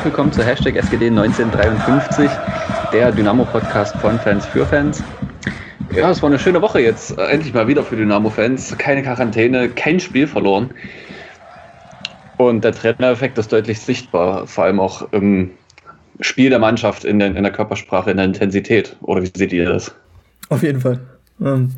Herzlich 0.00 0.14
willkommen 0.14 0.32
zu 0.32 0.42
Hashtag 0.42 0.76
SGD 0.76 1.08
1953, 1.08 2.30
der 2.90 3.12
Dynamo-Podcast 3.12 3.94
von 3.96 4.18
Fans 4.18 4.46
für 4.46 4.64
Fans. 4.64 5.02
Ja, 5.94 6.10
es 6.10 6.22
war 6.22 6.30
eine 6.30 6.38
schöne 6.38 6.62
Woche 6.62 6.80
jetzt. 6.80 7.18
Endlich 7.18 7.52
mal 7.52 7.68
wieder 7.68 7.82
für 7.82 7.96
Dynamo-Fans. 7.96 8.78
Keine 8.78 9.02
Quarantäne, 9.02 9.68
kein 9.68 10.00
Spiel 10.00 10.26
verloren. 10.26 10.70
Und 12.38 12.64
der 12.64 12.72
Trainereffekt 12.72 13.36
ist 13.36 13.52
deutlich 13.52 13.78
sichtbar, 13.80 14.46
vor 14.46 14.64
allem 14.64 14.80
auch 14.80 15.12
im 15.12 15.50
Spiel 16.22 16.48
der 16.48 16.60
Mannschaft, 16.60 17.04
in, 17.04 17.18
den, 17.18 17.36
in 17.36 17.42
der 17.42 17.52
Körpersprache, 17.52 18.10
in 18.10 18.16
der 18.16 18.24
Intensität. 18.24 18.96
Oder 19.02 19.22
wie 19.22 19.30
seht 19.36 19.52
ihr 19.52 19.66
das? 19.66 19.94
Auf 20.48 20.62
jeden 20.62 20.80
Fall. 20.80 21.00
Ähm, 21.42 21.72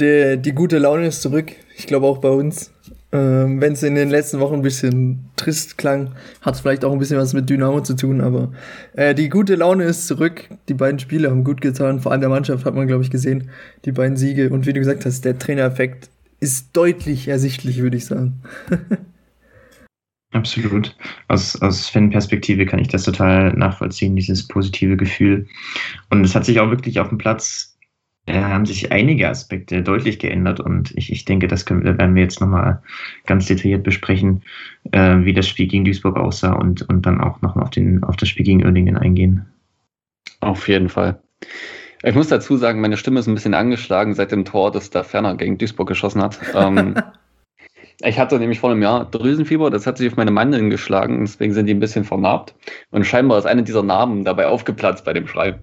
die, 0.00 0.36
die 0.36 0.52
gute 0.52 0.78
Laune 0.78 1.06
ist 1.06 1.22
zurück. 1.22 1.52
Ich 1.76 1.86
glaube 1.86 2.06
auch 2.08 2.18
bei 2.18 2.30
uns. 2.30 2.72
Ähm, 3.16 3.60
Wenn 3.62 3.72
es 3.72 3.82
in 3.82 3.94
den 3.94 4.10
letzten 4.10 4.40
Wochen 4.40 4.56
ein 4.56 4.62
bisschen 4.62 5.30
trist 5.36 5.78
klang, 5.78 6.14
hat 6.42 6.54
es 6.54 6.60
vielleicht 6.60 6.84
auch 6.84 6.92
ein 6.92 6.98
bisschen 6.98 7.16
was 7.16 7.32
mit 7.32 7.48
Dynamo 7.48 7.80
zu 7.80 7.94
tun, 7.94 8.20
aber 8.20 8.52
äh, 8.92 9.14
die 9.14 9.30
gute 9.30 9.54
Laune 9.54 9.84
ist 9.84 10.06
zurück. 10.06 10.50
Die 10.68 10.74
beiden 10.74 10.98
Spiele 10.98 11.30
haben 11.30 11.42
gut 11.42 11.62
getan, 11.62 12.00
vor 12.00 12.12
allem 12.12 12.20
der 12.20 12.28
Mannschaft 12.28 12.66
hat 12.66 12.74
man, 12.74 12.86
glaube 12.86 13.02
ich, 13.04 13.10
gesehen. 13.10 13.50
Die 13.86 13.92
beiden 13.92 14.18
Siege 14.18 14.50
und 14.50 14.66
wie 14.66 14.74
du 14.74 14.80
gesagt 14.80 15.06
hast, 15.06 15.24
der 15.24 15.38
Trainereffekt 15.38 16.10
ist 16.40 16.76
deutlich 16.76 17.28
ersichtlich, 17.28 17.80
würde 17.80 17.96
ich 17.96 18.04
sagen. 18.04 18.42
Absolut. 20.32 20.94
Aus, 21.28 21.60
aus 21.62 21.88
Fan-Perspektive 21.88 22.66
kann 22.66 22.80
ich 22.80 22.88
das 22.88 23.04
total 23.04 23.54
nachvollziehen, 23.54 24.16
dieses 24.16 24.46
positive 24.46 24.98
Gefühl. 24.98 25.46
Und 26.10 26.22
es 26.22 26.34
hat 26.34 26.44
sich 26.44 26.60
auch 26.60 26.68
wirklich 26.68 27.00
auf 27.00 27.08
dem 27.08 27.16
Platz 27.16 27.75
haben 28.34 28.66
sich 28.66 28.90
einige 28.90 29.28
Aspekte 29.28 29.82
deutlich 29.82 30.18
geändert 30.18 30.60
und 30.60 30.92
ich, 30.96 31.12
ich 31.12 31.24
denke, 31.24 31.46
das 31.46 31.64
können, 31.64 31.84
werden 31.84 32.14
wir 32.14 32.22
jetzt 32.22 32.40
nochmal 32.40 32.82
ganz 33.24 33.46
detailliert 33.46 33.84
besprechen, 33.84 34.42
äh, 34.92 35.18
wie 35.20 35.32
das 35.32 35.46
Spiel 35.46 35.68
gegen 35.68 35.84
Duisburg 35.84 36.16
aussah 36.16 36.52
und, 36.52 36.88
und 36.88 37.06
dann 37.06 37.20
auch 37.20 37.40
noch 37.42 37.56
auf, 37.56 37.70
den, 37.70 38.02
auf 38.02 38.16
das 38.16 38.28
Spiel 38.28 38.44
gegen 38.44 38.64
Oerdingen 38.64 38.96
eingehen. 38.96 39.46
Auf 40.40 40.68
jeden 40.68 40.88
Fall. 40.88 41.20
Ich 42.02 42.14
muss 42.14 42.28
dazu 42.28 42.56
sagen, 42.56 42.80
meine 42.80 42.96
Stimme 42.96 43.20
ist 43.20 43.26
ein 43.26 43.34
bisschen 43.34 43.54
angeschlagen 43.54 44.14
seit 44.14 44.32
dem 44.32 44.44
Tor, 44.44 44.70
das 44.70 44.90
da 44.90 45.02
Ferner 45.02 45.36
gegen 45.36 45.58
Duisburg 45.58 45.88
geschossen 45.88 46.22
hat. 46.22 46.38
Ähm, 46.54 46.94
ich 48.02 48.18
hatte 48.18 48.38
nämlich 48.38 48.60
vor 48.60 48.70
einem 48.70 48.82
Jahr 48.82 49.10
Drüsenfieber, 49.10 49.70
das 49.70 49.86
hat 49.86 49.98
sich 49.98 50.10
auf 50.10 50.16
meine 50.16 50.30
Mandeln 50.30 50.70
geschlagen, 50.70 51.20
deswegen 51.20 51.52
sind 51.52 51.66
die 51.66 51.74
ein 51.74 51.80
bisschen 51.80 52.04
vernarbt. 52.04 52.54
Und 52.90 53.06
scheinbar 53.06 53.38
ist 53.38 53.46
eine 53.46 53.62
dieser 53.62 53.82
Narben 53.82 54.24
dabei 54.24 54.46
aufgeplatzt 54.48 55.04
bei 55.04 55.12
dem 55.12 55.26
Schreiben. 55.26 55.60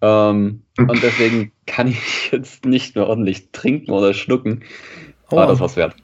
Ähm, 0.00 0.62
und 0.78 1.02
deswegen 1.02 1.52
kann 1.66 1.88
ich 1.88 2.30
jetzt 2.32 2.64
nicht 2.64 2.94
mehr 2.94 3.06
ordentlich 3.06 3.50
trinken 3.52 3.90
oder 3.90 4.14
schlucken. 4.14 4.62
Oh. 5.30 5.36
War 5.36 5.46
das 5.46 5.60
was 5.60 5.76
wert. 5.76 5.94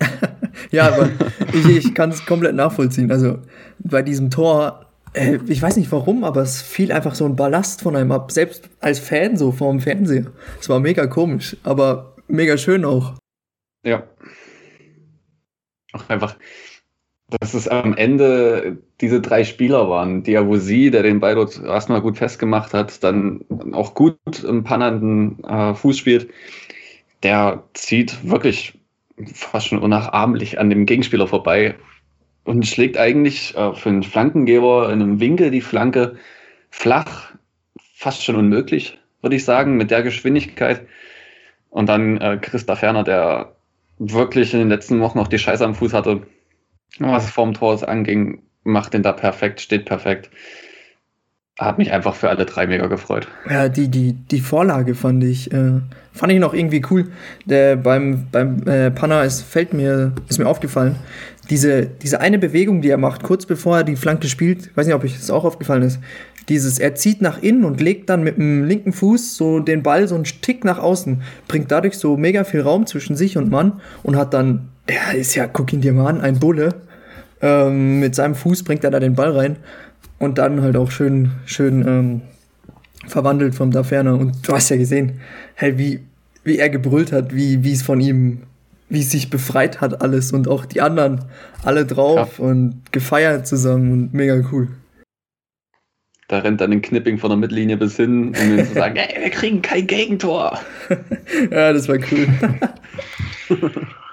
ja, 0.70 0.88
aber 0.88 1.10
ich, 1.52 1.68
ich 1.68 1.94
kann 1.94 2.10
es 2.10 2.24
komplett 2.24 2.54
nachvollziehen. 2.54 3.10
Also 3.10 3.38
bei 3.78 4.02
diesem 4.02 4.30
Tor, 4.30 4.86
äh, 5.12 5.38
ich 5.46 5.60
weiß 5.60 5.76
nicht 5.76 5.90
warum, 5.92 6.24
aber 6.24 6.42
es 6.42 6.62
fiel 6.62 6.92
einfach 6.92 7.14
so 7.14 7.24
ein 7.26 7.36
Ballast 7.36 7.82
von 7.82 7.96
einem 7.96 8.12
ab. 8.12 8.30
Selbst 8.32 8.70
als 8.80 8.98
Fan 8.98 9.36
so 9.36 9.52
vorm 9.52 9.80
Fernseher. 9.80 10.26
Es 10.60 10.68
war 10.68 10.80
mega 10.80 11.06
komisch, 11.06 11.56
aber 11.62 12.16
mega 12.28 12.56
schön 12.56 12.84
auch. 12.84 13.14
Ja. 13.84 14.04
Auch 15.92 16.08
einfach, 16.08 16.36
dass 17.28 17.54
es 17.54 17.68
am 17.68 17.96
Ende 17.96 18.78
diese 19.00 19.20
drei 19.20 19.44
Spieler 19.44 19.88
waren. 19.88 20.22
Diawusi, 20.22 20.90
der 20.90 21.02
den 21.02 21.20
Ball 21.20 21.34
dort 21.34 21.62
erstmal 21.62 22.00
gut 22.00 22.18
festgemacht 22.18 22.74
hat, 22.74 23.02
dann 23.02 23.44
auch 23.72 23.94
gut 23.94 24.44
im 24.46 24.64
pannenden 24.64 25.42
äh, 25.44 25.74
Fuß 25.74 25.98
spielt, 25.98 26.28
der 27.22 27.64
zieht 27.72 28.28
wirklich 28.28 28.78
fast 29.32 29.68
schon 29.68 29.78
unnachahmlich 29.78 30.58
an 30.58 30.70
dem 30.70 30.86
Gegenspieler 30.86 31.26
vorbei 31.26 31.76
und 32.44 32.66
schlägt 32.66 32.98
eigentlich 32.98 33.56
äh, 33.56 33.72
für 33.74 33.88
einen 33.88 34.02
Flankengeber 34.02 34.92
in 34.92 35.00
einem 35.00 35.20
Winkel 35.20 35.50
die 35.50 35.60
Flanke 35.62 36.16
flach, 36.70 37.32
fast 37.94 38.22
schon 38.22 38.36
unmöglich, 38.36 38.98
würde 39.22 39.36
ich 39.36 39.44
sagen, 39.44 39.76
mit 39.76 39.90
der 39.90 40.02
Geschwindigkeit. 40.02 40.86
Und 41.70 41.88
dann 41.88 42.18
äh, 42.18 42.38
Christa 42.40 42.76
Ferner, 42.76 43.02
der 43.02 43.56
wirklich 43.98 44.52
in 44.52 44.60
den 44.60 44.68
letzten 44.68 45.00
Wochen 45.00 45.18
noch 45.18 45.28
die 45.28 45.38
Scheiße 45.38 45.64
am 45.64 45.74
Fuß 45.74 45.94
hatte, 45.94 46.22
was 46.98 47.30
vorm 47.30 47.54
Tor 47.54 47.86
anging, 47.88 48.42
macht 48.62 48.94
den 48.94 49.02
da 49.02 49.12
perfekt, 49.12 49.60
steht 49.60 49.84
perfekt. 49.84 50.30
Hat 51.58 51.78
mich 51.78 51.92
einfach 51.92 52.16
für 52.16 52.30
alle 52.30 52.46
drei 52.46 52.66
mega 52.66 52.86
gefreut. 52.88 53.28
Ja, 53.48 53.68
die, 53.68 53.88
die, 53.88 54.12
die 54.12 54.40
Vorlage 54.40 54.96
fand 54.96 55.22
ich, 55.22 55.52
äh, 55.52 55.80
fand 56.12 56.32
ich 56.32 56.40
noch 56.40 56.52
irgendwie 56.52 56.82
cool. 56.90 57.12
Der 57.44 57.76
beim, 57.76 58.26
beim 58.32 58.66
äh, 58.66 58.90
Panna 58.90 59.22
ist, 59.22 59.42
fällt 59.42 59.72
mir, 59.72 60.12
ist 60.28 60.38
mir 60.38 60.48
aufgefallen. 60.48 60.96
Diese, 61.50 61.86
diese 61.86 62.20
eine 62.20 62.40
Bewegung, 62.40 62.80
die 62.82 62.88
er 62.88 62.96
macht, 62.96 63.22
kurz 63.22 63.46
bevor 63.46 63.78
er 63.78 63.84
die 63.84 63.94
Flanke 63.94 64.28
spielt, 64.28 64.76
weiß 64.76 64.86
nicht, 64.86 64.96
ob 64.96 65.04
euch 65.04 65.14
das 65.14 65.30
auch 65.30 65.44
aufgefallen 65.44 65.82
ist. 65.82 66.00
Dieses, 66.48 66.78
er 66.78 66.96
zieht 66.96 67.22
nach 67.22 67.40
innen 67.40 67.64
und 67.64 67.80
legt 67.80 68.10
dann 68.10 68.24
mit 68.24 68.36
dem 68.36 68.64
linken 68.64 68.92
Fuß 68.92 69.36
so 69.36 69.60
den 69.60 69.82
Ball 69.82 70.08
so 70.08 70.14
einen 70.14 70.24
Tick 70.24 70.64
nach 70.64 70.78
außen, 70.78 71.22
bringt 71.46 71.70
dadurch 71.70 71.96
so 71.96 72.16
mega 72.16 72.44
viel 72.44 72.62
Raum 72.62 72.86
zwischen 72.86 73.14
sich 73.14 73.36
und 73.36 73.50
Mann 73.50 73.80
und 74.02 74.16
hat 74.16 74.34
dann, 74.34 74.70
der 74.88 75.14
ist 75.14 75.34
ja, 75.34 75.46
guck 75.46 75.72
ihn 75.72 75.80
dir 75.80 75.92
mal 75.92 76.08
an, 76.08 76.20
ein 76.20 76.38
Bulle, 76.38 76.74
ähm, 77.40 78.00
mit 78.00 78.14
seinem 78.14 78.34
Fuß 78.34 78.62
bringt 78.62 78.84
er 78.84 78.90
da 78.90 79.00
den 79.00 79.14
Ball 79.14 79.36
rein 79.36 79.56
und 80.18 80.38
dann 80.38 80.62
halt 80.62 80.76
auch 80.76 80.90
schön, 80.90 81.32
schön 81.46 81.86
ähm, 81.86 82.20
verwandelt 83.06 83.54
vom 83.54 83.70
Daferner. 83.70 84.14
Und 84.14 84.46
du 84.46 84.52
hast 84.52 84.70
ja 84.70 84.76
gesehen, 84.76 85.20
hey, 85.54 85.78
wie, 85.78 86.00
wie 86.42 86.58
er 86.58 86.70
gebrüllt 86.70 87.12
hat, 87.12 87.34
wie, 87.34 87.62
wie 87.64 87.72
es 87.72 87.82
von 87.82 88.00
ihm, 88.00 88.42
wie 88.88 89.00
es 89.00 89.10
sich 89.10 89.30
befreit 89.30 89.80
hat 89.80 90.00
alles 90.02 90.32
und 90.32 90.48
auch 90.48 90.64
die 90.64 90.80
anderen 90.80 91.24
alle 91.62 91.84
drauf 91.84 92.38
ja. 92.38 92.44
und 92.44 92.80
gefeiert 92.92 93.46
zusammen 93.46 93.92
und 93.92 94.14
mega 94.14 94.42
cool. 94.52 94.68
Da 96.28 96.38
rennt 96.38 96.62
dann 96.62 96.72
ein 96.72 96.80
Knipping 96.80 97.18
von 97.18 97.28
der 97.28 97.36
Mittellinie 97.36 97.76
bis 97.76 97.96
hin, 97.96 98.34
um 98.34 98.58
ihm 98.58 98.66
zu 98.66 98.74
sagen, 98.74 98.96
ey, 98.96 99.22
wir 99.22 99.30
kriegen 99.30 99.60
kein 99.60 99.86
Gegentor. 99.86 100.58
ja, 101.50 101.72
das 101.72 101.88
war 101.88 101.98
cool. 102.10 102.26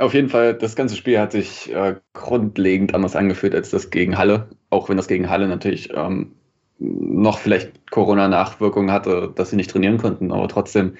Auf 0.00 0.14
jeden 0.14 0.30
Fall, 0.30 0.54
das 0.54 0.76
ganze 0.76 0.96
Spiel 0.96 1.18
hat 1.18 1.32
sich 1.32 1.70
äh, 1.74 1.96
grundlegend 2.14 2.94
anders 2.94 3.16
angefühlt 3.16 3.54
als 3.54 3.68
das 3.68 3.90
gegen 3.90 4.16
Halle. 4.16 4.48
Auch 4.70 4.88
wenn 4.88 4.96
das 4.96 5.08
gegen 5.08 5.28
Halle 5.28 5.46
natürlich 5.46 5.90
ähm, 5.94 6.32
noch 6.78 7.38
vielleicht 7.38 7.90
Corona-Nachwirkungen 7.90 8.90
hatte, 8.90 9.30
dass 9.34 9.50
sie 9.50 9.56
nicht 9.56 9.70
trainieren 9.70 9.98
konnten. 9.98 10.32
Aber 10.32 10.48
trotzdem, 10.48 10.96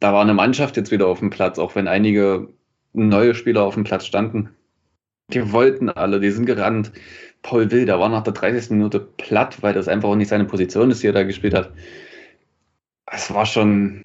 da 0.00 0.14
war 0.14 0.22
eine 0.22 0.32
Mannschaft 0.32 0.78
jetzt 0.78 0.90
wieder 0.90 1.06
auf 1.06 1.18
dem 1.18 1.28
Platz, 1.28 1.58
auch 1.58 1.74
wenn 1.74 1.86
einige 1.86 2.48
neue 2.94 3.34
Spieler 3.34 3.64
auf 3.64 3.74
dem 3.74 3.84
Platz 3.84 4.06
standen. 4.06 4.48
Die 5.28 5.52
wollten 5.52 5.90
alle, 5.90 6.18
die 6.18 6.30
sind 6.30 6.46
gerannt. 6.46 6.92
Paul 7.42 7.70
Will, 7.70 7.84
der 7.84 8.00
war 8.00 8.08
nach 8.08 8.22
der 8.22 8.32
30. 8.32 8.70
Minute 8.70 9.00
platt, 9.00 9.58
weil 9.60 9.74
das 9.74 9.86
einfach 9.86 10.08
auch 10.08 10.16
nicht 10.16 10.28
seine 10.28 10.46
Position 10.46 10.90
ist, 10.90 11.02
die 11.02 11.08
er 11.08 11.12
da 11.12 11.24
gespielt 11.24 11.52
hat. 11.52 11.72
Es 13.04 13.34
war 13.34 13.44
schon 13.44 14.04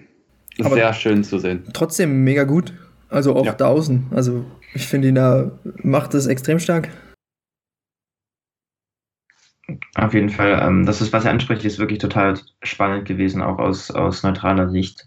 Aber 0.60 0.74
sehr 0.74 0.92
schön 0.92 1.24
zu 1.24 1.38
sehen. 1.38 1.64
Trotzdem 1.72 2.22
mega 2.22 2.44
gut. 2.44 2.74
Also 3.12 3.36
auch 3.36 3.44
ja. 3.44 3.52
da 3.52 3.66
außen. 3.66 4.06
Also 4.10 4.46
ich 4.72 4.88
finde 4.88 5.08
ihn 5.08 5.14
da 5.16 5.52
macht 5.82 6.14
es 6.14 6.26
extrem 6.26 6.58
stark. 6.58 6.88
Auf 9.94 10.14
jeden 10.14 10.30
Fall. 10.30 10.58
Ähm, 10.62 10.86
das 10.86 11.02
ist, 11.02 11.12
was 11.12 11.26
er 11.26 11.30
anspricht, 11.30 11.64
ist 11.64 11.78
wirklich 11.78 11.98
total 11.98 12.38
spannend 12.62 13.06
gewesen, 13.06 13.42
auch 13.42 13.58
aus, 13.58 13.90
aus 13.90 14.22
neutraler 14.22 14.70
Sicht. 14.70 15.06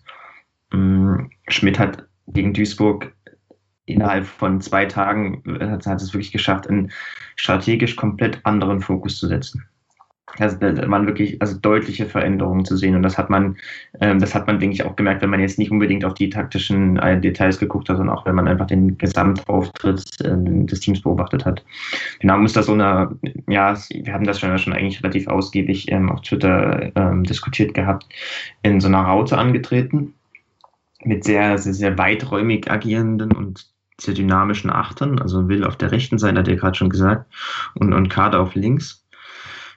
Ähm, 0.72 1.32
Schmidt 1.48 1.80
hat 1.80 2.06
gegen 2.28 2.54
Duisburg 2.54 3.12
innerhalb 3.86 4.26
von 4.26 4.62
zwei 4.62 4.86
Tagen 4.86 5.44
hat, 5.60 5.86
hat 5.86 6.02
es 6.02 6.14
wirklich 6.14 6.32
geschafft, 6.32 6.68
einen 6.68 6.92
strategisch 7.36 7.96
komplett 7.96 8.40
anderen 8.44 8.82
Fokus 8.82 9.18
zu 9.18 9.28
setzen. 9.28 9.68
Also 10.40 10.58
da 10.58 10.90
waren 10.90 11.08
wirklich 11.08 11.42
also 11.42 11.58
deutliche 11.58 12.06
Veränderungen 12.06 12.66
zu 12.66 12.76
sehen 12.78 12.96
und 12.96 13.04
das 13.04 13.18
hat 13.18 13.30
man, 13.30 13.58
ähm, 14.02 14.20
das 14.20 14.36
hat 14.36 14.48
man 14.48 14.60
denke 14.60 14.76
ich 14.76 14.84
auch 14.84 14.96
gemerkt, 14.96 15.22
wenn 15.22 15.30
man 15.30 15.40
jetzt 15.40 15.60
nicht 15.60 15.72
unbedingt 15.72 16.04
auf 16.06 16.14
die 16.14 16.30
taktischen 16.30 16.98
äh, 16.98 17.20
Details 17.20 17.60
geguckt 17.60 17.90
hat, 17.90 17.98
sondern 17.98 18.16
auch 18.16 18.26
wenn 18.26 18.36
man 18.36 18.48
einfach 18.48 18.68
den 18.68 18.98
Gesamtauftritt 18.98 20.06
äh, 20.22 20.66
des 20.66 20.80
Teams 20.80 21.02
beobachtet 21.02 21.46
hat. 21.46 21.64
Genau 22.20 22.38
muss 22.38 22.54
da 22.54 22.64
so 22.64 22.74
eine, 22.74 23.18
ja, 23.48 23.78
wir 23.90 24.14
haben 24.14 24.26
das 24.26 24.40
schon, 24.40 24.58
schon 24.58 24.74
eigentlich 24.74 25.02
relativ 25.04 25.28
ausgiebig 25.28 25.92
ähm, 25.92 26.10
auf 26.12 26.22
Twitter 26.22 26.92
ähm, 26.96 27.24
diskutiert 27.24 27.74
gehabt, 27.74 28.06
in 28.64 28.80
so 28.80 28.88
einer 28.88 29.02
Raute 29.02 29.38
angetreten 29.38 30.14
mit 31.04 31.24
sehr, 31.24 31.58
sehr, 31.58 31.74
sehr 31.74 31.98
weiträumig 31.98 32.70
agierenden 32.70 33.32
und 33.32 33.68
sehr 34.00 34.14
dynamischen 34.14 34.70
Achtern, 34.70 35.20
also 35.20 35.48
Will 35.48 35.64
auf 35.64 35.78
der 35.78 35.92
rechten 35.92 36.18
Seite, 36.18 36.40
hat 36.40 36.48
er 36.48 36.58
gerade 36.58 36.76
schon 36.76 36.90
gesagt, 36.90 37.32
und, 37.76 37.94
und 37.94 38.10
Kader 38.10 38.42
auf 38.42 38.56
links 38.56 39.05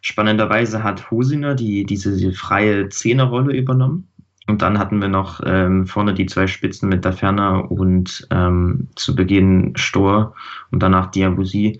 Spannenderweise 0.08 0.82
hat 0.82 1.10
Hosiner 1.10 1.54
die, 1.54 1.84
diese 1.84 2.32
freie 2.32 2.88
Zehnerrolle 2.88 3.54
übernommen 3.54 4.08
Und 4.46 4.62
dann 4.62 4.78
hatten 4.78 5.02
wir 5.02 5.08
noch 5.08 5.42
ähm, 5.44 5.86
vorne 5.86 6.14
die 6.14 6.24
zwei 6.24 6.46
Spitzen 6.46 6.88
mit 6.88 7.04
Daferna 7.04 7.58
und 7.58 8.26
ähm, 8.30 8.88
zu 8.96 9.14
Beginn 9.14 9.74
Stor 9.76 10.34
und 10.70 10.82
danach 10.82 11.10
Diabusi, 11.10 11.78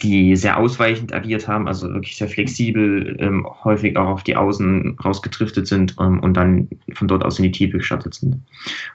die 0.00 0.36
sehr 0.36 0.58
ausweichend 0.58 1.12
agiert 1.12 1.48
haben, 1.48 1.66
also 1.66 1.92
wirklich 1.92 2.16
sehr 2.16 2.28
flexibel, 2.28 3.16
ähm, 3.18 3.44
häufig 3.64 3.96
auch 3.96 4.10
auf 4.10 4.22
die 4.22 4.36
Außen 4.36 4.96
rausgetriftet 5.04 5.66
sind 5.66 5.96
ähm, 5.98 6.20
und 6.20 6.34
dann 6.34 6.68
von 6.92 7.08
dort 7.08 7.24
aus 7.24 7.40
in 7.40 7.42
die 7.42 7.50
Tiefe 7.50 7.78
gestartet 7.78 8.14
sind. 8.14 8.36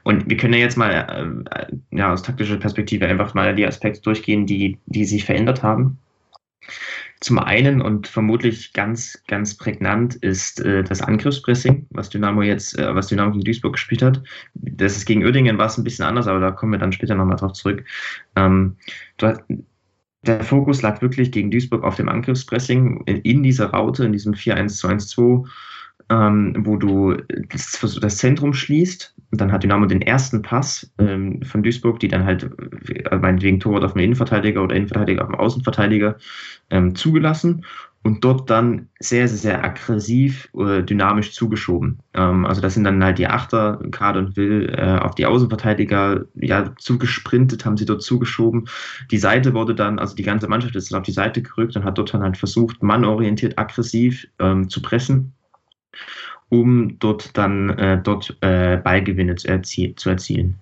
Und 0.04 0.30
wir 0.30 0.38
können 0.38 0.54
ja 0.54 0.60
jetzt 0.62 0.78
mal 0.78 1.44
äh, 1.52 1.98
ja, 1.98 2.14
aus 2.14 2.24
taktischer 2.24 2.56
Perspektive 2.56 3.06
einfach 3.06 3.34
mal 3.34 3.54
die 3.54 3.68
Aspekte 3.68 4.02
durchgehen, 4.02 4.46
die, 4.46 4.78
die 4.86 5.04
sich 5.04 5.26
verändert 5.26 5.62
haben. 5.62 5.98
Zum 7.22 7.38
einen 7.38 7.82
und 7.82 8.08
vermutlich 8.08 8.74
ganz, 8.74 9.22
ganz 9.28 9.56
prägnant 9.56 10.16
ist 10.16 10.60
äh, 10.60 10.84
das 10.84 11.02
Angriffspressing, 11.02 11.86
was 11.92 12.10
Dynamo 12.10 12.42
jetzt, 12.42 12.78
äh, 12.80 12.96
was 12.96 13.08
Dynamo 13.08 13.32
gegen 13.32 13.44
Duisburg 13.44 13.74
gespielt 13.74 14.02
hat. 14.02 14.24
Das 14.56 14.98
ist 14.98 15.06
gegen 15.06 15.24
Oerdingen 15.24 15.60
war 15.60 15.68
es 15.68 15.78
ein 15.78 15.84
bisschen 15.84 16.06
anders, 16.06 16.28
aber 16.28 16.40
da 16.40 16.50
kommen 16.50 16.72
wir 16.72 16.80
dann 16.80 16.92
später 16.92 17.14
nochmal 17.14 17.38
drauf 17.38 17.54
zurück. 17.54 17.86
Ähm, 18.36 18.76
hast, 19.22 19.44
der 20.24 20.44
Fokus 20.44 20.82
lag 20.82 21.02
wirklich 21.04 21.32
gegen 21.32 21.52
Duisburg 21.52 21.84
auf 21.84 21.96
dem 21.96 22.10
Angriffspressing 22.10 23.04
in, 23.06 23.18
in 23.18 23.44
dieser 23.44 23.68
Raute, 23.68 24.04
in 24.04 24.14
diesem 24.14 24.34
4-1-2-1-2 24.34 25.48
ähm, 26.12 26.54
wo 26.60 26.76
du 26.76 27.16
das, 27.50 27.80
das, 28.02 28.18
Zentrum 28.18 28.54
schließt. 28.54 29.16
Dann 29.32 29.52
hat 29.52 29.64
Dynamo 29.64 29.86
den 29.86 30.02
ersten 30.02 30.42
Pass 30.42 30.92
ähm, 31.00 31.42
von 31.44 31.64
Duisburg, 31.64 32.02
die 32.02 32.10
dann 32.10 32.26
halt 32.26 32.50
äh, 32.90 33.18
meinetwegen 33.18 33.62
Torwart 33.62 33.86
auf 33.86 33.94
den 33.94 34.04
Innenverteidiger 34.04 34.62
oder 34.62 34.76
Innenverteidiger 34.76 35.24
auf 35.24 35.30
den 35.30 35.40
Außenverteidiger 35.40 36.18
ähm, 36.70 36.96
zugelassen 36.96 37.66
und 38.04 38.26
dort 38.26 38.50
dann 38.50 38.90
sehr, 39.00 39.30
sehr, 39.30 39.38
sehr 39.38 39.64
aggressiv 39.64 40.50
äh, 40.58 40.84
dynamisch 40.84 41.32
zugeschoben. 41.32 42.00
Ähm, 42.14 42.46
also 42.46 42.60
das 42.60 42.74
sind 42.74 42.84
dann 42.84 43.02
halt 43.02 43.18
die 43.18 43.28
Achter, 43.28 43.80
Kade 43.92 44.20
und 44.20 44.36
Will, 44.36 44.74
äh, 44.76 44.98
auf 44.98 45.16
die 45.16 45.26
Außenverteidiger 45.26 46.26
ja 46.36 46.74
zugesprintet, 46.78 47.64
haben 47.64 47.78
sie 47.78 47.86
dort 47.86 48.02
zugeschoben. 48.02 48.68
Die 49.12 49.18
Seite 49.18 49.54
wurde 49.54 49.76
dann, 49.76 49.98
also 49.98 50.14
die 50.14 50.24
ganze 50.24 50.50
Mannschaft 50.50 50.76
ist 50.76 50.92
dann 50.92 51.00
auf 51.00 51.06
die 51.06 51.14
Seite 51.14 51.42
gerückt 51.42 51.78
und 51.78 51.86
hat 51.86 51.98
dort 51.98 52.14
dann 52.14 52.24
halt 52.24 52.38
versucht, 52.38 52.84
mannorientiert 52.84 53.58
aggressiv 53.58 54.28
ähm, 54.40 54.68
zu 54.68 54.82
pressen 54.82 55.34
um 56.50 57.00
dort 57.00 57.38
dann 57.38 57.70
äh, 57.78 58.02
dort 58.02 58.36
äh, 58.42 58.78
Ballgewinne 58.78 59.36
zu, 59.36 59.48
erzie 59.48 59.96
zu 59.96 60.10
erzielen. 60.10 60.56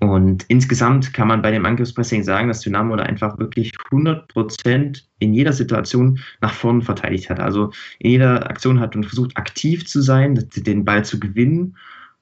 Und 0.00 0.44
insgesamt 0.48 1.14
kann 1.14 1.28
man 1.28 1.40
bei 1.40 1.50
dem 1.50 1.64
Angriffspressing 1.64 2.24
sagen, 2.24 2.48
dass 2.48 2.60
Dynamo 2.60 2.96
da 2.96 3.04
einfach 3.04 3.38
wirklich 3.38 3.72
100% 3.90 5.02
in 5.20 5.34
jeder 5.34 5.52
Situation 5.52 6.18
nach 6.40 6.52
vorne 6.52 6.82
verteidigt 6.82 7.30
hat. 7.30 7.40
Also 7.40 7.70
in 8.00 8.10
jeder 8.10 8.50
Aktion 8.50 8.80
hat 8.80 8.94
man 8.94 9.04
versucht, 9.04 9.36
aktiv 9.36 9.86
zu 9.86 10.02
sein, 10.02 10.46
den 10.56 10.84
Ball 10.84 11.04
zu 11.04 11.18
gewinnen, 11.18 11.76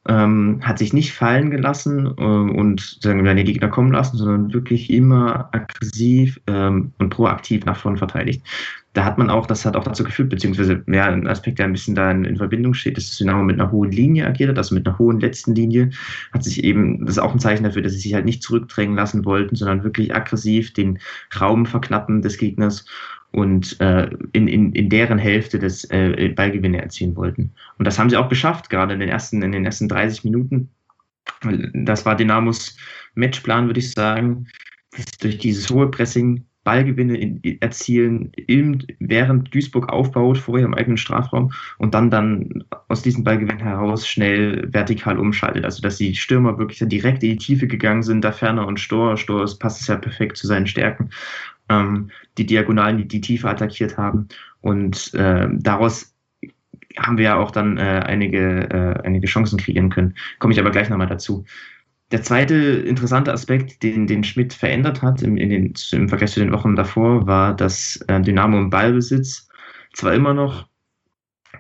ähm, 0.09 0.61
hat 0.63 0.79
sich 0.79 0.93
nicht 0.93 1.13
fallen 1.13 1.51
gelassen 1.51 2.07
äh, 2.19 2.23
und 2.23 2.99
sagen 3.01 3.25
wir, 3.25 3.35
den 3.35 3.47
Gegner 3.47 3.69
kommen 3.69 3.93
lassen, 3.93 4.17
sondern 4.17 4.53
wirklich 4.53 4.91
immer 4.91 5.49
aggressiv 5.53 6.41
ähm, 6.49 6.93
und 6.99 7.11
proaktiv 7.11 7.65
nach 7.65 7.77
vorne 7.77 7.99
verteidigt. 7.99 8.45
Da 8.95 9.05
hat 9.05 9.17
man 9.17 9.31
auch, 9.31 9.47
das 9.47 9.65
hat 9.65 9.77
auch 9.77 9.85
dazu 9.85 10.03
geführt, 10.05 10.29
beziehungsweise 10.29 10.83
ja, 10.89 11.07
ein 11.07 11.27
Aspekt, 11.27 11.59
der 11.59 11.67
ein 11.67 11.73
bisschen 11.73 11.95
da 11.95 12.11
in, 12.11 12.25
in 12.25 12.37
Verbindung 12.37 12.75
steht, 12.75 12.99
ist, 12.99 13.11
dass 13.11 13.19
Dynamo 13.19 13.45
mit 13.45 13.61
einer 13.61 13.71
hohen 13.71 13.93
Linie 13.93 14.27
agiert 14.27 14.51
hat, 14.51 14.59
also 14.59 14.75
mit 14.75 14.87
einer 14.87 14.99
hohen 14.99 15.21
letzten 15.21 15.55
Linie, 15.55 15.91
hat 16.33 16.43
sich 16.43 16.65
eben, 16.65 17.07
das 17.07 17.17
ist 17.17 17.23
auch 17.23 17.33
ein 17.33 17.41
Zeichen 17.41 17.65
dafür, 17.65 17.83
dass 17.83 17.93
sie 17.93 18.01
sich 18.01 18.15
halt 18.15 18.25
nicht 18.25 18.43
zurückdrängen 18.43 18.97
lassen 18.97 19.25
wollten, 19.25 19.55
sondern 19.55 19.85
wirklich 19.85 20.15
aggressiv 20.15 20.73
den 20.73 20.99
Raum 21.41 21.65
verknappen 21.65 22.23
des 22.23 22.39
Gegners 22.39 22.85
und 23.33 23.81
äh, 23.81 24.11
in, 24.33 24.47
in, 24.47 24.73
in 24.73 24.89
deren 24.89 25.19
Hälfte 25.19 25.59
des 25.59 25.85
äh, 25.91 26.33
Ballgewinne 26.35 26.81
erzielen 26.81 27.17
wollten. 27.17 27.53
Und 27.79 27.87
das 27.87 27.99
haben 27.99 28.11
sie 28.11 28.17
auch 28.17 28.29
geschafft, 28.29 28.71
gerade 28.71 28.95
in 28.95 29.01
den 29.01 29.09
ersten, 29.09 29.43
in 29.43 29.53
den 29.53 29.65
ersten 29.65 29.89
30 29.89 30.25
Minuten. 30.25 30.71
Das 31.73 32.05
war 32.05 32.17
Dynamos 32.17 32.77
Matchplan, 33.15 33.67
würde 33.67 33.81
ich 33.81 33.93
sagen. 33.93 34.47
Durch 35.21 35.39
dieses 35.39 35.71
hohe 35.71 35.91
Pressing 35.91 36.45
Ballgewinne 36.65 37.17
in, 37.19 37.61
erzielen, 37.61 38.31
im, 38.47 38.79
während 39.01 39.53
Duisburg 39.53 39.89
aufbaut, 39.89 40.39
vorher 40.39 40.67
im 40.67 40.75
eigenen 40.75 40.97
Strafraum 40.97 41.53
und 41.79 41.95
dann 41.95 42.11
dann 42.11 42.65
aus 42.89 43.03
diesem 43.03 43.25
Ballgewinn 43.25 43.59
heraus 43.59 44.07
schnell 44.07 44.73
vertikal 44.73 45.19
umschaltet. 45.19 45.65
Also 45.65 45.83
dass 45.83 45.97
die 45.97 46.15
Stürmer 46.15 46.59
wirklich 46.59 46.79
direkt 46.89 47.23
in 47.25 47.31
die 47.31 47.37
Tiefe 47.37 47.67
gegangen 47.67 48.03
sind, 48.03 48.23
da 48.25 48.31
Ferner 48.31 48.67
und 48.67 48.79
Stor. 48.79 49.17
Stor 49.17 49.45
passt 49.59 49.81
es 49.81 49.89
ja 49.89 49.97
perfekt 49.97 50.37
zu 50.37 50.47
seinen 50.47 50.67
Stärken. 50.67 51.11
Ähm, 51.69 52.11
die 52.39 52.47
Diagonalen, 52.47 52.99
die 52.99 53.09
die 53.09 53.21
Tiefe 53.21 53.49
attackiert 53.49 53.97
haben. 53.97 54.29
Und 54.61 55.15
äh, 55.15 55.49
daraus 55.53 56.15
haben 56.99 57.17
wir 57.17 57.25
ja 57.25 57.37
auch 57.37 57.51
dann 57.51 57.79
äh, 57.79 58.03
einige, 58.05 58.69
äh, 58.71 59.07
einige 59.07 59.27
Chancen 59.27 59.59
kreieren 59.59 59.91
können. 59.91 60.15
Komme 60.39 60.53
ich 60.53 60.61
aber 60.61 60.71
gleich 60.71 60.89
nochmal 60.89 61.07
dazu. 61.07 61.45
Der 62.11 62.23
zweite 62.23 62.55
interessante 62.55 63.33
Aspekt, 63.33 63.83
den, 63.83 64.07
den 64.07 64.23
Schmidt 64.23 64.53
verändert 64.53 65.01
hat 65.01 65.23
im, 65.23 65.39
in 65.39 65.49
den, 65.49 65.75
im 65.93 66.09
Vergleich 66.09 66.33
zu 66.33 66.41
den 66.41 66.53
Wochen 66.53 66.77
davor, 66.77 67.27
war, 67.27 67.57
dass 67.57 67.97
äh, 68.09 68.21
Dynamo 68.21 68.59
im 68.59 68.71
Ballbesitz 68.71 69.49
zwar 69.95 70.13
immer 70.13 70.35
noch, 70.35 70.69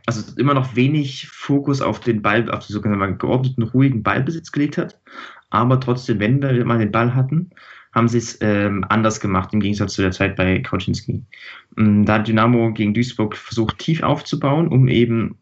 also 0.06 0.22
immer 0.38 0.52
noch 0.52 0.76
wenig 0.76 1.26
Fokus 1.28 1.80
auf 1.80 2.00
den 2.00 2.20
Ball, 2.20 2.50
auf 2.50 2.66
den 2.66 2.74
sogenannten 2.74 3.16
geordneten, 3.16 3.62
ruhigen 3.62 4.02
Ballbesitz 4.02 4.52
gelegt 4.52 4.76
hat, 4.76 5.00
aber 5.48 5.80
trotzdem, 5.80 6.20
wenn 6.20 6.42
wir 6.42 6.64
mal 6.66 6.78
den 6.78 6.92
Ball 6.92 7.14
hatten, 7.14 7.50
haben 7.92 8.08
sie 8.08 8.18
es 8.18 8.38
ähm, 8.40 8.84
anders 8.88 9.20
gemacht 9.20 9.52
im 9.52 9.60
Gegensatz 9.60 9.94
zu 9.94 10.02
der 10.02 10.12
Zeit 10.12 10.36
bei 10.36 10.58
Kauczynski. 10.60 11.22
Ähm, 11.76 12.04
da 12.04 12.14
hat 12.14 12.28
Dynamo 12.28 12.72
gegen 12.72 12.94
Duisburg 12.94 13.36
versucht, 13.36 13.78
tief 13.78 14.02
aufzubauen, 14.02 14.68
um 14.68 14.88
eben 14.88 15.38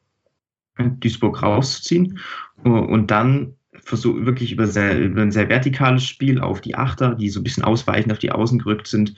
Duisburg 0.79 1.43
rauszuziehen 1.43 2.19
und 2.63 3.11
dann 3.11 3.55
versucht 3.75 4.25
wirklich 4.25 4.53
über, 4.53 4.67
sehr, 4.67 4.99
über 4.99 5.23
ein 5.23 5.33
sehr 5.33 5.49
vertikales 5.49 6.05
Spiel 6.05 6.41
auf 6.41 6.61
die 6.61 6.75
Achter, 6.75 7.15
die 7.15 7.29
so 7.29 7.41
ein 7.41 7.45
bisschen 7.45 7.65
ausweichend 7.65 8.13
auf 8.13 8.19
die 8.19 8.33
Außen 8.33 8.59
gerückt 8.59 8.87
sind, 8.87 9.15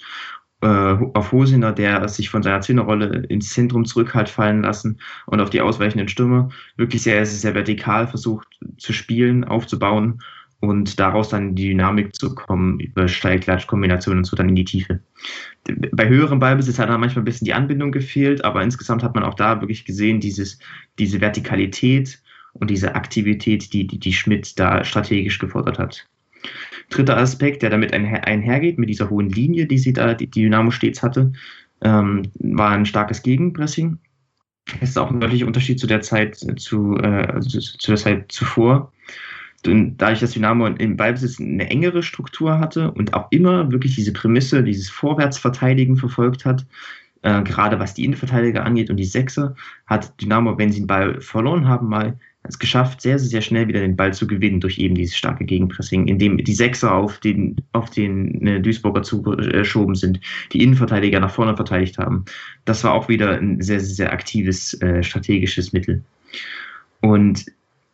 äh, 0.61 0.67
auf 0.67 1.33
Hosiner, 1.33 1.73
der 1.73 2.09
sich 2.09 2.31
von 2.31 2.43
seiner 2.43 2.61
Zehnerrolle 2.61 3.25
ins 3.29 3.53
Zentrum 3.53 3.85
zurück 3.85 4.15
hat 4.15 4.29
fallen 4.29 4.63
lassen 4.63 5.01
und 5.27 5.41
auf 5.41 5.51
die 5.51 5.61
ausweichenden 5.61 6.09
Stürmer 6.09 6.51
wirklich 6.77 7.03
sehr, 7.03 7.27
sehr, 7.27 7.39
sehr 7.39 7.55
vertikal 7.55 8.07
versucht 8.07 8.49
zu 8.79 8.93
spielen, 8.93 9.45
aufzubauen 9.45 10.23
und 10.63 11.01
daraus 11.01 11.29
dann 11.29 11.57
die 11.57 11.71
Dynamik 11.71 12.15
zu 12.15 12.37
kommen 12.37 12.79
über 12.79 13.09
Steilklatsch-Kombinationen 13.09 14.19
und 14.19 14.25
so 14.25 14.37
dann 14.37 14.49
in 14.49 14.55
die 14.55 14.65
Tiefe. 14.65 15.01
Bei 15.93 16.09
höherem 16.09 16.39
Ballbesitz 16.39 16.79
hat 16.79 16.89
dann 16.89 17.01
manchmal 17.01 17.23
ein 17.23 17.25
bisschen 17.25 17.47
die 17.47 17.53
Anbindung 17.53 17.91
gefehlt, 17.91 18.45
aber 18.45 18.63
insgesamt 18.63 19.03
hat 19.03 19.17
man 19.17 19.25
auch 19.25 19.35
da 19.35 19.61
wirklich 19.61 19.85
gesehen, 19.85 20.21
dieses, 20.21 20.61
diese 21.01 21.21
Vertikalität 21.21 22.23
und 22.53 22.71
diese 22.71 22.95
Aktivität, 22.95 23.73
die, 23.73 23.89
die, 23.89 23.99
die 23.99 24.13
Schmidt 24.13 24.57
da 24.57 24.85
strategisch 24.85 25.41
gefordert 25.41 25.81
hat. 25.81 26.07
Dritter 26.91 27.17
Aspekt, 27.17 27.63
der 27.63 27.71
damit 27.71 27.93
einher, 27.93 28.25
einhergeht, 28.25 28.79
mit 28.79 28.89
dieser 28.89 29.11
hohen 29.11 29.31
Linie, 29.31 29.67
die 29.67 29.79
sie 29.79 29.93
da, 29.93 30.15
die, 30.15 30.29
die 30.29 30.43
Dynamo 30.43 30.71
stets 30.71 31.03
hatte, 31.03 31.33
ähm, 31.81 32.23
war 32.35 32.71
ein 32.71 32.87
starkes 32.87 33.23
Gegenpressing. 33.25 33.99
Das 34.79 34.91
ist 34.91 34.99
auch 34.99 35.11
ein 35.11 35.19
deutlicher 35.19 35.49
Unterschied 35.49 35.81
zu 35.81 35.89
der 35.89 36.03
Zeit, 36.03 36.37
zu, 36.37 36.97
äh, 36.99 37.41
zu, 37.41 37.59
zu 37.59 37.91
der 37.91 37.99
Zeit 37.99 38.31
zuvor. 38.31 38.93
Dadurch, 39.63 40.21
dass 40.21 40.33
Dynamo 40.33 40.67
im 40.67 40.97
Ballbesitz 40.97 41.41
eine 41.41 41.71
engere 41.71 42.03
Struktur 42.03 42.59
hatte 42.59 42.91
und 42.91 43.15
auch 43.15 43.29
immer 43.31 43.71
wirklich 43.71 43.95
diese 43.95 44.13
Prämisse, 44.13 44.65
dieses 44.65 44.91
Vorwärtsverteidigen 44.91 45.97
verfolgt 45.97 46.45
hat, 46.45 46.67
äh, 47.23 47.43
gerade 47.43 47.79
was 47.79 47.95
die 47.95 48.05
Innenverteidiger 48.05 48.65
angeht 48.65 48.91
und 48.91 48.97
die 48.97 49.05
Sechser, 49.05 49.55
hat 49.87 50.21
Dynamo, 50.21 50.59
wenn 50.59 50.73
sie 50.73 50.81
den 50.81 50.89
Ball 50.89 51.21
verloren 51.21 51.69
haben, 51.69 51.89
mal 51.89 52.19
es 52.45 52.59
geschafft, 52.59 53.01
sehr, 53.01 53.19
sehr 53.21 53.41
schnell 53.41 53.69
wieder 53.69 53.81
den 53.81 53.95
Ball 53.95 54.13
zu 54.13 54.27
gewinnen 54.27 54.59
durch 54.59 54.79
eben 54.79 54.97
dieses 54.97 55.17
starke 55.17 55.45
Gegenpressing, 55.45 56.09
indem 56.09 56.39
die 56.39 56.55
Sechser 56.55 56.93
auf 56.93 57.19
den, 57.19 57.57
auf 57.73 57.91
den 57.91 58.45
äh, 58.47 58.61
Duisburger 58.61 59.03
zugeschoben 59.03 59.95
sind, 59.95 60.21
die 60.53 60.63
Innenverteidiger 60.63 61.21
nach 61.21 61.31
vorne 61.31 61.55
verteidigt 61.55 61.99
haben. 61.99 62.25
Das 62.65 62.83
war 62.83 62.95
auch 62.95 63.09
wieder 63.09 63.39
ein 63.39 63.61
sehr, 63.61 63.79
sehr, 63.79 63.95
sehr 63.95 64.13
aktives 64.13 64.75
äh, 64.83 65.05
strategisches 65.05 65.73
Mittel. 65.73 66.03
Und 67.01 67.47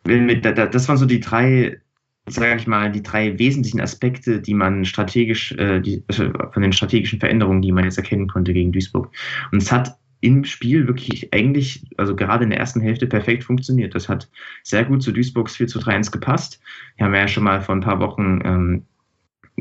das 0.09 0.87
waren 0.87 0.97
so 0.97 1.05
die 1.05 1.19
drei, 1.19 1.79
sage 2.27 2.55
ich 2.57 2.67
mal, 2.67 2.91
die 2.91 3.03
drei 3.03 3.37
wesentlichen 3.39 3.81
Aspekte, 3.81 4.39
die 4.41 4.53
man 4.53 4.85
strategisch, 4.85 5.51
äh, 5.53 6.01
also 6.07 6.31
von 6.51 6.61
den 6.61 6.73
strategischen 6.73 7.19
Veränderungen, 7.19 7.61
die 7.61 7.71
man 7.71 7.83
jetzt 7.83 7.97
erkennen 7.97 8.27
konnte 8.27 8.53
gegen 8.53 8.71
Duisburg. 8.71 9.11
Und 9.51 9.61
es 9.61 9.71
hat 9.71 9.97
im 10.21 10.43
Spiel 10.43 10.85
wirklich 10.87 11.33
eigentlich, 11.33 11.85
also 11.97 12.15
gerade 12.15 12.43
in 12.43 12.49
der 12.49 12.59
ersten 12.59 12.81
Hälfte 12.81 13.07
perfekt 13.07 13.43
funktioniert. 13.43 13.95
Das 13.95 14.09
hat 14.09 14.29
sehr 14.63 14.83
gut 14.83 15.01
zu 15.01 15.11
Duisburgs 15.11 15.55
4 15.55 15.67
zu 15.67 15.79
3 15.79 15.95
1 15.95 16.11
gepasst. 16.11 16.61
Wir 16.97 17.05
haben 17.05 17.15
ja 17.15 17.27
schon 17.27 17.43
mal 17.43 17.61
vor 17.61 17.75
ein 17.75 17.81
paar 17.81 17.99
Wochen 17.99 18.41
ähm, 18.43 18.85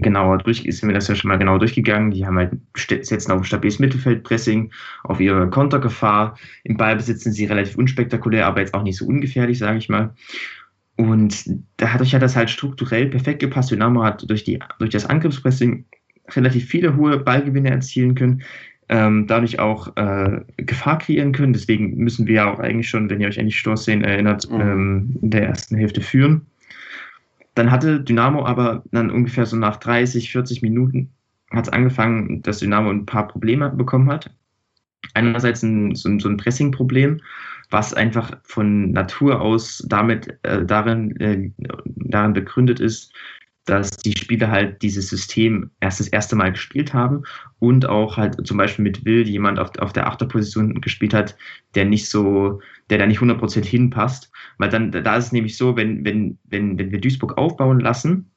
genauer 0.00 0.38
durch, 0.38 0.64
ist 0.64 0.84
mir 0.84 0.92
das 0.92 1.08
ja 1.08 1.14
schon 1.14 1.28
mal 1.28 1.38
genau 1.38 1.58
durchgegangen. 1.58 2.10
Die 2.10 2.26
haben 2.26 2.36
halt 2.36 2.52
setzen 2.76 3.32
auf 3.32 3.40
ein 3.40 3.44
stabiles 3.44 3.78
Mittelfeldpressing, 3.78 4.70
auf 5.04 5.20
ihre 5.20 5.48
Kontergefahr. 5.50 6.36
Im 6.64 6.76
Ballbesitz 6.76 7.24
sind 7.24 7.32
sie 7.32 7.46
relativ 7.46 7.76
unspektakulär, 7.76 8.46
aber 8.46 8.60
jetzt 8.60 8.74
auch 8.74 8.82
nicht 8.82 8.96
so 8.96 9.06
ungefährlich, 9.06 9.58
sage 9.58 9.78
ich 9.78 9.88
mal. 9.88 10.14
Und 10.96 11.44
dadurch 11.76 12.14
hat 12.14 12.22
das 12.22 12.36
halt 12.36 12.50
strukturell 12.50 13.06
perfekt 13.06 13.40
gepasst. 13.40 13.70
Dynamo 13.70 14.02
hat 14.02 14.28
durch, 14.28 14.44
die, 14.44 14.58
durch 14.78 14.90
das 14.90 15.06
Angriffspressing 15.06 15.84
relativ 16.30 16.66
viele 16.66 16.96
hohe 16.96 17.18
Ballgewinne 17.18 17.70
erzielen 17.70 18.14
können 18.14 18.42
ähm, 18.88 19.26
dadurch 19.26 19.58
auch 19.58 19.94
äh, 19.96 20.40
Gefahr 20.56 20.98
kreieren 20.98 21.32
können. 21.32 21.52
Deswegen 21.52 21.96
müssen 21.96 22.26
wir 22.26 22.34
ja 22.34 22.52
auch 22.52 22.58
eigentlich 22.58 22.88
schon, 22.88 23.10
wenn 23.10 23.20
ihr 23.20 23.28
euch 23.28 23.38
an 23.38 23.46
die 23.46 23.52
Stoßszenen 23.52 24.04
erinnert, 24.04 24.50
mhm. 24.50 24.60
ähm, 24.60 25.16
in 25.22 25.30
der 25.30 25.46
ersten 25.46 25.76
Hälfte 25.76 26.00
führen. 26.00 26.46
Dann 27.58 27.72
hatte 27.72 28.00
Dynamo 28.00 28.46
aber 28.46 28.84
dann 28.92 29.10
ungefähr 29.10 29.44
so 29.44 29.56
nach 29.56 29.78
30, 29.78 30.30
40 30.30 30.62
Minuten 30.62 31.10
hat 31.50 31.66
es 31.66 31.72
angefangen, 31.72 32.40
dass 32.42 32.60
Dynamo 32.60 32.88
ein 32.88 33.04
paar 33.04 33.26
Probleme 33.26 33.68
bekommen 33.70 34.08
hat. 34.08 34.30
Einerseits 35.14 35.64
ein, 35.64 35.96
so, 35.96 36.08
ein, 36.08 36.20
so 36.20 36.28
ein 36.28 36.36
Pressing-Problem, 36.36 37.20
was 37.70 37.94
einfach 37.94 38.38
von 38.44 38.92
Natur 38.92 39.40
aus 39.40 39.84
damit 39.88 40.38
äh, 40.44 40.64
darin, 40.64 41.16
äh, 41.18 41.50
darin 41.86 42.32
begründet 42.32 42.78
ist, 42.78 43.12
dass 43.68 43.90
die 43.90 44.16
Spieler 44.16 44.50
halt 44.50 44.80
dieses 44.82 45.08
System 45.08 45.70
erst 45.80 46.00
das 46.00 46.08
erste 46.08 46.36
Mal 46.36 46.52
gespielt 46.52 46.94
haben 46.94 47.22
und 47.58 47.86
auch 47.86 48.16
halt 48.16 48.46
zum 48.46 48.56
Beispiel 48.56 48.82
mit 48.82 49.04
Will 49.04 49.28
jemand 49.28 49.58
auf, 49.58 49.76
auf 49.78 49.92
der 49.92 50.06
Achterposition 50.06 50.80
gespielt 50.80 51.12
hat, 51.12 51.36
der 51.74 51.84
nicht 51.84 52.08
so, 52.08 52.60
der 52.88 52.98
da 52.98 53.06
nicht 53.06 53.20
100% 53.20 53.64
hinpasst. 53.64 54.32
Weil 54.56 54.70
dann, 54.70 54.90
da 54.90 55.16
ist 55.16 55.26
es 55.26 55.32
nämlich 55.32 55.56
so, 55.56 55.76
wenn, 55.76 56.04
wenn, 56.04 56.38
wenn, 56.44 56.78
wenn 56.78 56.90
wir 56.90 57.00
Duisburg 57.00 57.36
aufbauen 57.36 57.80
lassen, 57.80 58.30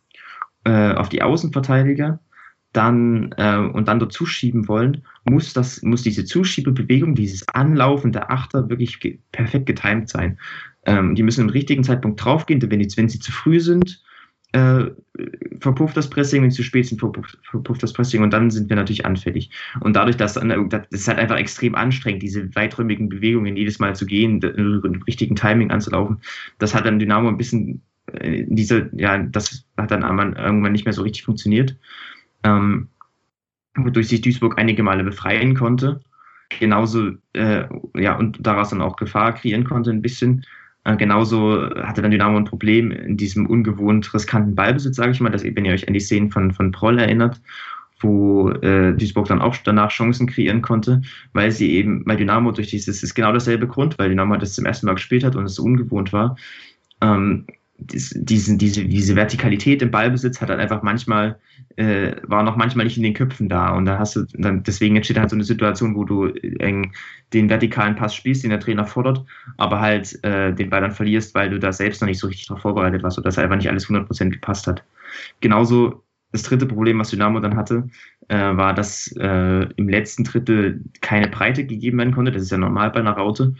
äh, 0.65 0.93
auf 0.93 1.07
die 1.07 1.21
Außenverteidiger, 1.21 2.19
dann 2.73 3.33
äh, 3.37 3.57
und 3.57 3.87
dann 3.87 3.99
dort 3.99 4.13
zuschieben 4.13 4.67
wollen, 4.67 5.03
muss 5.23 5.53
das, 5.53 5.81
muss 5.81 6.03
diese 6.03 6.25
Zuschiebebewegung, 6.25 7.15
dieses 7.15 7.47
Anlaufen 7.49 8.11
der 8.11 8.31
Achter 8.31 8.69
wirklich 8.69 8.99
ge 8.99 9.19
perfekt 9.31 9.65
getimt 9.65 10.09
sein. 10.09 10.39
Ähm, 10.85 11.15
die 11.15 11.23
müssen 11.23 11.41
im 11.41 11.49
richtigen 11.49 11.83
Zeitpunkt 11.83 12.23
draufgehen, 12.23 12.59
denn 12.59 12.71
wenn, 12.71 12.79
die, 12.79 12.97
wenn 12.97 13.09
sie 13.09 13.19
zu 13.19 13.31
früh 13.31 13.59
sind, 13.59 14.01
äh, 14.53 14.85
verpufft 15.59 15.95
das 15.95 16.09
Pressing, 16.09 16.43
wenn 16.43 16.51
sie 16.51 16.57
zu 16.57 16.63
spät 16.63 16.87
sind, 16.87 16.99
verpufft, 16.99 17.37
verpufft, 17.43 17.83
das 17.83 17.93
Pressing 17.93 18.23
und 18.23 18.31
dann 18.31 18.49
sind 18.51 18.69
wir 18.69 18.75
natürlich 18.75 19.05
anfällig. 19.05 19.49
Und 19.79 19.95
dadurch, 19.95 20.17
dass 20.17 20.33
das 20.33 20.87
ist 20.89 21.07
halt 21.07 21.19
einfach 21.19 21.37
extrem 21.37 21.75
anstrengend, 21.75 22.23
diese 22.23 22.53
weiträumigen 22.55 23.09
Bewegungen 23.09 23.55
jedes 23.55 23.79
Mal 23.79 23.95
zu 23.95 24.05
gehen, 24.05 24.41
im 24.41 25.03
richtigen 25.07 25.35
Timing 25.35 25.71
anzulaufen, 25.71 26.21
das 26.57 26.75
hat 26.75 26.85
dann 26.85 26.99
Dynamo 26.99 27.29
ein 27.29 27.37
bisschen, 27.37 27.81
äh, 28.13 28.45
diese, 28.47 28.89
ja, 28.93 29.17
das 29.19 29.65
hat 29.77 29.91
dann 29.91 30.01
irgendwann 30.01 30.71
nicht 30.71 30.85
mehr 30.85 30.93
so 30.93 31.03
richtig 31.03 31.23
funktioniert 31.23 31.77
ähm, 32.43 32.89
wodurch 33.75 34.09
sich 34.09 34.21
Duisburg 34.21 34.57
einige 34.57 34.83
Male 34.83 35.03
befreien 35.03 35.55
konnte. 35.55 36.01
Genauso, 36.59 37.11
äh, 37.33 37.63
ja, 37.95 38.17
und 38.17 38.45
daraus 38.45 38.71
dann 38.71 38.81
auch 38.81 38.97
Gefahr 38.97 39.33
kreieren 39.33 39.63
konnte 39.63 39.91
ein 39.91 40.01
bisschen. 40.01 40.45
Äh, 40.83 40.97
genauso 40.97 41.69
hatte 41.75 42.01
dann 42.01 42.11
Dynamo 42.11 42.37
ein 42.37 42.45
Problem 42.45 42.91
in 42.91 43.17
diesem 43.17 43.45
ungewohnt 43.45 44.13
riskanten 44.13 44.55
Ballbesitz, 44.55 44.95
sage 44.95 45.11
ich 45.11 45.19
mal, 45.19 45.29
dass, 45.29 45.43
wenn 45.43 45.65
ihr 45.65 45.73
euch 45.73 45.87
an 45.87 45.93
die 45.93 45.99
Szenen 45.99 46.31
von, 46.31 46.51
von 46.51 46.71
Proll 46.71 46.99
erinnert, 46.99 47.39
wo 47.99 48.49
äh, 48.49 48.93
Duisburg 48.93 49.27
dann 49.27 49.41
auch 49.41 49.55
danach 49.57 49.91
Chancen 49.91 50.27
kreieren 50.27 50.61
konnte, 50.61 51.01
weil 51.33 51.51
sie 51.51 51.71
eben, 51.73 52.03
weil 52.05 52.17
Dynamo 52.17 52.51
durch 52.51 52.69
dieses, 52.69 53.03
ist 53.03 53.13
genau 53.13 53.31
dasselbe 53.31 53.67
Grund, 53.67 53.99
weil 53.99 54.09
Dynamo 54.09 54.37
das 54.37 54.53
zum 54.53 54.65
ersten 54.65 54.87
Mal 54.87 54.95
gespielt 54.95 55.23
hat 55.23 55.35
und 55.35 55.45
es 55.45 55.59
ungewohnt 55.59 56.11
war, 56.13 56.35
ähm, 57.01 57.45
diese, 57.81 58.57
diese, 58.57 58.85
diese 58.85 59.15
Vertikalität 59.15 59.81
im 59.81 59.91
Ballbesitz 59.91 60.39
hat 60.39 60.49
dann 60.49 60.59
einfach 60.59 60.83
manchmal, 60.83 61.39
äh, 61.77 62.13
war 62.23 62.43
noch 62.43 62.55
manchmal 62.55 62.85
nicht 62.85 62.97
in 62.97 63.03
den 63.03 63.13
Köpfen 63.13 63.49
da. 63.49 63.71
Und 63.71 63.85
da 63.85 63.97
hast 63.97 64.15
du, 64.15 64.25
dann, 64.33 64.63
deswegen 64.63 64.95
entsteht 64.95 65.17
halt 65.17 65.29
so 65.29 65.35
eine 65.35 65.43
Situation, 65.43 65.95
wo 65.95 66.03
du 66.03 66.27
eng 66.59 66.93
den 67.33 67.49
vertikalen 67.49 67.95
Pass 67.95 68.13
spielst, 68.13 68.43
den 68.43 68.51
der 68.51 68.59
Trainer 68.59 68.85
fordert, 68.85 69.25
aber 69.57 69.79
halt 69.79 70.23
äh, 70.23 70.53
den 70.53 70.69
Ball 70.69 70.81
dann 70.81 70.91
verlierst, 70.91 71.33
weil 71.33 71.49
du 71.49 71.59
da 71.59 71.71
selbst 71.73 72.01
noch 72.01 72.07
nicht 72.07 72.19
so 72.19 72.27
richtig 72.27 72.47
darauf 72.47 72.61
vorbereitet 72.61 73.03
warst 73.03 73.17
oder 73.17 73.25
dass 73.25 73.39
einfach 73.39 73.55
nicht 73.55 73.69
alles 73.69 73.87
100% 73.87 74.29
gepasst 74.29 74.67
hat. 74.67 74.83
Genauso 75.39 76.03
das 76.31 76.43
dritte 76.43 76.65
Problem, 76.65 76.99
was 76.99 77.09
Dynamo 77.09 77.39
dann 77.39 77.57
hatte, 77.57 77.89
äh, 78.29 78.37
war, 78.37 78.73
dass 78.73 79.13
äh, 79.17 79.67
im 79.75 79.89
letzten 79.89 80.23
Drittel 80.23 80.81
keine 81.01 81.27
Breite 81.27 81.65
gegeben 81.65 81.97
werden 81.97 82.13
konnte. 82.13 82.31
Das 82.31 82.43
ist 82.43 82.51
ja 82.51 82.57
normal 82.57 82.91
bei 82.91 82.99
einer 82.99 83.11
Raute. 83.11 83.55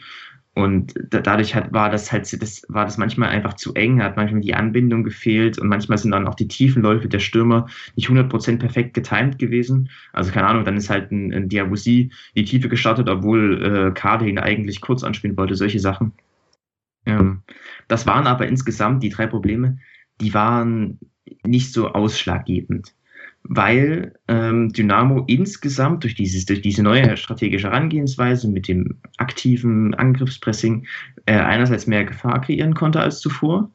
Und 0.54 0.94
dadurch 1.10 1.56
hat, 1.56 1.72
war 1.72 1.90
das 1.90 2.12
halt, 2.12 2.42
das 2.42 2.64
war 2.68 2.84
das 2.84 2.98
manchmal 2.98 3.30
einfach 3.30 3.54
zu 3.54 3.74
eng, 3.74 4.04
hat 4.04 4.18
manchmal 4.18 4.42
die 4.42 4.54
Anbindung 4.54 5.06
gefehlt 5.06 5.58
und 5.58 5.70
manchmal 5.70 5.98
sind 5.98 6.12
dann 6.12 6.28
auch 6.28 6.36
die 6.36 6.50
Tiefenläufe 6.50 7.08
der 7.08 7.20
Stürmer 7.20 7.68
nicht 7.96 8.10
100% 8.10 8.60
perfekt 8.60 8.94
getimt 8.94 9.40
gewesen. 9.40 9.90
Also 10.12 10.32
keine 10.32 10.48
Ahnung, 10.48 10.66
dann 10.66 10.76
ist 10.76 10.90
halt 10.90 11.10
ein, 11.12 11.34
ein 11.34 11.48
Diabusi 11.48 12.12
die 12.36 12.44
Tiefe 12.44 12.68
gestartet, 12.68 13.08
obwohl 13.08 13.64
äh, 13.64 13.92
Kade 13.94 14.28
ihn 14.28 14.40
eigentlich 14.40 14.82
kurz 14.82 15.06
anspielen 15.06 15.38
wollte, 15.38 15.56
solche 15.56 15.80
Sachen. 15.80 16.12
Ähm, 17.06 17.44
das 17.88 18.06
waren 18.06 18.28
aber 18.28 18.46
insgesamt 18.48 19.04
die 19.04 19.10
drei 19.10 19.28
Probleme, 19.28 19.78
die 20.20 20.34
waren 20.34 21.00
nicht 21.46 21.72
so 21.72 21.94
ausschlaggebend 21.94 22.94
weil 23.44 24.14
ähm, 24.28 24.72
Dynamo 24.72 25.24
insgesamt 25.28 26.04
durch, 26.04 26.16
dieses, 26.16 26.46
durch 26.46 26.62
diese 26.62 26.84
neue 26.84 27.18
strategische 27.18 27.70
Herangehensweise 27.70 28.48
mit 28.48 28.68
dem 28.68 28.98
aktiven 29.18 29.94
Angriffspressing 29.96 30.86
äh, 31.26 31.34
einerseits 31.34 31.88
mehr 31.88 32.06
Gefahr 32.06 32.40
kreieren 32.42 32.74
konnte 32.74 33.00
als 33.00 33.20
zuvor 33.20 33.72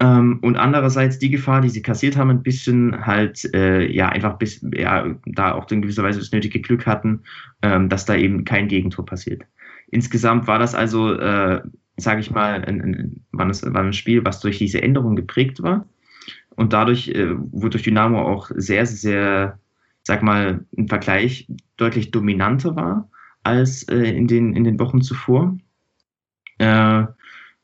ähm, 0.00 0.38
und 0.40 0.56
andererseits 0.56 1.18
die 1.18 1.30
Gefahr, 1.30 1.60
die 1.60 1.68
sie 1.68 1.82
kassiert 1.82 2.16
haben, 2.16 2.30
ein 2.30 2.42
bisschen 2.42 3.06
halt 3.06 3.44
äh, 3.54 3.86
ja 3.86 4.08
einfach 4.08 4.38
bis 4.38 4.64
ja 4.72 5.14
da 5.26 5.52
auch 5.52 5.70
in 5.70 5.82
gewisser 5.82 6.02
Weise 6.02 6.18
das 6.18 6.32
nötige 6.32 6.60
Glück 6.60 6.86
hatten, 6.86 7.20
ähm, 7.60 7.88
dass 7.90 8.06
da 8.06 8.14
eben 8.16 8.44
kein 8.44 8.66
Gegentor 8.68 9.04
passiert. 9.04 9.42
Insgesamt 9.90 10.46
war 10.46 10.58
das 10.58 10.74
also, 10.74 11.12
äh, 11.14 11.60
sage 11.98 12.20
ich 12.20 12.30
mal, 12.30 12.64
ein, 12.64 12.80
ein, 12.80 13.24
war, 13.32 13.82
ein 13.82 13.92
Spiel, 13.92 14.24
was 14.24 14.40
durch 14.40 14.58
diese 14.58 14.82
Änderung 14.82 15.16
geprägt 15.16 15.62
war 15.62 15.86
und 16.60 16.74
dadurch 16.74 17.08
äh, 17.08 17.30
wurde 17.52 17.70
durch 17.70 17.84
Dynamo 17.84 18.20
auch 18.20 18.50
sehr, 18.54 18.84
sehr, 18.84 19.58
sag 20.02 20.22
mal, 20.22 20.66
im 20.72 20.88
Vergleich 20.88 21.50
deutlich 21.78 22.10
dominanter 22.10 22.76
war 22.76 23.10
als 23.42 23.84
äh, 23.84 23.96
in, 23.96 24.26
den, 24.26 24.54
in 24.54 24.64
den 24.64 24.78
Wochen 24.78 25.00
zuvor. 25.00 25.56
Äh, 26.58 27.04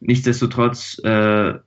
nichtsdestotrotz 0.01 0.99
äh, 1.05 1.51
äh, 1.51 1.59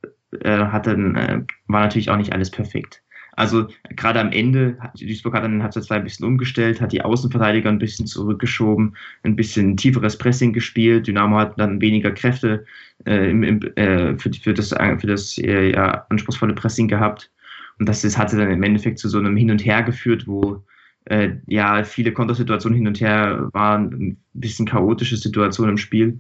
hat 0.42 0.88
dann, 0.88 1.16
äh, 1.16 1.44
war 1.68 1.82
natürlich 1.82 2.10
auch 2.10 2.18
nicht 2.18 2.34
alles 2.34 2.50
perfekt. 2.50 3.04
Also 3.40 3.70
gerade 3.96 4.20
am 4.20 4.34
Ende, 4.34 4.78
Duisburg 5.00 5.34
hat 5.34 5.46
dann 5.46 5.64
hat 5.64 5.74
zwei 5.74 5.96
ein 5.96 6.04
bisschen 6.04 6.26
umgestellt, 6.26 6.82
hat 6.82 6.92
die 6.92 7.02
Außenverteidiger 7.02 7.70
ein 7.70 7.80
bisschen 7.80 8.06
zurückgeschoben, 8.06 8.98
ein 9.24 9.38
bisschen 9.38 9.78
tieferes 9.78 10.18
Pressing 10.18 10.52
gespielt. 10.52 11.08
Dynamo 11.08 11.38
hat 11.38 11.58
dann 11.58 11.80
weniger 11.80 12.12
Kräfte 12.12 12.66
äh, 13.06 13.32
im, 13.32 13.44
im, 13.44 13.62
äh, 13.78 14.18
für, 14.18 14.30
für, 14.34 14.54
das, 14.54 14.72
für 14.72 15.08
das 15.08 15.38
äh, 15.38 15.72
ja, 15.72 16.06
anspruchsvolle 16.10 16.54
Pressing 16.54 16.90
gehabt. 16.90 17.32
Und 17.80 17.88
das, 17.88 18.02
das 18.02 18.18
hatte 18.18 18.36
dann 18.36 18.52
im 18.52 18.62
Endeffekt 18.62 19.00
zu 19.00 19.08
so 19.08 19.20
einem 19.20 19.38
Hin 19.38 19.52
und 19.52 19.64
Her 19.64 19.84
geführt, 19.84 20.28
wo 20.28 20.62
äh, 21.06 21.30
ja 21.48 21.86
viele 21.86 22.12
Kontersituationen 22.12 22.78
hin 22.78 22.88
und 22.88 23.00
her 23.00 23.48
waren, 23.54 23.86
ein 23.94 24.18
bisschen 24.34 24.66
chaotische 24.66 25.16
Situationen 25.16 25.76
im 25.76 25.78
Spiel. 25.78 26.20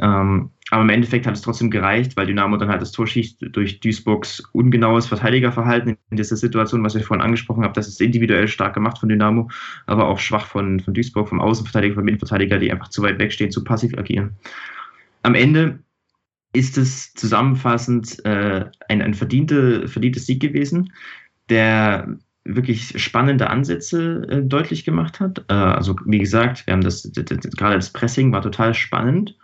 Ähm, 0.00 0.50
aber 0.70 0.82
im 0.82 0.90
Endeffekt 0.90 1.26
hat 1.26 1.34
es 1.34 1.40
trotzdem 1.40 1.70
gereicht, 1.70 2.16
weil 2.16 2.26
Dynamo 2.26 2.56
dann 2.56 2.68
halt 2.68 2.82
das 2.82 2.92
Tor 2.92 3.06
schießt 3.06 3.38
durch 3.52 3.80
Duisburgs 3.80 4.40
ungenaues 4.52 5.06
Verteidigerverhalten 5.06 5.96
in 6.10 6.16
dieser 6.16 6.36
Situation, 6.36 6.84
was 6.84 6.94
ich 6.94 7.04
vorhin 7.04 7.24
angesprochen 7.24 7.64
habe. 7.64 7.72
Das 7.72 7.88
ist 7.88 8.00
individuell 8.00 8.48
stark 8.48 8.74
gemacht 8.74 8.98
von 8.98 9.08
Dynamo, 9.08 9.50
aber 9.86 10.06
auch 10.06 10.18
schwach 10.18 10.46
von, 10.46 10.80
von 10.80 10.94
Duisburg, 10.94 11.28
vom 11.28 11.40
Außenverteidiger, 11.40 11.94
vom 11.94 12.06
Innenverteidiger, 12.06 12.58
die 12.58 12.70
einfach 12.70 12.88
zu 12.88 13.02
weit 13.02 13.18
wegstehen, 13.18 13.50
zu 13.50 13.64
passiv 13.64 13.96
agieren. 13.96 14.36
Am 15.22 15.34
Ende 15.34 15.78
ist 16.52 16.78
es 16.78 17.14
zusammenfassend 17.14 18.24
äh, 18.24 18.66
ein, 18.88 19.02
ein 19.02 19.14
verdiente, 19.14 19.88
verdientes 19.88 20.26
Sieg 20.26 20.40
gewesen, 20.40 20.92
der 21.48 22.18
wirklich 22.44 23.02
spannende 23.02 23.50
Ansätze 23.50 24.26
äh, 24.30 24.42
deutlich 24.42 24.84
gemacht 24.84 25.20
hat. 25.20 25.44
Äh, 25.48 25.54
also 25.54 25.96
wie 26.04 26.18
gesagt, 26.18 26.66
wir 26.66 26.72
haben 26.72 26.82
das, 26.82 27.02
das, 27.02 27.24
das, 27.24 27.56
gerade 27.56 27.76
das 27.76 27.92
Pressing 27.92 28.32
war 28.32 28.42
total 28.42 28.74
spannend 28.74 29.36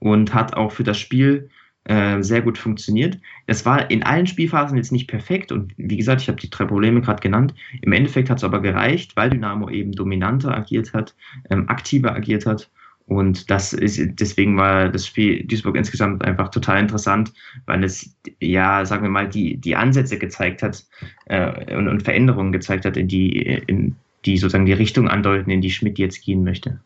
und 0.00 0.34
hat 0.34 0.54
auch 0.54 0.72
für 0.72 0.84
das 0.84 0.98
Spiel 0.98 1.48
äh, 1.84 2.22
sehr 2.22 2.42
gut 2.42 2.58
funktioniert. 2.58 3.18
Es 3.46 3.64
war 3.64 3.90
in 3.90 4.02
allen 4.02 4.26
Spielphasen 4.26 4.76
jetzt 4.76 4.92
nicht 4.92 5.06
perfekt 5.06 5.52
und 5.52 5.72
wie 5.76 5.96
gesagt, 5.96 6.20
ich 6.20 6.28
habe 6.28 6.40
die 6.40 6.50
drei 6.50 6.64
Probleme 6.64 7.00
gerade 7.00 7.22
genannt. 7.22 7.54
Im 7.80 7.92
Endeffekt 7.92 8.28
hat 8.28 8.38
es 8.38 8.44
aber 8.44 8.60
gereicht, 8.60 9.16
weil 9.16 9.30
Dynamo 9.30 9.70
eben 9.70 9.92
dominanter 9.92 10.54
agiert 10.54 10.92
hat, 10.92 11.14
ähm, 11.48 11.68
aktiver 11.68 12.14
agiert 12.14 12.44
hat 12.44 12.70
und 13.10 13.50
das 13.50 13.72
ist, 13.72 14.00
deswegen 14.20 14.56
war 14.56 14.88
das 14.88 15.04
Spiel 15.04 15.42
Duisburg 15.42 15.74
insgesamt 15.74 16.24
einfach 16.24 16.48
total 16.48 16.78
interessant, 16.78 17.32
weil 17.66 17.82
es, 17.82 18.16
ja, 18.38 18.84
sagen 18.84 19.02
wir 19.02 19.10
mal, 19.10 19.28
die, 19.28 19.56
die 19.56 19.74
Ansätze 19.74 20.16
gezeigt 20.16 20.62
hat 20.62 20.86
äh, 21.26 21.74
und, 21.74 21.88
und, 21.88 22.04
Veränderungen 22.04 22.52
gezeigt 22.52 22.84
hat, 22.84 22.96
in 22.96 23.08
die, 23.08 23.36
in 23.66 23.96
die 24.26 24.38
sozusagen 24.38 24.66
die 24.66 24.74
Richtung 24.74 25.08
andeuten, 25.08 25.50
in 25.50 25.60
die 25.60 25.72
Schmidt 25.72 25.98
jetzt 25.98 26.22
gehen 26.24 26.44
möchte. 26.44 26.78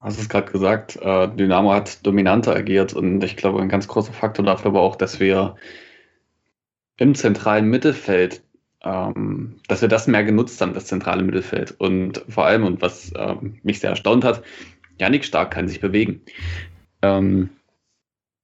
Hast 0.00 0.18
es 0.18 0.30
gerade 0.30 0.50
gesagt, 0.50 0.96
äh, 0.96 1.28
Dynamo 1.28 1.72
hat 1.72 2.06
dominanter 2.06 2.56
agiert 2.56 2.94
und 2.94 3.22
ich 3.22 3.36
glaube, 3.36 3.60
ein 3.60 3.68
ganz 3.68 3.86
großer 3.86 4.14
Faktor 4.14 4.44
dafür 4.44 4.72
war 4.72 4.80
auch, 4.80 4.96
dass 4.96 5.20
wir 5.20 5.56
im 6.96 7.14
zentralen 7.14 7.68
Mittelfeld, 7.68 8.42
ähm, 8.82 9.56
dass 9.68 9.82
wir 9.82 9.88
das 9.88 10.06
mehr 10.06 10.24
genutzt 10.24 10.60
haben, 10.60 10.72
das 10.72 10.86
zentrale 10.86 11.22
Mittelfeld. 11.22 11.72
Und 11.78 12.24
vor 12.28 12.46
allem, 12.46 12.64
und 12.64 12.80
was 12.80 13.12
ähm, 13.14 13.58
mich 13.62 13.80
sehr 13.80 13.90
erstaunt 13.90 14.24
hat, 14.24 14.42
Janik 14.98 15.24
Stark 15.24 15.50
kann 15.50 15.68
sich 15.68 15.80
bewegen. 15.80 16.22
Ähm, 17.02 17.50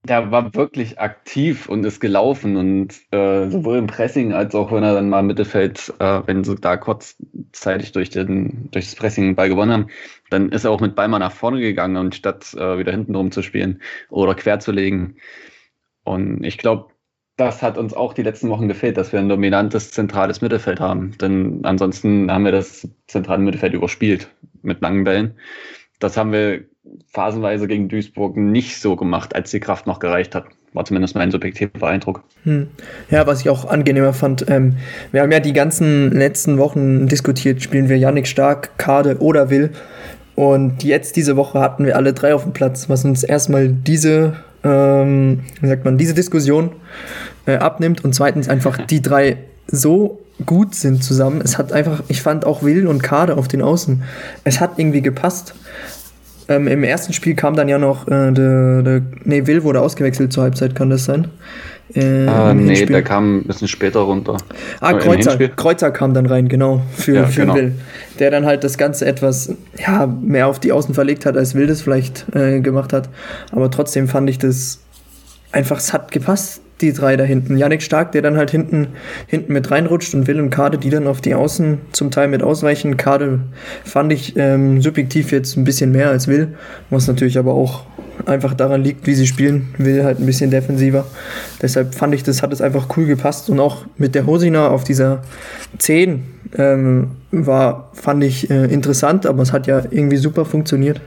der 0.07 0.31
war 0.31 0.55
wirklich 0.55 0.99
aktiv 1.01 1.69
und 1.69 1.85
ist 1.85 2.01
gelaufen 2.01 2.57
und 2.57 2.95
äh, 3.13 3.49
sowohl 3.51 3.79
im 3.79 3.87
Pressing 3.87 4.33
als 4.33 4.55
auch 4.55 4.73
wenn 4.73 4.83
er 4.83 4.95
dann 4.95 5.09
mal 5.09 5.21
im 5.21 5.27
Mittelfeld, 5.27 5.93
äh, 5.99 6.23
wenn 6.27 6.45
sie 6.45 6.57
da 6.57 6.77
kurzzeitig 6.77 7.93
durch, 7.93 8.11
den, 8.11 8.69
durch 8.71 8.87
das 8.87 8.95
Pressing 8.95 9.25
den 9.25 9.35
Ball 9.37 9.49
gewonnen 9.49 9.73
haben, 9.73 9.87
dann 10.31 10.51
ist 10.51 10.65
er 10.65 10.71
auch 10.71 10.81
mit 10.81 10.95
Ball 10.95 11.09
mal 11.09 11.19
nach 11.19 11.33
vorne 11.33 11.61
gegangen 11.61 11.97
und 11.97 12.15
statt 12.15 12.55
äh, 12.55 12.79
wieder 12.79 12.93
hinten 12.93 13.15
rum 13.15 13.33
zu 13.33 13.43
spielen 13.43 13.83
oder 14.09 14.35
quer 14.35 14.61
zu 14.61 14.73
legen. 14.73 15.17
Und 16.05 16.45
ich 16.45 16.59
glaube, 16.59 16.91
das 17.37 17.63
hat 17.63 17.77
uns 17.77 17.93
auch 17.93 18.15
die 18.15 18.23
letzten 18.23 18.49
Wochen 18.49 18.69
gefehlt, 18.69 18.97
dass 18.97 19.13
wir 19.13 19.19
ein 19.21 19.29
dominantes 19.29 19.91
zentrales 19.91 20.41
Mittelfeld 20.41 20.81
haben. 20.81 21.19
Denn 21.19 21.61
ansonsten 21.65 22.31
haben 22.31 22.45
wir 22.45 22.53
das 22.53 22.89
zentrale 23.09 23.43
Mittelfeld 23.43 23.75
überspielt 23.75 24.31
mit 24.63 24.81
langen 24.81 25.05
Bällen. 25.05 25.35
Das 25.99 26.17
haben 26.17 26.33
wir 26.33 26.65
phasenweise 27.09 27.67
gegen 27.67 27.89
Duisburg 27.89 28.37
nicht 28.37 28.81
so 28.81 28.97
gemacht, 28.97 29.35
als 29.35 29.51
die 29.51 29.61
Kraft 29.61 29.87
noch 29.87 29.99
gereicht 29.99 30.35
hat. 30.35 30.47
War 30.73 30.85
zumindest 30.85 31.15
mein 31.15 31.31
subjektiver 31.31 31.87
Eindruck. 31.87 32.23
Hm. 32.45 32.69
Ja, 33.11 33.27
was 33.27 33.41
ich 33.41 33.49
auch 33.49 33.65
angenehmer 33.65 34.13
fand, 34.13 34.49
ähm, 34.49 34.77
wir 35.13 35.23
haben 35.23 35.33
ja 35.33 35.41
die 35.41 35.55
ganzen 35.55 36.13
letzten 36.13 36.59
Wochen 36.59 37.07
diskutiert, 37.09 37.63
spielen 37.63 37.89
wir 37.89 37.97
Yannick 37.97 38.27
Stark, 38.27 38.77
Kade 38.79 39.17
oder 39.21 39.51
Will. 39.51 39.71
Und 40.35 40.85
jetzt 40.85 41.17
diese 41.17 41.37
Woche 41.37 41.61
hatten 41.61 41.87
wir 41.87 41.97
alle 41.97 42.13
drei 42.13 42.35
auf 42.35 42.43
dem 42.43 42.53
Platz, 42.53 42.91
was 42.91 43.05
uns 43.07 43.25
erstmal 43.25 43.69
diese, 43.69 44.35
ähm, 44.63 45.41
wie 45.61 45.69
sagt 45.69 45.87
man, 45.87 45.97
diese 45.97 46.13
Diskussion 46.13 46.73
äh, 47.47 47.57
abnimmt 47.57 48.05
und 48.05 48.15
zweitens 48.15 48.49
einfach 48.49 48.77
die 48.87 49.01
drei 49.01 49.39
so 49.67 50.21
gut 50.45 50.75
sind 50.75 51.03
zusammen. 51.03 51.41
Es 51.43 51.57
hat 51.57 51.73
einfach, 51.73 52.03
ich 52.09 52.21
fand 52.21 52.45
auch 52.45 52.63
Will 52.63 52.87
und 52.87 53.03
Kade 53.03 53.39
auf 53.39 53.49
den 53.49 53.63
Außen. 53.63 54.03
Es 54.45 54.61
hat 54.61 54.79
irgendwie 54.79 55.01
gepasst. 55.01 55.55
Ähm, 56.49 56.69
Im 56.69 56.85
ersten 56.85 57.13
Spiel 57.13 57.35
kam 57.35 57.57
dann 57.57 57.69
ja 57.69 57.79
noch 57.79 58.07
äh, 58.07 58.31
der, 58.33 58.83
der, 58.83 59.03
nee, 59.25 59.47
Will 59.47 59.65
wurde 59.65 59.81
ausgewechselt 59.81 60.33
zur 60.33 60.45
Halbzeit, 60.45 60.75
kann 60.75 60.91
das 60.91 61.05
sein? 61.05 61.29
Äh, 61.95 62.27
ah, 62.27 62.53
nee, 62.53 62.67
Hinspiel. 62.67 62.87
der 62.89 63.03
kam 63.03 63.39
ein 63.39 63.45
bisschen 63.45 63.69
später 63.69 64.01
runter. 64.01 64.37
Ah, 64.81 64.95
Kreuzer, 64.95 65.37
Kreuzer 65.49 65.91
kam 65.91 66.15
dann 66.15 66.27
rein, 66.27 66.49
genau, 66.49 66.83
für, 66.97 67.15
ja, 67.15 67.27
für 67.27 67.43
genau. 67.43 67.55
Will. 67.55 67.75
Der 68.19 68.31
dann 68.31 68.45
halt 68.45 68.65
das 68.65 68.77
Ganze 68.77 69.07
etwas 69.07 69.55
ja, 69.79 70.07
mehr 70.07 70.49
auf 70.49 70.59
die 70.59 70.73
Außen 70.73 70.95
verlegt 70.95 71.27
hat, 71.27 71.37
als 71.37 71.55
Will 71.55 71.67
das 71.67 71.83
vielleicht 71.83 72.27
äh, 72.35 72.61
gemacht 72.61 72.93
hat. 72.93 73.09
Aber 73.53 73.71
trotzdem 73.71 74.09
fand 74.09 74.29
ich 74.31 74.39
das 74.39 74.81
einfach, 75.53 75.79
es 75.79 75.93
hat 75.93 76.11
gepasst 76.11 76.61
die 76.81 76.93
drei 76.93 77.17
da 77.17 77.25
hinten. 77.25 77.57
Yannick 77.57 77.83
Stark, 77.83 78.13
der 78.13 78.23
dann 78.23 78.37
halt 78.37 78.51
hinten, 78.51 78.89
hinten 79.27 79.53
mit 79.53 79.71
reinrutscht 79.71 80.15
und 80.15 80.27
Will 80.27 80.41
und 80.41 80.51
Kade, 80.51 80.79
die 80.79 80.91
dann 80.91 81.07
auf 81.07 81.21
die 81.21 81.35
Außen 81.35 81.79
zum 81.93 82.11
Teil 82.11 82.29
mit 82.29 82.43
ausweichen. 82.43 82.97
Kade 82.97 83.41
fand 83.85 84.13
ich 84.13 84.37
ähm, 84.37 84.83
subjektiv 84.83 85.33
jetzt 85.33 85.57
ein 85.57 85.65
bisschen 85.65 85.93
mehr 85.93 86.11
als 86.11 86.29
Will, 86.29 86.55
was 86.91 87.07
natürlich 87.07 87.39
aber 87.39 87.55
auch 87.55 87.85
einfach 88.27 88.55
daran 88.55 88.83
liegt, 88.83 89.07
wie 89.07 89.15
sie 89.15 89.27
spielen. 89.27 89.75
Will 89.79 90.05
halt 90.05 90.19
ein 90.19 90.27
bisschen 90.27 90.51
defensiver. 90.51 91.07
Deshalb 91.63 91.95
fand 91.95 92.15
ich, 92.15 92.23
das 92.23 92.43
hat 92.43 92.53
es 92.53 92.61
einfach 92.61 92.89
cool 92.97 93.07
gepasst 93.07 93.49
und 93.51 93.61
auch 93.61 93.87
mit 93.97 94.15
der 94.15 94.27
Hosina 94.27 94.69
auf 94.69 94.85
dieser 94.85 95.23
10 95.79 96.25
ähm, 96.57 97.13
war, 97.31 97.91
fand 97.95 98.23
ich 98.25 98.51
äh, 98.51 98.67
interessant, 98.67 99.27
aber 99.27 99.43
es 99.43 99.53
hat 99.53 99.67
ja 99.67 99.83
irgendwie 99.91 100.17
super 100.17 100.45
funktioniert. 100.45 101.01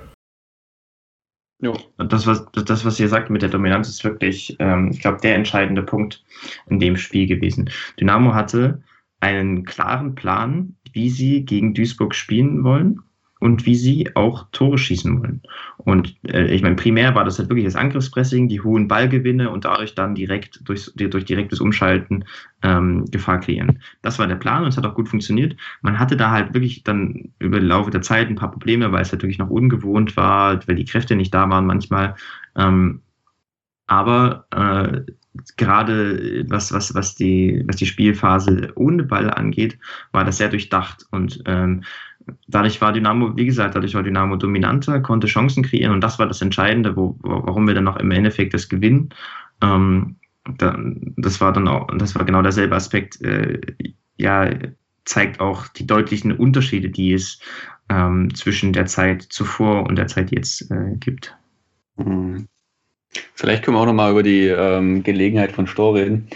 Jo. 1.62 1.78
Das, 1.98 2.26
was, 2.26 2.46
das, 2.52 2.86
was 2.86 3.00
ihr 3.00 3.10
sagt 3.10 3.30
mit 3.30 3.42
der 3.42 3.50
Dominanz, 3.50 3.90
ist 3.90 4.04
wirklich, 4.04 4.56
ähm, 4.60 4.92
ich 4.92 5.02
glaube, 5.02 5.20
der 5.22 5.36
entscheidende 5.36 5.84
Punkt 5.84 6.24
in 6.70 6.80
dem 6.80 6.96
Spiel 6.96 7.28
gewesen. 7.28 7.70
Dynamo 8.00 8.34
hatte 8.34 8.82
einen 9.20 9.66
klaren 9.66 10.16
Plan, 10.16 10.76
wie 10.94 11.10
sie 11.10 11.44
gegen 11.44 11.74
Duisburg 11.74 12.16
spielen 12.16 12.64
wollen 12.64 13.02
und 13.40 13.66
wie 13.66 13.76
sie 13.76 14.16
auch 14.16 14.48
Tore 14.52 14.78
schießen 14.78 15.20
wollen. 15.20 15.42
Und 15.78 16.16
äh, 16.28 16.54
ich 16.54 16.62
meine, 16.62 16.76
primär 16.76 17.16
war 17.16 17.24
das 17.24 17.40
halt 17.40 17.50
wirklich 17.50 17.66
das 17.66 17.76
Angriffspressing, 17.76 18.48
die 18.50 18.62
hohen 18.62 18.88
Ballgewinne 18.88 19.50
und 19.50 19.66
dadurch 19.66 19.96
dann 19.96 20.14
direkt 20.14 20.62
durch, 20.68 20.92
durch 20.96 21.26
direktes 21.26 21.62
Umschalten 21.62 22.26
ähm, 22.64 23.06
Gefahr 23.12 23.40
kreieren. 23.40 23.80
Das 24.02 24.20
war 24.20 24.28
der 24.28 24.36
Plan 24.36 24.64
und 24.64 24.70
es 24.70 24.78
hat 24.78 24.86
auch 24.86 24.96
gut 24.96 25.08
funktioniert. 25.08 25.56
Man 25.82 26.00
hatte 26.00 26.18
da 26.18 26.32
halt 26.32 26.54
wirklich 26.54 26.84
dann 26.84 27.32
über 27.40 27.60
den 27.60 27.68
Laufe 27.68 27.92
der 27.92 28.02
Zeit 28.02 28.28
ein 28.28 28.36
paar 28.36 28.52
Probleme, 28.52 28.92
weil 28.92 29.02
es 29.02 29.12
halt 29.12 29.24
wirklich 29.24 29.40
noch 29.40 29.50
ungewohnt 29.50 30.18
war, 30.18 30.60
weil 30.68 30.76
die 30.76 30.86
Kräfte 30.86 31.16
nicht 31.16 31.34
da 31.34 31.50
waren 31.50 31.66
manchmal. 31.66 32.16
Ähm, 32.58 33.02
aber 33.88 34.46
äh, 34.52 35.02
gerade 35.58 36.46
was, 36.50 36.74
was, 36.74 36.94
was, 36.94 37.16
die, 37.16 37.64
was 37.68 37.78
die 37.78 37.86
Spielphase 37.86 38.72
ohne 38.76 39.04
Ball 39.04 39.30
angeht, 39.30 39.78
war 40.12 40.26
das 40.26 40.38
sehr 40.38 40.50
durchdacht 40.50 41.06
und 41.12 41.42
ähm, 41.46 41.84
dadurch 42.48 42.82
war 42.82 42.94
Dynamo, 42.94 43.36
wie 43.36 43.46
gesagt, 43.46 43.76
dadurch 43.76 43.94
war 43.94 44.04
Dynamo 44.04 44.36
dominanter, 44.36 45.00
konnte 45.00 45.28
Chancen 45.28 45.64
kreieren 45.64 45.94
und 45.94 46.02
das 46.02 46.20
war 46.20 46.28
das 46.28 46.42
Entscheidende, 46.42 46.96
wo, 46.96 47.18
warum 47.22 47.68
wir 47.68 47.74
dann 47.74 47.84
noch 47.84 47.98
im 47.98 48.12
Endeffekt 48.12 48.54
das 48.54 48.70
gewinnen. 48.70 49.10
Ähm, 49.62 50.16
da, 50.58 50.78
das 51.18 51.42
war 51.42 51.54
dann 51.54 51.68
auch, 51.68 51.88
das 51.98 52.16
war 52.16 52.26
genau 52.26 52.42
derselbe 52.42 52.76
Aspekt, 52.76 53.22
äh, 53.22 53.60
ja, 54.18 54.50
zeigt 55.06 55.40
auch 55.40 55.68
die 55.68 55.88
deutlichen 55.88 56.32
Unterschiede, 56.32 56.90
die 56.90 57.14
es 57.14 57.40
ähm, 57.90 58.34
zwischen 58.36 58.74
der 58.74 58.86
Zeit 58.86 59.24
zuvor 59.24 59.88
und 59.88 59.96
der 59.96 60.08
Zeit 60.08 60.32
jetzt 60.32 60.70
äh, 60.72 60.96
gibt. 61.00 61.36
Mhm. 61.98 62.48
Vielleicht 63.34 63.64
können 63.64 63.76
wir 63.76 63.82
auch 63.82 63.88
nochmal 63.88 64.12
über 64.12 64.22
die 64.22 64.46
ähm, 64.46 65.02
Gelegenheit 65.02 65.52
von 65.52 65.66
Stor 65.66 65.96
reden. 65.96 66.28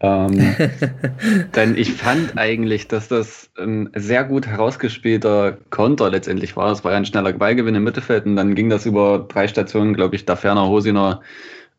Ähm, 0.00 0.56
denn 1.54 1.76
ich 1.76 1.92
fand 1.92 2.38
eigentlich, 2.38 2.88
dass 2.88 3.08
das 3.08 3.50
ein 3.58 3.90
sehr 3.94 4.24
gut 4.24 4.46
herausgespielter 4.46 5.58
Konter 5.70 6.10
letztendlich 6.10 6.56
war. 6.56 6.72
Es 6.72 6.84
war 6.84 6.92
ja 6.92 6.98
ein 6.98 7.04
schneller 7.04 7.32
Ballgewinn 7.32 7.74
im 7.74 7.84
Mittelfeld 7.84 8.24
und 8.26 8.36
dann 8.36 8.54
ging 8.54 8.70
das 8.70 8.86
über 8.86 9.26
drei 9.28 9.46
Stationen, 9.46 9.94
glaube 9.94 10.16
ich, 10.16 10.24
da 10.24 10.36
ferner 10.36 10.68
Hosiner 10.68 11.20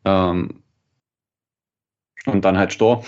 ähm, 0.06 0.62
und 2.26 2.46
dann 2.46 2.58
halt 2.58 2.74
Stor. 2.74 3.04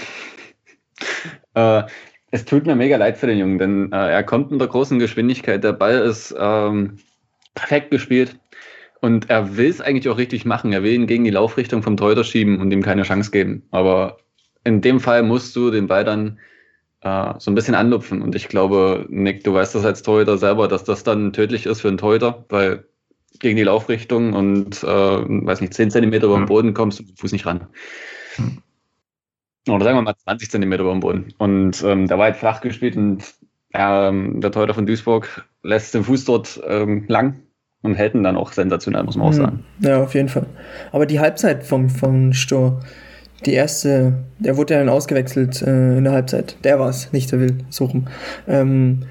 äh, 1.54 1.84
es 2.32 2.46
tut 2.46 2.66
mir 2.66 2.76
mega 2.76 2.98
leid 2.98 3.18
für 3.18 3.28
den 3.28 3.38
Jungen, 3.38 3.60
denn 3.60 3.92
äh, 3.92 4.12
er 4.12 4.24
kommt 4.24 4.50
mit 4.50 4.60
der 4.60 4.68
großen 4.68 4.98
Geschwindigkeit. 4.98 5.64
Der 5.64 5.74
Ball 5.74 6.00
ist 6.00 6.34
ähm, 6.38 6.98
perfekt 7.54 7.92
gespielt. 7.92 8.40
Und 9.02 9.30
er 9.30 9.58
will 9.58 9.70
es 9.70 9.82
eigentlich 9.82 10.08
auch 10.08 10.18
richtig 10.18 10.46
machen. 10.46 10.72
Er 10.72 10.82
will 10.82 10.94
ihn 10.94 11.08
gegen 11.08 11.26
die 11.26 11.30
Laufrichtung 11.30 11.84
vom 11.84 11.98
Torhüter 11.98 12.24
schieben 12.24 12.62
und 12.62 12.72
ihm 12.72 12.82
keine 12.82 13.04
Chance 13.04 13.32
geben. 13.32 13.64
Aber 13.70 14.18
in 14.64 14.82
dem 14.82 15.00
Fall 15.00 15.24
musst 15.24 15.56
du 15.56 15.72
den 15.72 15.88
Ball 15.88 16.04
dann 16.04 16.40
äh, 17.02 17.34
so 17.38 17.52
ein 17.52 17.56
bisschen 17.56 17.76
anlupfen. 17.76 18.22
Und 18.22 18.36
ich 18.36 18.48
glaube, 18.48 19.06
Nick, 19.10 19.44
du 19.44 19.54
weißt 19.54 19.76
das 19.76 19.86
als 19.86 20.04
Torhüter 20.04 20.38
selber, 20.38 20.68
dass 20.68 20.84
das 20.84 21.04
dann 21.04 21.34
tödlich 21.34 21.66
ist 21.66 21.82
für 21.82 21.90
einen 21.90 21.98
Torhüter, 21.98 22.46
weil 22.50 22.86
gegen 23.40 23.58
die 23.58 23.64
Laufrichtung 23.64 24.34
und, 24.34 24.84
äh, 24.84 24.88
weiß 24.88 25.62
nicht, 25.62 25.74
10 25.74 25.92
Zentimeter 25.92 26.28
über 26.28 26.38
den. 26.38 26.46
Boden 26.46 26.74
kommst 26.74 27.00
du 27.00 27.04
mit 27.04 27.12
dem 27.12 27.18
Fuß 27.18 27.32
nicht 27.32 27.46
ran. 27.46 27.68
Mhm. 28.38 28.62
Oder 29.70 29.86
sagen 29.86 29.98
wir 29.98 30.02
mal 30.02 30.16
20 30.16 30.52
Zentimeter 30.52 30.84
über 30.84 30.92
den 30.92 31.00
Boden. 31.00 31.34
Und 31.38 31.84
ähm, 31.84 32.08
der 32.08 32.18
war 32.18 32.26
halt 32.26 32.36
flach 32.36 32.62
gespielt 32.62 32.96
und 32.96 33.24
ähm, 33.74 34.40
der 34.42 34.52
Torhüter 34.52 34.74
von 34.74 34.86
Duisburg 34.86 35.46
lässt 35.64 35.94
den 35.94 36.04
Fuß 36.04 36.26
dort 36.26 36.62
ähm, 36.68 37.06
lang 37.08 37.42
und 37.82 37.96
hält 37.96 38.14
ihn 38.14 38.24
dann 38.24 38.38
auch 38.38 38.52
sensationell, 38.52 39.04
muss 39.04 39.16
man 39.16 39.28
auch 39.28 39.32
mhm. 39.32 39.38
sagen. 39.38 39.66
Ja, 39.80 40.04
auf 40.04 40.14
jeden 40.14 40.30
Fall. 40.30 40.46
Aber 40.92 41.06
die 41.06 41.20
Halbzeit 41.20 41.64
vom, 41.64 41.90
vom 41.90 42.34
Stor, 42.34 42.82
die 43.46 43.54
erste, 43.54 44.14
der 44.40 44.58
wurde 44.58 44.74
ja 44.74 44.80
dann 44.80 44.90
ausgewechselt 44.90 45.62
äh, 45.62 45.98
in 45.98 46.04
der 46.04 46.14
Halbzeit. 46.14 46.58
Der 46.64 46.80
war 46.80 46.90
es, 46.90 47.12
nicht 47.12 47.32
der 47.32 47.40
Will 47.40 47.58
suchen. 47.70 48.08
Ähm, 48.48 49.04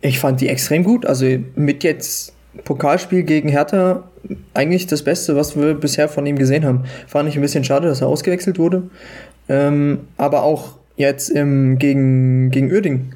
ich 0.00 0.18
fand 0.18 0.40
die 0.40 0.48
extrem 0.48 0.84
gut. 0.84 1.06
Also 1.06 1.26
mit 1.56 1.84
jetzt 1.84 2.32
Pokalspiel 2.64 3.22
gegen 3.22 3.48
Hertha 3.48 4.04
eigentlich 4.54 4.86
das 4.86 5.02
Beste, 5.02 5.36
was 5.36 5.56
wir 5.56 5.74
bisher 5.74 6.08
von 6.08 6.26
ihm 6.26 6.36
gesehen 6.36 6.64
haben. 6.64 6.84
Fand 7.06 7.28
ich 7.28 7.36
ein 7.36 7.42
bisschen 7.42 7.64
schade, 7.64 7.88
dass 7.88 8.00
er 8.00 8.08
ausgewechselt 8.08 8.58
wurde. 8.58 8.82
Ähm, 9.48 10.00
aber 10.16 10.42
auch 10.42 10.76
jetzt 10.96 11.30
im, 11.30 11.78
gegen, 11.78 12.50
gegen 12.50 12.70
Uerding 12.70 13.12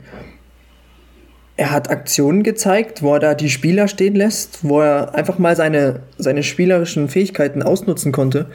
er 1.56 1.70
hat 1.70 1.88
Aktionen 1.88 2.42
gezeigt, 2.42 3.02
wo 3.02 3.14
er 3.14 3.20
da 3.20 3.34
die 3.34 3.48
Spieler 3.48 3.86
stehen 3.86 4.16
lässt, 4.16 4.58
wo 4.62 4.80
er 4.80 5.14
einfach 5.14 5.38
mal 5.38 5.54
seine, 5.54 6.00
seine 6.18 6.42
spielerischen 6.42 7.08
Fähigkeiten 7.08 7.62
ausnutzen 7.62 8.10
konnte, 8.10 8.46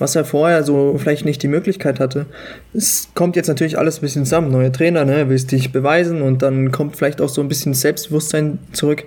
was 0.00 0.16
er 0.16 0.24
vorher 0.24 0.64
so 0.64 0.96
vielleicht 0.98 1.24
nicht 1.24 1.40
die 1.42 1.48
Möglichkeit 1.48 2.00
hatte. 2.00 2.26
Es 2.74 3.10
kommt 3.14 3.36
jetzt 3.36 3.46
natürlich 3.46 3.78
alles 3.78 3.98
ein 3.98 4.00
bisschen 4.00 4.24
zusammen. 4.24 4.50
Neuer 4.50 4.72
Trainer, 4.72 5.04
ne, 5.04 5.28
willst 5.28 5.52
dich 5.52 5.70
beweisen 5.70 6.20
und 6.20 6.42
dann 6.42 6.72
kommt 6.72 6.96
vielleicht 6.96 7.20
auch 7.20 7.28
so 7.28 7.40
ein 7.40 7.48
bisschen 7.48 7.74
Selbstbewusstsein 7.74 8.58
zurück. 8.72 9.04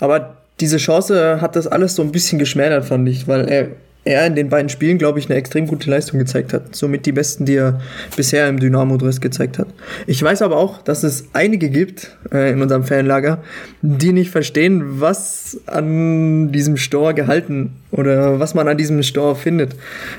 Aber 0.00 0.38
diese 0.60 0.78
Chance 0.78 1.42
hat 1.42 1.56
das 1.56 1.66
alles 1.66 1.96
so 1.96 2.02
ein 2.02 2.12
bisschen 2.12 2.38
geschmälert, 2.38 2.86
fand 2.86 3.06
ich, 3.08 3.28
weil 3.28 3.48
er 3.48 3.68
er 4.04 4.26
in 4.26 4.34
den 4.34 4.48
beiden 4.48 4.68
Spielen, 4.68 4.98
glaube 4.98 5.18
ich, 5.18 5.26
eine 5.26 5.38
extrem 5.38 5.66
gute 5.66 5.90
Leistung 5.90 6.18
gezeigt 6.18 6.52
hat. 6.52 6.76
Somit 6.76 7.06
die 7.06 7.12
besten, 7.12 7.46
die 7.46 7.56
er 7.56 7.80
bisher 8.16 8.48
im 8.48 8.60
Dynamo-Dress 8.60 9.20
gezeigt 9.20 9.58
hat. 9.58 9.68
Ich 10.06 10.22
weiß 10.22 10.42
aber 10.42 10.56
auch, 10.56 10.82
dass 10.82 11.02
es 11.02 11.28
einige 11.32 11.70
gibt 11.70 12.16
äh, 12.32 12.52
in 12.52 12.60
unserem 12.60 12.84
Fanlager, 12.84 13.42
die 13.82 14.12
nicht 14.12 14.30
verstehen, 14.30 15.00
was 15.00 15.58
an 15.66 16.52
diesem 16.52 16.76
Store 16.76 17.14
gehalten 17.14 17.76
oder 17.90 18.38
was 18.40 18.54
man 18.54 18.68
an 18.68 18.76
diesem 18.76 19.02
Store 19.02 19.36
findet. 19.36 19.74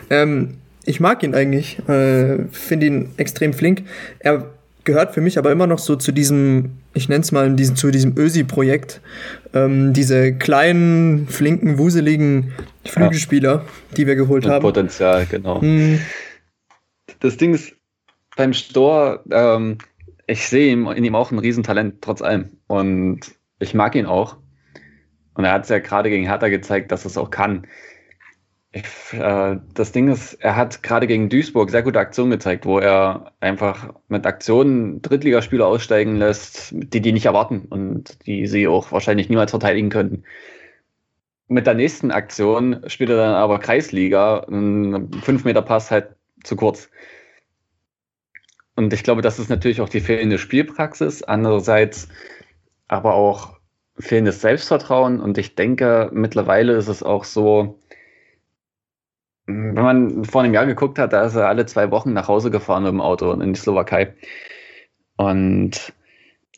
Ähm, 0.09 0.55
ich 0.85 0.99
mag 0.99 1.23
ihn 1.23 1.35
eigentlich, 1.35 1.79
äh, 1.87 2.37
finde 2.51 2.85
ihn 2.85 3.09
extrem 3.17 3.53
flink. 3.53 3.83
Er 4.19 4.45
gehört 4.83 5.13
für 5.13 5.21
mich 5.21 5.37
aber 5.37 5.51
immer 5.51 5.67
noch 5.67 5.79
so 5.79 5.95
zu 5.95 6.11
diesem, 6.11 6.71
ich 6.93 7.09
nenne 7.09 7.21
es 7.21 7.31
mal, 7.31 7.51
diesen, 7.55 7.75
zu 7.75 7.91
diesem 7.91 8.17
Ösi-Projekt. 8.17 9.01
Ähm, 9.53 9.93
diese 9.93 10.33
kleinen, 10.33 11.27
flinken, 11.27 11.77
wuseligen 11.77 12.53
Flügelspieler, 12.85 13.55
ja. 13.55 13.65
die 13.97 14.07
wir 14.07 14.15
geholt 14.15 14.47
haben. 14.47 14.61
Potenzial, 14.61 15.25
genau. 15.25 15.61
Hm. 15.61 15.99
Das 17.19 17.37
Ding 17.37 17.53
ist, 17.53 17.73
beim 18.35 18.53
Stor, 18.53 19.23
ähm, 19.31 19.77
ich 20.27 20.47
sehe 20.47 20.73
in 20.73 21.03
ihm 21.03 21.15
auch 21.15 21.31
ein 21.31 21.39
Riesentalent, 21.39 22.01
trotz 22.01 22.21
allem. 22.21 22.57
Und 22.67 23.19
ich 23.59 23.73
mag 23.73 23.95
ihn 23.95 24.05
auch. 24.05 24.37
Und 25.33 25.45
er 25.45 25.53
hat 25.53 25.63
es 25.63 25.69
ja 25.69 25.79
gerade 25.79 26.09
gegen 26.09 26.25
Hertha 26.25 26.47
gezeigt, 26.47 26.91
dass 26.91 27.05
es 27.05 27.17
auch 27.17 27.29
kann. 27.29 27.67
Ich, 28.71 28.83
äh, 29.13 29.57
das 29.73 29.91
Ding 29.91 30.09
ist, 30.09 30.33
er 30.33 30.55
hat 30.55 30.83
gerade 30.83 31.07
gegen 31.07 31.29
Duisburg 31.29 31.69
sehr 31.69 31.83
gute 31.83 31.99
Aktionen 31.99 32.31
gezeigt, 32.31 32.65
wo 32.65 32.79
er 32.79 33.31
einfach 33.39 33.93
mit 34.09 34.25
Aktionen 34.25 35.01
Drittligaspieler 35.01 35.65
aussteigen 35.65 36.17
lässt, 36.17 36.73
die 36.73 36.99
die 36.99 37.13
nicht 37.13 37.25
erwarten 37.25 37.65
und 37.69 38.25
die 38.25 38.47
sie 38.47 38.67
auch 38.67 38.91
wahrscheinlich 38.91 39.29
niemals 39.29 39.51
verteidigen 39.51 39.89
könnten. 39.89 40.23
Mit 41.47 41.67
der 41.67 41.75
nächsten 41.75 42.11
Aktion 42.11 42.83
spielt 42.87 43.11
er 43.11 43.17
dann 43.17 43.35
aber 43.35 43.59
Kreisliga, 43.59 44.45
ein 44.49 45.11
5-Meter-Pass 45.11 45.91
halt 45.91 46.15
zu 46.43 46.55
kurz. 46.55 46.89
Und 48.75 48.91
ich 48.93 49.03
glaube, 49.03 49.21
das 49.21 49.39
ist 49.39 49.49
natürlich 49.49 49.81
auch 49.81 49.89
die 49.89 50.01
fehlende 50.01 50.37
Spielpraxis. 50.37 51.23
Andererseits 51.23 52.09
aber 52.87 53.13
auch 53.13 53.57
fehlendes 53.97 54.41
Selbstvertrauen. 54.41 55.21
Und 55.21 55.37
ich 55.37 55.55
denke, 55.55 56.09
mittlerweile 56.11 56.73
ist 56.73 56.87
es 56.87 57.03
auch 57.03 57.23
so, 57.23 57.79
wenn 59.45 59.75
man 59.75 60.25
vor 60.25 60.41
einem 60.41 60.53
Jahr 60.53 60.65
geguckt 60.65 60.99
hat, 60.99 61.13
da 61.13 61.25
ist 61.25 61.35
er 61.35 61.47
alle 61.47 61.65
zwei 61.65 61.91
Wochen 61.91 62.13
nach 62.13 62.27
Hause 62.27 62.51
gefahren 62.51 62.83
mit 62.83 62.91
dem 62.91 63.01
Auto 63.01 63.31
in 63.31 63.53
die 63.53 63.59
Slowakei. 63.59 64.15
Und 65.17 65.93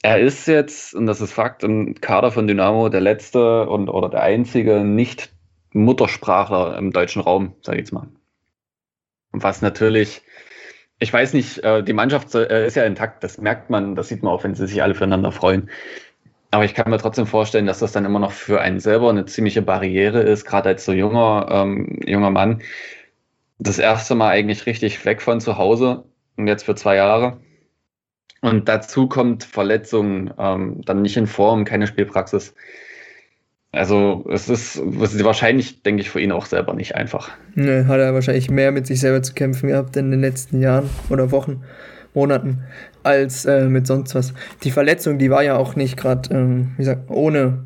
er 0.02 0.20
ist 0.20 0.48
jetzt, 0.48 0.94
und 0.94 1.08
das 1.08 1.22
ist 1.22 1.34
Fakt, 1.34 1.64
im 1.64 1.96
Kader 1.96 2.32
von 2.32 2.48
Dynamo 2.48 2.90
der 2.90 3.02
letzte 3.02 3.68
und 3.68 3.90
oder 3.90 4.10
der 4.10 4.24
einzige 4.24 4.84
nicht 4.84 5.34
Muttersprachler 5.74 6.78
im 6.78 6.92
deutschen 6.92 7.22
Raum, 7.22 7.56
sage 7.62 7.78
ich 7.78 7.82
jetzt 7.82 7.94
mal. 7.94 8.08
Was 9.32 9.62
natürlich 9.62 10.22
ich 11.00 11.14
weiß 11.14 11.34
nicht, 11.34 11.60
äh, 11.64 11.84
die 11.84 11.94
Mannschaft 11.94 12.34
äh, 12.34 12.66
ist 12.66 12.76
ja 12.76 12.84
intakt, 12.84 13.24
das 13.24 13.38
merkt 13.38 13.70
man, 13.70 13.96
das 13.96 14.08
sieht 14.08 14.24
man 14.24 14.34
auch, 14.34 14.44
wenn 14.44 14.56
sie 14.56 14.68
sich 14.68 14.82
alle 14.82 14.96
füreinander 14.96 15.32
freuen. 15.32 15.70
Aber 16.50 16.66
ich 16.66 16.74
kann 16.74 16.90
mir 16.90 16.98
trotzdem 16.98 17.28
vorstellen, 17.28 17.68
dass 17.68 17.80
das 17.80 17.92
dann 17.92 18.06
immer 18.06 18.20
noch 18.20 18.32
für 18.32 18.62
einen 18.62 18.80
selber 18.80 19.10
eine 19.10 19.26
ziemliche 19.26 19.62
Barriere 19.62 20.22
ist, 20.22 20.46
gerade 20.46 20.70
als 20.70 20.86
so 20.86 20.94
junger, 20.94 21.48
ähm, 21.52 22.00
junger 22.06 22.32
Mann. 22.32 22.62
Das 23.60 23.80
erste 23.80 24.16
Mal 24.16 24.30
eigentlich 24.30 24.66
richtig 24.66 25.04
weg 25.06 25.22
von 25.22 25.42
zu 25.42 25.58
Hause 25.58 26.06
und 26.38 26.48
jetzt 26.48 26.64
für 26.64 26.76
zwei 26.76 26.96
Jahre. 26.96 27.40
Und 28.42 28.70
dazu 28.70 29.08
kommt 29.08 29.44
Verletzungen, 29.44 30.34
ähm, 30.38 30.82
dann 30.86 31.02
nicht 31.02 31.18
in 31.18 31.28
Form, 31.28 31.66
keine 31.66 31.88
Spielpraxis. 31.88 32.54
Also 33.72 34.26
es 34.32 34.50
ist, 34.50 34.78
es 34.78 35.14
ist 35.14 35.24
wahrscheinlich, 35.24 35.84
denke 35.84 36.02
ich, 36.02 36.10
für 36.10 36.22
ihn 36.22 36.32
auch 36.32 36.46
selber 36.46 36.74
nicht 36.74 36.96
einfach. 36.96 37.32
Ne, 37.56 37.86
hat 37.88 38.00
er 38.00 38.14
wahrscheinlich 38.14 38.50
mehr 38.50 38.72
mit 38.72 38.88
sich 38.88 39.00
selber 39.00 39.22
zu 39.22 39.34
kämpfen 39.34 39.68
gehabt 39.70 39.96
in 39.98 40.10
den 40.10 40.22
letzten 40.22 40.62
Jahren 40.62 40.90
oder 41.10 41.32
Wochen, 41.32 41.64
Monaten, 42.14 42.64
als 43.04 43.46
äh, 43.46 43.68
mit 43.68 43.86
sonst 43.86 44.16
was. 44.16 44.34
Die 44.64 44.72
Verletzung, 44.72 45.20
die 45.20 45.30
war 45.30 45.44
ja 45.44 45.58
auch 45.58 45.76
nicht 45.76 45.98
gerade, 45.98 46.34
ähm, 46.34 46.72
wie 46.78 46.84
gesagt, 46.84 47.10
ohne. 47.10 47.66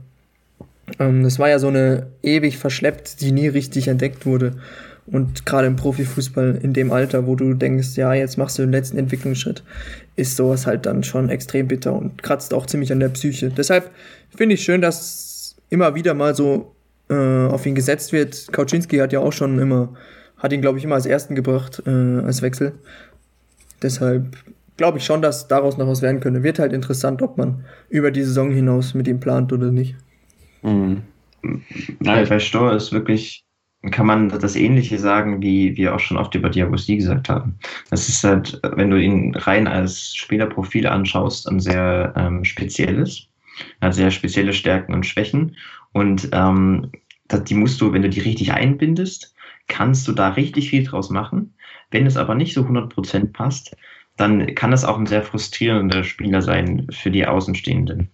Ähm, 0.99 1.23
das 1.23 1.39
war 1.39 1.49
ja 1.49 1.59
so 1.59 1.67
eine 1.67 2.07
ewig 2.23 2.57
verschleppt, 2.57 3.21
die 3.21 3.31
nie 3.31 3.47
richtig 3.47 3.87
entdeckt 3.87 4.25
wurde. 4.25 4.57
Und 5.11 5.45
gerade 5.45 5.67
im 5.67 5.75
Profifußball 5.75 6.59
in 6.61 6.73
dem 6.73 6.91
Alter, 6.91 7.27
wo 7.27 7.35
du 7.35 7.53
denkst, 7.53 7.97
ja, 7.97 8.13
jetzt 8.13 8.37
machst 8.37 8.57
du 8.57 8.63
den 8.63 8.71
letzten 8.71 8.97
Entwicklungsschritt, 8.97 9.63
ist 10.15 10.37
sowas 10.37 10.65
halt 10.65 10.85
dann 10.85 11.03
schon 11.03 11.29
extrem 11.29 11.67
bitter 11.67 11.93
und 11.93 12.23
kratzt 12.23 12.53
auch 12.53 12.65
ziemlich 12.65 12.91
an 12.93 13.01
der 13.01 13.09
Psyche. 13.09 13.49
Deshalb 13.49 13.91
finde 14.35 14.55
ich 14.55 14.63
schön, 14.63 14.81
dass 14.81 15.55
immer 15.69 15.95
wieder 15.95 16.13
mal 16.13 16.33
so 16.33 16.75
äh, 17.09 17.13
auf 17.47 17.65
ihn 17.65 17.75
gesetzt 17.75 18.13
wird. 18.13 18.51
Kauczynski 18.53 18.97
hat 18.97 19.11
ja 19.11 19.19
auch 19.19 19.33
schon 19.33 19.59
immer, 19.59 19.93
hat 20.37 20.53
ihn, 20.53 20.61
glaube 20.61 20.77
ich, 20.77 20.85
immer 20.85 20.95
als 20.95 21.05
ersten 21.05 21.35
gebracht, 21.35 21.83
äh, 21.85 21.89
als 21.89 22.41
Wechsel. 22.41 22.73
Deshalb 23.81 24.37
glaube 24.77 24.99
ich 24.99 25.05
schon, 25.05 25.21
dass 25.21 25.47
daraus 25.47 25.77
noch 25.77 25.87
was 25.87 26.01
werden 26.01 26.21
könnte. 26.21 26.43
Wird 26.43 26.57
halt 26.57 26.71
interessant, 26.71 27.21
ob 27.21 27.37
man 27.37 27.65
über 27.89 28.11
die 28.11 28.23
Saison 28.23 28.51
hinaus 28.51 28.93
mit 28.93 29.07
ihm 29.07 29.19
plant 29.19 29.51
oder 29.51 29.71
nicht. 29.71 29.95
Mhm. 30.61 31.03
Nein, 31.99 32.27
bei 32.29 32.39
Stor 32.39 32.73
ist 32.73 32.91
wirklich, 32.93 33.43
kann 33.89 34.05
man 34.05 34.29
das 34.29 34.55
Ähnliche 34.55 34.99
sagen, 34.99 35.41
wie 35.41 35.75
wir 35.75 35.95
auch 35.95 35.99
schon 35.99 36.17
oft 36.17 36.35
über 36.35 36.49
Diabosi 36.49 36.97
gesagt 36.97 37.29
haben. 37.29 37.57
Das 37.89 38.09
ist 38.09 38.23
halt, 38.23 38.59
wenn 38.75 38.91
du 38.91 39.01
ihn 39.01 39.33
rein 39.33 39.67
als 39.67 40.15
Spielerprofil 40.15 40.85
anschaust, 40.85 41.49
ein 41.49 41.59
sehr 41.59 42.13
ähm, 42.15 42.43
spezielles. 42.43 43.27
Hat 43.81 43.95
sehr 43.95 44.11
spezielle 44.11 44.53
Stärken 44.53 44.93
und 44.93 45.05
Schwächen. 45.05 45.55
Und 45.93 46.29
ähm, 46.31 46.91
die 47.31 47.55
musst 47.55 47.81
du, 47.81 47.91
wenn 47.91 48.03
du 48.03 48.09
die 48.09 48.19
richtig 48.19 48.53
einbindest, 48.53 49.33
kannst 49.67 50.07
du 50.07 50.11
da 50.11 50.29
richtig 50.29 50.69
viel 50.69 50.83
draus 50.83 51.09
machen. 51.09 51.53
Wenn 51.89 52.05
es 52.05 52.17
aber 52.17 52.35
nicht 52.35 52.53
so 52.53 52.61
100% 52.61 53.33
passt, 53.33 53.75
dann 54.17 54.53
kann 54.53 54.71
das 54.71 54.85
auch 54.85 54.97
ein 54.97 55.07
sehr 55.07 55.23
frustrierender 55.23 56.03
Spieler 56.03 56.41
sein 56.41 56.87
für 56.91 57.09
die 57.09 57.25
Außenstehenden. 57.25 58.09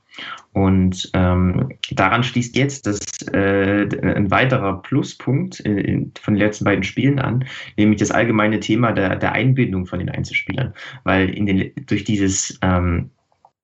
Und 0.53 1.09
ähm, 1.13 1.69
daran 1.91 2.23
schließt 2.23 2.55
jetzt 2.55 2.87
das, 2.87 2.99
äh, 3.33 3.87
ein 4.01 4.31
weiterer 4.31 4.81
Pluspunkt 4.81 5.63
äh, 5.65 6.05
von 6.19 6.33
den 6.33 6.41
letzten 6.41 6.65
beiden 6.65 6.83
Spielen 6.83 7.19
an, 7.19 7.45
nämlich 7.77 7.99
das 7.99 8.11
allgemeine 8.11 8.59
Thema 8.59 8.91
der, 8.91 9.15
der 9.15 9.33
Einbindung 9.33 9.85
von 9.85 9.99
den 9.99 10.09
Einzelspielern. 10.09 10.73
Weil 11.03 11.29
in 11.29 11.45
den, 11.45 11.71
durch 11.85 12.03
dieses 12.03 12.57
ähm, 12.61 13.11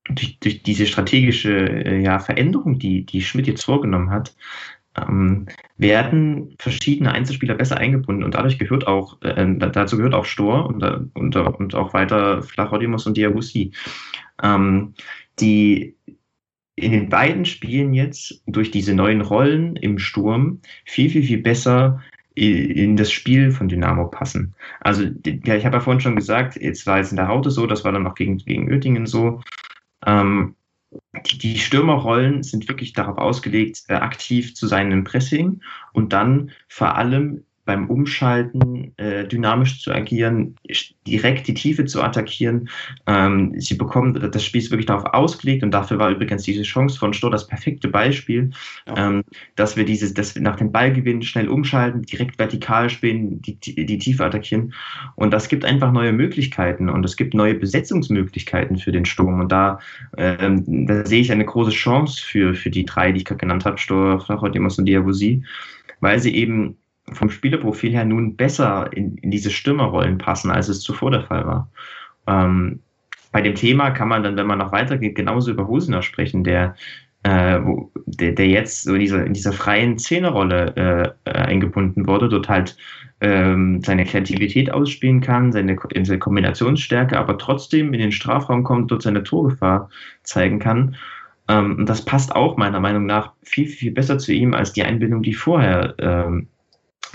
durch, 0.09 0.39
durch 0.39 0.63
diese 0.63 0.85
strategische 0.85 1.85
äh, 1.85 2.01
ja, 2.01 2.19
Veränderung, 2.19 2.77
die, 2.77 3.05
die 3.05 3.21
Schmidt 3.21 3.47
jetzt 3.47 3.63
vorgenommen 3.63 4.09
hat, 4.09 4.35
ähm, 4.95 5.47
werden 5.77 6.55
verschiedene 6.59 7.11
Einzelspieler 7.11 7.55
besser 7.55 7.77
eingebunden 7.77 8.23
und 8.23 8.35
dadurch 8.35 8.59
gehört 8.59 8.85
auch, 8.85 9.21
äh, 9.21 9.45
dazu 9.57 9.97
gehört 9.97 10.13
auch 10.13 10.25
Stor 10.25 10.67
und, 10.67 10.83
und, 11.13 11.35
und 11.35 11.75
auch 11.75 11.93
weiter 11.93 12.43
Flachodimus 12.43 13.07
und 13.07 13.17
Diabusi, 13.17 13.71
ähm, 14.41 14.93
die 15.39 15.95
in 16.75 16.91
den 16.91 17.09
beiden 17.09 17.45
Spielen 17.45 17.93
jetzt 17.93 18.41
durch 18.47 18.71
diese 18.71 18.93
neuen 18.93 19.21
Rollen 19.21 19.75
im 19.75 19.99
Sturm 19.99 20.61
viel, 20.85 21.09
viel, 21.09 21.23
viel 21.23 21.41
besser 21.41 22.01
in 22.35 22.97
das 22.97 23.11
Spiel 23.11 23.51
von 23.51 23.67
Dynamo 23.67 24.07
passen. 24.07 24.55
Also, 24.79 25.03
ja, 25.25 25.55
ich 25.55 25.65
habe 25.65 25.77
ja 25.77 25.81
vorhin 25.81 26.01
schon 26.01 26.15
gesagt, 26.15 26.59
jetzt 26.59 26.87
war 26.87 26.99
es 26.99 27.11
in 27.11 27.17
der 27.17 27.27
Haute 27.27 27.51
so, 27.51 27.67
das 27.67 27.83
war 27.85 27.91
dann 27.91 28.07
auch 28.07 28.15
gegen, 28.15 28.37
gegen 28.37 28.71
Oettingen 28.71 29.05
so. 29.05 29.41
Ähm, 30.03 30.55
die, 31.27 31.37
die 31.37 31.59
Stürmerrollen 31.59 32.41
sind 32.41 32.67
wirklich 32.67 32.93
darauf 32.93 33.17
ausgelegt, 33.19 33.83
äh, 33.87 33.93
aktiv 33.93 34.55
zu 34.55 34.65
sein 34.65 34.91
im 34.91 35.03
Pressing 35.03 35.61
und 35.93 36.11
dann 36.11 36.51
vor 36.67 36.95
allem 36.95 37.43
beim 37.65 37.89
Umschalten 37.89 38.93
äh, 38.97 39.25
dynamisch 39.25 39.81
zu 39.81 39.91
agieren, 39.93 40.55
direkt 41.07 41.47
die 41.47 41.53
Tiefe 41.53 41.85
zu 41.85 42.01
attackieren. 42.01 42.69
Ähm, 43.07 43.53
sie 43.57 43.75
bekommen, 43.75 44.13
das 44.31 44.43
Spiel 44.43 44.61
ist 44.61 44.71
wirklich 44.71 44.87
darauf 44.87 45.05
ausgelegt 45.13 45.63
und 45.63 45.71
dafür 45.71 45.97
war 45.97 46.09
übrigens 46.09 46.43
diese 46.43 46.63
Chance 46.63 46.99
von 46.99 47.13
Stor 47.13 47.31
das 47.31 47.47
perfekte 47.47 47.87
Beispiel, 47.87 48.51
ja. 48.87 49.09
ähm, 49.09 49.23
dass 49.55 49.77
wir 49.77 49.85
dieses, 49.85 50.13
dass 50.13 50.35
wir 50.35 50.41
nach 50.41 50.57
dem 50.57 50.71
Ballgewinn 50.71 51.21
schnell 51.21 51.47
umschalten, 51.47 52.01
direkt 52.01 52.37
vertikal 52.37 52.89
spielen, 52.89 53.41
die, 53.41 53.57
die, 53.57 53.97
Tiefe 53.97 54.25
attackieren. 54.25 54.73
Und 55.15 55.31
das 55.31 55.47
gibt 55.47 55.63
einfach 55.63 55.91
neue 55.91 56.11
Möglichkeiten 56.11 56.89
und 56.89 57.05
es 57.05 57.15
gibt 57.15 57.33
neue 57.33 57.53
Besetzungsmöglichkeiten 57.53 58.77
für 58.77 58.91
den 58.91 59.05
Sturm. 59.05 59.39
Und 59.39 59.51
da, 59.51 59.79
ähm, 60.17 60.85
da 60.85 61.05
sehe 61.05 61.21
ich 61.21 61.31
eine 61.31 61.45
große 61.45 61.71
Chance 61.71 62.21
für, 62.25 62.55
für 62.55 62.69
die 62.69 62.83
drei, 62.83 63.11
die 63.11 63.19
ich 63.19 63.25
gerade 63.25 63.39
genannt 63.39 63.63
habe, 63.65 63.77
Stor, 63.77 64.19
Flachot, 64.19 64.57
und 64.57 64.85
Diabusi, 64.85 65.43
weil 66.01 66.19
sie 66.19 66.35
eben 66.35 66.77
vom 67.11 67.29
Spielerprofil 67.29 67.91
her 67.91 68.05
nun 68.05 68.35
besser 68.35 68.91
in, 68.93 69.17
in 69.17 69.31
diese 69.31 69.51
Stürmerrollen 69.51 70.17
passen, 70.17 70.51
als 70.51 70.69
es 70.69 70.81
zuvor 70.81 71.11
der 71.11 71.23
Fall 71.23 71.45
war. 71.45 71.69
Ähm, 72.27 72.79
bei 73.31 73.41
dem 73.41 73.55
Thema 73.55 73.91
kann 73.91 74.07
man 74.07 74.23
dann, 74.23 74.37
wenn 74.37 74.47
man 74.47 74.59
noch 74.59 74.71
weitergeht, 74.71 75.15
genauso 75.15 75.51
über 75.51 75.67
Husener 75.67 76.01
sprechen, 76.01 76.43
der, 76.43 76.75
äh, 77.23 77.59
wo, 77.63 77.91
der, 78.05 78.33
der 78.33 78.47
jetzt 78.47 78.83
so 78.83 78.93
in 78.93 78.99
dieser, 78.99 79.25
in 79.25 79.33
dieser 79.33 79.53
freien 79.53 79.97
Zehnerrolle 79.97 81.15
äh, 81.25 81.29
eingebunden 81.29 82.07
wurde, 82.07 82.29
dort 82.29 82.47
halt 82.47 82.77
ähm, 83.21 83.81
seine 83.83 84.05
Kreativität 84.05 84.71
ausspielen 84.71 85.21
kann, 85.21 85.51
seine, 85.51 85.77
seine 86.03 86.19
Kombinationsstärke, 86.19 87.17
aber 87.17 87.37
trotzdem 87.37 87.93
in 87.93 87.99
den 87.99 88.11
Strafraum 88.11 88.63
kommt, 88.63 88.91
dort 88.91 89.01
seine 89.01 89.23
Torgefahr 89.23 89.89
zeigen 90.23 90.59
kann. 90.59 90.95
Ähm, 91.47 91.77
und 91.79 91.89
das 91.89 92.05
passt 92.05 92.35
auch 92.35 92.57
meiner 92.57 92.79
Meinung 92.79 93.05
nach 93.05 93.33
viel, 93.41 93.67
viel 93.67 93.91
besser 93.91 94.17
zu 94.17 94.31
ihm 94.31 94.53
als 94.53 94.73
die 94.73 94.83
Einbindung, 94.83 95.23
die 95.23 95.33
vorher 95.33 95.95
ähm, 95.99 96.47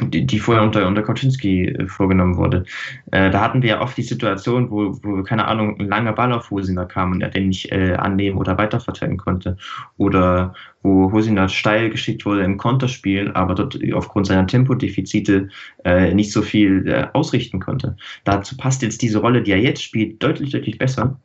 die, 0.00 0.26
die 0.26 0.38
vorher 0.38 0.62
unter, 0.62 0.86
unter 0.86 1.02
Kaczynski 1.02 1.66
äh, 1.66 1.86
vorgenommen 1.86 2.36
wurde. 2.36 2.64
Äh, 3.10 3.30
da 3.30 3.40
hatten 3.40 3.62
wir 3.62 3.70
ja 3.70 3.80
oft 3.80 3.96
die 3.96 4.02
Situation, 4.02 4.70
wo, 4.70 4.98
wo, 5.02 5.22
keine 5.22 5.46
Ahnung, 5.46 5.78
ein 5.80 5.88
langer 5.88 6.12
Ball 6.12 6.32
auf 6.32 6.50
Hosiner 6.50 6.86
kam 6.86 7.12
und 7.12 7.20
er 7.20 7.30
den 7.30 7.48
nicht 7.48 7.72
äh, 7.72 7.94
annehmen 7.94 8.38
oder 8.38 8.56
weiterverteilen 8.58 9.16
konnte. 9.16 9.56
Oder 9.96 10.54
wo 10.82 11.10
Hosiner 11.12 11.48
steil 11.48 11.90
geschickt 11.90 12.24
wurde 12.24 12.42
im 12.42 12.58
Konterspiel, 12.58 13.32
aber 13.32 13.54
dort 13.54 13.78
aufgrund 13.92 14.26
seiner 14.26 14.46
Tempodefizite 14.46 15.48
äh, 15.84 16.14
nicht 16.14 16.32
so 16.32 16.42
viel 16.42 16.86
äh, 16.86 17.06
ausrichten 17.12 17.60
konnte. 17.60 17.96
Dazu 18.24 18.56
passt 18.56 18.82
jetzt 18.82 19.02
diese 19.02 19.18
Rolle, 19.18 19.42
die 19.42 19.52
er 19.52 19.60
jetzt 19.60 19.82
spielt, 19.82 20.22
deutlich, 20.22 20.50
deutlich 20.50 20.78
besser. 20.78 21.20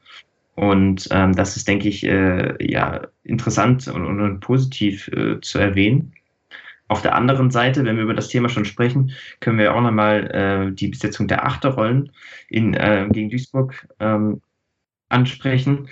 Und 0.55 1.07
ähm, 1.12 1.33
das 1.33 1.57
ist, 1.57 1.67
denke 1.67 1.89
ich, 1.89 2.05
äh, 2.05 2.55
ja, 2.59 3.01
interessant 3.23 3.88
und, 3.88 4.19
und 4.19 4.39
positiv 4.39 5.07
äh, 5.07 5.39
zu 5.41 5.57
erwähnen 5.57 6.13
Auf 6.93 7.01
der 7.01 7.15
anderen 7.15 7.49
Seite, 7.49 7.86
wenn 7.86 7.95
wir 7.95 8.03
über 8.03 8.13
das 8.13 8.27
Thema 8.27 8.49
schon 8.49 8.65
sprechen, 8.65 9.13
können 9.39 9.58
wir 9.58 9.73
auch 9.73 9.82
nochmal 9.82 10.29
äh, 10.29 10.71
die 10.75 10.89
Besetzung 10.89 11.27
der 11.27 11.43
Achterrollen 11.43 12.12
in, 12.49 12.75
äh, 12.75 13.08
gegen 13.12 13.32
Duisburg 13.32 13.88
ähm, 13.99 14.43
ansprechen. 15.10 15.89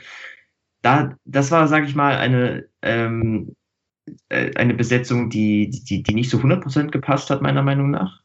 Da, 0.84 1.18
das 1.26 1.50
war, 1.50 1.68
sage 1.68 1.88
ich 1.88 1.96
mal, 1.96 2.18
eine, 2.18 2.68
ähm, 2.84 3.56
äh, 4.30 4.54
eine 4.54 4.76
Besetzung, 4.76 5.32
die, 5.32 5.72
die, 5.72 6.04
die 6.04 6.14
nicht 6.14 6.30
so 6.30 6.38
100% 6.38 6.92
gepasst 6.92 7.32
hat, 7.32 7.42
meiner 7.42 7.64
Meinung 7.64 7.90
nach. 7.90 8.22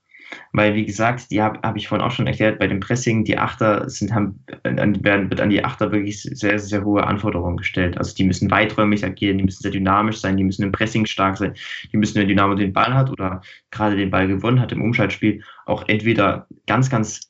Weil, 0.52 0.74
wie 0.74 0.86
gesagt, 0.86 1.30
die 1.30 1.42
habe 1.42 1.60
hab 1.62 1.76
ich 1.76 1.88
vorhin 1.88 2.06
auch 2.06 2.10
schon 2.10 2.26
erklärt, 2.26 2.58
bei 2.58 2.66
dem 2.66 2.80
Pressing, 2.80 3.24
die 3.24 3.36
Achter 3.36 3.88
sind, 3.88 4.14
haben, 4.14 4.42
werden, 4.62 5.30
wird 5.30 5.40
an 5.40 5.50
die 5.50 5.64
Achter 5.64 5.92
wirklich 5.92 6.22
sehr, 6.22 6.58
sehr 6.58 6.84
hohe 6.84 7.06
Anforderungen 7.06 7.56
gestellt. 7.56 7.98
Also 7.98 8.14
die 8.14 8.24
müssen 8.24 8.50
weiträumig 8.50 9.04
agieren, 9.04 9.38
die 9.38 9.44
müssen 9.44 9.62
sehr 9.62 9.70
dynamisch 9.70 10.18
sein, 10.18 10.36
die 10.36 10.44
müssen 10.44 10.62
im 10.62 10.72
Pressing 10.72 11.06
stark 11.06 11.36
sein, 11.36 11.54
die 11.92 11.96
müssen, 11.96 12.20
wenn 12.20 12.28
Dynamo 12.28 12.54
den 12.54 12.72
Ball 12.72 12.94
hat 12.94 13.10
oder 13.10 13.42
gerade 13.70 13.96
den 13.96 14.10
Ball 14.10 14.28
gewonnen 14.28 14.60
hat 14.60 14.72
im 14.72 14.82
Umschaltspiel, 14.82 15.42
auch 15.66 15.86
entweder 15.88 16.46
ganz, 16.66 16.90
ganz 16.90 17.28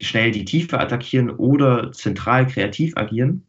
schnell 0.00 0.30
die 0.30 0.44
Tiefe 0.44 0.78
attackieren 0.78 1.30
oder 1.30 1.92
zentral 1.92 2.46
kreativ 2.46 2.96
agieren. 2.96 3.46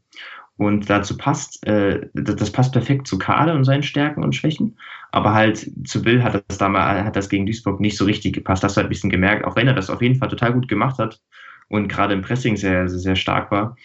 Und 0.58 0.89
dazu 0.89 1.17
passt, 1.17 1.65
äh, 1.67 2.08
das 2.13 2.51
passt 2.51 2.71
perfekt 2.71 3.08
zu 3.08 3.17
Kader 3.17 3.56
und 3.56 3.65
seinen 3.65 3.84
Stärken 3.84 4.23
und 4.23 4.36
Schwächen. 4.36 4.78
Aber 5.15 5.34
halt 5.34 5.71
zu 5.88 6.04
Will 6.04 6.21
hat 6.21 6.43
das 6.45 6.58
damals, 6.58 7.06
hat 7.06 7.15
das 7.15 7.30
gegen 7.30 7.45
Duisburg 7.45 7.80
nicht 7.80 7.95
so 7.95 8.04
richtig 8.04 8.34
gepasst. 8.34 8.62
Das 8.62 8.71
hast 8.71 8.75
du 8.75 8.80
halt 8.80 8.88
ein 8.88 8.89
bisschen 8.89 9.10
gemerkt, 9.10 9.45
auch 9.45 9.56
wenn 9.56 9.65
er 9.65 9.73
das 9.73 9.89
auf 9.89 10.01
jeden 10.01 10.15
Fall 10.15 10.28
total 10.28 10.51
gut 10.51 10.67
gemacht 10.67 10.99
hat 10.99 11.21
und 11.69 11.88
gerade 11.88 12.13
im 12.13 12.21
Pressing 12.21 12.58
sehr, 12.58 12.89
sehr, 12.89 12.99
sehr 12.99 13.15
stark 13.15 13.49
war. 13.49 13.78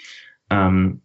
Ähm, 0.50 1.02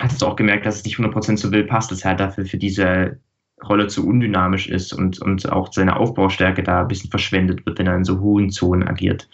hat 0.00 0.18
du 0.18 0.24
auch 0.24 0.36
gemerkt, 0.36 0.64
dass 0.64 0.76
es 0.76 0.84
nicht 0.84 0.96
100% 0.96 1.36
zu 1.36 1.52
Will 1.52 1.64
passt, 1.64 1.90
dass 1.90 2.04
er 2.04 2.12
halt 2.12 2.20
dafür 2.20 2.46
für 2.46 2.56
diese 2.56 3.20
Rolle 3.68 3.86
zu 3.88 4.08
undynamisch 4.08 4.66
ist 4.66 4.94
und, 4.94 5.20
und 5.20 5.52
auch 5.52 5.70
seine 5.70 5.96
Aufbaustärke 5.96 6.62
da 6.62 6.80
ein 6.80 6.88
bisschen 6.88 7.10
verschwendet 7.10 7.66
wird, 7.66 7.78
wenn 7.78 7.86
er 7.86 7.96
in 7.96 8.04
so 8.04 8.20
hohen 8.20 8.48
Zonen 8.48 8.88
agiert. 8.88 9.28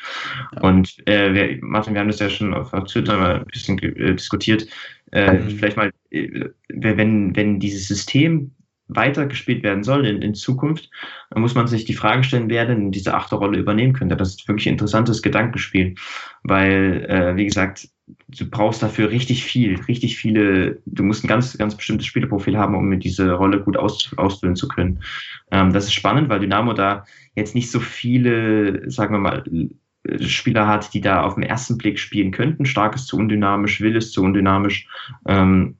Ja. 0.56 0.62
Und 0.62 1.06
äh, 1.06 1.32
wir, 1.34 1.58
Martin, 1.60 1.94
wir 1.94 2.00
haben 2.00 2.08
das 2.08 2.18
ja 2.18 2.28
schon 2.28 2.52
auf 2.52 2.72
Twitter 2.86 3.16
mal 3.16 3.36
ein 3.36 3.46
bisschen 3.46 3.78
äh, 3.78 4.16
diskutiert. 4.16 4.66
Äh, 5.12 5.34
mhm. 5.34 5.50
Vielleicht 5.50 5.76
mal, 5.76 5.92
äh, 6.10 6.48
wenn, 6.68 7.36
wenn 7.36 7.60
dieses 7.60 7.86
System 7.86 8.50
weitergespielt 8.88 9.62
werden 9.62 9.84
soll 9.84 10.06
in, 10.06 10.22
in 10.22 10.34
Zukunft, 10.34 10.90
dann 11.30 11.42
muss 11.42 11.54
man 11.54 11.66
sich 11.66 11.84
die 11.84 11.94
Frage 11.94 12.24
stellen, 12.24 12.50
wer 12.50 12.66
denn 12.66 12.90
diese 12.90 13.14
achte 13.14 13.36
Rolle 13.36 13.58
übernehmen 13.58 13.92
könnte. 13.92 14.16
Das 14.16 14.30
ist 14.30 14.48
wirklich 14.48 14.66
ein 14.66 14.74
interessantes 14.74 15.22
Gedankenspiel, 15.22 15.94
weil, 16.42 17.06
äh, 17.08 17.36
wie 17.36 17.46
gesagt, 17.46 17.88
du 18.28 18.50
brauchst 18.50 18.82
dafür 18.82 19.10
richtig 19.10 19.44
viel, 19.44 19.80
richtig 19.88 20.16
viele, 20.16 20.82
du 20.86 21.02
musst 21.02 21.24
ein 21.24 21.28
ganz, 21.28 21.56
ganz 21.56 21.76
bestimmtes 21.76 22.06
Spielerprofil 22.06 22.58
haben, 22.58 22.74
um 22.74 22.98
diese 22.98 23.32
Rolle 23.32 23.60
gut 23.60 23.76
aus, 23.76 24.12
ausfüllen 24.16 24.56
zu 24.56 24.68
können. 24.68 25.02
Ähm, 25.50 25.72
das 25.72 25.84
ist 25.84 25.94
spannend, 25.94 26.28
weil 26.28 26.40
Dynamo 26.40 26.72
da 26.72 27.04
jetzt 27.34 27.54
nicht 27.54 27.70
so 27.70 27.80
viele, 27.80 28.90
sagen 28.90 29.14
wir 29.14 29.20
mal, 29.20 29.44
Spieler 30.20 30.66
hat, 30.66 30.94
die 30.94 31.00
da 31.00 31.22
auf 31.22 31.34
den 31.34 31.44
ersten 31.44 31.78
Blick 31.78 31.98
spielen 31.98 32.32
könnten. 32.32 32.66
Stark 32.66 32.94
ist 32.96 33.06
zu 33.06 33.16
undynamisch, 33.16 33.80
Will 33.80 33.94
ist 33.94 34.12
zu 34.12 34.22
undynamisch. 34.22 34.88
Ähm, 35.28 35.76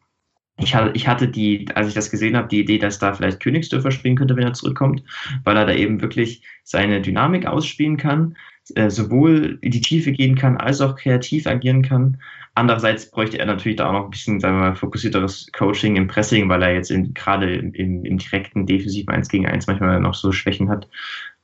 ich 0.59 0.75
hatte, 0.75 0.91
ich 0.95 1.09
hatte 1.09 1.29
die, 1.29 1.67
als 1.75 1.89
ich 1.89 1.95
das 1.95 2.11
gesehen 2.11 2.37
habe, 2.37 2.49
die 2.49 2.61
Idee, 2.61 2.79
dass 2.79 2.99
da 2.99 3.15
vielleicht 3.15 3.41
Königsdörfer 3.41 3.91
spielen 3.91 4.17
könnte, 4.17 4.37
wenn 4.37 4.47
er 4.47 4.53
zurückkommt, 4.53 5.03
weil 5.45 5.57
er 5.57 5.67
da 5.67 5.73
eben 5.73 6.01
wirklich 6.03 6.43
seine 6.63 7.01
Dynamik 7.01 7.47
ausspielen 7.47 7.97
kann, 7.97 8.37
äh, 8.75 8.91
sowohl 8.91 9.59
in 9.61 9.71
die 9.71 9.81
Tiefe 9.81 10.13
gehen 10.13 10.37
kann, 10.37 10.57
als 10.57 10.81
auch 10.81 10.97
kreativ 10.97 11.47
agieren 11.47 11.83
kann. 11.83 12.19
Andererseits 12.55 13.11
bräuchte 13.11 13.39
er 13.39 13.47
natürlich 13.47 13.79
da 13.79 13.89
auch 13.89 13.93
noch 13.93 14.05
ein 14.05 14.11
bisschen, 14.11 14.41
sagen 14.41 14.57
wir 14.57 14.69
mal, 14.69 14.75
fokussierteres 14.75 15.51
Coaching 15.53 15.97
im 15.97 16.07
Pressing, 16.07 16.49
weil 16.49 16.63
er 16.63 16.75
jetzt 16.75 16.93
gerade 17.15 17.55
im, 17.55 17.73
im, 18.05 18.19
direkten 18.19 18.67
Defensiv 18.67 19.09
1 19.09 19.29
gegen 19.29 19.47
1 19.47 19.67
manchmal 19.67 20.01
noch 20.01 20.15
so 20.15 20.33
Schwächen 20.33 20.69
hat. 20.69 20.87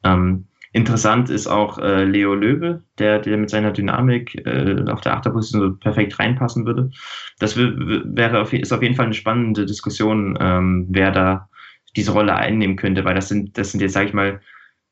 Ähm, 0.05 0.47
Interessant 0.73 1.31
ist 1.31 1.47
auch 1.47 1.79
äh, 1.79 2.05
Leo 2.05 2.35
Löwe, 2.35 2.83
der, 2.99 3.21
der 3.21 3.39
mit 3.39 3.51
seiner 3.51 3.73
Dynamik 3.73 4.35
äh, 4.47 4.85
auf 4.91 5.01
der 5.01 5.15
Achterposition 5.15 5.61
so 5.61 5.77
perfekt 5.77 6.19
reinpassen 6.19 6.67
würde. 6.67 6.91
Das 7.39 7.57
wäre 7.57 8.41
auf, 8.41 8.53
ist 8.53 8.73
auf 8.73 8.83
jeden 8.83 8.95
Fall 8.95 9.07
eine 9.07 9.15
spannende 9.15 9.65
Diskussion, 9.65 10.39
ähm, 10.41 10.87
wer 10.91 11.11
da 11.11 11.49
diese 11.97 12.13
Rolle 12.13 12.35
einnehmen 12.35 12.77
könnte, 12.77 13.05
weil 13.05 13.15
das 13.15 13.29
sind, 13.29 13.57
das 13.57 13.73
sind 13.73 13.81
jetzt, 13.81 13.95
sage 13.95 14.09
ich 14.09 14.15
mal, 14.15 14.41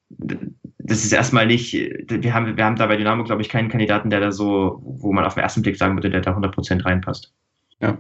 das 0.09 1.05
ist 1.05 1.12
erstmal 1.12 1.47
nicht, 1.47 1.75
wir 1.75 2.33
haben, 2.33 2.57
wir 2.57 2.65
haben 2.65 2.77
da 2.77 2.87
bei 2.87 2.97
Dynamo, 2.97 3.25
glaube 3.25 3.43
ich, 3.43 3.49
keinen 3.49 3.69
Kandidaten, 3.69 4.09
der 4.09 4.21
da 4.21 4.33
so, 4.33 4.81
wo 4.83 5.12
man 5.12 5.25
auf 5.25 5.35
den 5.35 5.43
ersten 5.43 5.62
Blick 5.62 5.77
sagen 5.77 5.97
würde, 5.97 6.11
der 6.11 6.21
da 6.21 6.37
100% 6.37 6.85
reinpasst. 6.85 7.35
Ja. 7.81 7.99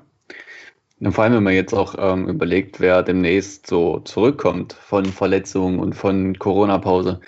Und 0.98 1.12
vor 1.12 1.24
allem, 1.24 1.34
wenn 1.34 1.42
man 1.42 1.52
jetzt 1.52 1.74
auch 1.74 1.94
ähm, 1.98 2.26
überlegt, 2.26 2.80
wer 2.80 3.02
demnächst 3.02 3.66
so 3.66 4.00
zurückkommt 4.00 4.72
von 4.72 5.04
Verletzungen 5.04 5.78
und 5.78 5.94
von 5.94 6.38
Corona-Pause 6.38 7.20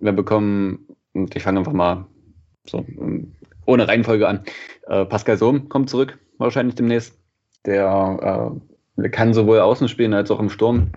wir 0.00 0.12
bekommen, 0.12 0.86
ich 1.34 1.42
fange 1.42 1.58
einfach 1.58 1.72
mal 1.72 2.06
so 2.66 2.78
ähm, 2.78 3.32
ohne 3.66 3.88
Reihenfolge 3.88 4.28
an. 4.28 4.44
Äh, 4.86 5.04
Pascal 5.04 5.36
Sohm 5.36 5.68
kommt 5.68 5.90
zurück, 5.90 6.18
wahrscheinlich 6.38 6.74
demnächst. 6.74 7.18
Der 7.66 8.60
äh, 8.98 9.08
kann 9.08 9.32
sowohl 9.32 9.60
außen 9.60 9.88
spielen 9.88 10.14
als 10.14 10.30
auch 10.30 10.40
im 10.40 10.50
Sturm. 10.50 10.92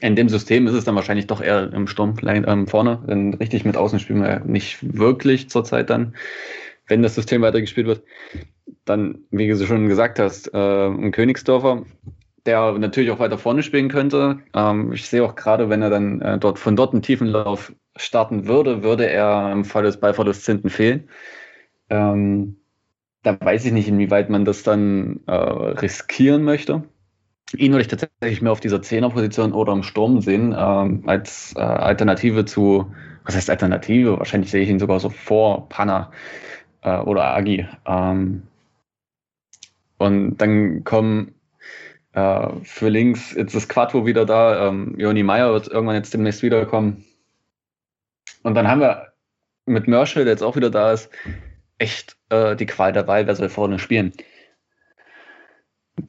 In 0.00 0.16
dem 0.16 0.28
System 0.28 0.66
ist 0.66 0.74
es 0.74 0.84
dann 0.84 0.96
wahrscheinlich 0.96 1.28
doch 1.28 1.40
eher 1.40 1.72
im 1.72 1.86
Sturm 1.86 2.16
ähm, 2.24 2.66
vorne, 2.66 3.04
denn 3.06 3.34
richtig 3.34 3.64
mit 3.64 3.76
außen 3.76 4.00
spielen 4.00 4.22
wir 4.22 4.40
nicht 4.40 4.78
wirklich 4.98 5.48
zurzeit 5.48 5.90
dann, 5.90 6.16
wenn 6.88 7.02
das 7.02 7.14
System 7.14 7.42
weitergespielt 7.42 7.86
wird. 7.86 8.02
Dann, 8.84 9.20
wie 9.30 9.46
du 9.46 9.64
schon 9.64 9.88
gesagt 9.88 10.18
hast, 10.18 10.52
äh, 10.52 10.86
ein 10.88 11.12
Königsdorfer, 11.12 11.84
der 12.46 12.72
natürlich 12.78 13.10
auch 13.10 13.18
weiter 13.18 13.38
vorne 13.38 13.62
spielen 13.62 13.88
könnte. 13.88 14.40
Ähm, 14.54 14.92
ich 14.92 15.08
sehe 15.08 15.24
auch 15.24 15.34
gerade, 15.34 15.68
wenn 15.68 15.82
er 15.82 15.90
dann 15.90 16.20
äh, 16.20 16.38
dort 16.38 16.58
von 16.58 16.76
dort 16.76 16.92
einen 16.92 17.02
tiefen 17.02 17.28
Lauf 17.28 17.72
starten 17.96 18.46
würde, 18.46 18.82
würde 18.82 19.08
er 19.08 19.52
im 19.52 19.64
Fall 19.64 19.84
des 19.84 20.00
Ballverlusts 20.00 20.46
hinten 20.46 20.70
fehlen. 20.70 21.08
Ähm, 21.90 22.56
da 23.22 23.38
weiß 23.40 23.64
ich 23.66 23.72
nicht, 23.72 23.88
inwieweit 23.88 24.30
man 24.30 24.44
das 24.44 24.62
dann 24.62 25.20
äh, 25.26 25.32
riskieren 25.32 26.42
möchte. 26.42 26.84
Ihn 27.56 27.72
würde 27.72 27.82
ich 27.82 27.88
tatsächlich 27.88 28.42
mehr 28.42 28.52
auf 28.52 28.60
dieser 28.60 28.82
Zehnerposition 28.82 29.52
oder 29.52 29.72
im 29.72 29.82
Sturm 29.82 30.20
sehen, 30.20 30.54
ähm, 30.56 31.02
als 31.06 31.54
äh, 31.56 31.60
Alternative 31.60 32.44
zu, 32.44 32.92
was 33.24 33.36
heißt 33.36 33.50
Alternative? 33.50 34.18
Wahrscheinlich 34.18 34.50
sehe 34.50 34.62
ich 34.62 34.70
ihn 34.70 34.78
sogar 34.78 35.00
so 35.00 35.10
vor 35.10 35.68
Panna 35.68 36.10
äh, 36.80 36.98
oder 36.98 37.34
Agi. 37.34 37.66
Ähm, 37.86 38.42
und 39.98 40.38
dann 40.38 40.82
kommen 40.82 41.34
äh, 42.12 42.48
für 42.64 42.88
links, 42.88 43.34
jetzt 43.34 43.54
ist 43.54 43.68
Quattro 43.68 44.06
wieder 44.06 44.26
da, 44.26 44.68
ähm, 44.68 44.94
Joni 44.98 45.22
Meyer 45.22 45.52
wird 45.52 45.68
irgendwann 45.68 45.96
jetzt 45.96 46.12
demnächst 46.12 46.42
wiederkommen. 46.42 47.04
Und 48.42 48.54
dann 48.54 48.68
haben 48.68 48.80
wir 48.80 49.12
mit 49.66 49.88
Merschel, 49.88 50.24
der 50.24 50.34
jetzt 50.34 50.42
auch 50.42 50.56
wieder 50.56 50.70
da 50.70 50.92
ist, 50.92 51.08
echt 51.78 52.16
äh, 52.30 52.56
die 52.56 52.66
Qual 52.66 52.94
Wahl, 53.06 53.26
wer 53.26 53.34
soll 53.34 53.48
vorne 53.48 53.78
spielen. 53.78 54.12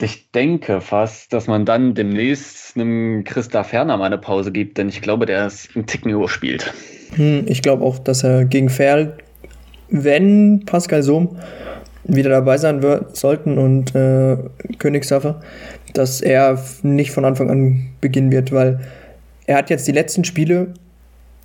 Ich 0.02 0.32
denke 0.32 0.82
fast, 0.82 1.34
dass 1.34 1.48
man 1.48 1.66
dann 1.66 1.94
demnächst 1.94 2.76
einem 2.76 3.24
Christa 3.24 3.64
Ferner 3.64 3.98
mal 3.98 4.06
eine 4.06 4.18
Pause 4.18 4.52
gibt, 4.52 4.78
denn 4.78 4.90
ich 4.90 5.02
glaube, 5.02 5.26
der 5.26 5.46
ist 5.48 5.76
ein 5.76 5.86
Ticken 5.86 6.12
überspielt. 6.12 6.74
Hm, 7.16 7.46
ich 7.48 7.62
glaube 7.62 7.84
auch, 7.84 8.00
dass 8.00 8.24
er 8.24 8.46
gegen 8.46 8.70
Ferl, 8.70 9.18
wenn 9.90 10.64
Pascal 10.66 11.04
Sohm 11.04 11.38
wieder 12.06 12.30
dabei 12.30 12.58
sein 12.58 12.82
wird, 12.82 13.16
sollten 13.16 13.58
und 13.58 13.94
äh, 13.96 14.38
Königsdorfer, 14.80 15.42
dass 15.94 16.22
er 16.22 16.60
nicht 16.82 17.12
von 17.12 17.26
Anfang 17.26 17.50
an 17.50 17.86
beginnen 18.02 18.32
wird, 18.32 18.52
weil 18.52 18.80
er 19.46 19.58
hat 19.58 19.70
jetzt 19.70 19.88
die 19.88 19.92
letzten 19.92 20.24
Spiele 20.24 20.74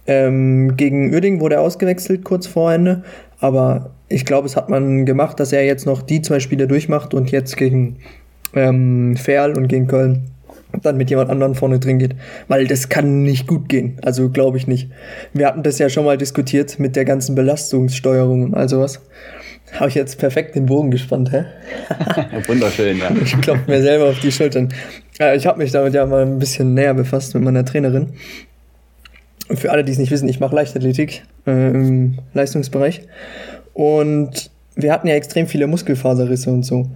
ähm, 0.09 0.77
gegen 0.77 1.13
Uerding 1.13 1.41
wurde 1.41 1.57
er 1.57 1.61
ausgewechselt 1.61 2.25
kurz 2.25 2.47
vor 2.47 2.73
Ende, 2.73 3.03
aber 3.41 3.91
ich 4.09 4.25
glaube, 4.25 4.47
es 4.47 4.57
hat 4.57 4.71
man 4.71 5.05
gemacht, 5.05 5.39
dass 5.39 5.53
er 5.53 5.65
jetzt 5.65 5.85
noch 5.85 6.01
die 6.01 6.23
zwei 6.23 6.41
Spiele 6.41 6.67
durchmacht 6.67 7.13
und 7.13 7.31
jetzt 7.31 7.59
gegen 7.59 7.97
ähm, 8.55 9.17
Ferl 9.17 9.57
und 9.57 9.69
gegen 9.69 9.87
Köln 9.87 10.31
dann 10.83 10.97
mit 10.97 11.11
jemand 11.11 11.31
anderem 11.31 11.55
vorne 11.55 11.79
drin 11.79 11.99
geht, 11.99 12.15
weil 12.47 12.67
das 12.67 12.89
kann 12.89 13.23
nicht 13.23 13.47
gut 13.47 13.69
gehen. 13.69 13.99
Also 14.03 14.29
glaube 14.31 14.59
ich 14.59 14.67
nicht. 14.67 14.91
Wir 15.33 15.47
hatten 15.47 15.63
das 15.63 15.79
ja 15.79 15.89
schon 15.89 16.05
mal 16.05 16.19
diskutiert 16.19 16.79
mit 16.79 16.97
der 16.97 17.05
ganzen 17.05 17.35
Belastungssteuerung 17.35 18.45
und 18.45 18.55
all 18.55 18.69
sowas. 18.69 19.01
Habe 19.73 19.89
ich 19.89 19.95
jetzt 19.95 20.19
perfekt 20.19 20.55
den 20.55 20.67
Bogen 20.67 20.91
gespannt, 20.91 21.31
hä? 21.33 21.45
Wunderschön, 22.47 22.99
ja. 22.99 23.11
Ich 23.23 23.39
klopfe 23.41 23.71
mir 23.71 23.83
selber 23.83 24.07
auf 24.07 24.21
die 24.21 24.33
Schultern. 24.33 24.73
Ich 25.37 25.47
habe 25.47 25.59
mich 25.59 25.73
damit 25.73 25.95
ja 25.95 26.07
mal 26.07 26.23
ein 26.23 26.39
bisschen 26.39 26.75
näher 26.75 26.95
befasst 26.95 27.35
mit 27.35 27.45
meiner 27.45 27.65
Trainerin. 27.65 28.15
Für 29.51 29.71
alle, 29.71 29.85
die 29.85 29.93
es 29.93 29.99
nicht 29.99 30.11
wissen, 30.11 30.29
ich 30.29 30.41
mache 30.41 30.55
Leichtathletik 30.55 31.23
äh, 31.47 31.71
im 31.71 32.19
Leistungsbereich. 32.35 33.03
Und 33.73 34.51
wir 34.75 34.93
hatten 34.93 35.09
ja 35.09 35.15
extrem 35.15 35.47
viele 35.47 35.67
Muskelfaserrisse 35.67 36.51
und 36.51 36.65
so. 36.65 36.89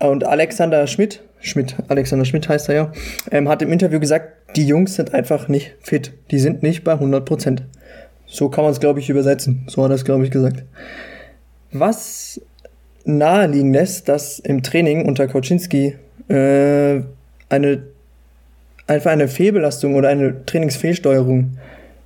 Und 0.00 0.24
Alexander 0.24 0.86
Schmidt, 0.86 1.20
Schmidt, 1.40 1.76
Alexander 1.88 2.24
Schmidt 2.24 2.48
heißt 2.48 2.68
er 2.70 2.74
ja, 2.74 2.92
ähm, 3.30 3.48
hat 3.48 3.62
im 3.62 3.72
Interview 3.72 4.00
gesagt, 4.00 4.56
die 4.56 4.66
Jungs 4.66 4.94
sind 4.94 5.14
einfach 5.14 5.48
nicht 5.48 5.74
fit. 5.80 6.12
Die 6.30 6.38
sind 6.38 6.62
nicht 6.62 6.84
bei 6.84 6.92
100 6.92 7.24
Prozent. 7.24 7.62
So 8.26 8.48
kann 8.48 8.64
man 8.64 8.72
es, 8.72 8.80
glaube 8.80 9.00
ich, 9.00 9.10
übersetzen. 9.10 9.64
So 9.68 9.82
hat 9.84 9.90
er 9.90 9.94
es, 9.94 10.04
glaube 10.04 10.24
ich, 10.24 10.30
gesagt. 10.30 10.64
Was 11.72 12.40
naheliegen 13.04 13.72
lässt, 13.72 14.08
dass 14.08 14.38
im 14.38 14.62
Training 14.62 15.06
unter 15.06 15.28
Koczynski 15.28 15.96
äh, 16.28 17.00
eine 17.48 17.82
einfach 18.86 19.12
eine 19.12 19.28
Fehlbelastung 19.28 19.94
oder 19.94 20.08
eine 20.08 20.44
Trainingsfehlsteuerung 20.46 21.58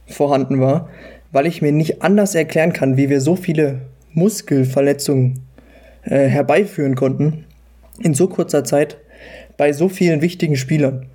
vorhanden 0.07 0.61
war, 0.61 0.91
weil 1.33 1.47
ich 1.47 1.63
mir 1.63 1.73
nicht 1.73 2.03
anders 2.03 2.35
erklären 2.35 2.75
kann, 2.75 2.99
wie 2.99 3.09
wir 3.09 3.23
so 3.23 3.37
viele 3.37 3.81
Muskelverletzungen 4.13 5.41
äh, 6.03 6.27
herbeiführen 6.27 6.95
konnten 6.95 7.47
in 8.01 8.13
so 8.13 8.29
kurzer 8.29 8.65
Zeit 8.65 8.99
bei 9.57 9.73
so 9.73 9.89
vielen 9.89 10.21
wichtigen 10.21 10.57
Spielern. 10.57 11.07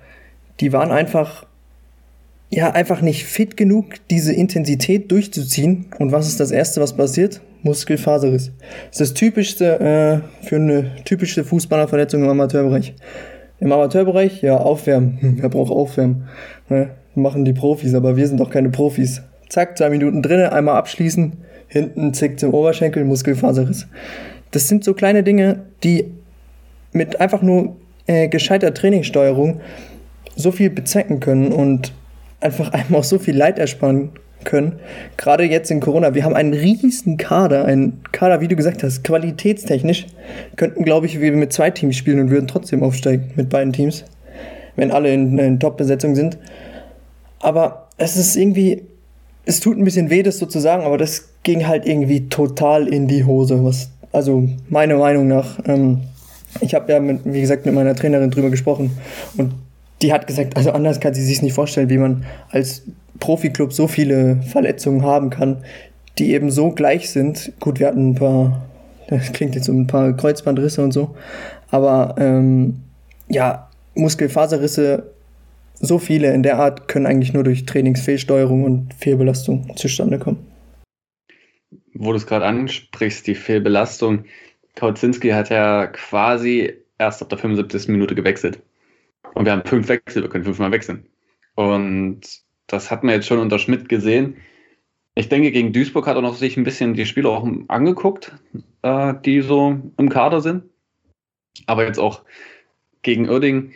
Die 0.58 0.72
waren 0.72 0.90
einfach 0.90 1.46
ja 2.50 2.72
einfach 2.72 3.00
nicht 3.00 3.24
fit 3.24 3.56
genug, 3.56 3.94
diese 4.10 4.32
Intensität 4.32 5.10
durchzuziehen. 5.10 5.86
Und 5.98 6.12
was 6.12 6.28
ist 6.28 6.40
das 6.40 6.50
erste, 6.50 6.80
was 6.80 6.96
passiert? 6.96 7.40
Muskelfaserriss. 7.62 8.52
Das 8.90 9.00
ist 9.00 9.00
das 9.00 9.14
typischste 9.14 9.80
äh, 10.42 10.46
für 10.46 10.56
eine 10.56 10.96
typische 11.04 11.44
Fußballerverletzung 11.44 12.22
im 12.22 12.28
Amateurbereich. 12.28 12.94
Im 13.60 13.72
Amateurbereich, 13.72 14.42
ja, 14.42 14.56
aufwärmen. 14.56 15.18
Wer 15.40 15.48
braucht 15.48 15.70
aufwärmen? 15.70 16.28
Ne? 16.68 16.90
Machen 17.14 17.44
die 17.44 17.52
Profis, 17.52 17.94
aber 17.94 18.16
wir 18.16 18.26
sind 18.26 18.40
doch 18.40 18.50
keine 18.50 18.70
Profis. 18.70 19.22
Zack, 19.48 19.76
zwei 19.76 19.90
Minuten 19.90 20.22
drinnen, 20.22 20.46
einmal 20.46 20.76
abschließen, 20.76 21.32
hinten 21.68 22.14
zickt 22.14 22.40
zum 22.40 22.54
Oberschenkel, 22.54 23.04
Muskelfaserriss. 23.04 23.88
Das 24.52 24.68
sind 24.68 24.84
so 24.84 24.94
kleine 24.94 25.22
Dinge, 25.22 25.64
die 25.82 26.06
mit 26.92 27.20
einfach 27.20 27.42
nur 27.42 27.76
äh, 28.06 28.28
gescheiter 28.28 28.72
Trainingssteuerung 28.72 29.60
so 30.36 30.52
viel 30.52 30.70
bezwecken 30.70 31.20
können 31.20 31.52
und 31.52 31.92
einfach 32.40 32.72
einem 32.72 32.94
auch 32.94 33.04
so 33.04 33.18
viel 33.18 33.36
Leid 33.36 33.58
ersparen 33.58 34.10
können. 34.44 34.78
Gerade 35.16 35.44
jetzt 35.44 35.70
in 35.70 35.80
Corona. 35.80 36.14
Wir 36.14 36.24
haben 36.24 36.34
einen 36.34 36.54
riesigen 36.54 37.16
Kader, 37.16 37.64
einen 37.64 38.02
Kader, 38.12 38.40
wie 38.40 38.48
du 38.48 38.56
gesagt 38.56 38.82
hast, 38.82 39.04
qualitätstechnisch. 39.04 40.06
Könnten, 40.56 40.84
glaube 40.84 41.06
ich, 41.06 41.20
wir 41.20 41.32
mit 41.32 41.52
zwei 41.52 41.70
Teams 41.70 41.96
spielen 41.96 42.20
und 42.20 42.30
würden 42.30 42.48
trotzdem 42.48 42.82
aufsteigen 42.82 43.30
mit 43.36 43.50
beiden 43.50 43.72
Teams, 43.72 44.04
wenn 44.76 44.90
alle 44.90 45.12
in, 45.12 45.38
in 45.38 45.60
Top-Besetzung 45.60 46.14
sind. 46.14 46.38
Aber 47.40 47.88
es 47.96 48.16
ist 48.16 48.36
irgendwie, 48.36 48.82
es 49.44 49.60
tut 49.60 49.76
ein 49.76 49.84
bisschen 49.84 50.10
weh, 50.10 50.22
das 50.22 50.38
so 50.38 50.46
zu 50.46 50.58
sagen, 50.58 50.84
aber 50.84 50.98
das 50.98 51.28
ging 51.42 51.66
halt 51.66 51.86
irgendwie 51.86 52.28
total 52.28 52.88
in 52.88 53.08
die 53.08 53.24
Hose. 53.24 53.62
Was, 53.64 53.90
also 54.12 54.48
meiner 54.68 54.96
Meinung 54.96 55.28
nach. 55.28 55.58
Ähm, 55.66 56.00
ich 56.60 56.74
habe 56.74 56.92
ja, 56.92 57.00
mit, 57.00 57.20
wie 57.24 57.40
gesagt, 57.40 57.64
mit 57.64 57.74
meiner 57.74 57.94
Trainerin 57.94 58.30
drüber 58.30 58.50
gesprochen 58.50 58.90
und 59.36 59.52
die 60.02 60.12
hat 60.12 60.26
gesagt, 60.26 60.56
also 60.56 60.72
anders 60.72 61.00
kann 61.00 61.14
sie 61.14 61.24
sich 61.24 61.42
nicht 61.42 61.54
vorstellen, 61.54 61.90
wie 61.90 61.98
man 61.98 62.24
als 62.50 62.82
Profiklub 63.18 63.72
so 63.72 63.86
viele 63.86 64.40
Verletzungen 64.42 65.02
haben 65.02 65.30
kann, 65.30 65.64
die 66.18 66.32
eben 66.32 66.50
so 66.50 66.70
gleich 66.70 67.10
sind. 67.10 67.52
Gut, 67.60 67.78
wir 67.78 67.88
hatten 67.88 68.10
ein 68.10 68.14
paar, 68.14 68.62
das 69.08 69.32
klingt 69.32 69.54
jetzt 69.54 69.66
so 69.66 69.72
ein 69.72 69.86
paar 69.86 70.16
Kreuzbandrisse 70.16 70.82
und 70.82 70.92
so, 70.92 71.14
aber 71.70 72.14
ähm, 72.18 72.80
ja, 73.28 73.68
Muskelfaserrisse, 73.94 75.10
so 75.82 75.98
viele 75.98 76.32
in 76.34 76.42
der 76.42 76.58
Art 76.58 76.88
können 76.88 77.06
eigentlich 77.06 77.32
nur 77.32 77.44
durch 77.44 77.64
Trainingsfehlsteuerung 77.64 78.64
und 78.64 78.92
Fehlbelastung 78.94 79.74
zustande 79.76 80.18
kommen. 80.18 80.46
Wo 81.94 82.10
du 82.10 82.16
es 82.16 82.26
gerade 82.26 82.44
ansprichst, 82.44 83.26
die 83.26 83.34
Fehlbelastung, 83.34 84.24
Kautzinski 84.76 85.30
hat 85.30 85.48
ja 85.50 85.86
quasi 85.86 86.74
erst 86.98 87.22
ab 87.22 87.30
der 87.30 87.38
75. 87.38 87.88
Minute 87.88 88.14
gewechselt. 88.14 88.60
Und 89.34 89.44
wir 89.44 89.52
haben 89.52 89.64
fünf 89.64 89.88
Wechsel, 89.88 90.22
wir 90.22 90.28
können 90.28 90.44
fünfmal 90.44 90.72
wechseln. 90.72 91.06
Und 91.54 92.20
das 92.66 92.90
hat 92.90 93.04
man 93.04 93.14
jetzt 93.14 93.26
schon 93.26 93.38
unter 93.38 93.58
Schmidt 93.58 93.88
gesehen. 93.88 94.36
Ich 95.14 95.28
denke, 95.28 95.50
gegen 95.50 95.72
Duisburg 95.72 96.06
hat 96.06 96.16
er 96.16 96.22
noch 96.22 96.36
sich 96.36 96.56
ein 96.56 96.64
bisschen 96.64 96.94
die 96.94 97.06
Spieler 97.06 97.30
auch 97.30 97.48
angeguckt, 97.68 98.32
äh, 98.82 99.14
die 99.24 99.40
so 99.40 99.80
im 99.96 100.08
Kader 100.08 100.40
sind. 100.40 100.64
Aber 101.66 101.84
jetzt 101.84 101.98
auch 101.98 102.22
gegen 103.02 103.28
Oerding, 103.28 103.72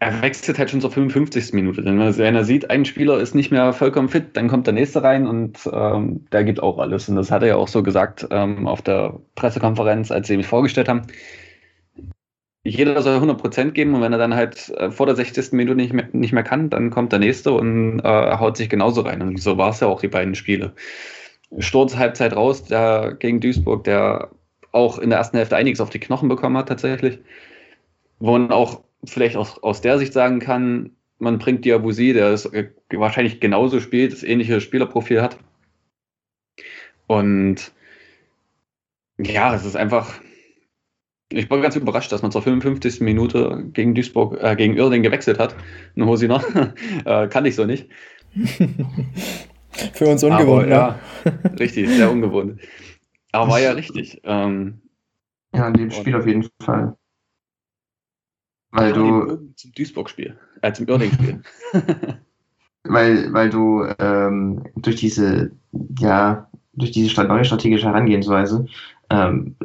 er 0.00 0.22
wechselt 0.22 0.58
halt 0.58 0.70
schon 0.70 0.80
zur 0.80 0.90
55. 0.90 1.52
Minute. 1.52 1.82
Denn 1.82 1.98
wenn 1.98 2.34
er 2.34 2.44
sieht, 2.44 2.70
ein 2.70 2.84
Spieler 2.84 3.18
ist 3.18 3.34
nicht 3.34 3.50
mehr 3.50 3.72
vollkommen 3.72 4.08
fit, 4.08 4.36
dann 4.36 4.48
kommt 4.48 4.66
der 4.66 4.74
nächste 4.74 5.02
rein 5.02 5.26
und 5.26 5.68
ähm, 5.72 6.26
der 6.32 6.44
gibt 6.44 6.62
auch 6.62 6.78
alles. 6.78 7.08
Und 7.08 7.16
das 7.16 7.30
hat 7.30 7.42
er 7.42 7.48
ja 7.48 7.56
auch 7.56 7.68
so 7.68 7.82
gesagt 7.82 8.26
ähm, 8.30 8.66
auf 8.66 8.82
der 8.82 9.20
Pressekonferenz, 9.34 10.10
als 10.10 10.26
sie 10.26 10.36
mich 10.36 10.46
vorgestellt 10.46 10.88
haben 10.88 11.02
jeder 12.64 13.00
soll 13.02 13.18
100% 13.18 13.72
geben 13.72 13.94
und 13.94 14.00
wenn 14.00 14.12
er 14.12 14.18
dann 14.18 14.34
halt 14.34 14.70
äh, 14.70 14.90
vor 14.90 15.06
der 15.06 15.14
60. 15.14 15.52
Minute 15.52 15.76
nicht 15.76 15.92
mehr, 15.92 16.08
nicht 16.12 16.32
mehr 16.32 16.42
kann, 16.42 16.70
dann 16.70 16.90
kommt 16.90 17.12
der 17.12 17.18
nächste 17.18 17.52
und 17.52 18.00
äh, 18.00 18.36
haut 18.38 18.56
sich 18.56 18.70
genauso 18.70 19.02
rein. 19.02 19.20
Und 19.20 19.40
so 19.40 19.58
war 19.58 19.70
es 19.70 19.80
ja 19.80 19.86
auch 19.88 20.00
die 20.00 20.08
beiden 20.08 20.34
Spiele. 20.34 20.74
Sturz 21.58 21.96
Halbzeit 21.96 22.34
raus, 22.34 22.64
der 22.64 23.14
gegen 23.18 23.40
Duisburg, 23.40 23.84
der 23.84 24.30
auch 24.72 24.98
in 24.98 25.10
der 25.10 25.18
ersten 25.18 25.36
Hälfte 25.36 25.56
einiges 25.56 25.80
auf 25.80 25.90
die 25.90 26.00
Knochen 26.00 26.28
bekommen 26.28 26.56
hat 26.56 26.68
tatsächlich. 26.68 27.18
Wo 28.18 28.32
man 28.32 28.50
auch 28.50 28.82
vielleicht 29.04 29.36
aus, 29.36 29.62
aus 29.62 29.82
der 29.82 29.98
Sicht 29.98 30.14
sagen 30.14 30.40
kann, 30.40 30.92
man 31.18 31.38
bringt 31.38 31.64
Diabusi, 31.64 32.14
der 32.14 32.30
es 32.30 32.46
äh, 32.46 32.70
wahrscheinlich 32.90 33.40
genauso 33.40 33.80
spielt, 33.80 34.12
das 34.12 34.22
ähnliche 34.22 34.60
Spielerprofil 34.60 35.20
hat. 35.20 35.38
Und 37.06 37.72
ja, 39.18 39.54
es 39.54 39.64
ist 39.64 39.76
einfach, 39.76 40.14
ich 41.36 41.50
war 41.50 41.60
ganz 41.60 41.76
überrascht, 41.76 42.12
dass 42.12 42.22
man 42.22 42.30
zur 42.30 42.42
55. 42.42 43.00
Minute 43.00 43.64
gegen 43.72 43.94
Duisburg, 43.94 44.38
äh, 44.42 44.56
gegen 44.56 44.76
Irding 44.76 45.02
gewechselt 45.02 45.38
hat. 45.38 45.54
Nur 45.94 46.08
Hosina, 46.08 46.42
äh, 47.04 47.28
kann 47.28 47.44
ich 47.44 47.56
so 47.56 47.64
nicht. 47.64 47.88
Für 49.92 50.06
uns 50.06 50.22
ungewohnt, 50.22 50.70
Aber, 50.72 50.98
ja. 51.24 51.50
richtig, 51.58 51.88
sehr 51.88 52.10
ungewohnt. 52.10 52.60
Aber 53.32 53.50
war 53.50 53.60
ja 53.60 53.72
richtig. 53.72 54.20
Ähm, 54.24 54.80
ja, 55.54 55.68
in 55.68 55.74
dem 55.74 55.90
Spiel 55.90 56.14
auf 56.14 56.26
jeden 56.26 56.48
Fall. 56.62 56.96
Weil 58.70 58.92
du. 58.92 59.52
Zum 59.54 59.72
Duisburg-Spiel, 59.72 60.36
äh, 60.62 60.72
zum 60.72 60.86
Irding-Spiel. 60.86 61.42
weil, 62.84 63.32
weil 63.32 63.50
du 63.50 63.84
ähm, 63.98 64.64
durch 64.76 64.96
diese, 64.96 65.52
ja, 65.98 66.48
durch 66.72 66.90
diese 66.90 67.22
neue 67.24 67.44
strategische 67.44 67.86
Herangehensweise 67.86 68.66
ähm, 69.10 69.56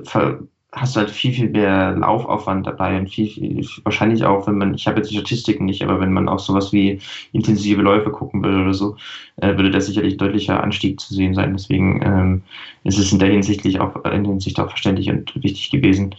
hast 0.72 0.96
du 0.96 1.00
halt 1.00 1.10
viel, 1.10 1.34
viel 1.34 1.50
mehr 1.50 1.94
Laufaufwand 1.94 2.68
dabei 2.68 2.98
und 2.98 3.10
viel, 3.10 3.28
viel, 3.28 3.66
wahrscheinlich 3.84 4.24
auch, 4.24 4.46
wenn 4.46 4.58
man, 4.58 4.76
ich 4.76 4.86
habe 4.86 4.98
jetzt 4.98 5.10
die 5.10 5.16
Statistiken 5.16 5.66
nicht, 5.66 5.82
aber 5.82 6.00
wenn 6.00 6.14
man 6.14 6.30
auch 6.30 6.40
sowas 6.40 6.72
wie 6.72 7.00
intensive 7.32 7.82
Läufe 7.82 8.12
gucken 8.12 8.44
will 8.44 8.62
oder 8.62 8.74
so, 8.74 8.96
äh, 9.38 9.56
würde 9.58 9.72
da 9.72 9.82
sicherlich 9.82 10.18
deutlicher 10.18 10.62
Anstieg 10.64 11.00
zu 11.00 11.14
sehen 11.14 11.34
sein. 11.34 11.54
Deswegen 11.54 12.02
ähm, 12.04 12.44
ist 12.84 13.00
es 13.00 13.12
in 13.12 13.20
der 13.20 13.30
Hinsicht 13.30 13.80
auch, 13.80 13.96
in 14.06 14.24
der 14.24 14.32
Hinsicht 14.32 14.60
auch 14.60 14.70
verständlich 14.70 15.10
und 15.10 15.34
wichtig 15.42 15.72
gewesen. 15.72 16.16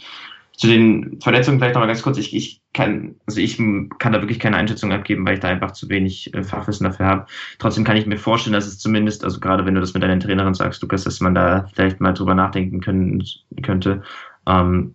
Zu 0.57 0.67
den 0.67 1.19
Verletzungen 1.23 1.59
vielleicht 1.59 1.75
nochmal 1.75 1.89
ganz 1.89 2.03
kurz. 2.03 2.19
Ich, 2.19 2.37
ich 2.37 2.61
kann, 2.75 3.15
also 3.27 3.41
ich 3.41 3.57
kann 3.57 4.13
da 4.13 4.21
wirklich 4.21 4.39
keine 4.39 4.57
Einschätzung 4.57 4.93
abgeben, 4.93 5.27
weil 5.27 5.35
ich 5.35 5.41
da 5.41 5.49
einfach 5.49 5.71
zu 5.71 5.89
wenig 5.89 6.35
äh, 6.35 6.43
Fachwissen 6.43 6.85
dafür 6.85 7.07
habe. 7.07 7.27
Trotzdem 7.59 7.85
kann 7.85 7.97
ich 7.97 8.05
mir 8.05 8.19
vorstellen, 8.19 8.53
dass 8.53 8.67
es 8.67 8.79
zumindest, 8.79 9.25
also 9.25 9.41
gerade 9.41 9.65
wenn 9.65 9.75
du 9.75 9.81
das 9.81 9.95
mit 9.95 10.03
deiner 10.03 10.19
Trainerin 10.19 10.55
sagst, 10.55 10.83
Lukas, 10.83 11.05
dass 11.05 11.21
man 11.21 11.35
da 11.35 11.67
vielleicht 11.73 12.01
mal 12.01 12.13
drüber 12.13 12.35
nachdenken 12.35 12.81
können, 12.81 13.25
könnte, 13.63 14.03
ähm, 14.47 14.95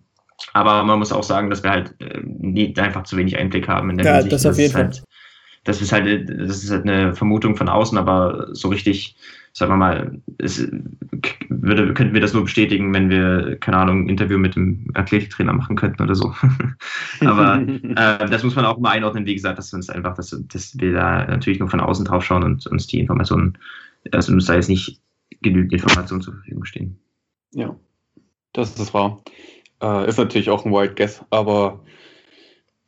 aber 0.52 0.84
man 0.84 0.98
muss 0.98 1.12
auch 1.12 1.22
sagen, 1.22 1.50
dass 1.50 1.62
wir 1.62 1.70
halt 1.70 1.94
äh, 2.00 2.20
nie, 2.24 2.74
einfach 2.76 3.04
zu 3.04 3.16
wenig 3.16 3.38
Einblick 3.38 3.68
haben 3.68 3.90
in 3.90 3.98
der 3.98 4.06
ja, 4.06 4.12
Hinsicht. 4.14 4.32
Das 4.32 4.46
auf 4.46 4.58
jeden 4.58 4.72
Fall. 4.72 4.84
Halt, 4.84 5.04
das 5.64 5.82
ist 5.82 5.92
halt, 5.92 6.28
das 6.28 6.62
ist 6.62 6.70
halt 6.70 6.84
eine 6.84 7.14
Vermutung 7.14 7.56
von 7.56 7.68
außen, 7.68 7.98
aber 7.98 8.54
so 8.54 8.68
richtig, 8.68 9.16
sagen 9.52 9.72
wir 9.72 9.76
mal, 9.76 10.22
es 10.38 10.70
würde, 11.48 11.92
könnten 11.92 12.14
wir 12.14 12.20
das 12.20 12.34
nur 12.34 12.44
bestätigen, 12.44 12.94
wenn 12.94 13.10
wir, 13.10 13.56
keine 13.58 13.78
Ahnung, 13.78 14.04
ein 14.04 14.08
Interview 14.08 14.38
mit 14.38 14.54
dem 14.54 14.86
Athletiktrainer 14.94 15.52
machen 15.52 15.74
könnten 15.74 16.02
oder 16.02 16.14
so. 16.14 16.32
aber 17.20 17.60
äh, 17.66 18.30
das 18.30 18.44
muss 18.44 18.54
man 18.54 18.64
auch 18.64 18.78
mal 18.78 18.90
einordnen, 18.90 19.26
wie 19.26 19.34
gesagt, 19.34 19.58
dass 19.58 19.72
wir 19.72 19.78
uns 19.78 19.90
einfach, 19.90 20.14
dass, 20.14 20.40
dass 20.48 20.78
wir 20.78 20.92
da 20.92 21.26
natürlich 21.26 21.58
nur 21.58 21.68
von 21.68 21.80
außen 21.80 22.04
drauf 22.04 22.24
schauen 22.24 22.44
und 22.44 22.66
uns 22.68 22.86
die 22.86 23.00
Informationen, 23.00 23.58
also 24.12 24.32
uns 24.32 24.46
da 24.46 24.54
jetzt 24.54 24.68
nicht 24.68 25.00
genügend 25.42 25.72
Informationen 25.72 26.22
zur 26.22 26.34
Verfügung 26.34 26.64
stehen. 26.64 26.98
Ja. 27.52 27.76
Das 28.56 28.74
ist 28.80 28.94
wahr. 28.94 29.20
Äh, 29.82 30.08
ist 30.08 30.16
natürlich 30.16 30.48
auch 30.48 30.64
ein 30.64 30.72
Wild 30.72 30.96
Guess, 30.96 31.22
aber 31.28 31.84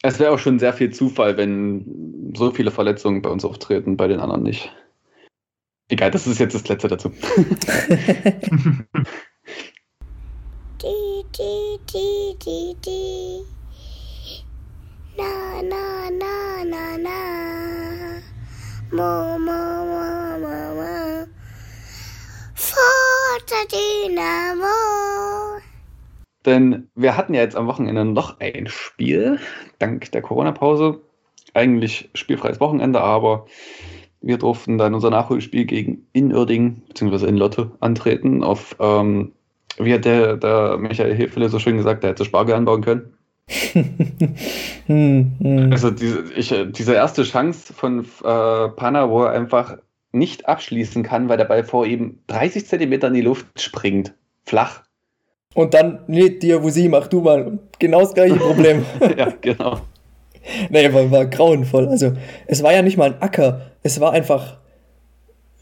es 0.00 0.18
wäre 0.18 0.32
auch 0.32 0.38
schon 0.38 0.58
sehr 0.58 0.72
viel 0.72 0.90
Zufall, 0.90 1.36
wenn 1.36 2.32
so 2.34 2.50
viele 2.50 2.70
Verletzungen 2.70 3.20
bei 3.20 3.28
uns 3.28 3.44
auftreten, 3.44 3.98
bei 3.98 4.08
den 4.08 4.18
anderen 4.20 4.44
nicht. 4.44 4.74
Egal, 5.90 6.10
das 6.10 6.26
ist 6.26 6.38
jetzt 6.38 6.54
das 6.54 6.66
letzte 6.68 6.88
dazu. 6.88 7.10
di, 10.80 11.24
di, 11.36 11.78
di, 11.92 12.34
di, 12.42 12.74
di. 12.82 13.42
Na, 15.18 15.60
na, 15.62 16.08
na, 16.10 16.64
na, 16.64 16.96
na. 16.96 17.18
Mo, 18.90 19.38
mo, 19.38 19.84
mo, 19.84 20.38
mo, 20.40 20.74
mo. 20.76 21.26
Forza 22.54 23.66
Dynamo. 23.70 25.47
Denn 26.46 26.88
wir 26.94 27.16
hatten 27.16 27.34
ja 27.34 27.42
jetzt 27.42 27.56
am 27.56 27.66
Wochenende 27.66 28.04
noch 28.04 28.40
ein 28.40 28.68
Spiel, 28.68 29.38
dank 29.78 30.10
der 30.12 30.22
Corona-Pause. 30.22 31.00
Eigentlich 31.54 32.10
spielfreies 32.14 32.60
Wochenende, 32.60 33.00
aber 33.00 33.46
wir 34.20 34.38
durften 34.38 34.78
dann 34.78 34.94
unser 34.94 35.10
Nachholspiel 35.10 35.64
gegen 35.64 36.06
Inörding 36.12 36.82
bzw. 36.88 37.26
in 37.26 37.36
Lotte 37.36 37.72
antreten. 37.80 38.44
Auf, 38.44 38.76
ähm, 38.80 39.32
wie 39.78 39.94
hat 39.94 40.04
der, 40.04 40.36
der 40.36 40.78
Michael 40.78 41.14
Hefele 41.14 41.48
so 41.48 41.58
schön 41.58 41.76
gesagt, 41.76 42.02
der 42.02 42.10
hätte 42.10 42.24
Spargel 42.24 42.54
anbauen 42.54 42.82
können. 42.82 43.14
hm, 44.86 45.32
hm. 45.40 45.72
Also 45.72 45.90
diese, 45.90 46.32
ich, 46.34 46.52
äh, 46.52 46.66
diese 46.66 46.94
erste 46.94 47.22
Chance 47.22 47.72
von 47.72 48.00
äh, 48.00 48.68
Panna, 48.68 49.08
wo 49.08 49.24
er 49.24 49.30
einfach 49.30 49.78
nicht 50.12 50.48
abschließen 50.48 51.02
kann, 51.02 51.28
weil 51.28 51.38
der 51.38 51.44
Ball 51.44 51.64
vor 51.64 51.86
ihm 51.86 52.18
30 52.26 52.66
Zentimeter 52.66 53.08
in 53.08 53.14
die 53.14 53.20
Luft 53.20 53.60
springt. 53.60 54.14
Flach. 54.44 54.82
Und 55.54 55.74
dann, 55.74 56.00
nee, 56.06 56.30
dir, 56.30 56.62
wo 56.62 56.70
sie, 56.70 56.88
mach 56.88 57.08
du 57.08 57.20
mal. 57.20 57.58
Genau 57.78 58.00
das 58.00 58.14
gleiche 58.14 58.36
Problem. 58.36 58.84
ja, 59.16 59.32
genau. 59.40 59.80
Nee, 60.70 60.92
war, 60.92 61.10
war 61.10 61.26
grauenvoll. 61.26 61.88
Also, 61.88 62.12
es 62.46 62.62
war 62.62 62.72
ja 62.72 62.82
nicht 62.82 62.96
mal 62.96 63.12
ein 63.12 63.22
Acker. 63.22 63.72
Es 63.82 64.00
war 64.00 64.12
einfach 64.12 64.58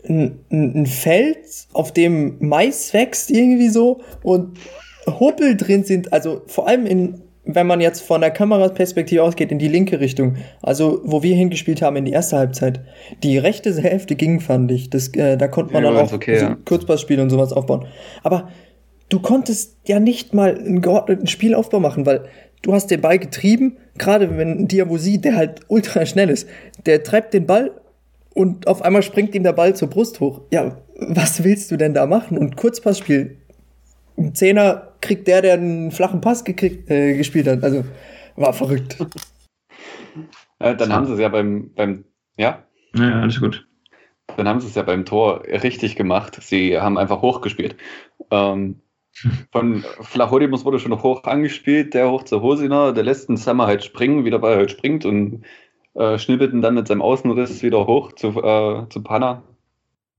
ein, 0.08 0.40
ein 0.50 0.86
Feld, 0.86 1.38
auf 1.72 1.92
dem 1.92 2.36
Mais 2.40 2.92
wächst 2.92 3.30
irgendwie 3.30 3.68
so 3.68 4.00
und 4.22 4.58
Huppel 5.06 5.56
drin 5.56 5.84
sind. 5.84 6.12
Also, 6.12 6.42
vor 6.46 6.68
allem 6.68 6.86
in 6.86 7.22
wenn 7.46 7.66
man 7.66 7.80
jetzt 7.80 8.00
von 8.02 8.20
der 8.20 8.32
Kameraperspektive 8.32 9.22
ausgeht, 9.22 9.52
in 9.52 9.58
die 9.58 9.68
linke 9.68 10.00
Richtung, 10.00 10.36
also 10.62 11.00
wo 11.04 11.22
wir 11.22 11.34
hingespielt 11.34 11.80
haben 11.80 11.96
in 11.96 12.04
die 12.04 12.12
erste 12.12 12.36
Halbzeit, 12.36 12.80
die 13.22 13.38
rechte 13.38 13.72
Hälfte 13.80 14.16
ging, 14.16 14.40
fand 14.40 14.70
ich. 14.72 14.90
Das, 14.90 15.08
äh, 15.14 15.36
da 15.36 15.46
konnte 15.46 15.72
man 15.72 15.84
ja, 15.84 15.92
dann 15.92 16.04
auch 16.04 16.12
okay, 16.12 16.38
so 16.38 16.46
ja. 16.46 16.56
Kurzpassspiel 16.64 17.20
und 17.20 17.30
sowas 17.30 17.52
aufbauen. 17.52 17.86
Aber 18.24 18.48
du 19.08 19.20
konntest 19.20 19.76
ja 19.86 20.00
nicht 20.00 20.34
mal 20.34 20.56
einen 20.56 20.80
geordneten 20.80 21.26
Spielaufbau 21.26 21.80
machen, 21.80 22.06
weil 22.06 22.28
du 22.62 22.72
hast 22.72 22.90
den 22.90 23.00
Ball 23.00 23.18
getrieben, 23.18 23.78
gerade 23.98 24.36
wenn 24.36 24.68
Diabosi, 24.68 25.20
der 25.20 25.36
halt 25.36 25.60
ultra 25.68 26.06
schnell 26.06 26.30
ist, 26.30 26.48
der 26.84 27.02
treibt 27.02 27.34
den 27.34 27.46
Ball 27.46 27.72
und 28.34 28.66
auf 28.66 28.82
einmal 28.82 29.02
springt 29.02 29.34
ihm 29.34 29.42
der 29.42 29.52
Ball 29.52 29.74
zur 29.74 29.88
Brust 29.88 30.20
hoch. 30.20 30.42
Ja, 30.50 30.76
was 30.96 31.44
willst 31.44 31.70
du 31.70 31.76
denn 31.76 31.94
da 31.94 32.06
machen? 32.06 32.36
Und 32.36 32.56
Kurzpassspiel, 32.56 33.38
ein 34.18 34.34
Zehner 34.34 34.94
kriegt 35.00 35.28
der, 35.28 35.42
der 35.42 35.54
einen 35.54 35.90
flachen 35.90 36.20
Pass 36.20 36.44
gekriegt, 36.44 36.90
äh, 36.90 37.16
gespielt 37.16 37.46
hat. 37.46 37.62
Also 37.62 37.84
war 38.36 38.52
verrückt. 38.52 38.96
Äh, 40.58 40.74
dann 40.74 40.90
haben 40.90 41.04
sie 41.04 41.12
es 41.12 41.20
ja 41.20 41.28
beim, 41.28 41.74
beim 41.74 42.06
ja? 42.38 42.64
Ja, 42.94 43.20
alles 43.20 43.40
gut. 43.40 43.68
Dann 44.38 44.48
haben 44.48 44.60
sie 44.60 44.68
es 44.68 44.74
ja 44.74 44.82
beim 44.82 45.04
Tor 45.04 45.42
richtig 45.44 45.96
gemacht. 45.96 46.38
Sie 46.40 46.80
haben 46.80 46.96
einfach 46.96 47.20
hochgespielt. 47.20 47.76
Ähm, 48.30 48.80
von 49.52 49.84
Flachodimus 50.00 50.64
wurde 50.64 50.78
schon 50.78 51.02
hoch 51.02 51.24
angespielt, 51.24 51.94
der 51.94 52.10
hoch 52.10 52.24
zur 52.24 52.42
Hosina, 52.42 52.92
der 52.92 53.04
lässt 53.04 53.28
den 53.28 53.36
Sammer 53.36 53.66
halt 53.66 53.84
springen, 53.84 54.24
wie 54.24 54.30
der 54.30 54.38
Ball 54.38 54.56
halt 54.56 54.70
springt 54.70 55.04
und 55.04 55.44
äh, 55.94 56.18
schnippelt 56.18 56.52
ihn 56.52 56.62
dann 56.62 56.74
mit 56.74 56.88
seinem 56.88 57.02
Außenriss 57.02 57.62
wieder 57.62 57.86
hoch 57.86 58.12
zu, 58.12 58.28
äh, 58.42 58.88
zu 58.88 59.02
Panna. 59.02 59.42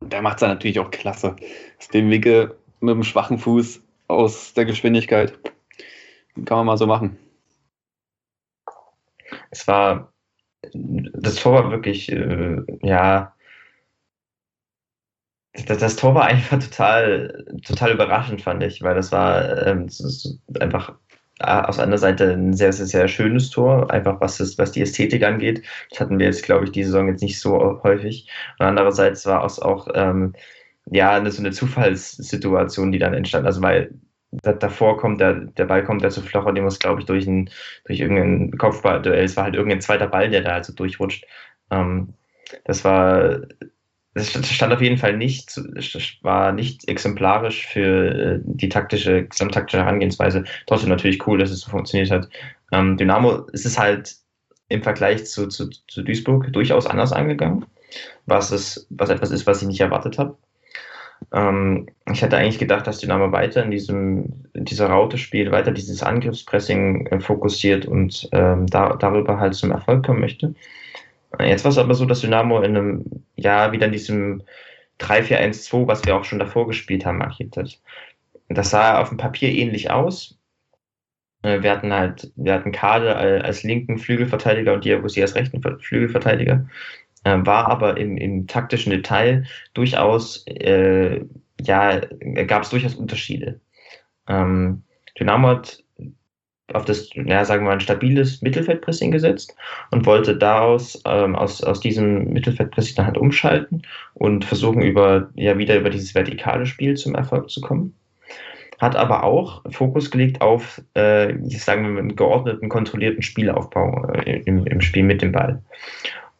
Der 0.01 0.21
macht 0.21 0.37
es 0.37 0.39
dann 0.41 0.49
natürlich 0.49 0.79
auch 0.79 0.91
klasse. 0.91 1.35
Aus 1.79 1.87
dem 1.89 2.09
Winkel 2.09 2.57
mit 2.79 2.95
dem 2.95 3.03
schwachen 3.03 3.37
Fuß 3.37 3.81
aus 4.07 4.53
der 4.53 4.65
Geschwindigkeit. 4.65 5.37
Kann 6.45 6.57
man 6.57 6.65
mal 6.65 6.77
so 6.77 6.87
machen. 6.87 7.17
Es 9.49 9.67
war, 9.67 10.13
das 10.73 11.35
Tor 11.35 11.53
war 11.53 11.71
wirklich, 11.71 12.11
äh, 12.11 12.61
ja, 12.81 13.33
das, 15.65 15.77
das, 15.79 15.95
Tor 15.95 16.15
war 16.15 16.25
einfach 16.25 16.59
total, 16.59 17.45
total 17.65 17.91
überraschend, 17.93 18.41
fand 18.41 18.63
ich, 18.63 18.81
weil 18.81 18.95
das 18.95 19.11
war 19.11 19.65
ähm, 19.65 19.87
einfach 20.59 20.93
äh, 21.39 21.45
aus 21.45 21.79
einer 21.79 21.97
Seite 21.97 22.31
ein 22.33 22.53
sehr, 22.53 22.73
sehr, 22.73 22.85
sehr 22.85 23.07
schönes 23.07 23.49
Tor, 23.49 23.91
einfach 23.91 24.21
was, 24.21 24.37
das, 24.37 24.57
was 24.57 24.71
die 24.71 24.81
Ästhetik 24.81 25.23
angeht. 25.23 25.63
Das 25.89 25.99
hatten 25.99 26.19
wir 26.19 26.25
jetzt, 26.27 26.43
glaube 26.43 26.65
ich, 26.65 26.71
die 26.71 26.83
Saison 26.83 27.07
jetzt 27.07 27.21
nicht 27.21 27.39
so 27.39 27.81
häufig. 27.83 28.29
Und 28.59 28.65
andererseits 28.65 29.25
war 29.25 29.45
es 29.45 29.59
auch, 29.59 29.87
ähm, 29.93 30.33
ja, 30.91 31.11
eine, 31.15 31.31
so 31.31 31.41
eine 31.41 31.51
Zufallssituation, 31.51 32.91
die 32.91 32.99
dann 32.99 33.13
entstand. 33.13 33.45
Also 33.45 33.61
weil 33.61 33.91
da, 34.31 34.53
davor 34.53 34.97
kommt 34.97 35.21
der, 35.21 35.33
der 35.35 35.65
Ball 35.65 35.83
kommt 35.83 36.01
ja 36.03 36.09
zu 36.09 36.21
Flocher, 36.21 36.53
dem 36.53 36.63
muss, 36.65 36.79
glaube 36.79 37.01
ich, 37.01 37.05
durch, 37.05 37.27
ein, 37.27 37.49
durch 37.85 37.99
irgendein 37.99 38.57
Kopfballduell. 38.57 39.23
Es 39.23 39.37
war 39.37 39.45
halt 39.45 39.55
irgendein 39.55 39.81
zweiter 39.81 40.07
Ball, 40.07 40.29
der 40.29 40.41
da 40.41 40.51
also 40.53 40.73
durchrutscht. 40.73 41.25
Ähm, 41.71 42.13
das 42.65 42.83
war, 42.85 43.41
das 44.17 44.49
stand 44.49 44.73
auf 44.73 44.81
jeden 44.81 44.97
Fall 44.97 45.15
nicht, 45.15 45.59
war 46.21 46.51
nicht 46.51 46.87
exemplarisch 46.87 47.67
für 47.67 48.35
äh, 48.35 48.39
die 48.43 48.69
taktische, 48.69 49.25
gesamttaktische 49.25 49.83
Herangehensweise. 49.83 50.43
Trotzdem 50.65 50.89
natürlich 50.89 51.25
cool, 51.27 51.37
dass 51.37 51.51
es 51.51 51.61
so 51.61 51.71
funktioniert 51.71 52.11
hat. 52.11 52.29
Ähm, 52.71 52.97
Dynamo 52.97 53.47
ist 53.53 53.65
es 53.65 53.77
halt 53.77 54.15
im 54.69 54.83
Vergleich 54.83 55.25
zu, 55.25 55.47
zu, 55.47 55.69
zu 55.87 56.03
Duisburg 56.03 56.51
durchaus 56.51 56.85
anders 56.87 57.13
angegangen, 57.13 57.65
was, 58.25 58.51
es, 58.51 58.85
was 58.89 59.09
etwas 59.09 59.31
ist, 59.31 59.47
was 59.47 59.61
ich 59.61 59.67
nicht 59.67 59.79
erwartet 59.79 60.17
habe. 60.17 60.37
Ähm, 61.33 61.87
ich 62.11 62.21
hätte 62.21 62.37
eigentlich 62.37 62.59
gedacht, 62.59 62.87
dass 62.87 62.99
Dynamo 62.99 63.31
weiter 63.31 63.63
in 63.63 63.71
diesem 63.71 64.45
in 64.53 64.65
dieser 64.65 64.87
Raute 64.87 65.17
spielt, 65.17 65.51
weiter 65.51 65.71
dieses 65.71 66.03
Angriffspressing 66.03 67.07
äh, 67.07 67.19
fokussiert 67.19 67.85
und 67.85 68.27
ähm, 68.31 68.67
da, 68.67 68.95
darüber 68.95 69.39
halt 69.39 69.55
zum 69.55 69.71
Erfolg 69.71 70.05
kommen 70.05 70.19
möchte. 70.19 70.53
Jetzt 71.39 71.63
war 71.63 71.71
es 71.71 71.77
aber 71.77 71.93
so, 71.93 72.05
dass 72.05 72.21
Dynamo 72.21 72.61
in 72.61 72.77
einem, 72.77 73.05
ja, 73.35 73.71
wieder 73.71 73.87
in 73.87 73.91
diesem 73.91 74.43
3-4-1-2, 74.99 75.87
was 75.87 76.05
wir 76.05 76.15
auch 76.15 76.23
schon 76.23 76.39
davor 76.39 76.67
gespielt 76.67 77.05
haben, 77.05 77.17
markiert 77.17 77.57
hat. 77.57 77.79
Das 78.49 78.69
sah 78.69 78.99
auf 78.99 79.09
dem 79.09 79.17
Papier 79.17 79.49
ähnlich 79.49 79.91
aus. 79.91 80.39
Äh, 81.43 81.61
wir 81.61 81.71
hatten 81.71 81.93
halt, 81.93 82.31
wir 82.35 82.53
hatten 82.53 82.71
Kade 82.71 83.15
als 83.15 83.63
linken 83.63 83.97
Flügelverteidiger 83.97 84.73
und 84.73 84.85
Diabusi 84.85 85.21
als 85.21 85.35
rechten 85.35 85.61
Flügelverteidiger. 85.61 86.67
Äh, 87.23 87.45
war 87.45 87.67
aber 87.69 87.97
im, 87.97 88.17
im 88.17 88.47
taktischen 88.47 88.91
Detail 88.91 89.45
durchaus, 89.73 90.45
äh, 90.47 91.21
ja, 91.61 91.99
gab 92.45 92.63
es 92.63 92.69
durchaus 92.69 92.95
Unterschiede. 92.95 93.59
Ähm, 94.27 94.83
Dynamo 95.19 95.49
hat 95.49 95.83
auf 96.73 96.85
das, 96.85 97.09
ja, 97.13 97.45
sagen 97.45 97.63
wir 97.63 97.69
mal, 97.69 97.73
ein 97.73 97.79
stabiles 97.79 98.41
Mittelfeldpressing 98.41 99.11
gesetzt 99.11 99.55
und 99.91 100.05
wollte 100.05 100.35
daraus, 100.35 101.01
ähm, 101.05 101.35
aus, 101.35 101.63
aus 101.63 101.79
diesem 101.79 102.33
Mittelfeldpressing 102.33 102.95
dann 102.95 103.05
halt 103.05 103.17
umschalten 103.17 103.83
und 104.15 104.43
versuchen, 104.43 104.81
über, 104.81 105.29
ja, 105.35 105.57
wieder 105.57 105.77
über 105.77 105.89
dieses 105.89 106.13
vertikale 106.13 106.65
Spiel 106.65 106.95
zum 106.95 107.15
Erfolg 107.15 107.49
zu 107.49 107.61
kommen. 107.61 107.95
Hat 108.79 108.95
aber 108.95 109.23
auch 109.23 109.63
Fokus 109.71 110.11
gelegt 110.11 110.41
auf, 110.41 110.81
äh, 110.93 111.33
sagen 111.49 111.83
wir 111.83 111.89
mal, 111.89 111.99
einen 111.99 112.15
geordneten, 112.15 112.69
kontrollierten 112.69 113.23
Spielaufbau 113.23 114.07
äh, 114.13 114.41
im, 114.45 114.67
im 114.67 114.81
Spiel 114.81 115.03
mit 115.03 115.21
dem 115.21 115.31
Ball. 115.31 115.61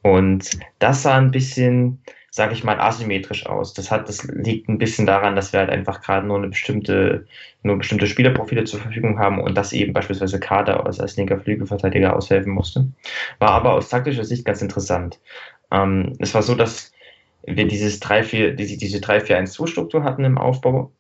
Und 0.04 0.52
das 0.80 1.04
sah 1.04 1.18
ein 1.18 1.32
bisschen, 1.32 2.00
sage 2.38 2.54
ich 2.54 2.64
mal, 2.64 2.80
asymmetrisch 2.80 3.48
aus. 3.48 3.74
Das 3.74 3.90
hat, 3.90 4.08
das 4.08 4.24
liegt 4.24 4.70
ein 4.70 4.78
bisschen 4.78 5.08
daran, 5.08 5.36
dass 5.36 5.54
wir 5.54 5.60
halt 5.60 5.72
einfach 5.72 6.02
gerade 6.02 6.28
nur 6.28 6.38
eine 6.38 6.50
bestimmte, 6.50 7.26
nur 7.64 7.80
bestimmte 7.80 8.06
Spielerprofile 8.06 8.64
zur 8.64 8.80
Verfügung 8.80 9.18
haben 9.18 9.42
und 9.42 9.56
das 9.56 9.74
eben 9.74 9.92
beispielsweise 9.92 10.40
Kader 10.40 10.86
als, 10.86 11.00
als 11.00 11.18
linker 11.18 11.40
Flügelverteidiger 11.40 12.16
aushelfen 12.16 12.54
musste. 12.54 12.88
War 13.40 13.50
aber 13.50 13.74
aus 13.74 13.90
taktischer 13.90 14.24
Sicht 14.24 14.46
ganz 14.46 14.62
interessant. 14.62 15.20
Ähm, 15.72 16.14
es 16.20 16.36
war 16.36 16.44
so, 16.44 16.54
dass 16.54 16.92
wir 17.44 17.68
dieses 17.68 18.00
3-4, 18.04 18.52
diese, 18.52 18.78
diese 18.78 19.00
3-4-1-2-Struktur 19.00 20.04
hatten 20.04 20.24
im 20.24 20.38
Aufbau, 20.38 20.92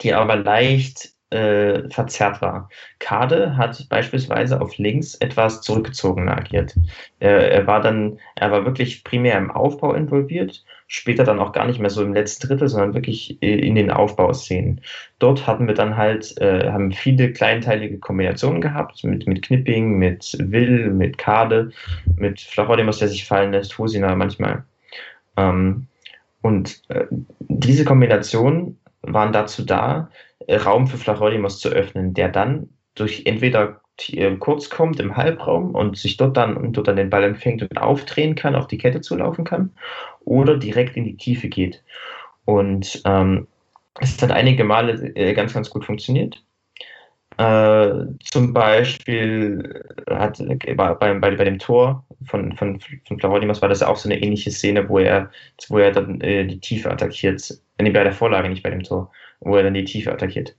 die 0.00 0.12
aber 0.14 0.34
leicht 0.34 1.12
äh, 1.30 1.88
verzerrt 1.88 2.42
war. 2.42 2.68
Kade 2.98 3.56
hat 3.56 3.88
beispielsweise 3.88 4.60
auf 4.60 4.76
links 4.78 5.14
etwas 5.14 5.62
zurückgezogen 5.62 6.28
agiert. 6.28 6.74
Er, 7.20 7.50
er, 7.50 7.66
war 7.66 7.80
dann, 7.80 8.18
er 8.34 8.50
war 8.50 8.64
wirklich 8.64 9.04
primär 9.04 9.38
im 9.38 9.50
Aufbau 9.50 9.94
involviert, 9.94 10.64
später 10.88 11.24
dann 11.24 11.38
auch 11.38 11.52
gar 11.52 11.66
nicht 11.66 11.78
mehr 11.78 11.90
so 11.90 12.02
im 12.02 12.14
letzten 12.14 12.48
Drittel, 12.48 12.68
sondern 12.68 12.94
wirklich 12.94 13.40
in 13.42 13.76
den 13.76 13.90
Aufbauszenen. 13.90 14.80
Dort 15.20 15.46
hatten 15.46 15.68
wir 15.68 15.74
dann 15.74 15.96
halt, 15.96 16.36
äh, 16.40 16.70
haben 16.70 16.92
viele 16.92 17.32
kleinteilige 17.32 17.98
Kombinationen 17.98 18.60
gehabt, 18.60 19.04
mit, 19.04 19.26
mit 19.26 19.42
Knipping, 19.42 19.98
mit 19.98 20.36
Will, 20.40 20.90
mit 20.90 21.16
Kade, 21.16 21.70
mit 22.16 22.40
Flachodimus, 22.40 22.98
der 22.98 23.08
sich 23.08 23.24
fallen 23.24 23.52
lässt, 23.52 23.78
Husina 23.78 24.14
manchmal. 24.16 24.64
Ähm, 25.36 25.86
und 26.42 26.82
äh, 26.88 27.04
diese 27.40 27.84
Kombination 27.84 28.78
waren 29.02 29.32
dazu 29.32 29.64
da, 29.64 30.10
äh, 30.10 30.29
Raum 30.48 30.86
für 30.86 30.96
Flachodimus 30.96 31.58
zu 31.58 31.68
öffnen, 31.68 32.14
der 32.14 32.28
dann 32.28 32.68
durch 32.94 33.22
entweder 33.26 33.80
äh, 34.08 34.36
kurz 34.36 34.70
kommt 34.70 35.00
im 35.00 35.16
Halbraum 35.16 35.74
und 35.74 35.96
sich 35.96 36.16
dort 36.16 36.36
dann, 36.36 36.56
und 36.56 36.72
dort 36.76 36.88
dann 36.88 36.96
den 36.96 37.10
Ball 37.10 37.24
empfängt 37.24 37.62
und 37.62 37.78
aufdrehen 37.78 38.34
kann, 38.34 38.54
auf 38.54 38.66
die 38.66 38.78
Kette 38.78 39.00
zulaufen 39.00 39.44
kann, 39.44 39.72
oder 40.24 40.56
direkt 40.56 40.96
in 40.96 41.04
die 41.04 41.16
Tiefe 41.16 41.48
geht. 41.48 41.82
Und 42.44 43.02
ähm, 43.04 43.46
es 44.00 44.20
hat 44.22 44.30
einige 44.30 44.64
Male 44.64 45.14
äh, 45.14 45.34
ganz, 45.34 45.54
ganz 45.54 45.70
gut 45.70 45.84
funktioniert. 45.84 46.42
Äh, 47.40 48.06
zum 48.30 48.52
Beispiel 48.52 49.84
hat 50.10 50.42
bei, 50.76 50.94
bei, 50.94 51.14
bei 51.14 51.44
dem 51.44 51.58
Tor 51.58 52.04
von, 52.26 52.54
von, 52.56 52.78
von 53.06 53.18
Florodimas 53.18 53.62
war 53.62 53.68
das 53.70 53.82
auch 53.82 53.96
so 53.96 54.08
eine 54.08 54.22
ähnliche 54.22 54.50
Szene, 54.50 54.88
wo 54.88 54.98
er, 54.98 55.30
wo 55.68 55.78
er 55.78 55.92
dann 55.92 56.20
äh, 56.20 56.46
die 56.46 56.60
Tiefe 56.60 56.90
attackiert. 56.90 57.58
Nee, 57.80 57.90
bei 57.90 58.04
der 58.04 58.12
Vorlage, 58.12 58.48
nicht 58.48 58.62
bei 58.62 58.70
dem 58.70 58.82
Tor 58.82 59.10
wo 59.40 59.56
er 59.56 59.64
dann 59.64 59.74
die 59.74 59.84
Tiefe 59.84 60.12
attackiert. 60.12 60.54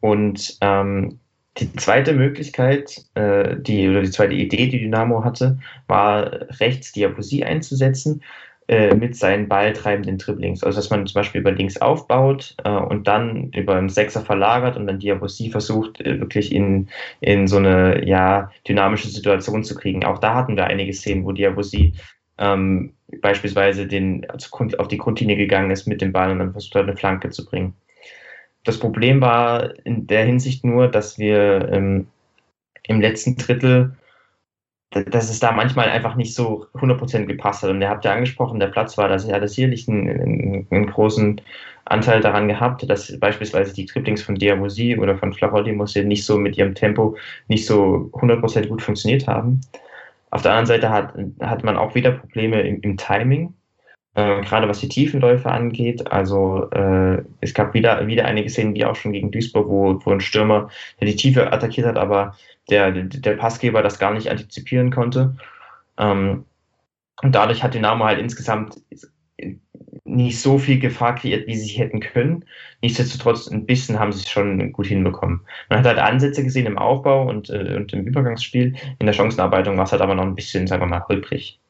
Und 0.00 0.56
ähm, 0.60 1.18
die 1.56 1.72
zweite 1.74 2.12
Möglichkeit, 2.12 3.04
äh, 3.14 3.56
die, 3.58 3.88
oder 3.88 4.02
die 4.02 4.10
zweite 4.10 4.34
Idee, 4.34 4.68
die 4.68 4.78
Dynamo 4.78 5.24
hatte, 5.24 5.58
war 5.88 6.30
rechts 6.60 6.92
Diaposie 6.92 7.44
einzusetzen, 7.44 8.22
äh, 8.68 8.94
mit 8.94 9.16
seinen 9.16 9.48
balltreibenden 9.48 10.18
Dribblings. 10.18 10.62
Also 10.62 10.76
dass 10.76 10.90
man 10.90 11.06
zum 11.06 11.14
Beispiel 11.14 11.40
über 11.40 11.52
links 11.52 11.78
aufbaut 11.78 12.54
äh, 12.64 12.70
und 12.70 13.08
dann 13.08 13.50
über 13.52 13.76
einen 13.76 13.88
Sechser 13.88 14.20
verlagert 14.20 14.76
und 14.76 14.86
dann 14.86 14.98
Diabosi 14.98 15.50
versucht, 15.50 16.02
äh, 16.02 16.20
wirklich 16.20 16.52
in, 16.52 16.88
in 17.20 17.46
so 17.46 17.56
eine 17.56 18.06
ja, 18.06 18.50
dynamische 18.68 19.08
Situation 19.08 19.64
zu 19.64 19.74
kriegen. 19.74 20.04
Auch 20.04 20.18
da 20.18 20.34
hatten 20.34 20.56
wir 20.56 20.66
einige 20.66 20.92
Szenen, 20.92 21.24
wo 21.24 21.32
Diabosi 21.32 21.94
ähm, 22.36 22.92
beispielsweise 23.22 23.86
den, 23.86 24.26
auf 24.30 24.88
die 24.88 24.98
Grundlinie 24.98 25.36
gegangen 25.36 25.70
ist 25.70 25.86
mit 25.86 26.02
dem 26.02 26.12
Ball 26.12 26.30
und 26.30 26.38
dann 26.38 26.52
versucht 26.52 26.74
hat, 26.74 26.82
eine 26.82 26.96
Flanke 26.96 27.30
zu 27.30 27.46
bringen. 27.46 27.72
Das 28.64 28.78
Problem 28.78 29.22
war 29.22 29.74
in 29.86 30.06
der 30.06 30.26
Hinsicht 30.26 30.62
nur, 30.62 30.88
dass 30.88 31.18
wir 31.18 31.70
ähm, 31.72 32.06
im 32.82 33.00
letzten 33.00 33.36
Drittel 33.36 33.96
dass 34.90 35.28
es 35.28 35.38
da 35.38 35.52
manchmal 35.52 35.90
einfach 35.90 36.16
nicht 36.16 36.34
so 36.34 36.66
100% 36.74 37.26
gepasst 37.26 37.62
hat. 37.62 37.70
Und 37.70 37.82
ihr 37.82 37.90
habt 37.90 38.04
ja 38.04 38.12
angesprochen, 38.12 38.58
der 38.58 38.68
Platz 38.68 38.96
war, 38.96 39.08
dass 39.08 39.24
er 39.24 39.40
hat 39.40 39.48
sicherlich 39.48 39.86
einen, 39.88 40.08
einen, 40.08 40.66
einen, 40.70 40.86
großen 40.86 41.40
Anteil 41.84 42.20
daran 42.20 42.48
gehabt, 42.48 42.88
dass 42.88 43.18
beispielsweise 43.18 43.74
die 43.74 43.84
Triplings 43.86 44.22
von 44.22 44.36
Diabosi 44.36 44.98
oder 44.98 45.16
von 45.18 45.32
Flarodimos 45.32 45.94
nicht 45.94 46.24
so 46.24 46.38
mit 46.38 46.56
ihrem 46.56 46.74
Tempo 46.74 47.16
nicht 47.48 47.66
so 47.66 48.10
100% 48.14 48.68
gut 48.68 48.82
funktioniert 48.82 49.26
haben. 49.26 49.60
Auf 50.30 50.42
der 50.42 50.52
anderen 50.52 50.66
Seite 50.66 50.90
hat, 50.90 51.14
hat 51.40 51.64
man 51.64 51.76
auch 51.76 51.94
wieder 51.94 52.12
Probleme 52.12 52.60
im, 52.62 52.80
im 52.80 52.96
Timing, 52.96 53.54
äh, 54.18 54.40
gerade 54.42 54.68
was 54.68 54.80
die 54.80 54.88
Tiefenläufe 54.88 55.48
angeht. 55.48 56.10
Also 56.10 56.68
äh, 56.72 57.22
es 57.40 57.54
gab 57.54 57.72
wieder, 57.72 58.04
wieder 58.08 58.24
einige 58.24 58.50
Szenen, 58.50 58.74
wie 58.74 58.84
auch 58.84 58.96
schon 58.96 59.12
gegen 59.12 59.30
Duisburg, 59.30 59.68
wo, 59.68 60.00
wo 60.04 60.10
ein 60.10 60.20
Stürmer, 60.20 60.70
der 61.00 61.06
die 61.06 61.14
Tiefe 61.14 61.52
attackiert 61.52 61.86
hat, 61.86 61.96
aber 61.96 62.36
der, 62.68 62.90
der 62.90 63.36
Passgeber 63.36 63.80
das 63.80 64.00
gar 64.00 64.12
nicht 64.12 64.28
antizipieren 64.28 64.90
konnte. 64.90 65.36
Ähm, 65.98 66.44
und 67.22 67.34
dadurch 67.34 67.62
hat 67.62 67.74
Dynamo 67.74 68.04
halt 68.04 68.18
insgesamt 68.18 68.80
nicht 70.04 70.40
so 70.40 70.58
viel 70.58 70.80
Gefahr 70.80 71.14
kreiert, 71.14 71.46
wie 71.46 71.56
sie 71.56 71.78
hätten 71.78 72.00
können. 72.00 72.44
Nichtsdestotrotz, 72.82 73.48
ein 73.48 73.66
bisschen 73.66 74.00
haben 74.00 74.12
sie 74.12 74.20
es 74.24 74.30
schon 74.30 74.72
gut 74.72 74.86
hinbekommen. 74.88 75.42
Man 75.68 75.78
hat 75.78 75.86
halt 75.86 75.98
Ansätze 75.98 76.42
gesehen 76.42 76.66
im 76.66 76.78
Aufbau 76.78 77.28
und, 77.28 77.50
äh, 77.50 77.76
und 77.76 77.92
im 77.92 78.04
Übergangsspiel. 78.04 78.74
In 78.98 79.06
der 79.06 79.12
Chancenarbeitung 79.12 79.76
war 79.76 79.84
es 79.84 79.92
halt 79.92 80.02
aber 80.02 80.16
noch 80.16 80.24
ein 80.24 80.34
bisschen, 80.34 80.66
sagen 80.66 80.82
wir 80.82 80.86
mal, 80.86 81.06
holprig. 81.08 81.60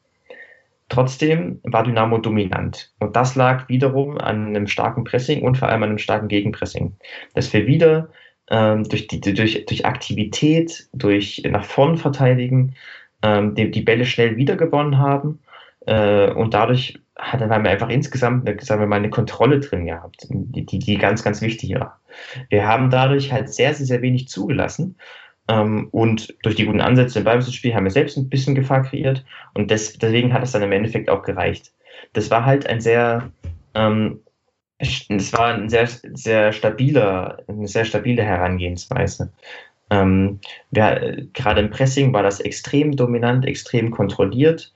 Trotzdem 0.89 1.59
war 1.63 1.83
Dynamo 1.83 2.17
dominant. 2.17 2.91
Und 2.99 3.15
das 3.15 3.35
lag 3.35 3.69
wiederum 3.69 4.17
an 4.17 4.47
einem 4.47 4.67
starken 4.67 5.03
Pressing 5.03 5.43
und 5.43 5.57
vor 5.57 5.69
allem 5.69 5.83
an 5.83 5.89
einem 5.89 5.97
starken 5.99 6.27
Gegenpressing. 6.27 6.95
Dass 7.35 7.53
wir 7.53 7.67
wieder 7.67 8.09
ähm, 8.49 8.83
durch, 8.83 9.07
die, 9.07 9.21
durch, 9.21 9.65
durch 9.65 9.85
Aktivität, 9.85 10.89
durch 10.93 11.43
nach 11.47 11.63
vorn 11.63 11.97
verteidigen, 11.97 12.75
ähm, 13.21 13.55
die, 13.55 13.69
die 13.69 13.81
Bälle 13.81 14.05
schnell 14.05 14.35
wiedergewonnen 14.37 14.97
haben 14.97 15.39
äh, 15.85 16.31
und 16.31 16.53
dadurch 16.53 16.99
hat 17.17 17.41
dann 17.41 17.51
einfach 17.51 17.89
insgesamt 17.89 18.47
eine, 18.47 18.59
sagen 18.61 18.81
wir 18.81 18.87
mal, 18.87 18.95
eine 18.95 19.09
Kontrolle 19.09 19.59
drin 19.59 19.85
gehabt, 19.85 20.27
die, 20.29 20.65
die, 20.65 20.97
ganz, 20.97 21.23
ganz 21.23 21.41
wichtig 21.41 21.75
war. 21.75 21.99
Wir 22.49 22.65
haben 22.65 22.89
dadurch 22.89 23.31
halt 23.31 23.53
sehr, 23.53 23.73
sehr, 23.73 23.85
sehr 23.85 24.01
wenig 24.01 24.29
zugelassen 24.29 24.95
und 25.91 26.35
durch 26.43 26.55
die 26.55 26.65
guten 26.65 26.81
Ansätze 26.81 27.19
im 27.19 27.25
Ballbesitzspiel 27.25 27.73
haben 27.73 27.85
wir 27.85 27.91
selbst 27.91 28.17
ein 28.17 28.29
bisschen 28.29 28.55
Gefahr 28.55 28.83
kreiert 28.83 29.25
und 29.53 29.71
des, 29.71 29.93
deswegen 29.93 30.33
hat 30.33 30.43
es 30.43 30.51
dann 30.51 30.61
im 30.61 30.71
Endeffekt 30.71 31.09
auch 31.09 31.23
gereicht. 31.23 31.73
Das 32.13 32.29
war 32.29 32.45
halt 32.45 32.67
ein 32.67 32.81
sehr 32.81 33.31
ähm, 33.73 34.19
es 34.79 35.33
war 35.33 35.53
ein 35.53 35.69
sehr, 35.69 35.87
sehr 36.13 36.53
stabiler, 36.53 37.43
eine 37.47 37.67
sehr 37.67 37.85
stabile 37.85 38.23
Herangehensweise. 38.23 39.31
Ähm, 39.89 40.39
wir, 40.71 41.27
gerade 41.33 41.61
im 41.61 41.69
Pressing 41.69 42.13
war 42.13 42.23
das 42.23 42.39
extrem 42.39 42.95
dominant, 42.95 43.45
extrem 43.45 43.91
kontrolliert 43.91 44.73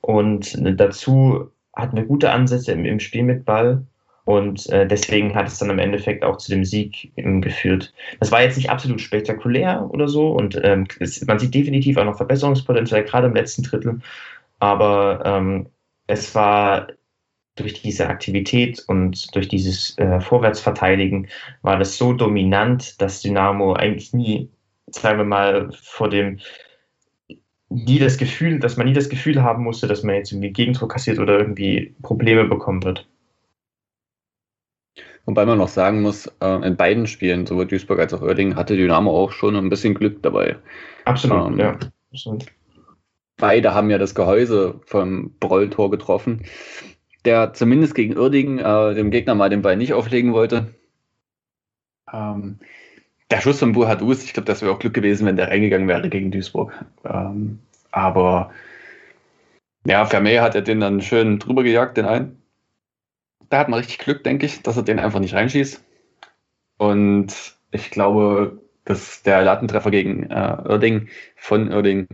und 0.00 0.56
dazu 0.80 1.50
hatten 1.74 1.96
wir 1.96 2.04
gute 2.04 2.30
Ansätze 2.30 2.72
im, 2.72 2.84
im 2.84 3.00
Spiel 3.00 3.24
mit 3.24 3.44
Ball 3.44 3.84
und 4.24 4.68
äh, 4.70 4.86
deswegen 4.86 5.34
hat 5.34 5.48
es 5.48 5.58
dann 5.58 5.70
im 5.70 5.78
Endeffekt 5.78 6.24
auch 6.24 6.36
zu 6.36 6.50
dem 6.50 6.64
Sieg 6.64 7.12
ähm, 7.16 7.40
geführt. 7.40 7.92
Das 8.20 8.30
war 8.30 8.42
jetzt 8.42 8.56
nicht 8.56 8.70
absolut 8.70 9.00
spektakulär 9.00 9.88
oder 9.90 10.08
so 10.08 10.32
und 10.32 10.60
ähm, 10.62 10.86
es, 11.00 11.24
man 11.26 11.38
sieht 11.38 11.54
definitiv 11.54 11.96
auch 11.96 12.04
noch 12.04 12.16
Verbesserungspotenzial, 12.16 13.04
gerade 13.04 13.26
im 13.26 13.34
letzten 13.34 13.62
Drittel, 13.62 14.00
aber 14.60 15.22
ähm, 15.24 15.66
es 16.06 16.34
war 16.34 16.88
durch 17.56 17.82
diese 17.82 18.08
Aktivität 18.08 18.82
und 18.88 19.34
durch 19.34 19.48
dieses 19.48 19.96
äh, 19.98 20.20
Vorwärtsverteidigen 20.20 21.28
war 21.62 21.78
das 21.78 21.98
so 21.98 22.12
dominant, 22.12 23.00
dass 23.00 23.20
Dynamo 23.20 23.74
eigentlich 23.74 24.14
nie, 24.14 24.50
sagen 24.86 25.18
wir 25.18 25.24
mal, 25.24 25.70
vor 25.82 26.08
dem 26.08 26.38
nie 27.68 27.98
das 27.98 28.18
Gefühl, 28.18 28.58
dass 28.58 28.76
man 28.76 28.86
nie 28.86 28.92
das 28.92 29.08
Gefühl 29.08 29.42
haben 29.42 29.64
musste, 29.64 29.86
dass 29.86 30.02
man 30.02 30.14
jetzt 30.14 30.32
irgendwie 30.32 30.50
Gegentor 30.50 30.88
kassiert 30.88 31.18
oder 31.18 31.38
irgendwie 31.38 31.94
Probleme 32.02 32.44
bekommen 32.44 32.82
wird. 32.84 33.08
Wobei 35.24 35.46
man 35.46 35.58
noch 35.58 35.68
sagen 35.68 36.02
muss, 36.02 36.26
äh, 36.40 36.66
in 36.66 36.76
beiden 36.76 37.06
Spielen, 37.06 37.46
sowohl 37.46 37.66
Duisburg 37.66 38.00
als 38.00 38.12
auch 38.12 38.22
Oerding, 38.22 38.56
hatte 38.56 38.76
Dynamo 38.76 39.10
auch 39.10 39.32
schon 39.32 39.56
ein 39.56 39.68
bisschen 39.68 39.94
Glück 39.94 40.22
dabei. 40.22 40.56
Absolut, 41.04 41.52
ähm, 41.52 41.58
ja. 41.58 41.78
Absolut. 42.12 42.46
Beide 43.36 43.74
haben 43.74 43.90
ja 43.90 43.98
das 43.98 44.14
Gehäuse 44.14 44.80
vom 44.84 45.32
Brolltor 45.38 45.90
getroffen 45.90 46.42
der 47.24 47.52
zumindest 47.54 47.94
gegen 47.94 48.16
Uerdingen 48.16 48.58
äh, 48.58 48.94
dem 48.94 49.10
Gegner 49.10 49.34
mal 49.34 49.50
den 49.50 49.62
Ball 49.62 49.76
nicht 49.76 49.92
auflegen 49.92 50.32
wollte. 50.32 50.74
Ähm, 52.12 52.58
der 53.30 53.40
Schuss 53.40 53.60
von 53.60 53.72
Buhadus, 53.72 54.24
ich 54.24 54.34
glaube, 54.34 54.46
das 54.46 54.62
wäre 54.62 54.72
auch 54.72 54.78
Glück 54.78 54.94
gewesen, 54.94 55.26
wenn 55.26 55.36
der 55.36 55.48
reingegangen 55.48 55.88
wäre 55.88 56.08
gegen 56.08 56.30
Duisburg. 56.30 56.72
Ähm, 57.04 57.60
aber 57.90 58.50
ja, 59.84 60.04
Vermey 60.04 60.36
hat 60.36 60.54
er 60.54 60.62
den 60.62 60.80
dann 60.80 61.00
schön 61.00 61.38
drüber 61.38 61.62
gejagt, 61.62 61.96
den 61.96 62.06
einen. 62.06 62.41
Da 63.48 63.58
hat 63.58 63.68
man 63.68 63.80
richtig 63.80 63.98
Glück, 63.98 64.24
denke 64.24 64.46
ich, 64.46 64.62
dass 64.62 64.76
er 64.76 64.82
den 64.82 64.98
einfach 64.98 65.20
nicht 65.20 65.34
reinschießt. 65.34 65.82
Und 66.78 67.34
ich 67.70 67.90
glaube, 67.90 68.60
dass 68.84 69.22
der 69.22 69.42
Lattentreffer 69.42 69.90
gegen 69.90 70.30
äh, 70.30 71.06
von 71.36 71.72
Oerding 71.72 72.06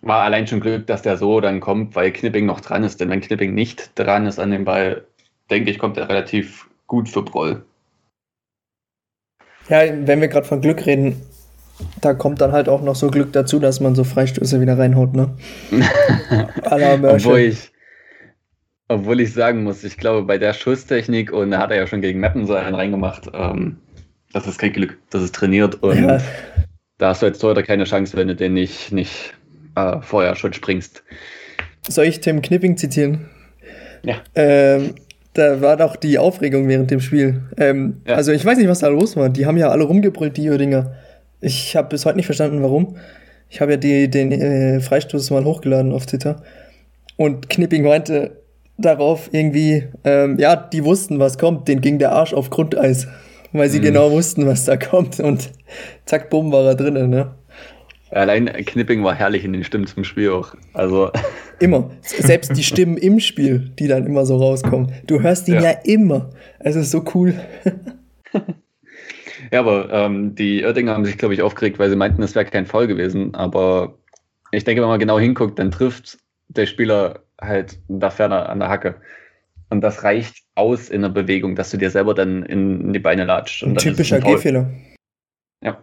war 0.00 0.22
allein 0.22 0.46
schon 0.46 0.60
Glück, 0.60 0.86
dass 0.86 1.02
der 1.02 1.16
so 1.16 1.40
dann 1.40 1.60
kommt, 1.60 1.96
weil 1.96 2.12
Knipping 2.12 2.46
noch 2.46 2.60
dran 2.60 2.84
ist. 2.84 3.00
Denn 3.00 3.10
wenn 3.10 3.20
Knipping 3.20 3.54
nicht 3.54 3.92
dran 3.98 4.26
ist 4.26 4.38
an 4.38 4.50
dem 4.50 4.64
Ball, 4.64 5.06
denke 5.50 5.70
ich, 5.70 5.78
kommt 5.78 5.96
er 5.96 6.08
relativ 6.08 6.68
gut 6.86 7.08
für 7.08 7.22
Broll. 7.22 7.64
Ja, 9.68 9.82
wenn 10.06 10.20
wir 10.20 10.28
gerade 10.28 10.46
von 10.46 10.60
Glück 10.60 10.86
reden, 10.86 11.20
da 12.00 12.14
kommt 12.14 12.40
dann 12.40 12.52
halt 12.52 12.68
auch 12.68 12.82
noch 12.82 12.94
so 12.94 13.08
Glück 13.10 13.32
dazu, 13.32 13.58
dass 13.58 13.80
man 13.80 13.94
so 13.94 14.04
Freistöße 14.04 14.60
wieder 14.60 14.78
reinhaut, 14.78 15.14
ne? 15.14 15.36
obwohl 16.62 17.40
ich, 17.40 17.70
obwohl 18.88 19.20
ich 19.20 19.32
sagen 19.32 19.62
muss, 19.62 19.84
ich 19.84 19.96
glaube, 19.96 20.26
bei 20.26 20.38
der 20.38 20.54
Schusstechnik, 20.54 21.32
und 21.32 21.50
da 21.50 21.58
hat 21.58 21.70
er 21.70 21.76
ja 21.76 21.86
schon 21.86 22.00
gegen 22.00 22.20
Meppen 22.20 22.46
so 22.46 22.54
einen 22.54 22.74
reingemacht, 22.74 23.30
ähm, 23.34 23.76
das 24.32 24.46
ist 24.46 24.58
kein 24.58 24.72
Glück, 24.72 24.98
das 25.10 25.22
ist 25.22 25.34
trainiert 25.34 25.82
und 25.82 26.02
ja. 26.02 26.20
da 26.98 27.08
hast 27.08 27.22
du 27.22 27.26
jetzt 27.26 27.42
heute 27.42 27.62
keine 27.62 27.84
Chance, 27.84 28.16
wenn 28.16 28.28
du 28.28 28.34
den 28.34 28.54
nicht, 28.54 28.92
nicht 28.92 29.34
äh, 29.76 30.00
vorher 30.00 30.34
schon 30.34 30.52
springst. 30.52 31.02
Soll 31.88 32.06
ich 32.06 32.20
Tim 32.20 32.42
Knipping 32.42 32.76
zitieren? 32.76 33.26
Ja. 34.02 34.16
Ähm, 34.34 34.94
da 35.34 35.60
war 35.60 35.76
doch 35.76 35.96
die 35.96 36.18
Aufregung 36.18 36.68
während 36.68 36.90
dem 36.90 37.00
Spiel. 37.00 37.42
Ähm, 37.56 38.00
ja. 38.06 38.16
Also 38.16 38.32
ich 38.32 38.44
weiß 38.44 38.58
nicht, 38.58 38.68
was 38.68 38.80
da 38.80 38.88
los 38.88 39.16
war. 39.16 39.28
Die 39.28 39.46
haben 39.46 39.56
ja 39.56 39.68
alle 39.68 39.84
rumgebrüllt, 39.84 40.36
die 40.36 40.48
Dinger. 40.48 40.94
Ich 41.40 41.76
habe 41.76 41.88
bis 41.88 42.04
heute 42.04 42.16
nicht 42.16 42.26
verstanden, 42.26 42.62
warum. 42.62 42.96
Ich 43.48 43.60
habe 43.60 43.72
ja 43.72 43.76
die, 43.76 44.10
den 44.10 44.32
äh, 44.32 44.80
Freistoß 44.80 45.30
mal 45.30 45.44
hochgeladen 45.44 45.92
auf 45.92 46.06
Twitter. 46.06 46.42
Und 47.16 47.48
Knipping 47.48 47.84
meinte 47.84 48.37
darauf 48.78 49.28
irgendwie, 49.32 49.88
ähm, 50.04 50.38
ja, 50.38 50.56
die 50.56 50.84
wussten, 50.84 51.18
was 51.18 51.36
kommt. 51.36 51.68
Den 51.68 51.80
ging 51.80 51.98
der 51.98 52.12
Arsch 52.12 52.32
auf 52.32 52.48
Grundeis. 52.48 53.06
Weil 53.52 53.68
sie 53.68 53.78
mhm. 53.78 53.84
genau 53.84 54.10
wussten, 54.10 54.46
was 54.46 54.64
da 54.64 54.76
kommt. 54.76 55.20
Und 55.20 55.50
zack, 56.04 56.30
bumm, 56.30 56.52
war 56.52 56.64
er 56.64 56.74
drinnen, 56.74 57.10
ne? 57.10 57.34
Allein 58.10 58.46
Knipping 58.46 59.04
war 59.04 59.14
herrlich 59.14 59.44
in 59.44 59.52
den 59.52 59.64
Stimmen 59.64 59.86
zum 59.86 60.04
Spiel 60.04 60.30
auch. 60.30 60.54
Also. 60.72 61.10
Immer. 61.58 61.90
Selbst 62.02 62.56
die 62.56 62.62
Stimmen 62.62 62.96
im 62.96 63.18
Spiel, 63.18 63.72
die 63.78 63.88
dann 63.88 64.06
immer 64.06 64.24
so 64.24 64.36
rauskommen. 64.36 64.92
Du 65.08 65.20
hörst 65.20 65.48
ihn 65.48 65.54
ja, 65.54 65.62
ja 65.62 65.70
immer. 65.82 66.30
Es 66.60 66.76
ist 66.76 66.92
so 66.92 67.04
cool. 67.14 67.34
ja, 69.50 69.58
aber 69.58 69.92
ähm, 69.92 70.36
die 70.36 70.62
Oerdinger 70.62 70.94
haben 70.94 71.04
sich, 71.04 71.18
glaube 71.18 71.34
ich, 71.34 71.42
aufgeregt, 71.42 71.80
weil 71.80 71.90
sie 71.90 71.96
meinten, 71.96 72.22
es 72.22 72.36
wäre 72.36 72.44
kein 72.44 72.66
Foul 72.66 72.86
gewesen. 72.86 73.34
Aber 73.34 73.98
ich 74.52 74.62
denke, 74.62 74.82
wenn 74.82 74.88
man 74.88 75.00
genau 75.00 75.18
hinguckt, 75.18 75.58
dann 75.58 75.72
trifft 75.72 76.18
der 76.46 76.66
Spieler 76.66 77.24
halt 77.40 77.78
da 77.88 78.10
ferner 78.10 78.48
an 78.48 78.60
der 78.60 78.68
Hacke. 78.68 79.00
Und 79.70 79.82
das 79.82 80.02
reicht 80.02 80.44
aus 80.54 80.88
in 80.88 81.02
der 81.02 81.10
Bewegung, 81.10 81.54
dass 81.54 81.70
du 81.70 81.76
dir 81.76 81.90
selber 81.90 82.14
dann 82.14 82.42
in, 82.42 82.92
die 82.92 82.98
Beine 82.98 83.24
latscht. 83.24 83.62
Ein 83.62 83.76
typischer 83.76 84.20
Gehfehler. 84.20 84.70
Ja. 85.62 85.78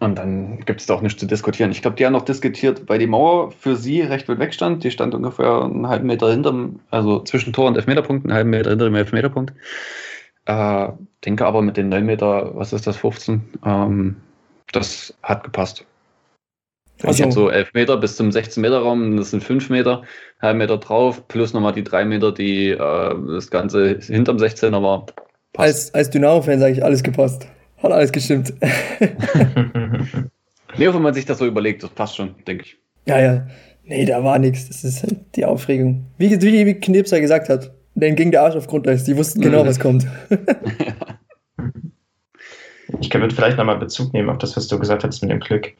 Und 0.00 0.16
dann 0.18 0.60
gibt 0.60 0.80
es 0.80 0.86
doch 0.86 1.00
nichts 1.00 1.18
zu 1.18 1.26
diskutieren. 1.26 1.70
Ich 1.70 1.80
glaube, 1.80 1.96
die 1.96 2.04
haben 2.04 2.12
noch 2.12 2.26
diskutiert, 2.26 2.88
weil 2.88 2.98
die 2.98 3.06
Mauer 3.06 3.52
für 3.52 3.74
sie 3.74 4.02
recht 4.02 4.28
weit 4.28 4.38
weg 4.38 4.52
stand. 4.52 4.84
Die 4.84 4.90
stand 4.90 5.14
ungefähr 5.14 5.62
einen 5.62 5.88
halben 5.88 6.06
Meter 6.06 6.30
hinter 6.30 6.68
also 6.90 7.20
zwischen 7.20 7.54
Tor 7.54 7.68
und 7.68 7.76
Elfmeterpunkt, 7.76 8.26
einen 8.26 8.34
halben 8.34 8.50
Meter 8.50 8.70
hinter 8.70 8.84
dem 8.84 8.94
Elfmeterpunkt. 8.94 9.54
Äh, 10.46 10.88
denke 11.24 11.46
aber 11.46 11.62
mit 11.62 11.78
den 11.78 11.88
9 11.88 12.04
Meter, 12.04 12.54
was 12.54 12.74
ist 12.74 12.86
das, 12.86 12.98
15, 12.98 13.40
ähm, 13.64 14.16
das 14.72 15.14
hat 15.22 15.42
gepasst. 15.42 15.86
Also, 17.02 17.16
ich 17.16 17.22
habe 17.22 17.32
so 17.32 17.50
elf 17.50 17.74
Meter 17.74 17.96
bis 17.96 18.16
zum 18.16 18.30
16 18.32 18.60
Meter 18.60 18.78
Raum, 18.78 19.16
das 19.16 19.30
sind 19.30 19.42
fünf 19.42 19.68
Meter, 19.68 20.02
halb 20.40 20.56
Meter 20.56 20.78
drauf, 20.78 21.26
plus 21.28 21.52
nochmal 21.52 21.72
die 21.72 21.84
drei 21.84 22.04
Meter, 22.04 22.32
die 22.32 22.70
äh, 22.70 23.14
das 23.28 23.50
Ganze 23.50 23.98
hinterm 24.00 24.36
16er 24.36 24.82
war. 24.82 25.06
Als, 25.56 25.92
als 25.94 26.10
Dynamo-Fan 26.10 26.60
sage 26.60 26.72
ich, 26.72 26.84
alles 26.84 27.02
gepasst. 27.02 27.46
Hat 27.78 27.92
alles 27.92 28.12
gestimmt. 28.12 28.54
nee, 30.78 30.88
wenn 30.92 31.02
man 31.02 31.14
sich 31.14 31.26
das 31.26 31.38
so 31.38 31.46
überlegt, 31.46 31.82
das 31.82 31.90
passt 31.90 32.16
schon, 32.16 32.34
denke 32.46 32.64
ich. 32.64 32.78
Ja, 33.06 33.20
ja. 33.20 33.46
Nee, 33.84 34.06
da 34.06 34.24
war 34.24 34.38
nichts. 34.38 34.68
Das 34.68 34.84
ist 34.84 35.02
halt 35.02 35.16
die 35.34 35.44
Aufregung. 35.44 36.06
Wie, 36.16 36.30
wie, 36.40 36.66
wie 36.66 36.74
Knipser 36.74 37.20
gesagt 37.20 37.50
hat, 37.50 37.72
denen 37.94 38.16
ging 38.16 38.30
der 38.30 38.42
Arsch 38.42 38.56
auf 38.56 38.66
Grundeis. 38.66 39.04
Die 39.04 39.16
wussten 39.16 39.42
genau, 39.42 39.66
was 39.66 39.78
kommt. 39.78 40.06
ich 43.00 43.10
kann 43.10 43.28
vielleicht 43.30 43.58
nochmal 43.58 43.78
Bezug 43.78 44.12
nehmen 44.12 44.30
auf 44.30 44.38
das, 44.38 44.56
was 44.56 44.68
du 44.68 44.78
gesagt 44.78 45.04
hast 45.04 45.22
mit 45.22 45.30
dem 45.30 45.40
Glück. 45.40 45.72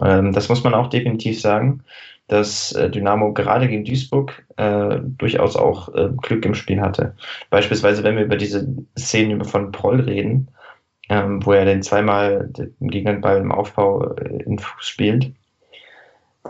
Ähm, 0.00 0.32
das 0.32 0.48
muss 0.48 0.64
man 0.64 0.74
auch 0.74 0.88
definitiv 0.88 1.40
sagen, 1.40 1.82
dass 2.28 2.72
äh, 2.72 2.90
Dynamo 2.90 3.32
gerade 3.32 3.68
gegen 3.68 3.84
Duisburg 3.84 4.44
äh, 4.56 4.98
durchaus 5.02 5.56
auch 5.56 5.94
äh, 5.94 6.10
Glück 6.16 6.44
im 6.44 6.54
Spiel 6.54 6.80
hatte. 6.80 7.14
Beispielsweise, 7.50 8.04
wenn 8.04 8.16
wir 8.16 8.24
über 8.24 8.36
diese 8.36 8.66
Szenen 8.98 9.44
von 9.44 9.72
Proll 9.72 10.00
reden, 10.00 10.48
ähm, 11.08 11.44
wo 11.44 11.52
er 11.52 11.64
den 11.64 11.82
zweimal 11.82 12.48
den 12.48 12.88
Gegenball 12.88 13.38
im 13.38 13.52
Aufbau 13.52 14.14
äh, 14.14 14.42
in 14.44 14.58
Fuß 14.58 14.86
spielt, 14.86 15.32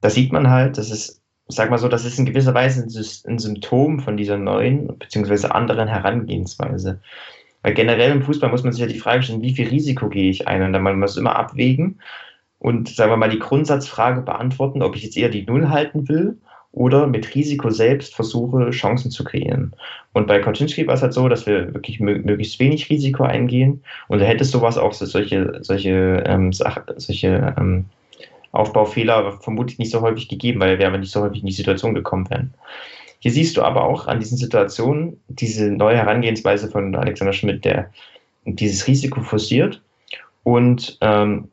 da 0.01 0.11
sieht 0.11 0.33
man 0.33 0.51
halt, 0.51 0.79
dass 0.79 0.91
es 0.91 1.23
sag 1.49 1.71
mal 1.71 1.79
so, 1.79 1.89
das 1.89 2.05
ist 2.05 2.19
in 2.19 2.27
gewisser 2.27 2.55
Weise 2.55 2.83
ein 2.83 3.39
Symptom 3.39 4.01
von 4.01 4.17
dieser 4.17 4.39
neuen 4.39 4.99
bzw. 4.99 5.49
anderen 5.49 5.89
Herangehensweise. 5.89 7.01
Weil 7.63 7.75
generell 7.75 8.13
im 8.13 8.23
Fußball 8.23 8.51
muss 8.51 8.65
man 8.65 8.73
sich 8.73 8.81
ja 8.81 8.89
die 8.89 8.99
Frage 8.99 9.23
stellen, 9.23 9.43
wie 9.43 9.55
viel 9.55 9.69
Risiko 9.69 10.09
gehe 10.09 10.31
ich 10.31 10.49
ein? 10.49 10.63
Und 10.63 10.73
dann 10.73 10.83
muss 10.83 11.17
man 11.17 11.23
immer 11.23 11.37
abwägen 11.37 12.01
und, 12.59 12.89
sagen 12.89 13.11
wir 13.11 13.17
mal, 13.17 13.31
die 13.31 13.41
Grundsatzfrage 13.41 14.23
beantworten, 14.23 14.83
ob 14.83 14.95
ich 14.95 15.03
jetzt 15.03 15.17
eher 15.17 15.29
die 15.29 15.45
Null 15.45 15.69
halten 15.69 16.09
will 16.09 16.39
oder 16.71 17.07
mit 17.07 17.35
Risiko 17.35 17.71
selbst 17.71 18.15
versuche, 18.15 18.71
Chancen 18.71 19.11
zu 19.11 19.25
kreieren. 19.25 19.75
Und 20.13 20.27
bei 20.27 20.39
Koczynski 20.39 20.87
war 20.87 20.95
es 20.95 21.03
halt 21.03 21.13
so, 21.13 21.29
dass 21.29 21.47
wir 21.47 21.75
wirklich 21.75 22.01
möglichst 22.01 22.59
wenig 22.61 22.89
Risiko 22.89 23.25
eingehen. 23.25 23.83
Und 24.09 24.21
da 24.21 24.25
hätte 24.25 24.45
es 24.45 24.51
sowas 24.51 24.79
auch 24.79 24.93
solche, 24.93 25.59
solche, 25.63 26.23
ähm, 26.27 26.53
solche 26.53 27.55
ähm, 27.59 27.87
Aufbaufehler 28.53 29.33
vermutlich 29.41 29.79
nicht 29.79 29.91
so 29.91 30.01
häufig 30.01 30.29
gegeben, 30.29 30.61
weil 30.61 30.79
wir 30.79 30.87
aber 30.87 30.99
nicht 30.99 31.13
so 31.13 31.21
häufig 31.21 31.41
in 31.41 31.47
die 31.47 31.53
Situation 31.53 31.95
gekommen 31.95 32.31
wären. 32.31 32.55
Hier 33.23 33.31
siehst 33.31 33.57
du 33.57 33.63
aber 33.63 33.85
auch 33.85 34.09
an 34.09 34.19
diesen 34.19 34.37
Situationen 34.37 35.21
diese 35.29 35.71
neue 35.71 35.97
Herangehensweise 35.97 36.69
von 36.69 36.93
Alexander 36.97 37.33
Schmidt, 37.33 37.65
der 37.65 37.89
dieses 38.45 38.89
Risiko 38.89 39.21
forciert 39.21 39.81
und 40.43 40.99
ähm, 41.01 41.49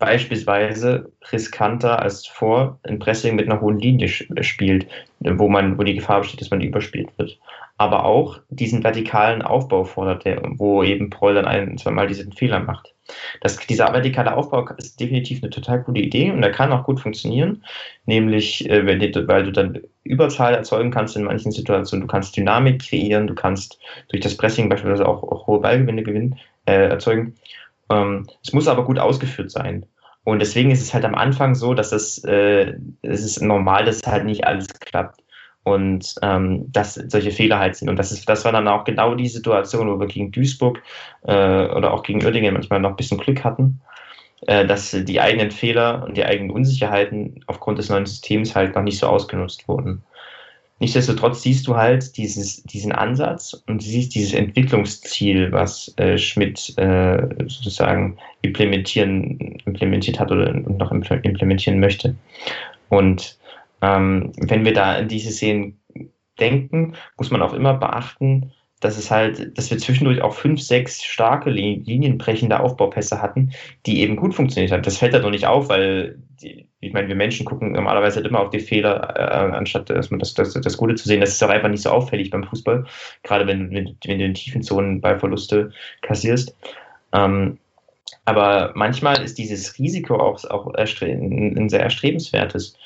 beispielsweise 0.00 1.12
riskanter 1.30 2.02
als 2.02 2.26
vor 2.26 2.80
ein 2.82 2.98
Pressing 2.98 3.36
mit 3.36 3.46
einer 3.46 3.60
hohen 3.60 3.78
Linie 3.78 4.08
spielt, 4.08 4.88
wo 5.20 5.48
man, 5.48 5.78
wo 5.78 5.84
die 5.84 5.94
Gefahr 5.94 6.20
besteht, 6.20 6.40
dass 6.40 6.50
man 6.50 6.60
überspielt 6.60 7.16
wird. 7.16 7.38
Aber 7.76 8.04
auch 8.04 8.38
diesen 8.50 8.84
vertikalen 8.84 9.42
Aufbau 9.42 9.84
fordert, 9.84 10.24
der, 10.24 10.40
wo 10.58 10.84
eben 10.84 11.10
Proll 11.10 11.34
dann 11.34 11.46
ein, 11.46 11.76
zweimal 11.76 12.06
diesen 12.06 12.32
Fehler 12.32 12.60
macht. 12.60 12.94
Das, 13.40 13.56
dieser 13.58 13.92
vertikale 13.92 14.34
Aufbau 14.34 14.66
ist 14.78 14.98
definitiv 15.00 15.42
eine 15.42 15.50
total 15.50 15.82
gute 15.82 16.00
Idee 16.00 16.30
und 16.30 16.40
der 16.40 16.52
kann 16.52 16.72
auch 16.72 16.84
gut 16.84 17.00
funktionieren, 17.00 17.64
nämlich 18.06 18.68
äh, 18.70 18.86
wenn 18.86 19.00
weil 19.28 19.44
du 19.44 19.52
dann 19.52 19.80
Überzahl 20.04 20.54
erzeugen 20.54 20.90
kannst 20.90 21.16
in 21.16 21.24
manchen 21.24 21.52
Situationen, 21.52 22.06
du 22.06 22.10
kannst 22.10 22.36
Dynamik 22.36 22.80
kreieren, 22.80 23.26
du 23.26 23.34
kannst 23.34 23.78
durch 24.08 24.22
das 24.22 24.36
Pressing 24.36 24.68
beispielsweise 24.68 25.06
auch, 25.06 25.22
auch 25.22 25.46
hohe 25.46 25.60
Ballgewinne 25.60 26.02
gewinnen, 26.02 26.38
äh, 26.66 26.88
erzeugen. 26.88 27.34
Ähm, 27.90 28.26
es 28.42 28.52
muss 28.52 28.68
aber 28.68 28.84
gut 28.84 28.98
ausgeführt 28.98 29.50
sein. 29.50 29.84
Und 30.24 30.38
deswegen 30.38 30.70
ist 30.70 30.80
es 30.80 30.94
halt 30.94 31.04
am 31.04 31.14
Anfang 31.14 31.54
so, 31.54 31.74
dass 31.74 31.90
das, 31.90 32.24
äh, 32.24 32.74
es 33.02 33.22
ist 33.22 33.42
normal, 33.42 33.84
dass 33.84 34.00
halt 34.06 34.24
nicht 34.24 34.46
alles 34.46 34.68
klappt 34.68 35.23
und 35.64 36.14
ähm, 36.22 36.70
dass 36.70 36.94
solche 36.94 37.30
Fehler 37.30 37.58
halt 37.58 37.74
sind. 37.76 37.88
Und 37.88 37.96
das 37.96 38.12
ist, 38.12 38.28
das 38.28 38.44
war 38.44 38.52
dann 38.52 38.68
auch 38.68 38.84
genau 38.84 39.14
die 39.14 39.28
Situation, 39.28 39.90
wo 39.90 39.98
wir 39.98 40.06
gegen 40.06 40.30
Duisburg 40.30 40.82
äh, 41.22 41.32
oder 41.32 41.92
auch 41.92 42.02
gegen 42.02 42.24
Uerdingen 42.24 42.54
manchmal 42.54 42.80
noch 42.80 42.90
ein 42.90 42.96
bisschen 42.96 43.18
Glück 43.18 43.42
hatten, 43.42 43.80
äh, 44.46 44.66
dass 44.66 44.90
die 44.90 45.20
eigenen 45.20 45.50
Fehler 45.50 46.04
und 46.06 46.16
die 46.16 46.24
eigenen 46.24 46.50
Unsicherheiten 46.50 47.42
aufgrund 47.46 47.78
des 47.78 47.88
neuen 47.88 48.06
Systems 48.06 48.54
halt 48.54 48.74
noch 48.74 48.82
nicht 48.82 48.98
so 48.98 49.06
ausgenutzt 49.06 49.66
wurden. 49.66 50.02
Nichtsdestotrotz 50.80 51.42
siehst 51.42 51.66
du 51.66 51.76
halt 51.76 52.16
dieses, 52.16 52.62
diesen 52.64 52.92
Ansatz 52.92 53.54
und 53.66 53.80
siehst 53.80 54.14
dieses 54.14 54.34
Entwicklungsziel, 54.34 55.50
was 55.50 55.94
äh, 55.96 56.18
Schmidt 56.18 56.76
äh, 56.76 57.26
sozusagen 57.46 58.18
implementieren, 58.42 59.38
implementiert 59.64 60.20
hat 60.20 60.30
oder 60.30 60.52
noch 60.52 60.92
implementieren 60.92 61.80
möchte. 61.80 62.16
Und 62.90 63.38
ähm, 63.84 64.32
wenn 64.36 64.64
wir 64.64 64.72
da 64.72 64.96
in 64.96 65.08
diese 65.08 65.30
Szenen 65.30 65.78
denken, 66.40 66.94
muss 67.18 67.30
man 67.30 67.42
auch 67.42 67.52
immer 67.52 67.74
beachten, 67.74 68.52
dass 68.80 68.98
es 68.98 69.10
halt, 69.10 69.56
dass 69.56 69.70
wir 69.70 69.78
zwischendurch 69.78 70.20
auch 70.20 70.34
fünf, 70.34 70.60
sechs 70.60 71.02
starke 71.02 71.48
linienbrechende 71.50 72.60
Aufbaupässe 72.60 73.22
hatten, 73.22 73.52
die 73.86 74.00
eben 74.00 74.16
gut 74.16 74.34
funktioniert 74.34 74.72
haben. 74.72 74.82
Das 74.82 74.98
fällt 74.98 75.14
halt 75.14 75.22
noch 75.22 75.30
nicht 75.30 75.46
auf, 75.46 75.68
weil 75.68 76.18
die, 76.42 76.68
ich 76.80 76.92
meine, 76.92 77.08
wir 77.08 77.14
Menschen 77.14 77.46
gucken 77.46 77.72
normalerweise 77.72 78.16
halt 78.16 78.26
immer 78.26 78.40
auf 78.40 78.50
die 78.50 78.60
Fehler, 78.60 79.14
äh, 79.16 79.56
anstatt 79.56 79.90
erstmal 79.90 80.18
das, 80.18 80.34
das, 80.34 80.52
das 80.54 80.76
Gute 80.76 80.96
zu 80.96 81.08
sehen. 81.08 81.20
Das 81.20 81.30
ist 81.30 81.42
auch 81.42 81.48
einfach 81.48 81.70
nicht 81.70 81.82
so 81.82 81.90
auffällig 81.90 82.30
beim 82.30 82.44
Fußball, 82.44 82.84
gerade 83.22 83.46
wenn, 83.46 83.70
wenn, 83.70 83.96
wenn 84.04 84.18
du 84.18 84.24
in 84.24 84.34
tiefen 84.34 84.62
Zonen 84.62 85.00
Ballverluste 85.00 85.72
kassierst. 86.02 86.54
Ähm, 87.12 87.58
aber 88.26 88.72
manchmal 88.74 89.22
ist 89.22 89.38
dieses 89.38 89.78
Risiko 89.78 90.16
auch, 90.16 90.44
auch 90.44 90.72
ein 90.74 91.68
sehr 91.68 91.80
erstrebenswertes. 91.80 92.76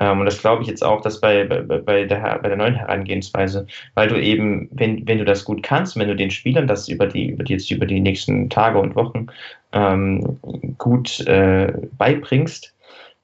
Ähm, 0.00 0.20
und 0.20 0.26
das 0.26 0.40
glaube 0.40 0.62
ich 0.62 0.68
jetzt 0.68 0.84
auch, 0.84 1.00
dass 1.00 1.20
bei, 1.20 1.44
bei, 1.44 1.60
bei, 1.62 2.04
der, 2.04 2.38
bei 2.38 2.48
der 2.48 2.56
neuen 2.56 2.74
Herangehensweise, 2.74 3.66
weil 3.94 4.08
du 4.08 4.20
eben, 4.20 4.68
wenn, 4.72 5.06
wenn 5.06 5.18
du 5.18 5.24
das 5.24 5.44
gut 5.44 5.62
kannst, 5.62 5.96
wenn 5.96 6.08
du 6.08 6.16
den 6.16 6.30
Spielern 6.30 6.66
das 6.66 6.88
über 6.88 7.06
die, 7.06 7.30
über 7.30 7.44
die 7.44 7.54
jetzt 7.54 7.70
über 7.70 7.86
die 7.86 8.00
nächsten 8.00 8.50
Tage 8.50 8.78
und 8.78 8.94
Wochen 8.94 9.28
ähm, 9.72 10.38
gut 10.78 11.20
äh, 11.26 11.72
beibringst, 11.98 12.74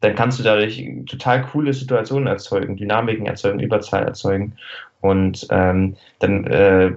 dann 0.01 0.17
kannst 0.17 0.39
du 0.39 0.43
dadurch 0.43 0.85
total 1.07 1.43
coole 1.43 1.73
Situationen 1.73 2.27
erzeugen, 2.27 2.77
Dynamiken 2.77 3.27
erzeugen, 3.27 3.61
Überzahl 3.61 4.03
erzeugen. 4.03 4.55
Und 5.03 5.47
ähm, 5.51 5.97
dann 6.21 6.47
äh, 6.47 6.93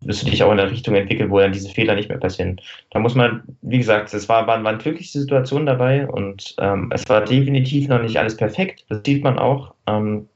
wirst 0.00 0.22
du 0.22 0.30
dich 0.30 0.42
auch 0.42 0.52
in 0.52 0.60
eine 0.60 0.70
Richtung 0.70 0.94
entwickeln, 0.94 1.30
wo 1.30 1.40
dann 1.40 1.52
diese 1.52 1.70
Fehler 1.70 1.94
nicht 1.94 2.10
mehr 2.10 2.18
passieren. 2.18 2.60
Da 2.90 3.00
muss 3.00 3.14
man, 3.14 3.42
wie 3.62 3.78
gesagt, 3.78 4.12
es 4.12 4.28
war, 4.28 4.46
waren, 4.46 4.62
waren 4.62 4.78
glückliche 4.78 5.18
Situationen 5.18 5.66
dabei 5.66 6.06
und 6.06 6.54
ähm, 6.58 6.90
es 6.92 7.08
war 7.08 7.24
definitiv 7.24 7.88
noch 7.88 8.02
nicht 8.02 8.18
alles 8.18 8.36
perfekt, 8.36 8.84
das 8.90 9.00
sieht 9.04 9.24
man 9.24 9.38
auch. 9.38 9.74
Ähm, 9.86 10.28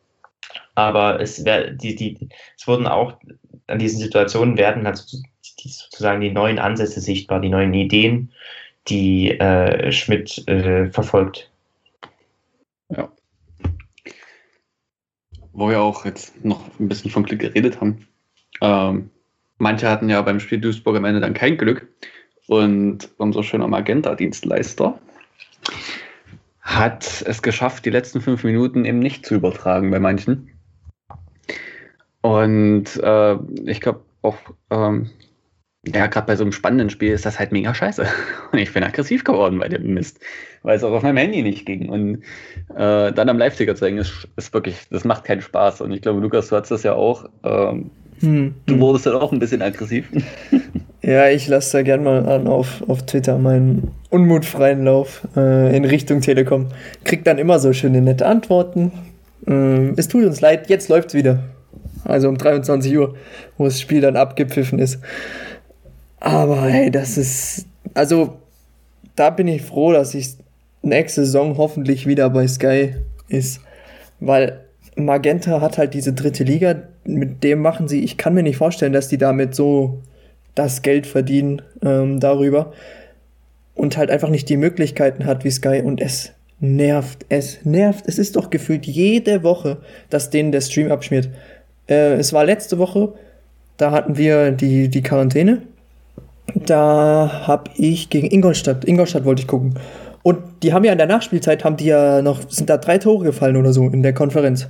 aber 0.75 1.21
es, 1.21 1.45
wär, 1.45 1.73
die, 1.73 1.95
die, 1.95 2.29
es 2.57 2.67
wurden 2.67 2.87
auch 2.87 3.15
an 3.67 3.79
diesen 3.79 4.01
Situationen 4.01 4.57
werden 4.57 4.87
halt 4.87 4.97
sozusagen 4.97 6.21
die 6.21 6.31
neuen 6.31 6.59
Ansätze 6.59 7.01
sichtbar, 7.01 7.41
die 7.41 7.51
neuen 7.51 7.75
Ideen, 7.75 8.33
die 8.89 9.39
äh, 9.39 9.93
Schmidt 9.93 10.47
äh, 10.49 10.89
verfolgt. 10.91 11.51
Ja. 12.89 13.11
Wo 15.59 15.69
wir 15.69 15.81
auch 15.81 16.05
jetzt 16.05 16.45
noch 16.45 16.61
ein 16.79 16.89
bisschen 16.89 17.11
vom 17.11 17.25
Glück 17.25 17.41
geredet 17.41 17.81
haben. 17.81 18.07
Ähm, 18.61 19.11
Manche 19.59 19.91
hatten 19.91 20.09
ja 20.09 20.23
beim 20.23 20.39
Spiel 20.39 20.61
Duisburg 20.61 20.97
am 20.97 21.05
Ende 21.05 21.21
dann 21.21 21.35
kein 21.35 21.59
Glück. 21.59 21.89
Und 22.47 23.11
unser 23.19 23.43
schöner 23.43 23.67
Magenta-Dienstleister 23.67 24.99
hat 26.61 27.23
es 27.27 27.43
geschafft, 27.43 27.85
die 27.85 27.91
letzten 27.91 28.21
fünf 28.21 28.45
Minuten 28.45 28.85
eben 28.85 29.01
nicht 29.01 29.27
zu 29.27 29.35
übertragen 29.35 29.91
bei 29.91 29.99
manchen. 29.99 30.51
Und 32.23 32.97
äh, 33.03 33.37
ich 33.65 33.81
glaube 33.81 34.01
auch, 34.23 34.37
ähm, 34.71 35.11
ja, 35.87 36.07
gerade 36.07 36.27
bei 36.27 36.37
so 36.37 36.45
einem 36.45 36.53
spannenden 36.53 36.91
Spiel 36.91 37.13
ist 37.13 37.25
das 37.25 37.39
halt 37.39 37.53
mega 37.53 37.75
scheiße. 37.75 38.05
Und 38.53 38.59
ich 38.59 38.73
bin 38.73 38.83
aggressiv 38.83 39.25
geworden 39.25 39.59
bei 39.59 39.69
dem 39.69 39.95
Mist, 39.95 40.21
weil 40.63 40.77
es 40.77 40.85
auch 40.85 40.93
auf 40.93 41.03
meinem 41.03 41.17
Handy 41.17 41.43
nicht 41.43 41.67
ging. 41.67 41.89
Und 41.89 42.23
äh, 42.75 43.13
dann 43.13 43.29
am 43.29 43.39
Live-Ticker 43.39 43.77
zu 43.77 43.87
hängen, 43.87 43.99
ist, 43.99 44.29
ist 44.37 44.53
wirklich, 44.53 44.77
das 44.91 45.05
macht 45.05 45.25
keinen 45.25 45.41
Spaß. 45.41 45.81
Und 45.81 45.93
ich 45.93 46.03
glaube, 46.03 46.21
Lukas, 46.21 46.49
du 46.49 46.57
hattest 46.57 46.73
das 46.73 46.83
ja 46.83 46.95
auch. 46.95 47.27
Ähm, 47.45 47.91
hm. 48.21 48.55
Du 48.67 48.81
wurdest 48.81 49.07
dann 49.07 49.15
auch 49.15 49.33
ein 49.33 49.39
bisschen 49.39 49.63
aggressiv. 49.63 50.09
Ja, 51.01 51.29
ich 51.29 51.49
lasse 51.49 51.79
da 51.79 51.83
gern 51.83 52.03
mal 52.03 52.29
an 52.29 52.47
auf, 52.49 52.83
auf 52.87 53.07
Twitter 53.07 53.39
meinen 53.39 53.93
unmutfreien 54.11 54.85
Lauf 54.85 55.27
äh, 55.37 55.75
in 55.75 55.87
Richtung 55.87 56.21
Telekom. 56.21 56.67
Kriegt 57.05 57.27
dann 57.27 57.39
immer 57.39 57.61
so 57.61 57.73
schöne 57.73 58.03
nette 58.03 58.27
Antworten. 58.27 58.93
Äh, 59.47 59.93
es 59.97 60.09
tut 60.09 60.25
uns 60.25 60.43
leid, 60.43 60.69
jetzt 60.69 60.91
läuft's 60.91 61.15
wieder. 61.15 61.45
Also 62.05 62.29
um 62.29 62.37
23 62.37 62.97
Uhr, 62.99 63.15
wo 63.57 63.65
das 63.65 63.81
Spiel 63.81 64.01
dann 64.01 64.17
abgepfiffen 64.17 64.79
ist. 64.81 65.01
Aber 66.21 66.63
hey, 66.67 66.91
das 66.91 67.17
ist. 67.17 67.67
Also, 67.95 68.39
da 69.17 69.31
bin 69.31 69.49
ich 69.49 69.63
froh, 69.63 69.93
dass 69.93 70.15
ich 70.15 70.37
nächste 70.83 71.25
Saison 71.25 71.57
hoffentlich 71.57 72.07
wieder 72.07 72.31
bei 72.31 72.47
Sky 72.47 72.95
ist. 73.29 73.61
Weil 74.21 74.61
Magenta 74.97 75.61
hat 75.61 75.79
halt 75.79 75.95
diese 75.95 76.13
dritte 76.13 76.45
Liga, 76.45 76.83
mit 77.05 77.43
dem 77.45 77.61
machen 77.61 77.89
sie, 77.89 78.03
ich 78.03 78.17
kann 78.17 78.35
mir 78.35 78.43
nicht 78.43 78.57
vorstellen, 78.57 78.93
dass 78.93 79.09
die 79.09 79.19
damit 79.19 79.55
so 79.55 80.03
das 80.55 80.83
Geld 80.83 81.07
verdienen 81.07 81.63
ähm, 81.83 82.19
darüber 82.21 82.73
und 83.75 83.97
halt 83.97 84.11
einfach 84.11 84.29
nicht 84.29 84.49
die 84.49 84.57
Möglichkeiten 84.57 85.25
hat 85.25 85.45
wie 85.45 85.51
Sky 85.51 85.83
und 85.85 86.01
es 86.01 86.33
nervt. 86.59 87.25
Es 87.29 87.65
nervt. 87.65 88.05
Es 88.09 88.19
ist 88.19 88.35
doch 88.35 88.51
gefühlt 88.51 88.87
jede 88.87 89.45
Woche, 89.45 89.79
dass 90.11 90.31
denen 90.31 90.51
der 90.51 90.61
Stream 90.61 90.91
abschmiert. 90.91 91.29
Äh, 91.89 92.15
es 92.15 92.33
war 92.33 92.45
letzte 92.45 92.79
Woche, 92.79 93.13
da 93.77 93.93
hatten 93.93 94.17
wir 94.17 94.51
die, 94.51 94.89
die 94.89 95.03
Quarantäne. 95.03 95.63
Da 96.55 97.43
habe 97.47 97.71
ich 97.75 98.11
gegen 98.11 98.31
Ingolstadt, 98.31 98.85
Ingolstadt 98.85 99.25
wollte 99.25 99.43
ich 99.43 99.49
gucken. 99.49 99.75
Und 100.23 100.39
die 100.63 100.73
haben 100.73 100.85
ja 100.85 100.93
in 100.93 100.99
der 100.99 101.07
Nachspielzeit, 101.07 101.65
haben 101.65 101.77
die 101.77 101.87
ja 101.87 102.23
noch, 102.23 102.51
sind 102.51 102.69
da 102.69 102.77
drei 102.77 102.99
Tore 102.99 103.25
gefallen 103.25 103.57
oder 103.57 103.73
so 103.73 103.87
in 103.89 104.03
der 104.03 104.13
Konferenz. 104.13 104.69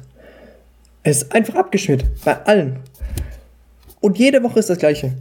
Es 1.02 1.22
ist 1.22 1.34
einfach 1.34 1.54
abgeschmiert. 1.54 2.04
Bei 2.24 2.44
allen. 2.44 2.80
Und 4.00 4.18
jede 4.18 4.42
Woche 4.42 4.58
ist 4.58 4.70
das 4.70 4.78
gleiche. 4.78 5.14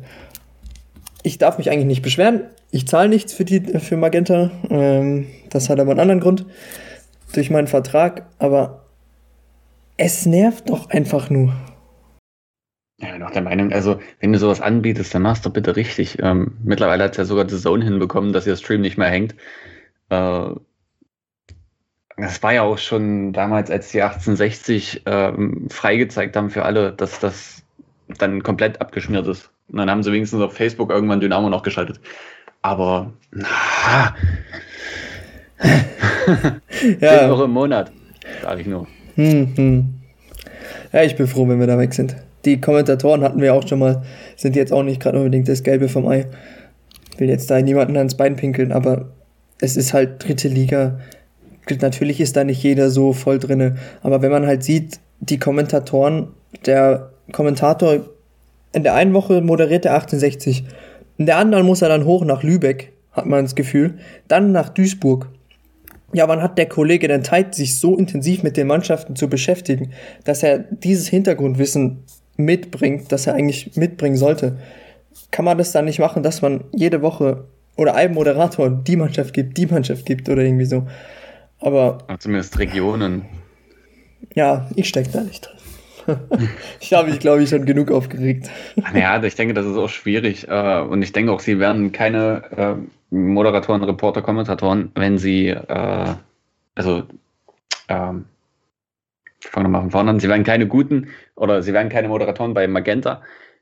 Ich 1.24 1.38
darf 1.38 1.58
mich 1.58 1.70
eigentlich 1.70 1.86
nicht 1.86 2.02
beschweren. 2.02 2.42
Ich 2.72 2.88
zahle 2.88 3.10
nichts 3.10 3.34
für, 3.34 3.46
die, 3.46 3.62
für 3.80 3.98
Magenta. 3.98 4.52
Ähm, 4.70 5.28
das 5.50 5.70
hat 5.70 5.80
aber 5.80 5.92
einen 5.92 6.00
anderen 6.00 6.20
Grund. 6.20 6.46
Durch 7.34 7.50
meinen 7.50 7.68
Vertrag. 7.68 8.28
Aber 8.40 8.84
es 9.98 10.26
nervt 10.26 10.70
doch 10.70 10.90
einfach 10.90 11.30
nur. 11.30 11.54
Ja, 13.00 13.12
bin 13.12 13.22
auch 13.22 13.32
der 13.32 13.44
Meinung, 13.44 13.72
also 13.74 14.00
wenn 14.20 14.34
du 14.34 14.40
sowas 14.40 14.60
anbietest, 14.60 15.14
dann 15.14 15.22
machst 15.22 15.46
du 15.46 15.52
bitte 15.52 15.76
richtig. 15.76 16.18
Ähm, 16.20 16.58
mittlerweile 16.64 17.04
hat 17.04 17.12
es 17.12 17.18
ja 17.18 17.26
sogar 17.26 17.48
The 17.48 17.58
Zone 17.58 17.86
hinbekommen, 17.86 18.34
dass 18.34 18.48
ihr 18.48 18.56
Stream 18.56 18.82
nicht 18.82 18.98
mehr 18.98 19.10
hängt. 19.10 19.36
Äh, 20.10 20.50
das 22.18 22.42
war 22.42 22.54
ja 22.54 22.64
auch 22.64 22.80
schon 22.80 23.34
damals, 23.34 23.70
als 23.70 23.92
die 23.92 24.02
1860 24.02 25.04
ähm, 25.06 25.68
freigezeigt 25.70 26.36
haben 26.36 26.50
für 26.50 26.66
alle, 26.66 26.92
dass 26.92 27.20
das 27.20 27.64
dann 28.18 28.42
komplett 28.42 28.82
abgeschmiert 28.82 29.28
ist. 29.28 29.52
Und 29.70 29.78
dann 29.78 29.92
haben 29.92 30.02
sie 30.02 30.12
wenigstens 30.12 30.42
auf 30.42 30.54
Facebook 30.54 30.90
irgendwann 30.90 31.20
Dynamo 31.20 31.50
noch 31.50 31.62
geschaltet. 31.62 32.00
Aber, 32.64 33.14
na. 33.32 34.16
ja. 37.00 37.28
Euro 37.28 37.46
im 37.46 37.52
Monat, 37.52 37.92
sage 38.42 38.62
ich 38.62 38.68
nur. 38.68 38.88
Hm, 39.16 39.56
hm. 39.56 39.94
Ja, 40.92 41.04
ich 41.04 41.16
bin 41.16 41.28
froh, 41.28 41.48
wenn 41.48 41.60
wir 41.60 41.68
da 41.68 41.78
weg 41.78 41.94
sind. 41.94 42.16
Die 42.46 42.62
Kommentatoren 42.62 43.22
hatten 43.22 43.42
wir 43.42 43.54
auch 43.54 43.68
schon 43.68 43.80
mal, 43.80 44.04
sind 44.36 44.56
jetzt 44.56 44.72
auch 44.72 44.84
nicht 44.84 45.02
gerade 45.02 45.18
unbedingt 45.18 45.48
das 45.48 45.64
Gelbe 45.64 45.90
vom 45.90 46.08
Ei. 46.08 46.28
Will 47.18 47.30
jetzt 47.30 47.50
da 47.50 47.62
niemanden 47.62 47.98
ans 47.98 48.16
Bein 48.16 48.36
pinkeln, 48.36 48.72
aber 48.72 49.10
es 49.60 49.76
ist 49.76 49.94
halt 49.94 50.24
dritte 50.26 50.48
Liga. 50.48 51.00
Natürlich 51.82 52.22
ist 52.22 52.38
da 52.38 52.44
nicht 52.44 52.64
jeder 52.64 52.90
so 52.90 53.12
voll 53.12 53.40
drinne, 53.40 53.76
aber 54.02 54.22
wenn 54.22 54.32
man 54.32 54.46
halt 54.46 54.64
sieht, 54.64 55.00
die 55.20 55.40
Kommentatoren, 55.40 56.30
der 56.66 57.12
Kommentator 57.32 58.06
in 58.72 58.84
der 58.84 58.94
einen 58.94 59.14
Woche 59.14 59.42
moderiert 59.42 59.86
er 59.86 59.96
1860, 59.96 60.64
in 61.18 61.26
der 61.26 61.38
anderen 61.38 61.66
muss 61.66 61.82
er 61.82 61.90
dann 61.90 62.06
hoch 62.06 62.24
nach 62.24 62.44
Lübeck, 62.44 62.94
hat 63.12 63.26
man 63.26 63.46
das 63.46 63.56
Gefühl, 63.56 63.98
dann 64.28 64.52
nach 64.52 64.70
Duisburg. 64.70 65.28
Ja, 66.14 66.28
wann 66.28 66.42
hat 66.42 66.58
der 66.58 66.68
Kollege 66.68 67.08
denn 67.08 67.24
Zeit, 67.24 67.54
sich 67.56 67.80
so 67.80 67.98
intensiv 67.98 68.44
mit 68.44 68.56
den 68.56 68.68
Mannschaften 68.68 69.16
zu 69.16 69.28
beschäftigen, 69.28 69.92
dass 70.24 70.44
er 70.44 70.60
dieses 70.60 71.08
Hintergrundwissen 71.08 72.04
mitbringt, 72.38 73.12
das 73.12 73.28
er 73.28 73.36
eigentlich 73.36 73.76
mitbringen 73.76 74.18
sollte? 74.18 74.58
Kann 75.32 75.46
man 75.46 75.58
das 75.58 75.72
dann 75.72 75.86
nicht 75.86 76.00
machen, 76.00 76.24
dass 76.24 76.42
man 76.42 76.64
jede 76.72 77.02
Woche 77.02 77.46
oder 77.76 77.96
einem 77.96 78.14
Moderator 78.14 78.70
die 78.70 78.96
Mannschaft 78.96 79.34
gibt, 79.34 79.58
die 79.58 79.66
Mannschaft 79.66 80.06
gibt 80.06 80.30
oder 80.30 80.42
irgendwie 80.42 80.66
so? 80.66 80.88
Aber. 81.60 82.00
Zumindest 82.20 82.58
Regionen. 82.60 83.26
Ja, 84.36 84.70
ich 84.76 84.88
stecke 84.88 85.10
da 85.10 85.22
nicht 85.22 85.46
drin. 85.46 85.58
ich 86.80 86.94
habe 86.94 87.10
mich, 87.10 87.20
glaube 87.20 87.44
ich, 87.44 87.50
schon 87.50 87.66
genug 87.66 87.92
aufgeregt. 87.92 88.50
Ja, 88.94 89.22
ich 89.22 89.36
denke, 89.36 89.54
das 89.54 89.66
ist 89.66 89.78
auch 89.78 89.90
schwierig. 89.90 90.48
Äh, 90.48 90.80
und 90.82 91.02
ich 91.02 91.12
denke 91.12 91.32
auch, 91.32 91.40
sie 91.40 91.60
werden 91.60 91.92
keine 91.92 92.44
äh, 93.12 93.16
Moderatoren, 93.16 93.84
Reporter, 93.84 94.22
Kommentatoren, 94.22 94.92
wenn 94.96 95.18
sie, 95.18 95.48
äh, 95.50 96.14
also, 96.76 97.04
ähm, 97.90 98.26
ich 99.40 99.48
fange 99.48 99.66
nochmal 99.66 99.82
von 99.82 99.92
vorne 99.92 100.10
an, 100.12 100.20
sie 100.20 100.30
werden 100.30 100.44
keine 100.44 100.68
guten 100.68 101.10
oder 101.36 101.62
sie 101.62 101.74
werden 101.74 101.90
keine 101.90 102.08
Moderatoren 102.08 102.54
bei 102.54 102.68
Magenta, 102.68 103.22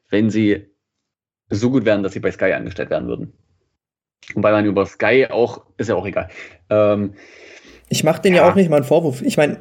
wenn 0.10 0.30
sie 0.30 0.68
so 1.50 1.70
gut 1.70 1.86
wären, 1.86 2.04
dass 2.04 2.14
sie 2.14 2.20
bei 2.20 2.32
Sky 2.32 2.54
angestellt 2.54 2.90
werden 2.90 3.08
würden. 3.08 3.34
Und 4.34 4.44
weil 4.44 4.54
man 4.54 4.66
über 4.66 4.86
Sky 4.86 5.28
auch, 5.30 5.64
ist 5.78 5.90
ja 5.90 5.96
auch 5.96 6.06
egal. 6.06 6.30
Ähm, 6.70 7.14
ich 7.90 8.04
mache 8.04 8.22
denen 8.22 8.36
ja. 8.36 8.44
ja. 8.44 8.50
auch 8.50 8.56
nicht 8.56 8.70
mal 8.70 8.78
einen 8.78 8.86
Vorwurf. 8.86 9.22
Ich 9.22 9.38
meine, 9.38 9.58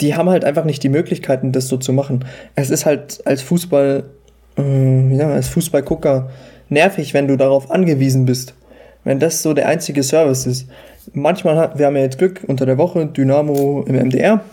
die 0.00 0.14
haben 0.14 0.28
halt 0.28 0.44
einfach 0.44 0.64
nicht 0.64 0.82
die 0.82 0.88
Möglichkeiten, 0.88 1.52
das 1.52 1.68
so 1.68 1.76
zu 1.78 1.92
machen. 1.92 2.24
Es 2.54 2.70
ist 2.70 2.84
halt 2.84 3.26
als 3.26 3.42
Fußball, 3.42 4.10
äh, 4.58 5.16
ja, 5.16 5.30
als 5.30 5.48
Fußballgucker 5.48 6.30
nervig, 6.68 7.14
wenn 7.14 7.28
du 7.28 7.36
darauf 7.36 7.70
angewiesen 7.70 8.26
bist. 8.26 8.54
Wenn 9.04 9.18
das 9.18 9.42
so 9.42 9.54
der 9.54 9.68
einzige 9.68 10.02
Service 10.02 10.46
ist. 10.46 10.68
Manchmal, 11.12 11.56
hat, 11.56 11.78
wir 11.78 11.86
haben 11.86 11.96
ja 11.96 12.02
jetzt 12.02 12.18
Glück 12.18 12.42
unter 12.46 12.66
der 12.66 12.78
Woche, 12.78 13.06
Dynamo 13.06 13.84
im 13.86 13.96
MDR, 13.96 14.44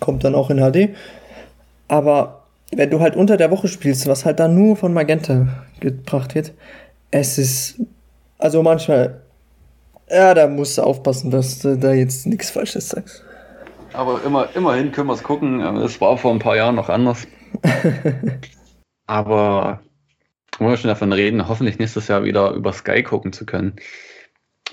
kommt 0.00 0.24
dann 0.24 0.34
auch 0.34 0.50
in 0.50 0.58
HD. 0.58 0.90
Aber 1.88 2.44
wenn 2.72 2.90
du 2.90 3.00
halt 3.00 3.16
unter 3.16 3.36
der 3.36 3.50
Woche 3.50 3.68
spielst, 3.68 4.06
was 4.06 4.24
halt 4.24 4.40
dann 4.40 4.54
nur 4.54 4.76
von 4.76 4.92
Magenta 4.92 5.48
gebracht 5.80 6.34
wird, 6.34 6.52
es 7.10 7.38
ist, 7.38 7.80
also 8.38 8.62
manchmal 8.62 9.20
ja, 10.08 10.34
da 10.34 10.46
musst 10.46 10.78
du 10.78 10.82
aufpassen, 10.82 11.30
dass 11.30 11.60
du 11.60 11.76
da 11.76 11.92
jetzt 11.92 12.26
nichts 12.26 12.50
Falsches 12.50 12.90
sagst. 12.90 13.24
Aber 13.92 14.20
immer, 14.24 14.48
immerhin 14.54 14.92
können 14.92 15.08
wir 15.08 15.14
es 15.14 15.22
gucken. 15.22 15.60
Es 15.78 16.00
war 16.00 16.16
vor 16.16 16.32
ein 16.32 16.38
paar 16.38 16.56
Jahren 16.56 16.74
noch 16.74 16.88
anders. 16.88 17.26
Aber 19.06 19.80
wollen 20.58 20.70
wir 20.70 20.76
schon 20.76 20.88
davon 20.88 21.12
reden, 21.12 21.48
hoffentlich 21.48 21.78
nächstes 21.78 22.08
Jahr 22.08 22.24
wieder 22.24 22.52
über 22.52 22.72
Sky 22.72 23.02
gucken 23.02 23.32
zu 23.32 23.46
können. 23.46 23.76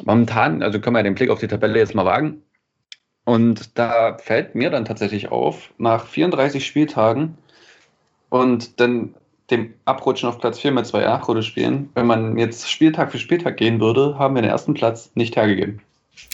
Momentan, 0.04 0.64
also 0.64 0.80
können 0.80 0.96
wir 0.96 1.04
den 1.04 1.16
Blick 1.16 1.30
auf 1.30 1.40
die 1.40 1.48
Tabelle 1.48 1.80
jetzt 1.80 1.96
mal 1.96 2.06
wagen. 2.06 2.44
Und 3.26 3.78
da 3.78 4.18
fällt 4.18 4.56
mir 4.56 4.70
dann 4.70 4.86
tatsächlich 4.86 5.32
auf, 5.32 5.70
nach 5.78 6.08
34 6.08 6.66
Spieltagen 6.66 7.38
und 8.30 8.80
dann 8.80 9.16
dem 9.50 9.74
Abrutschen 9.86 10.28
auf 10.28 10.40
Platz 10.40 10.60
4 10.60 10.72
mit 10.72 10.86
zwei 10.86 11.02
Nachrunde-Spielen, 11.02 11.90
wenn 11.94 12.08
man 12.08 12.38
jetzt 12.38 12.70
Spieltag 12.70 13.12
für 13.12 13.20
Spieltag 13.20 13.58
gehen 13.58 13.80
würde, 13.80 14.18
haben 14.18 14.36
wir 14.36 14.42
den 14.42 14.52
ersten 14.52 14.74
Platz 14.74 15.12
nicht 15.16 15.36
hergegeben. 15.36 15.82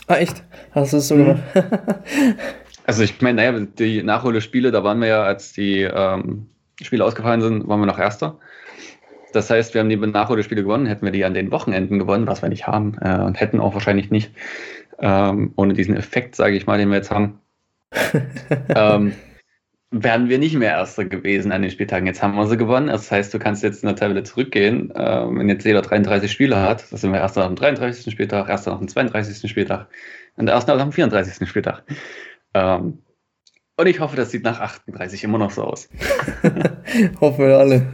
Ah, 0.07 0.15
echt? 0.15 0.43
Hast 0.71 0.93
du 0.93 0.97
es 0.97 1.07
so 1.07 1.15
mhm. 1.15 1.25
gemacht? 1.25 1.43
also 2.85 3.03
ich 3.03 3.21
meine, 3.21 3.35
naja, 3.41 3.65
die 3.77 4.03
Nachholspiele, 4.03 4.71
da 4.71 4.83
waren 4.83 4.99
wir 4.99 5.07
ja, 5.07 5.23
als 5.23 5.53
die 5.53 5.81
ähm, 5.81 6.47
Spiele 6.81 7.05
ausgefallen 7.05 7.41
sind, 7.41 7.67
waren 7.67 7.79
wir 7.79 7.85
noch 7.85 7.99
Erster. 7.99 8.37
Das 9.33 9.49
heißt, 9.49 9.73
wir 9.73 9.81
haben 9.81 9.89
die 9.89 9.97
Nachholspiele 9.97 10.63
gewonnen, 10.63 10.85
hätten 10.85 11.05
wir 11.05 11.11
die 11.11 11.25
an 11.25 11.33
den 11.33 11.51
Wochenenden 11.51 11.99
gewonnen, 11.99 12.27
was 12.27 12.41
wir 12.41 12.49
nicht 12.49 12.67
haben, 12.67 12.97
äh, 13.01 13.19
und 13.19 13.39
hätten 13.39 13.59
auch 13.59 13.73
wahrscheinlich 13.73 14.09
nicht, 14.11 14.31
ähm, 14.99 15.53
ohne 15.55 15.73
diesen 15.73 15.95
Effekt, 15.95 16.35
sage 16.35 16.55
ich 16.55 16.65
mal, 16.65 16.77
den 16.77 16.89
wir 16.89 16.97
jetzt 16.97 17.11
haben. 17.11 17.39
ähm, 18.75 19.13
wären 19.91 20.29
wir 20.29 20.37
nicht 20.37 20.55
mehr 20.55 20.71
Erster 20.71 21.05
gewesen 21.05 21.51
an 21.51 21.61
den 21.61 21.71
Spieltagen. 21.71 22.05
Jetzt 22.05 22.21
haben 22.21 22.35
wir 22.35 22.45
sie 22.47 22.57
gewonnen. 22.57 22.87
Das 22.87 23.11
heißt, 23.11 23.33
du 23.33 23.39
kannst 23.39 23.63
jetzt 23.63 23.83
in 23.83 23.87
der 23.87 23.95
Tabelle 23.95 24.23
zurückgehen. 24.23 24.93
Ähm, 24.95 25.39
wenn 25.39 25.49
jetzt 25.49 25.65
jeder 25.65 25.81
33 25.81 26.31
Spiele 26.31 26.61
hat, 26.61 26.91
das 26.91 27.01
sind 27.01 27.11
wir 27.11 27.19
Erster 27.19 27.41
nach 27.41 27.47
dem 27.47 27.55
33. 27.55 28.11
Spieltag, 28.11 28.49
Erster 28.49 28.71
nach 28.71 28.79
dem 28.79 28.87
32. 28.87 29.49
Spieltag 29.49 29.87
und 30.35 30.45
der 30.45 30.55
Erste 30.55 30.75
nach 30.75 30.81
dem 30.81 30.91
34. 30.91 31.47
Spieltag. 31.47 31.83
Ähm, 32.53 32.99
und 33.77 33.87
ich 33.87 33.99
hoffe, 33.99 34.15
das 34.15 34.31
sieht 34.31 34.43
nach 34.43 34.59
38 34.59 35.23
immer 35.23 35.37
noch 35.37 35.51
so 35.51 35.63
aus. 35.63 35.89
Hoffen 37.21 37.47
wir 37.47 37.57
alle. 37.57 37.85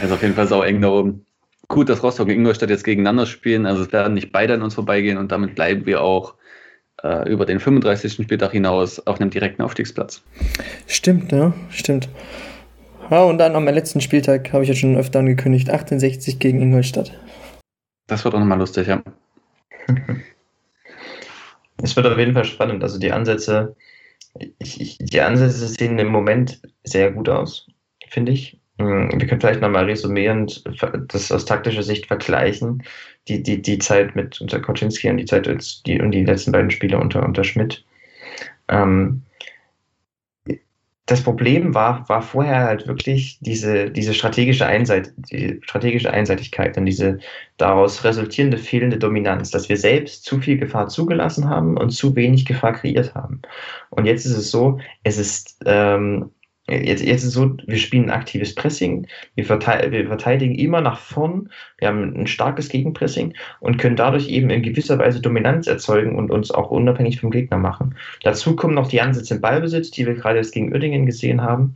Also 0.00 0.14
auf 0.14 0.22
jeden 0.22 0.34
Fall 0.34 0.46
sau 0.46 0.62
eng 0.62 0.80
da 0.80 0.88
oben. 0.88 1.24
Gut, 1.68 1.88
dass 1.88 2.02
Rostock 2.02 2.26
und 2.26 2.32
Ingolstadt 2.32 2.70
jetzt 2.70 2.84
gegeneinander 2.84 3.26
spielen. 3.26 3.66
Also 3.66 3.82
es 3.82 3.92
werden 3.92 4.14
nicht 4.14 4.32
beide 4.32 4.54
an 4.54 4.62
uns 4.62 4.74
vorbeigehen 4.74 5.18
und 5.18 5.32
damit 5.32 5.54
bleiben 5.54 5.86
wir 5.86 6.02
auch 6.02 6.34
äh, 7.02 7.28
über 7.30 7.46
den 7.46 7.60
35. 7.60 8.12
Spieltag 8.14 8.52
hinaus 8.52 9.04
auf 9.06 9.20
einem 9.20 9.30
direkten 9.30 9.62
Aufstiegsplatz. 9.62 10.22
Stimmt, 10.86 11.32
ja, 11.32 11.54
stimmt. 11.70 12.08
Ja, 13.10 13.22
und 13.24 13.38
dann 13.38 13.54
am 13.54 13.64
letzten 13.64 14.00
Spieltag 14.00 14.52
habe 14.52 14.62
ich 14.62 14.68
ja 14.68 14.74
schon 14.74 14.96
öfter 14.96 15.18
angekündigt, 15.18 15.70
68 15.70 16.38
gegen 16.38 16.60
Ingolstadt. 16.60 17.12
Das 18.06 18.24
wird 18.24 18.34
auch 18.34 18.38
nochmal 18.38 18.58
lustig, 18.58 18.88
ja. 18.88 19.02
Es 21.82 21.96
wird 21.96 22.06
auf 22.06 22.16
jeden 22.16 22.32
Fall 22.32 22.44
spannend. 22.44 22.82
Also 22.82 22.98
die 22.98 23.12
Ansätze, 23.12 23.76
ich, 24.58 24.80
ich, 24.80 24.98
die 24.98 25.20
Ansätze 25.20 25.66
sehen 25.66 25.98
im 25.98 26.08
Moment 26.08 26.62
sehr 26.84 27.10
gut 27.10 27.28
aus, 27.28 27.66
finde 28.08 28.32
ich. 28.32 28.58
Hm, 28.78 29.10
wir 29.14 29.26
können 29.26 29.40
vielleicht 29.40 29.60
nochmal 29.60 29.84
resümierend 29.84 30.64
das 31.08 31.30
aus 31.30 31.44
taktischer 31.44 31.82
Sicht 31.82 32.06
vergleichen, 32.06 32.82
die, 33.28 33.42
die, 33.42 33.62
die 33.62 33.78
Zeit 33.78 34.16
mit 34.16 34.40
unter 34.40 34.60
Koczynski 34.60 35.08
und 35.10 35.18
die 35.18 35.24
Zeit 35.26 35.46
die, 35.86 36.00
und 36.00 36.10
die 36.10 36.24
letzten 36.24 36.52
beiden 36.52 36.70
Spiele 36.70 36.98
unter, 36.98 37.24
unter 37.24 37.44
Schmidt. 37.44 37.84
Ähm, 38.68 39.22
das 41.06 41.22
Problem 41.22 41.74
war, 41.74 42.08
war 42.08 42.22
vorher 42.22 42.64
halt 42.64 42.86
wirklich 42.86 43.38
diese, 43.40 43.90
diese 43.90 44.14
strategische, 44.14 44.66
Einseit, 44.66 45.12
die 45.30 45.60
strategische 45.62 46.10
Einseitigkeit 46.10 46.78
und 46.78 46.86
diese 46.86 47.18
daraus 47.58 48.04
resultierende 48.04 48.56
fehlende 48.56 48.96
Dominanz, 48.98 49.50
dass 49.50 49.68
wir 49.68 49.76
selbst 49.76 50.24
zu 50.24 50.40
viel 50.40 50.56
Gefahr 50.56 50.88
zugelassen 50.88 51.48
haben 51.48 51.76
und 51.76 51.90
zu 51.90 52.16
wenig 52.16 52.46
Gefahr 52.46 52.72
kreiert 52.72 53.14
haben. 53.14 53.42
Und 53.90 54.06
jetzt 54.06 54.24
ist 54.24 54.36
es 54.36 54.50
so, 54.50 54.80
es 55.02 55.18
ist 55.18 55.58
ähm, 55.66 56.30
Jetzt, 56.66 57.04
jetzt 57.04 57.24
ist 57.24 57.32
so, 57.32 57.56
wir 57.66 57.76
spielen 57.76 58.08
aktives 58.08 58.54
Pressing, 58.54 59.06
wir, 59.34 59.44
verteidigen, 59.44 59.92
wir 59.92 60.06
verteidigen 60.06 60.54
immer 60.54 60.80
nach 60.80 60.98
vorn, 60.98 61.50
wir 61.78 61.88
haben 61.88 62.14
ein 62.16 62.26
starkes 62.26 62.70
Gegenpressing 62.70 63.34
und 63.60 63.76
können 63.76 63.96
dadurch 63.96 64.28
eben 64.28 64.48
in 64.48 64.62
gewisser 64.62 64.98
Weise 64.98 65.20
Dominanz 65.20 65.66
erzeugen 65.66 66.16
und 66.16 66.30
uns 66.30 66.50
auch 66.50 66.70
unabhängig 66.70 67.20
vom 67.20 67.30
Gegner 67.30 67.58
machen. 67.58 67.96
Dazu 68.22 68.56
kommen 68.56 68.74
noch 68.74 68.88
die 68.88 69.02
Ansätze 69.02 69.34
im 69.34 69.40
Ballbesitz, 69.42 69.90
die 69.90 70.06
wir 70.06 70.14
gerade 70.14 70.38
jetzt 70.38 70.54
gegen 70.54 70.72
Uerdingen 70.72 71.04
gesehen 71.04 71.42
haben. 71.42 71.74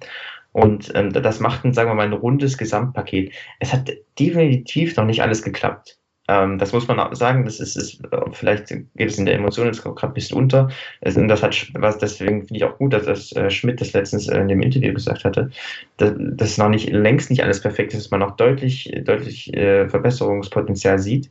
Und 0.52 0.90
ähm, 0.94 1.12
das 1.12 1.38
macht 1.40 1.64
ein, 1.64 1.74
sagen 1.74 1.90
wir 1.90 1.94
mal, 1.94 2.06
ein 2.06 2.14
rundes 2.14 2.56
Gesamtpaket. 2.56 3.32
Es 3.60 3.74
hat 3.74 3.92
definitiv 4.18 4.96
noch 4.96 5.04
nicht 5.04 5.20
alles 5.22 5.42
geklappt. 5.42 5.98
Ähm, 6.28 6.58
das 6.58 6.72
muss 6.72 6.86
man 6.86 7.00
auch 7.00 7.14
sagen, 7.14 7.44
das 7.46 7.58
ist, 7.58 7.76
ist 7.76 8.02
vielleicht 8.32 8.68
geht 8.68 9.08
es 9.08 9.18
in 9.18 9.24
der 9.24 9.34
Emotion 9.34 9.66
jetzt 9.66 9.82
gerade 9.82 10.06
ein 10.08 10.14
bisschen 10.14 10.36
unter. 10.36 10.68
Es, 11.00 11.16
und 11.16 11.28
das 11.28 11.42
hat 11.42 11.70
was, 11.74 11.98
deswegen 11.98 12.46
finde 12.46 12.56
ich 12.56 12.64
auch 12.64 12.76
gut, 12.76 12.92
dass 12.92 13.06
das 13.06 13.32
äh, 13.32 13.50
Schmidt 13.50 13.80
das 13.80 13.94
letztens 13.94 14.28
äh, 14.28 14.38
in 14.38 14.48
dem 14.48 14.60
Interview 14.60 14.92
gesagt 14.92 15.24
hatte, 15.24 15.50
dass, 15.96 16.12
dass 16.16 16.58
noch 16.58 16.68
nicht 16.68 16.90
längst 16.90 17.30
nicht 17.30 17.42
alles 17.42 17.62
perfekt 17.62 17.94
ist, 17.94 18.04
dass 18.04 18.10
man 18.10 18.20
noch 18.20 18.36
deutlich, 18.36 18.92
deutlich 19.04 19.52
äh, 19.54 19.88
Verbesserungspotenzial 19.88 20.98
sieht. 20.98 21.30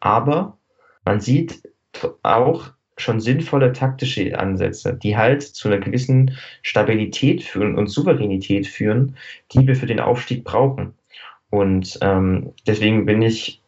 Aber 0.00 0.56
man 1.04 1.20
sieht 1.20 1.62
auch 2.22 2.72
schon 2.96 3.20
sinnvolle 3.20 3.72
taktische 3.72 4.38
Ansätze, 4.38 4.94
die 4.94 5.16
halt 5.16 5.42
zu 5.42 5.68
einer 5.68 5.78
gewissen 5.78 6.36
Stabilität 6.62 7.42
führen 7.42 7.76
und 7.76 7.88
Souveränität 7.88 8.66
führen, 8.66 9.16
die 9.52 9.66
wir 9.66 9.76
für 9.76 9.86
den 9.86 10.00
Aufstieg 10.00 10.44
brauchen. 10.44 10.94
Und 11.50 11.98
ähm, 12.00 12.52
deswegen 12.66 13.06
bin 13.06 13.22
ich 13.22 13.59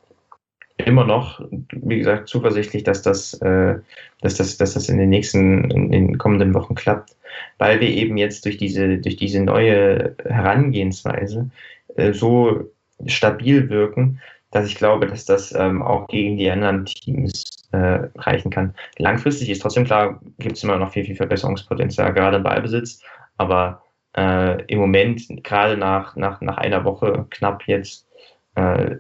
immer 0.87 1.05
noch, 1.05 1.41
wie 1.71 1.99
gesagt, 1.99 2.29
zuversichtlich, 2.29 2.85
dass 2.85 3.03
das, 3.03 3.35
äh, 3.41 3.77
dass 4.21 4.37
das, 4.37 4.57
dass 4.57 4.75
das 4.75 4.89
in 4.89 4.99
den 4.99 5.11
nächsten, 5.11 5.71
in 5.71 5.91
den 5.91 6.19
kommenden 6.19 6.55
Wochen 6.55 6.75
klappt, 6.75 7.17
weil 7.59 7.81
wir 7.81 7.89
eben 7.89 8.17
jetzt 8.17 8.45
durch 8.45 8.57
diese, 8.57 8.99
durch 8.99 9.17
diese 9.17 9.43
neue 9.43 10.17
Herangehensweise 10.25 11.51
äh, 11.97 12.13
so 12.13 12.71
stabil 13.07 13.69
wirken, 13.69 14.21
dass 14.51 14.67
ich 14.67 14.77
glaube, 14.77 15.07
dass 15.07 15.25
das 15.25 15.53
ähm, 15.53 15.83
auch 15.83 16.09
gegen 16.09 16.37
die 16.37 16.51
anderen 16.51 16.85
Teams 16.85 17.45
äh, 17.73 18.09
reichen 18.17 18.51
kann. 18.51 18.75
Langfristig 18.99 19.49
ist 19.49 19.63
trotzdem 19.63 19.85
klar, 19.85 20.21
gibt 20.39 20.57
es 20.57 20.63
immer 20.63 20.77
noch 20.77 20.93
viel, 20.93 21.05
viel 21.05 21.17
Verbesserungspotenzial, 21.17 22.13
gerade 22.13 22.37
im 22.37 22.43
Ballbesitz, 22.43 23.03
aber 23.39 23.83
äh, 24.17 24.63
im 24.67 24.79
Moment, 24.79 25.23
gerade 25.43 25.77
nach, 25.77 26.17
nach, 26.17 26.41
nach 26.43 26.59
einer 26.59 26.85
Woche 26.85 27.27
knapp 27.31 27.67
jetzt, 27.67 28.07
äh, 28.55 28.97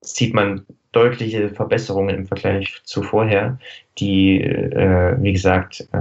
sieht 0.00 0.34
man 0.34 0.64
deutliche 0.92 1.48
Verbesserungen 1.48 2.14
im 2.14 2.26
Vergleich 2.26 2.80
zu 2.84 3.02
vorher, 3.02 3.58
die, 3.98 4.40
äh, 4.40 5.16
wie 5.20 5.32
gesagt, 5.32 5.86
äh, 5.92 5.98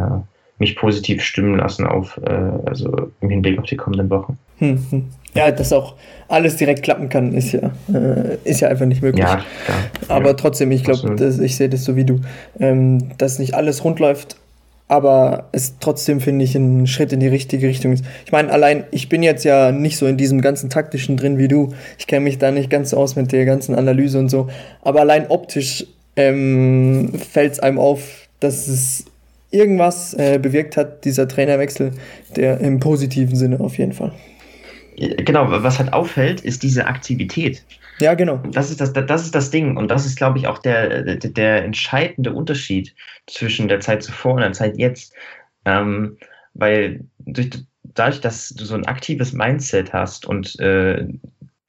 mich 0.60 0.76
positiv 0.76 1.24
stimmen 1.24 1.58
lassen 1.58 1.86
auf, 1.88 2.20
äh, 2.24 2.30
also 2.66 3.12
im 3.22 3.30
Hinblick 3.30 3.58
auf 3.58 3.66
die 3.66 3.78
kommenden 3.78 4.10
Wochen. 4.10 4.38
Hm, 4.60 4.86
hm. 4.90 5.10
Ja, 5.34 5.50
dass 5.52 5.74
auch 5.74 5.96
alles 6.28 6.58
direkt 6.58 6.84
klappen 6.84 7.10
kann, 7.10 7.34
ist 7.34 7.54
ja, 7.54 7.72
äh, 7.92 8.38
ist 8.44 8.60
ja 8.60 8.68
einfach 8.68 8.86
nicht 8.86 9.02
möglich. 9.02 9.24
Ja, 9.24 9.44
klar. 9.66 9.78
Aber 10.10 10.28
ja, 10.28 10.34
trotzdem, 10.34 10.72
ich 10.72 10.84
glaube, 10.84 11.16
ich 11.42 11.56
sehe 11.56 11.70
das 11.70 11.86
so 11.86 11.96
wie 11.96 12.06
du, 12.06 12.20
ähm, 12.60 13.18
dass 13.18 13.40
nicht 13.40 13.56
alles 13.56 13.84
rund 13.84 14.00
läuft, 14.00 14.36
aber 14.92 15.48
es 15.54 15.76
trotzdem, 15.80 16.20
finde 16.20 16.44
ich, 16.44 16.54
ein 16.54 16.86
Schritt 16.86 17.14
in 17.14 17.22
die 17.22 17.30
richtige 17.30 17.66
Richtung 17.66 17.94
ist. 17.94 18.04
Ich 18.26 18.34
meine, 18.34 18.52
allein, 18.52 18.84
ich 18.92 19.08
bin 19.08 19.24
jetzt 19.24 19.46
ja 19.46 19.72
nicht 19.72 19.96
so 19.96 20.06
in 20.06 20.18
diesem 20.18 20.42
ganzen 20.42 20.70
taktischen 20.70 21.16
drin 21.16 21.38
wie 21.38 21.48
du. 21.48 21.74
Ich 21.98 22.08
kenne 22.08 22.26
mich 22.26 22.40
da 22.40 22.52
nicht 22.52 22.70
ganz 22.70 22.90
so 22.90 22.98
aus 22.98 23.16
mit 23.16 23.32
der 23.32 23.46
ganzen 23.46 23.74
Analyse 23.74 24.20
und 24.20 24.28
so. 24.28 24.50
Aber 24.82 25.00
allein 25.00 25.28
optisch 25.30 25.86
ähm, 26.18 27.14
fällt 27.32 27.54
es 27.54 27.60
einem 27.62 27.80
auf, 27.80 28.28
dass 28.42 28.68
es 28.68 29.06
irgendwas 29.50 30.14
äh, 30.16 30.40
bewirkt 30.42 30.76
hat, 30.76 31.06
dieser 31.06 31.26
Trainerwechsel, 31.26 31.94
der 32.36 32.60
im 32.60 32.82
positiven 32.82 33.38
Sinne 33.38 33.62
auf 33.62 33.78
jeden 33.78 33.94
Fall. 33.94 34.12
Genau, 34.98 35.46
was 35.50 35.80
halt 35.80 35.94
auffällt, 35.94 36.42
ist 36.42 36.64
diese 36.64 36.86
Aktivität. 36.86 37.64
Ja, 38.02 38.16
genau. 38.16 38.38
Das 38.38 38.72
ist 38.72 38.82
das, 38.82 38.94
das 38.94 39.24
ist 39.24 39.36
das 39.36 39.52
Ding. 39.52 39.78
Und 39.78 39.90
das 39.90 40.08
ist, 40.08 40.18
glaube 40.18 40.40
ich, 40.40 40.48
auch 40.48 40.58
der, 40.58 41.04
der, 41.04 41.18
der 41.18 41.64
entscheidende 41.64 42.34
Unterschied 42.34 42.96
zwischen 43.28 43.68
der 43.68 43.80
Zeit 43.80 44.02
zuvor 44.02 44.34
und 44.34 44.42
der 44.42 44.54
Zeit 44.54 44.78
jetzt. 44.78 45.14
Ähm, 45.66 46.18
weil 46.56 47.06
durch, 47.20 47.52
dadurch, 47.84 48.20
dass 48.20 48.50
du 48.50 48.66
so 48.66 48.74
ein 48.74 48.88
aktives 48.88 49.34
Mindset 49.34 49.94
hast 49.94 50.26
und 50.26 50.60
äh, 50.60 51.08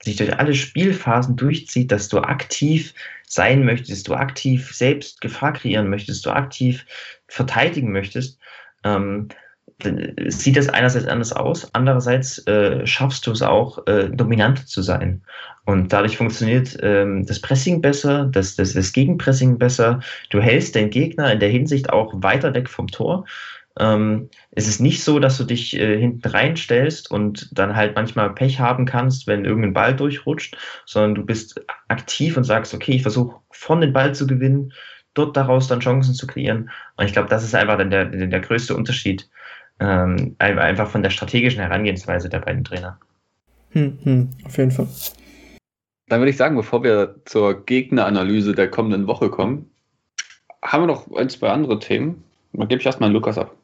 sich 0.02 0.16
durch 0.16 0.38
alle 0.38 0.54
Spielphasen 0.54 1.36
durchzieht, 1.36 1.92
dass 1.92 2.08
du 2.08 2.18
aktiv 2.18 2.94
sein 3.26 3.64
möchtest, 3.64 4.08
du 4.08 4.14
aktiv 4.14 4.74
selbst 4.74 5.20
Gefahr 5.20 5.52
kreieren 5.52 5.90
möchtest, 5.90 6.24
du 6.24 6.30
aktiv 6.30 6.86
verteidigen 7.28 7.92
möchtest, 7.92 8.38
ähm, 8.84 9.28
sieht 10.28 10.56
das 10.56 10.68
einerseits 10.68 11.06
anders 11.06 11.32
aus, 11.32 11.68
andererseits 11.72 12.46
äh, 12.46 12.86
schaffst 12.86 13.26
du 13.26 13.32
es 13.32 13.42
auch, 13.42 13.86
äh, 13.86 14.08
dominant 14.08 14.68
zu 14.68 14.82
sein. 14.82 15.22
Und 15.64 15.92
dadurch 15.92 16.16
funktioniert 16.16 16.76
ähm, 16.82 17.24
das 17.26 17.40
Pressing 17.40 17.80
besser, 17.80 18.24
das, 18.24 18.56
das, 18.56 18.72
das 18.72 18.92
Gegenpressing 18.92 19.58
besser. 19.58 20.00
Du 20.30 20.40
hältst 20.40 20.74
den 20.74 20.90
Gegner 20.90 21.32
in 21.32 21.40
der 21.40 21.50
Hinsicht 21.50 21.90
auch 21.90 22.12
weiter 22.16 22.52
weg 22.54 22.68
vom 22.68 22.88
Tor. 22.88 23.24
Ähm, 23.78 24.28
es 24.50 24.68
ist 24.68 24.80
nicht 24.80 25.02
so, 25.02 25.18
dass 25.18 25.38
du 25.38 25.44
dich 25.44 25.74
äh, 25.78 25.98
hinten 25.98 26.28
reinstellst 26.28 27.10
und 27.10 27.48
dann 27.52 27.74
halt 27.76 27.94
manchmal 27.94 28.34
Pech 28.34 28.60
haben 28.60 28.84
kannst, 28.84 29.26
wenn 29.26 29.44
irgendein 29.44 29.72
Ball 29.72 29.96
durchrutscht, 29.96 30.56
sondern 30.84 31.14
du 31.14 31.24
bist 31.24 31.60
aktiv 31.88 32.36
und 32.36 32.44
sagst, 32.44 32.74
okay, 32.74 32.92
ich 32.92 33.02
versuche 33.02 33.36
von 33.50 33.80
den 33.80 33.92
Ball 33.92 34.14
zu 34.14 34.26
gewinnen, 34.26 34.72
dort 35.14 35.36
daraus 35.36 35.68
dann 35.68 35.80
Chancen 35.80 36.14
zu 36.14 36.26
kreieren. 36.26 36.70
Und 36.96 37.06
ich 37.06 37.12
glaube, 37.12 37.28
das 37.28 37.44
ist 37.44 37.54
einfach 37.54 37.78
dann 37.78 37.90
der, 37.90 38.06
der 38.06 38.40
größte 38.40 38.74
Unterschied 38.76 39.28
ähm, 39.80 40.36
einfach 40.38 40.88
von 40.88 41.02
der 41.02 41.10
strategischen 41.10 41.60
Herangehensweise 41.60 42.28
der 42.28 42.40
beiden 42.40 42.64
Trainer. 42.64 42.98
Hm, 43.70 43.98
hm, 44.02 44.28
auf 44.44 44.56
jeden 44.58 44.70
Fall. 44.70 44.86
Dann 46.08 46.20
würde 46.20 46.30
ich 46.30 46.36
sagen, 46.36 46.56
bevor 46.56 46.82
wir 46.82 47.16
zur 47.24 47.64
Gegneranalyse 47.64 48.54
der 48.54 48.70
kommenden 48.70 49.06
Woche 49.06 49.30
kommen, 49.30 49.70
haben 50.62 50.82
wir 50.82 50.86
noch 50.86 51.10
ein, 51.14 51.28
zwei 51.28 51.48
andere 51.48 51.78
Themen. 51.78 52.22
Dann 52.52 52.68
gebe 52.68 52.80
ich 52.80 52.86
erstmal 52.86 53.08
an 53.08 53.14
Lukas 53.14 53.38
ab. 53.38 53.56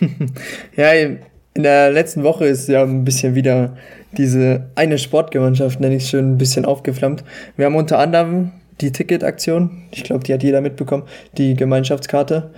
ja, 0.76 0.92
in 0.92 1.62
der 1.62 1.90
letzten 1.90 2.24
Woche 2.24 2.46
ist 2.46 2.68
ja 2.68 2.82
ein 2.82 3.04
bisschen 3.04 3.34
wieder 3.34 3.76
diese 4.12 4.70
eine 4.74 4.98
Sportgemeinschaft, 4.98 5.80
nenne 5.80 5.96
ich 5.96 6.04
es 6.04 6.10
schön, 6.10 6.32
ein 6.32 6.38
bisschen 6.38 6.64
aufgeflammt. 6.64 7.24
Wir 7.56 7.66
haben 7.66 7.76
unter 7.76 7.98
anderem 7.98 8.52
die 8.80 8.92
Ticketaktion, 8.92 9.84
ich 9.92 10.02
glaube, 10.02 10.24
die 10.24 10.34
hat 10.34 10.42
jeder 10.42 10.60
mitbekommen, 10.60 11.04
die 11.38 11.54
Gemeinschaftskarte. 11.54 12.52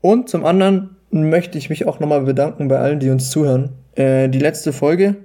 Und 0.00 0.28
zum 0.28 0.44
anderen 0.44 0.95
möchte 1.24 1.58
ich 1.58 1.70
mich 1.70 1.86
auch 1.86 2.00
nochmal 2.00 2.22
bedanken 2.22 2.68
bei 2.68 2.78
allen, 2.78 3.00
die 3.00 3.10
uns 3.10 3.30
zuhören. 3.30 3.70
Äh, 3.94 4.28
die 4.28 4.38
letzte 4.38 4.72
Folge, 4.72 5.16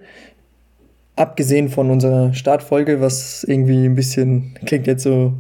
abgesehen 1.16 1.70
von 1.70 1.92
unserer 1.92 2.34
Startfolge, 2.34 3.02
was 3.02 3.44
irgendwie 3.44 3.86
ein 3.86 3.96
bisschen, 3.96 4.54
klingt 4.66 4.88
jetzt 4.88 5.04
so, 5.04 5.34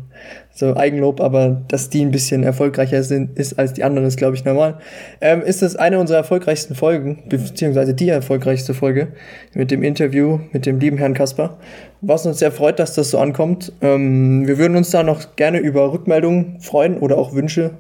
so 0.54 0.76
Eigenlob, 0.76 1.22
aber 1.22 1.62
dass 1.68 1.90
die 1.90 2.04
ein 2.04 2.12
bisschen 2.12 2.44
erfolgreicher 2.44 3.02
sind, 3.04 3.38
ist 3.40 3.58
als 3.58 3.74
die 3.74 3.84
andere, 3.84 4.06
ist 4.06 4.18
glaube 4.18 4.36
ich 4.36 4.46
normal, 4.46 4.78
ähm, 5.22 5.42
ist 5.42 5.62
das 5.62 5.76
eine 5.76 6.00
unserer 6.00 6.18
erfolgreichsten 6.18 6.76
Folgen, 6.76 7.24
beziehungsweise 7.30 7.94
die 7.94 8.10
erfolgreichste 8.10 8.74
Folge 8.74 9.10
mit 9.54 9.72
dem 9.72 9.82
Interview 9.82 10.40
mit 10.52 10.66
dem 10.66 10.80
lieben 10.80 10.98
Herrn 10.98 11.14
Kasper. 11.14 11.58
Was 12.02 12.26
uns 12.26 12.40
sehr 12.40 12.52
freut, 12.52 12.80
dass 12.80 12.94
das 12.94 13.10
so 13.10 13.18
ankommt. 13.18 13.74
Ähm, 13.82 14.48
wir 14.48 14.58
würden 14.58 14.76
uns 14.76 14.92
da 14.92 15.04
noch 15.04 15.36
gerne 15.36 15.60
über 15.60 15.92
Rückmeldungen 15.92 16.60
freuen 16.60 16.98
oder 16.98 17.18
auch 17.18 17.34
Wünsche 17.34 17.72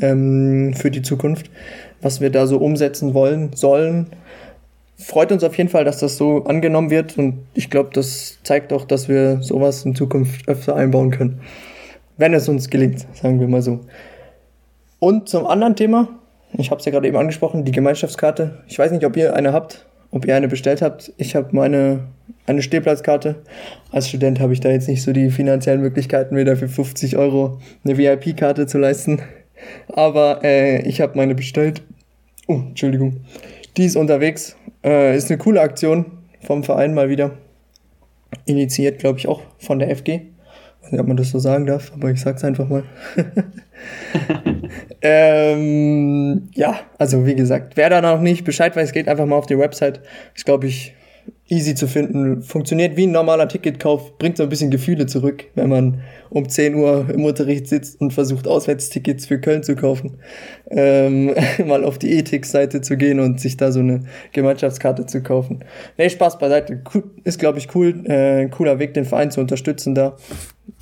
ähm, 0.00 0.74
für 0.74 0.90
die 0.90 1.02
Zukunft 1.02 1.50
was 2.00 2.20
wir 2.20 2.30
da 2.30 2.46
so 2.46 2.58
umsetzen 2.58 3.14
wollen, 3.14 3.52
sollen. 3.54 4.08
Freut 4.96 5.30
uns 5.30 5.44
auf 5.44 5.56
jeden 5.56 5.70
Fall, 5.70 5.84
dass 5.84 5.98
das 5.98 6.16
so 6.16 6.44
angenommen 6.44 6.90
wird 6.90 7.18
und 7.18 7.46
ich 7.54 7.70
glaube, 7.70 7.90
das 7.92 8.38
zeigt 8.42 8.72
auch, 8.72 8.84
dass 8.84 9.08
wir 9.08 9.42
sowas 9.42 9.84
in 9.84 9.94
Zukunft 9.94 10.48
öfter 10.48 10.74
einbauen 10.74 11.10
können. 11.10 11.40
Wenn 12.16 12.34
es 12.34 12.48
uns 12.48 12.68
gelingt, 12.68 13.06
sagen 13.14 13.38
wir 13.38 13.46
mal 13.46 13.62
so. 13.62 13.80
Und 14.98 15.28
zum 15.28 15.46
anderen 15.46 15.76
Thema, 15.76 16.08
ich 16.52 16.70
habe 16.70 16.80
es 16.80 16.84
ja 16.84 16.90
gerade 16.90 17.06
eben 17.06 17.16
angesprochen, 17.16 17.64
die 17.64 17.72
Gemeinschaftskarte. 17.72 18.62
Ich 18.66 18.78
weiß 18.78 18.90
nicht, 18.90 19.04
ob 19.04 19.16
ihr 19.16 19.34
eine 19.34 19.52
habt, 19.52 19.86
ob 20.10 20.26
ihr 20.26 20.34
eine 20.34 20.48
bestellt 20.48 20.82
habt. 20.82 21.12
Ich 21.16 21.36
habe 21.36 21.48
meine 21.52 22.08
eine 22.46 22.62
Stehplatzkarte. 22.62 23.36
Als 23.92 24.08
Student 24.08 24.40
habe 24.40 24.52
ich 24.52 24.60
da 24.60 24.70
jetzt 24.70 24.88
nicht 24.88 25.02
so 25.02 25.12
die 25.12 25.30
finanziellen 25.30 25.80
Möglichkeiten, 25.80 26.34
mir 26.34 26.44
dafür 26.44 26.68
50 26.68 27.16
Euro 27.16 27.60
eine 27.84 27.96
VIP-Karte 27.98 28.66
zu 28.66 28.78
leisten. 28.78 29.20
Aber 29.88 30.40
äh, 30.44 30.82
ich 30.88 31.00
habe 31.00 31.16
meine 31.16 31.34
bestellt. 31.34 31.82
Oh, 32.46 32.60
Entschuldigung. 32.68 33.20
Die 33.76 33.84
ist 33.84 33.96
unterwegs. 33.96 34.56
Äh, 34.84 35.16
ist 35.16 35.30
eine 35.30 35.38
coole 35.38 35.60
Aktion 35.60 36.06
vom 36.40 36.64
Verein 36.64 36.94
mal 36.94 37.08
wieder. 37.08 37.32
Initiiert, 38.46 38.98
glaube 38.98 39.18
ich, 39.18 39.28
auch 39.28 39.42
von 39.58 39.78
der 39.78 39.94
FG. 39.94 40.08
Ich 40.08 40.84
weiß 40.84 40.92
nicht, 40.92 41.00
ob 41.00 41.08
man 41.08 41.16
das 41.16 41.30
so 41.30 41.38
sagen 41.38 41.66
darf, 41.66 41.92
aber 41.92 42.10
ich 42.10 42.20
sag's 42.20 42.44
einfach 42.44 42.68
mal. 42.68 42.84
ähm, 45.02 46.48
ja, 46.54 46.80
also 46.98 47.26
wie 47.26 47.34
gesagt, 47.34 47.76
wer 47.76 47.90
da 47.90 48.00
noch 48.00 48.20
nicht 48.20 48.44
Bescheid 48.44 48.76
weiß, 48.76 48.92
geht 48.92 49.08
einfach 49.08 49.26
mal 49.26 49.36
auf 49.36 49.46
die 49.46 49.58
Website. 49.58 50.00
Ist, 50.34 50.44
glaube 50.44 50.66
ich, 50.66 50.94
easy 51.48 51.74
zu 51.74 51.88
finden. 51.88 52.42
Funktioniert 52.42 52.96
wie 52.96 53.06
ein 53.06 53.12
normaler 53.12 53.48
Ticketkauf, 53.48 54.18
bringt 54.18 54.36
so 54.36 54.42
ein 54.42 54.48
bisschen 54.48 54.70
Gefühle 54.70 55.06
zurück, 55.06 55.46
wenn 55.54 55.68
man 55.68 56.00
um 56.30 56.48
10 56.48 56.74
Uhr 56.74 57.06
im 57.12 57.24
Unterricht 57.24 57.66
sitzt 57.66 58.00
und 58.00 58.12
versucht, 58.12 58.46
Auswärtstickets 58.46 59.26
für 59.26 59.40
Köln 59.40 59.62
zu 59.62 59.74
kaufen. 59.74 60.18
Ähm, 60.70 61.34
mal 61.66 61.84
auf 61.84 61.98
die 61.98 62.12
Ethik-Seite 62.12 62.82
zu 62.82 62.96
gehen 62.96 63.18
und 63.18 63.40
sich 63.40 63.56
da 63.56 63.72
so 63.72 63.80
eine 63.80 64.02
Gemeinschaftskarte 64.32 65.06
zu 65.06 65.22
kaufen. 65.22 65.64
Nee, 65.96 66.10
Spaß 66.10 66.38
beiseite. 66.38 66.82
Ist, 67.24 67.38
glaube 67.38 67.58
ich, 67.58 67.74
cool. 67.74 68.04
Äh, 68.06 68.48
cooler 68.48 68.78
Weg, 68.78 68.94
den 68.94 69.06
Verein 69.06 69.30
zu 69.30 69.40
unterstützen 69.40 69.94
da. 69.94 70.16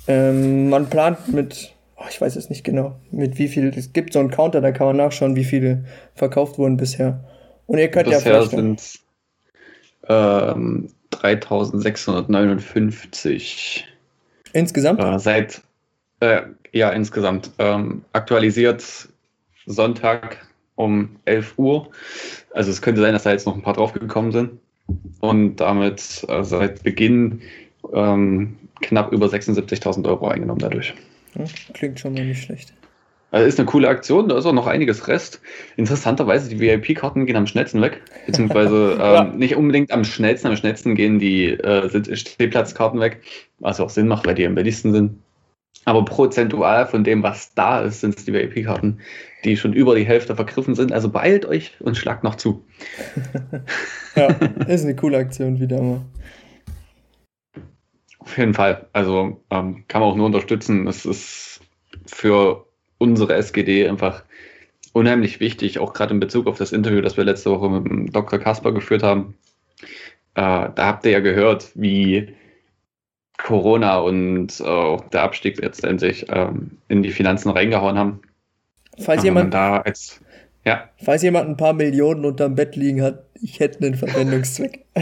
Ähm, 0.07 0.69
man 0.69 0.89
plant 0.89 1.33
mit, 1.33 1.73
oh, 1.95 2.05
ich 2.09 2.19
weiß 2.19 2.35
es 2.35 2.49
nicht 2.49 2.65
genau, 2.65 2.95
mit 3.11 3.39
wie 3.39 3.47
viel, 3.47 3.73
es 3.75 3.93
gibt 3.93 4.13
so 4.13 4.19
einen 4.19 4.31
Counter, 4.31 4.59
da 4.59 4.71
kann 4.71 4.87
man 4.87 4.97
nachschauen, 4.97 5.35
wie 5.37 5.45
viele 5.45 5.85
verkauft 6.13 6.57
wurden 6.57 6.75
bisher. 6.75 7.23
Und 7.67 7.77
ihr 7.77 7.89
könnt 7.89 8.09
bisher 8.09 8.19
ja 8.19 8.41
vielleicht... 8.41 8.51
Sind 8.51 9.06
ähm, 10.07 10.87
3659. 11.11 13.85
Insgesamt? 14.53 15.01
Äh, 15.01 15.19
seit, 15.19 15.61
äh, 16.19 16.41
ja, 16.71 16.89
insgesamt. 16.89 17.51
Ähm, 17.59 18.03
aktualisiert 18.13 19.07
Sonntag 19.65 20.47
um 20.75 21.17
11 21.25 21.53
Uhr. 21.57 21.89
Also 22.53 22.71
es 22.71 22.81
könnte 22.81 23.01
sein, 23.01 23.11
dass 23.13 23.23
da 23.23 23.31
jetzt 23.31 23.45
noch 23.45 23.55
ein 23.55 23.61
paar 23.61 23.73
draufgekommen 23.73 24.31
sind. 24.31 24.51
Und 25.19 25.57
damit 25.57 26.25
äh, 26.29 26.43
seit 26.43 26.81
Beginn 26.83 27.41
ähm, 27.93 28.57
knapp 28.81 29.11
über 29.11 29.27
76.000 29.27 30.07
Euro 30.07 30.29
eingenommen 30.29 30.59
dadurch. 30.59 30.93
klingt 31.73 31.99
schon 31.99 32.13
mal 32.13 32.25
nicht 32.25 32.43
schlecht. 32.43 32.71
Also 33.29 33.45
ist 33.45 33.59
eine 33.59 33.65
coole 33.65 33.89
Aktion, 33.89 34.29
da 34.29 34.37
ist 34.37 34.45
auch 34.45 34.53
noch 34.53 34.67
einiges 34.67 35.07
Rest. 35.07 35.41
Interessanterweise, 35.75 36.49
die 36.49 36.59
VIP-Karten 36.59 37.25
gehen 37.25 37.35
am 37.35 37.47
schnellsten 37.47 37.81
weg. 37.81 38.01
Beziehungsweise 38.25 38.93
ähm, 38.93 38.99
ja. 38.99 39.23
nicht 39.25 39.55
unbedingt 39.55 39.91
am 39.91 40.05
schnellsten, 40.05 40.47
am 40.47 40.55
schnellsten 40.55 40.95
gehen 40.95 41.19
die 41.19 41.49
äh, 41.49 42.15
Stehplatzkarten 42.15 42.99
weg, 43.01 43.21
was 43.59 43.81
auch 43.81 43.89
Sinn 43.89 44.07
macht, 44.07 44.25
weil 44.25 44.35
die 44.35 44.45
am 44.45 44.55
billigsten 44.55 44.93
sind. 44.93 45.19
Aber 45.83 46.05
prozentual 46.05 46.85
von 46.85 47.03
dem, 47.03 47.23
was 47.23 47.53
da 47.53 47.81
ist, 47.81 48.01
sind 48.01 48.17
es 48.17 48.25
die 48.25 48.33
VIP-Karten, 48.33 48.99
die 49.43 49.57
schon 49.57 49.73
über 49.73 49.95
die 49.95 50.05
Hälfte 50.05 50.35
vergriffen 50.35 50.75
sind. 50.75 50.91
Also 50.91 51.09
beeilt 51.09 51.45
euch 51.45 51.73
und 51.79 51.97
schlagt 51.97 52.23
noch 52.23 52.35
zu. 52.35 52.65
ja, 54.15 54.27
ist 54.67 54.83
eine 54.83 54.95
coole 54.95 55.17
Aktion 55.17 55.59
wieder 55.59 55.81
mal. 55.81 56.01
Auf 58.19 58.37
jeden 58.37 58.53
Fall. 58.53 58.87
Also 58.93 59.41
ähm, 59.49 59.85
kann 59.87 60.01
man 60.01 60.11
auch 60.11 60.15
nur 60.15 60.25
unterstützen. 60.25 60.87
Es 60.87 61.05
ist 61.05 61.61
für 62.05 62.66
unsere 62.97 63.35
SGD 63.35 63.87
einfach 63.87 64.23
unheimlich 64.93 65.39
wichtig, 65.39 65.79
auch 65.79 65.93
gerade 65.93 66.13
in 66.13 66.19
Bezug 66.19 66.47
auf 66.47 66.57
das 66.57 66.71
Interview, 66.71 67.01
das 67.01 67.17
wir 67.17 67.23
letzte 67.23 67.51
Woche 67.51 67.69
mit 67.69 68.15
Dr. 68.15 68.39
Kasper 68.39 68.71
geführt 68.71 69.03
haben. 69.03 69.35
Äh, 70.33 70.69
da 70.73 70.85
habt 70.85 71.05
ihr 71.05 71.11
ja 71.11 71.19
gehört, 71.19 71.71
wie 71.75 72.35
Corona 73.37 73.99
und 73.99 74.59
äh, 74.59 74.97
der 75.13 75.21
Abstieg 75.21 75.59
letztendlich 75.61 76.25
ähm, 76.29 76.77
in 76.87 77.03
die 77.03 77.11
Finanzen 77.11 77.51
reingehauen 77.51 77.97
haben. 77.97 78.21
Falls 78.99 79.23
jemand, 79.23 79.53
da 79.53 79.77
als, 79.77 80.19
ja. 80.65 80.89
falls 81.03 81.21
jemand 81.21 81.47
ein 81.49 81.57
paar 81.57 81.73
Millionen 81.73 82.25
unterm 82.25 82.55
Bett 82.55 82.75
liegen 82.75 83.03
hat, 83.03 83.25
ich 83.35 83.59
hätte 83.59 83.85
einen 83.85 83.93
Verwendungszweck. 83.93 84.85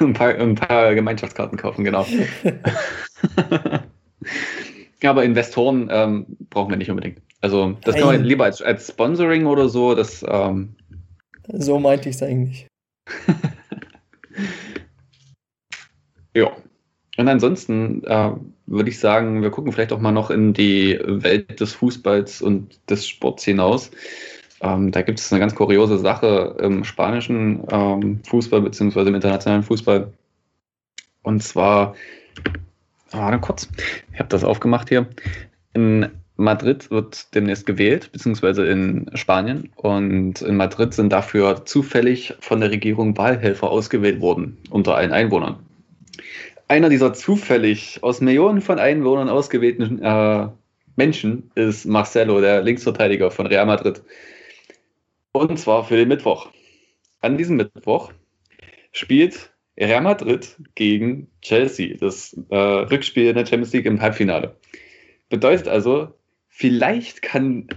ein, 0.00 0.12
paar, 0.12 0.34
ein 0.34 0.56
paar 0.56 0.94
Gemeinschaftskarten 0.96 1.56
kaufen, 1.56 1.84
genau. 1.84 2.04
Ja, 5.02 5.10
aber 5.10 5.24
Investoren 5.24 5.88
ähm, 5.90 6.26
brauchen 6.50 6.70
wir 6.70 6.76
nicht 6.76 6.90
unbedingt. 6.90 7.20
Also 7.40 7.76
das 7.84 7.94
Nein. 7.94 8.04
kann 8.04 8.14
man 8.16 8.24
lieber 8.24 8.44
als, 8.44 8.60
als 8.62 8.88
Sponsoring 8.88 9.46
oder 9.46 9.68
so. 9.68 9.94
Das, 9.94 10.24
ähm 10.28 10.74
so 11.52 11.78
meinte 11.78 12.08
ich 12.08 12.16
es 12.16 12.22
eigentlich. 12.22 12.66
ja. 16.34 16.50
Und 17.16 17.28
ansonsten 17.28 18.04
äh, 18.04 18.30
würde 18.66 18.90
ich 18.90 18.98
sagen, 19.00 19.42
wir 19.42 19.50
gucken 19.50 19.72
vielleicht 19.72 19.92
auch 19.92 19.98
mal 20.00 20.12
noch 20.12 20.30
in 20.30 20.52
die 20.52 20.98
Welt 21.04 21.58
des 21.60 21.72
Fußballs 21.74 22.42
und 22.42 22.78
des 22.88 23.06
Sports 23.08 23.44
hinaus. 23.44 23.90
Ähm, 24.60 24.92
da 24.92 25.02
gibt 25.02 25.18
es 25.20 25.32
eine 25.32 25.40
ganz 25.40 25.54
kuriose 25.54 25.98
Sache 25.98 26.56
im 26.60 26.84
spanischen 26.84 27.64
ähm, 27.70 28.20
Fußball 28.24 28.60
beziehungsweise 28.60 29.08
im 29.08 29.14
internationalen 29.14 29.62
Fußball. 29.62 30.12
Und 31.22 31.42
zwar 31.42 31.94
Warte 33.10 33.38
kurz. 33.38 33.68
Ich 34.12 34.18
habe 34.18 34.28
das 34.28 34.44
aufgemacht 34.44 34.88
hier. 34.88 35.06
In 35.72 36.08
Madrid 36.36 36.90
wird 36.90 37.34
demnächst 37.34 37.66
gewählt, 37.66 38.12
beziehungsweise 38.12 38.66
in 38.66 39.10
Spanien. 39.14 39.70
Und 39.76 40.40
in 40.42 40.56
Madrid 40.56 40.94
sind 40.94 41.12
dafür 41.12 41.64
zufällig 41.64 42.34
von 42.40 42.60
der 42.60 42.70
Regierung 42.70 43.16
Wahlhelfer 43.16 43.70
ausgewählt 43.70 44.20
worden 44.20 44.58
unter 44.70 44.96
allen 44.96 45.12
Einwohnern. 45.12 45.56
Einer 46.68 46.90
dieser 46.90 47.14
zufällig 47.14 47.98
aus 48.02 48.20
Millionen 48.20 48.60
von 48.60 48.78
Einwohnern 48.78 49.28
ausgewählten 49.28 50.02
äh, 50.02 50.48
Menschen 50.96 51.50
ist 51.54 51.86
Marcelo, 51.86 52.40
der 52.40 52.62
Linksverteidiger 52.62 53.30
von 53.30 53.46
Real 53.46 53.66
Madrid. 53.66 54.02
Und 55.32 55.58
zwar 55.58 55.84
für 55.84 55.96
den 55.96 56.08
Mittwoch. 56.08 56.50
An 57.20 57.38
diesem 57.38 57.56
Mittwoch 57.56 58.12
spielt 58.92 59.50
Real 59.78 60.02
Madrid 60.02 60.56
gegen 60.74 61.28
Chelsea, 61.42 61.96
das 61.98 62.36
äh, 62.50 62.56
Rückspiel 62.56 63.28
in 63.28 63.36
der 63.36 63.46
Champions 63.46 63.72
League 63.72 63.86
im 63.86 64.00
Halbfinale. 64.00 64.56
Bedeutet 65.28 65.68
also, 65.68 66.14
vielleicht 66.48 67.22
kann 67.22 67.68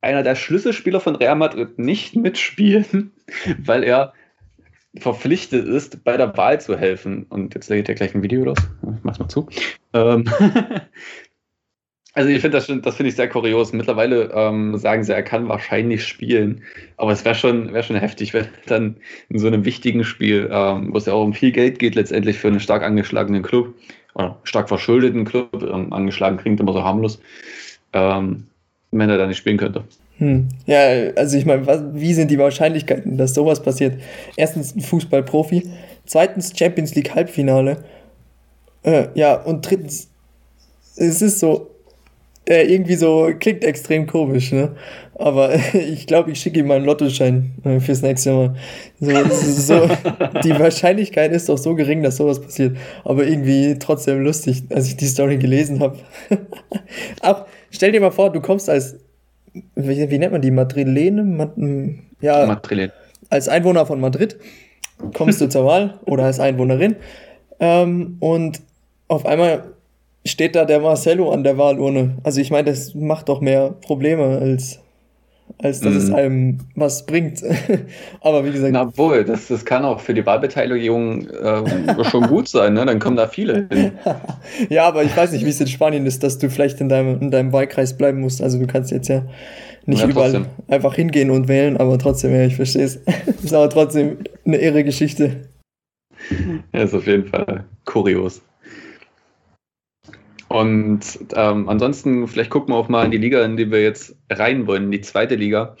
einer 0.00 0.22
der 0.22 0.34
Schlüsselspieler 0.34 1.00
von 1.00 1.16
Real 1.16 1.36
Madrid 1.36 1.78
nicht 1.78 2.16
mitspielen, 2.16 3.12
weil 3.58 3.84
er 3.84 4.12
verpflichtet 4.96 5.68
ist, 5.68 6.02
bei 6.02 6.16
der 6.16 6.36
Wahl 6.36 6.60
zu 6.60 6.76
helfen. 6.76 7.24
Und 7.24 7.54
jetzt 7.54 7.68
geht 7.68 7.88
ja 7.88 7.94
gleich 7.94 8.14
ein 8.14 8.22
Video 8.22 8.44
los. 8.44 8.58
Ich 8.82 9.04
mach's 9.04 9.18
mal 9.20 9.28
zu. 9.28 9.48
Ähm 9.92 10.24
Also 12.12 12.28
ich 12.28 12.40
finde 12.40 12.58
das, 12.58 12.66
das 12.66 12.96
finde 12.96 13.08
ich 13.08 13.16
sehr 13.16 13.28
kurios. 13.28 13.72
Mittlerweile 13.72 14.32
ähm, 14.34 14.76
sagen 14.76 15.04
sie, 15.04 15.14
er 15.14 15.22
kann 15.22 15.48
wahrscheinlich 15.48 16.04
spielen, 16.04 16.62
aber 16.96 17.12
es 17.12 17.24
wäre 17.24 17.36
schon, 17.36 17.72
wär 17.72 17.82
schon 17.84 17.96
heftig, 17.96 18.34
wenn 18.34 18.48
dann 18.66 18.96
in 19.28 19.38
so 19.38 19.46
einem 19.46 19.64
wichtigen 19.64 20.02
Spiel, 20.02 20.48
ähm, 20.52 20.92
wo 20.92 20.98
es 20.98 21.06
ja 21.06 21.12
auch 21.12 21.22
um 21.22 21.34
viel 21.34 21.52
Geld 21.52 21.78
geht, 21.78 21.94
letztendlich 21.94 22.38
für 22.38 22.48
einen 22.48 22.60
stark 22.60 22.82
angeschlagenen 22.82 23.42
Club 23.42 23.74
oder 24.14 24.38
stark 24.42 24.68
verschuldeten 24.68 25.24
Club, 25.24 25.62
ähm, 25.62 25.92
angeschlagen 25.92 26.36
klingt 26.36 26.58
immer 26.58 26.72
so 26.72 26.82
harmlos, 26.82 27.20
ähm, 27.92 28.48
wenn 28.90 29.08
er 29.08 29.18
da 29.18 29.28
nicht 29.28 29.38
spielen 29.38 29.58
könnte. 29.58 29.84
Hm. 30.18 30.48
Ja, 30.66 31.12
also 31.16 31.38
ich 31.38 31.46
meine, 31.46 31.94
wie 31.94 32.12
sind 32.12 32.30
die 32.30 32.38
Wahrscheinlichkeiten, 32.38 33.16
dass 33.18 33.34
sowas 33.34 33.62
passiert? 33.62 34.00
Erstens 34.36 34.74
ein 34.74 34.80
Fußballprofi, 34.80 35.70
zweitens 36.06 36.52
Champions 36.58 36.94
League 36.96 37.14
Halbfinale, 37.14 37.84
äh, 38.82 39.06
ja, 39.14 39.34
und 39.34 39.68
drittens, 39.68 40.10
es 40.96 41.22
ist 41.22 41.38
so, 41.38 41.69
äh, 42.50 42.64
irgendwie 42.64 42.96
so 42.96 43.30
klingt 43.38 43.64
extrem 43.64 44.08
komisch, 44.08 44.50
ne? 44.50 44.72
Aber 45.14 45.54
ich 45.72 46.06
glaube, 46.06 46.32
ich 46.32 46.40
schicke 46.40 46.58
ihm 46.58 46.66
mal 46.66 46.76
einen 46.76 46.84
Lottoschein 46.84 47.52
äh, 47.64 47.78
fürs 47.78 48.02
nächste 48.02 48.32
Mal. 48.32 48.54
So, 48.98 49.10
so, 49.30 49.90
die 50.44 50.58
Wahrscheinlichkeit 50.58 51.30
ist 51.30 51.48
doch 51.48 51.58
so 51.58 51.76
gering, 51.76 52.02
dass 52.02 52.16
sowas 52.16 52.40
passiert. 52.40 52.76
Aber 53.04 53.24
irgendwie 53.24 53.78
trotzdem 53.78 54.24
lustig, 54.24 54.64
als 54.70 54.88
ich 54.88 54.96
die 54.96 55.06
Story 55.06 55.36
gelesen 55.36 55.78
habe. 55.78 55.98
Auch 57.22 57.46
stell 57.70 57.92
dir 57.92 58.00
mal 58.00 58.10
vor, 58.10 58.32
du 58.32 58.40
kommst 58.40 58.68
als, 58.68 58.96
wie, 59.76 60.10
wie 60.10 60.18
nennt 60.18 60.32
man 60.32 60.42
die, 60.42 60.50
Madrilene? 60.50 61.22
Mad, 61.22 61.52
ja, 62.20 62.46
Madrilene. 62.46 62.92
Als 63.28 63.48
Einwohner 63.48 63.86
von 63.86 64.00
Madrid 64.00 64.38
kommst 65.14 65.40
du 65.40 65.48
zur 65.48 65.66
Wahl 65.66 66.00
oder 66.04 66.24
als 66.24 66.40
Einwohnerin. 66.40 66.96
Ähm, 67.60 68.16
und 68.18 68.60
auf 69.06 69.24
einmal 69.24 69.74
steht 70.30 70.54
da 70.54 70.64
der 70.64 70.80
Marcello 70.80 71.30
an 71.32 71.44
der 71.44 71.58
Wahlurne. 71.58 72.16
Also 72.22 72.40
ich 72.40 72.50
meine, 72.50 72.70
das 72.70 72.94
macht 72.94 73.28
doch 73.28 73.40
mehr 73.40 73.70
Probleme, 73.82 74.38
als, 74.38 74.80
als 75.58 75.80
dass 75.80 75.94
mm. 75.94 75.96
es 75.96 76.08
mhm. 76.08 76.14
einem 76.14 76.58
was 76.74 77.06
bringt. 77.06 77.42
Aber 78.20 78.44
wie 78.44 78.52
gesagt. 78.52 78.72
Na 78.72 78.96
wohl, 78.96 79.24
das, 79.24 79.48
das 79.48 79.64
kann 79.64 79.84
auch 79.84 80.00
für 80.00 80.14
die 80.14 80.24
Wahlbeteiligung 80.24 81.26
äh, 81.28 82.04
schon 82.04 82.26
gut 82.28 82.48
sein, 82.48 82.74
ne? 82.74 82.86
Dann 82.86 82.98
kommen 82.98 83.16
da 83.16 83.26
viele 83.26 83.68
hin. 83.70 83.92
ja, 84.68 84.86
aber 84.86 85.02
ich 85.02 85.16
weiß 85.16 85.32
nicht, 85.32 85.44
wie 85.44 85.50
es 85.50 85.60
in 85.60 85.66
Spanien 85.66 86.06
ist, 86.06 86.22
dass 86.22 86.38
du 86.38 86.48
vielleicht 86.48 86.80
in 86.80 86.88
deinem, 86.88 87.20
in 87.20 87.30
deinem 87.30 87.52
Wahlkreis 87.52 87.96
bleiben 87.96 88.20
musst. 88.20 88.42
Also 88.42 88.58
du 88.58 88.66
kannst 88.66 88.90
jetzt 88.90 89.08
ja 89.08 89.24
nicht 89.86 90.02
ja, 90.02 90.08
überall 90.08 90.32
trotzdem. 90.32 90.52
einfach 90.68 90.94
hingehen 90.94 91.30
und 91.30 91.48
wählen, 91.48 91.76
aber 91.76 91.98
trotzdem, 91.98 92.32
ja, 92.34 92.44
ich 92.44 92.56
verstehe 92.56 92.84
es. 92.84 92.96
ist 93.42 93.54
aber 93.54 93.70
trotzdem 93.70 94.18
eine 94.44 94.58
irre 94.58 94.84
Geschichte. 94.84 95.48
Ja, 96.72 96.82
ist 96.82 96.94
auf 96.94 97.06
jeden 97.06 97.26
Fall 97.26 97.64
kurios. 97.84 98.42
Und 100.50 101.00
ähm, 101.36 101.68
ansonsten, 101.68 102.26
vielleicht 102.26 102.50
gucken 102.50 102.74
wir 102.74 102.76
auch 102.76 102.88
mal 102.88 103.04
in 103.04 103.12
die 103.12 103.18
Liga, 103.18 103.44
in 103.44 103.56
die 103.56 103.70
wir 103.70 103.84
jetzt 103.84 104.16
rein 104.28 104.66
wollen, 104.66 104.86
in 104.86 104.90
die 104.90 105.00
zweite 105.00 105.36
Liga. 105.36 105.76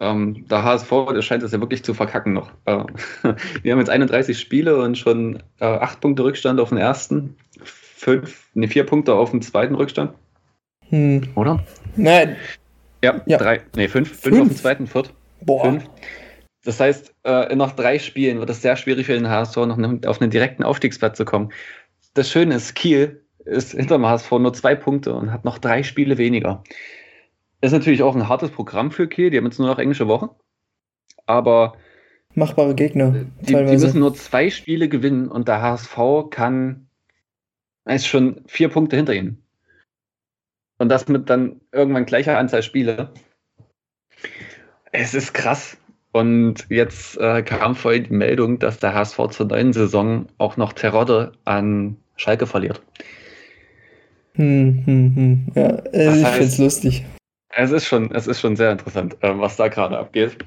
Ähm, 0.00 0.48
der 0.48 0.64
HSV, 0.64 0.90
der 1.14 1.22
scheint 1.22 1.44
es 1.44 1.52
ja 1.52 1.60
wirklich 1.60 1.84
zu 1.84 1.94
verkacken 1.94 2.32
noch. 2.32 2.50
Äh, 2.64 2.82
wir 3.62 3.72
haben 3.72 3.78
jetzt 3.78 3.88
31 3.88 4.36
Spiele 4.36 4.82
und 4.82 4.98
schon 4.98 5.40
äh, 5.60 5.64
8 5.64 6.00
Punkte 6.00 6.24
Rückstand 6.24 6.58
auf 6.58 6.70
den 6.70 6.78
ersten, 6.78 7.36
fünf, 7.62 8.48
ne, 8.54 8.66
4 8.66 8.84
Punkte 8.84 9.14
auf 9.14 9.30
den 9.30 9.42
zweiten 9.42 9.76
Rückstand. 9.76 10.12
Hm. 10.88 11.28
Oder? 11.36 11.64
Nein. 11.94 12.34
Ja, 13.04 13.22
ja. 13.26 13.38
drei, 13.38 13.60
nee, 13.76 13.86
fünf, 13.86 14.08
fünf, 14.08 14.22
fünf 14.22 14.40
auf 14.40 14.48
den 14.48 14.56
zweiten, 14.56 14.86
viert. 14.88 15.14
Boah. 15.42 15.66
Fünf. 15.66 15.84
Das 16.64 16.80
heißt, 16.80 17.14
äh, 17.22 17.52
in 17.52 17.58
noch 17.58 17.76
drei 17.76 18.00
Spielen 18.00 18.40
wird 18.40 18.50
es 18.50 18.60
sehr 18.60 18.74
schwierig 18.74 19.06
für 19.06 19.14
den 19.14 19.28
HSV 19.28 19.56
noch 19.58 19.78
auf 20.06 20.20
einen 20.20 20.32
direkten 20.32 20.64
Aufstiegsplatz 20.64 21.16
zu 21.16 21.24
kommen. 21.24 21.52
Das 22.14 22.28
Schöne 22.28 22.56
ist, 22.56 22.74
Kiel 22.74 23.19
ist 23.44 23.72
hinter 23.72 23.96
dem 23.96 24.06
HSV 24.06 24.30
nur 24.32 24.52
zwei 24.52 24.74
Punkte 24.74 25.14
und 25.14 25.32
hat 25.32 25.44
noch 25.44 25.58
drei 25.58 25.82
Spiele 25.82 26.18
weniger. 26.18 26.62
Ist 27.60 27.72
natürlich 27.72 28.02
auch 28.02 28.14
ein 28.14 28.28
hartes 28.28 28.50
Programm 28.50 28.90
für 28.90 29.08
Kiel. 29.08 29.30
Die 29.30 29.36
haben 29.36 29.44
jetzt 29.44 29.58
nur 29.58 29.68
noch 29.68 29.78
englische 29.78 30.08
Woche. 30.08 30.30
Aber 31.26 31.74
machbare 32.34 32.74
Gegner. 32.74 33.26
Die, 33.40 33.54
die, 33.54 33.54
müssen 33.54 34.00
nur 34.00 34.14
zwei 34.14 34.50
Spiele 34.50 34.88
gewinnen 34.88 35.28
und 35.28 35.48
der 35.48 35.60
HSV 35.60 35.98
kann 36.30 36.86
ist 37.86 38.06
schon 38.06 38.42
vier 38.46 38.68
Punkte 38.68 38.96
hinter 38.96 39.14
ihnen. 39.14 39.42
Und 40.78 40.88
das 40.88 41.08
mit 41.08 41.28
dann 41.28 41.60
irgendwann 41.72 42.06
gleicher 42.06 42.38
Anzahl 42.38 42.62
Spiele. 42.62 43.12
Es 44.92 45.14
ist 45.14 45.34
krass. 45.34 45.76
Und 46.12 46.66
jetzt 46.70 47.18
äh, 47.18 47.42
kam 47.42 47.76
vorhin 47.76 48.04
die 48.04 48.12
Meldung, 48.14 48.58
dass 48.58 48.78
der 48.78 48.94
HSV 48.94 49.28
zur 49.30 49.46
neuen 49.46 49.72
Saison 49.72 50.26
auch 50.38 50.56
noch 50.56 50.72
Terodde 50.72 51.32
an 51.44 51.96
Schalke 52.16 52.46
verliert. 52.46 52.82
Hm, 54.40 54.82
hm, 54.86 55.12
hm. 55.14 55.46
Ja, 55.54 55.68
äh, 55.92 56.18
ich 56.18 56.26
finde 56.26 56.46
es 56.46 56.56
lustig. 56.56 57.04
Es 57.54 57.72
ist 57.72 57.84
schon, 57.84 58.10
es 58.14 58.26
ist 58.26 58.40
schon 58.40 58.56
sehr 58.56 58.72
interessant, 58.72 59.18
äh, 59.20 59.38
was 59.38 59.56
da 59.56 59.68
gerade 59.68 59.98
abgeht. 59.98 60.38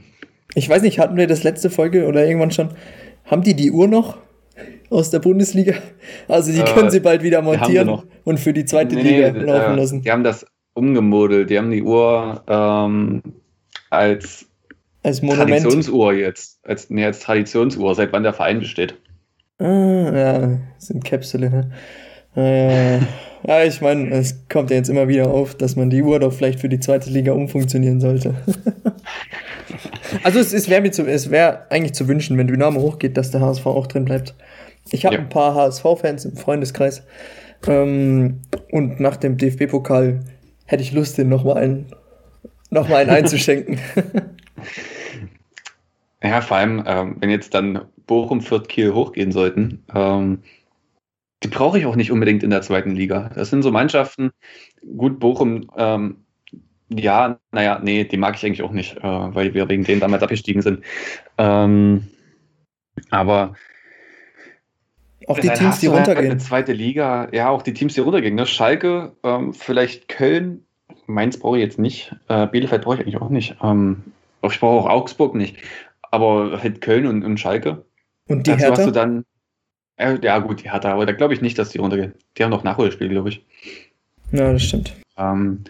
Ich 0.55 0.67
weiß 0.67 0.81
nicht, 0.81 0.97
hatten 0.97 1.15
wir 1.15 1.27
das 1.27 1.43
letzte 1.43 1.69
Folge 1.69 2.07
oder 2.07 2.25
irgendwann 2.25 2.49
schon? 2.49 2.69
Haben 3.25 3.43
die 3.43 3.53
die 3.53 3.69
Uhr 3.69 3.87
noch 3.87 4.17
aus 4.89 5.11
der 5.11 5.19
Bundesliga? 5.19 5.75
Also 6.27 6.51
die 6.51 6.63
können 6.63 6.87
äh, 6.87 6.91
sie 6.91 7.01
bald 7.01 7.21
wieder 7.21 7.43
montieren 7.43 8.01
und 8.23 8.39
für 8.39 8.51
die 8.51 8.65
zweite 8.65 8.95
nee, 8.95 9.03
Liga 9.03 9.27
laufen 9.27 9.73
äh, 9.73 9.75
lassen. 9.75 10.01
Die 10.01 10.11
haben 10.11 10.23
das 10.23 10.43
umgemodelt. 10.73 11.51
Die 11.51 11.57
haben 11.59 11.69
die 11.69 11.83
Uhr 11.83 12.41
ähm, 12.47 13.21
als, 13.91 14.47
als 15.03 15.21
Traditionsuhr 15.21 16.13
jetzt. 16.13 16.65
Als, 16.65 16.89
nee, 16.89 17.05
als 17.05 17.19
Traditionsuhr, 17.19 17.93
seit 17.93 18.11
wann 18.11 18.23
der 18.23 18.33
Verein 18.33 18.59
besteht. 18.59 18.95
Ah, 19.59 19.65
ja, 19.65 20.59
sind 20.79 21.05
Käpsule. 21.05 21.51
Ne? 21.51 21.71
Äh, 22.35 22.99
ja, 23.45 23.63
ich 23.65 23.81
meine, 23.81 24.09
es 24.11 24.47
kommt 24.47 24.69
ja 24.69 24.77
jetzt 24.77 24.89
immer 24.89 25.07
wieder 25.07 25.29
auf, 25.29 25.55
dass 25.55 25.75
man 25.75 25.89
die 25.89 26.01
Uhr 26.01 26.19
doch 26.19 26.31
vielleicht 26.31 26.59
für 26.59 26.69
die 26.69 26.79
zweite 26.79 27.09
Liga 27.09 27.33
umfunktionieren 27.33 27.99
sollte. 27.99 28.35
also 30.23 30.39
es, 30.39 30.53
es 30.53 30.69
wäre 30.69 30.83
wär 30.83 31.67
eigentlich 31.69 31.93
zu 31.93 32.07
wünschen, 32.07 32.37
wenn 32.37 32.47
Dynamo 32.47 32.81
hochgeht, 32.81 33.17
dass 33.17 33.31
der 33.31 33.41
HSV 33.41 33.65
auch 33.65 33.87
drin 33.87 34.05
bleibt. 34.05 34.33
Ich 34.91 35.05
habe 35.05 35.15
ja. 35.15 35.21
ein 35.21 35.29
paar 35.29 35.55
HSV-Fans 35.55 36.25
im 36.25 36.37
Freundeskreis. 36.37 37.03
Ähm, 37.67 38.41
und 38.71 38.99
nach 38.99 39.17
dem 39.17 39.37
DFB-Pokal 39.37 40.21
hätte 40.65 40.83
ich 40.83 40.91
Lust, 40.93 41.17
den 41.17 41.29
nochmal 41.29 41.57
einen, 41.57 41.85
noch 42.69 42.89
einen 42.91 43.09
einzuschenken. 43.09 43.79
ja, 46.21 46.41
vor 46.41 46.57
allem, 46.57 46.83
ähm, 46.85 47.17
wenn 47.19 47.29
jetzt 47.29 47.53
dann 47.53 47.81
Bochum, 48.07 48.41
Fürth, 48.41 48.67
Kiel 48.67 48.93
hochgehen 48.93 49.31
sollten, 49.31 49.83
ähm, 49.93 50.39
die 51.43 51.47
brauche 51.47 51.77
ich 51.77 51.85
auch 51.85 51.95
nicht 51.95 52.11
unbedingt 52.11 52.43
in 52.43 52.49
der 52.49 52.61
zweiten 52.61 52.91
Liga. 52.91 53.29
Das 53.35 53.49
sind 53.49 53.63
so 53.63 53.71
Mannschaften, 53.71 54.31
gut, 54.97 55.19
Bochum, 55.19 55.69
ähm, 55.75 56.17
ja, 56.89 57.39
naja, 57.51 57.79
nee, 57.83 58.03
die 58.03 58.17
mag 58.17 58.35
ich 58.35 58.45
eigentlich 58.45 58.63
auch 58.63 58.71
nicht, 58.71 58.97
äh, 58.97 59.01
weil 59.01 59.53
wir 59.53 59.67
wegen 59.69 59.83
denen 59.83 59.99
damals 59.99 60.23
abgestiegen 60.23 60.61
sind. 60.61 60.83
Ähm, 61.37 62.07
aber 63.09 63.55
auch 65.27 65.39
die 65.39 65.49
Teams, 65.49 65.79
die 65.79 65.87
runtergehen. 65.87 66.17
Halt 66.17 66.31
eine 66.31 66.37
zweite 66.37 66.73
Liga, 66.73 67.29
ja, 67.31 67.49
auch 67.49 67.61
die 67.61 67.73
Teams, 67.73 67.93
die 67.93 68.01
runtergehen. 68.01 68.35
Ne? 68.35 68.45
Schalke, 68.45 69.15
ähm, 69.23 69.53
vielleicht 69.53 70.07
Köln, 70.09 70.65
Mainz 71.07 71.37
brauche 71.37 71.57
ich 71.57 71.63
jetzt 71.63 71.79
nicht. 71.79 72.15
Äh, 72.27 72.47
Bielefeld 72.47 72.83
brauche 72.83 72.95
ich 72.95 73.01
eigentlich 73.01 73.21
auch 73.21 73.29
nicht. 73.29 73.55
Ähm, 73.61 74.03
ich 74.41 74.59
brauche 74.59 74.85
auch 74.85 74.89
Augsburg 74.89 75.35
nicht. 75.35 75.57
Aber 76.11 76.61
halt 76.61 76.81
Köln 76.81 77.07
und, 77.07 77.23
und 77.23 77.39
Schalke. 77.39 77.85
Und 78.27 78.45
die 78.45 78.51
Dazu 78.51 78.63
Hertha? 78.63 78.77
hast 78.77 78.87
du 78.87 78.91
dann 78.91 79.25
äh, 79.97 80.17
ja, 80.21 80.39
gut, 80.39 80.63
die 80.63 80.69
hat 80.69 80.85
er, 80.85 80.93
aber 80.93 81.05
da 81.05 81.13
glaube 81.13 81.33
ich 81.33 81.41
nicht, 81.41 81.57
dass 81.57 81.69
die 81.69 81.77
runtergehen. 81.77 82.13
Die 82.37 82.43
haben 82.43 82.51
noch 82.51 82.63
Nachholspiel, 82.63 83.09
glaube 83.09 83.29
ich. 83.29 83.45
Ja, 84.31 84.51
das 84.51 84.63
stimmt. 84.63 84.93
Ähm, 85.17 85.63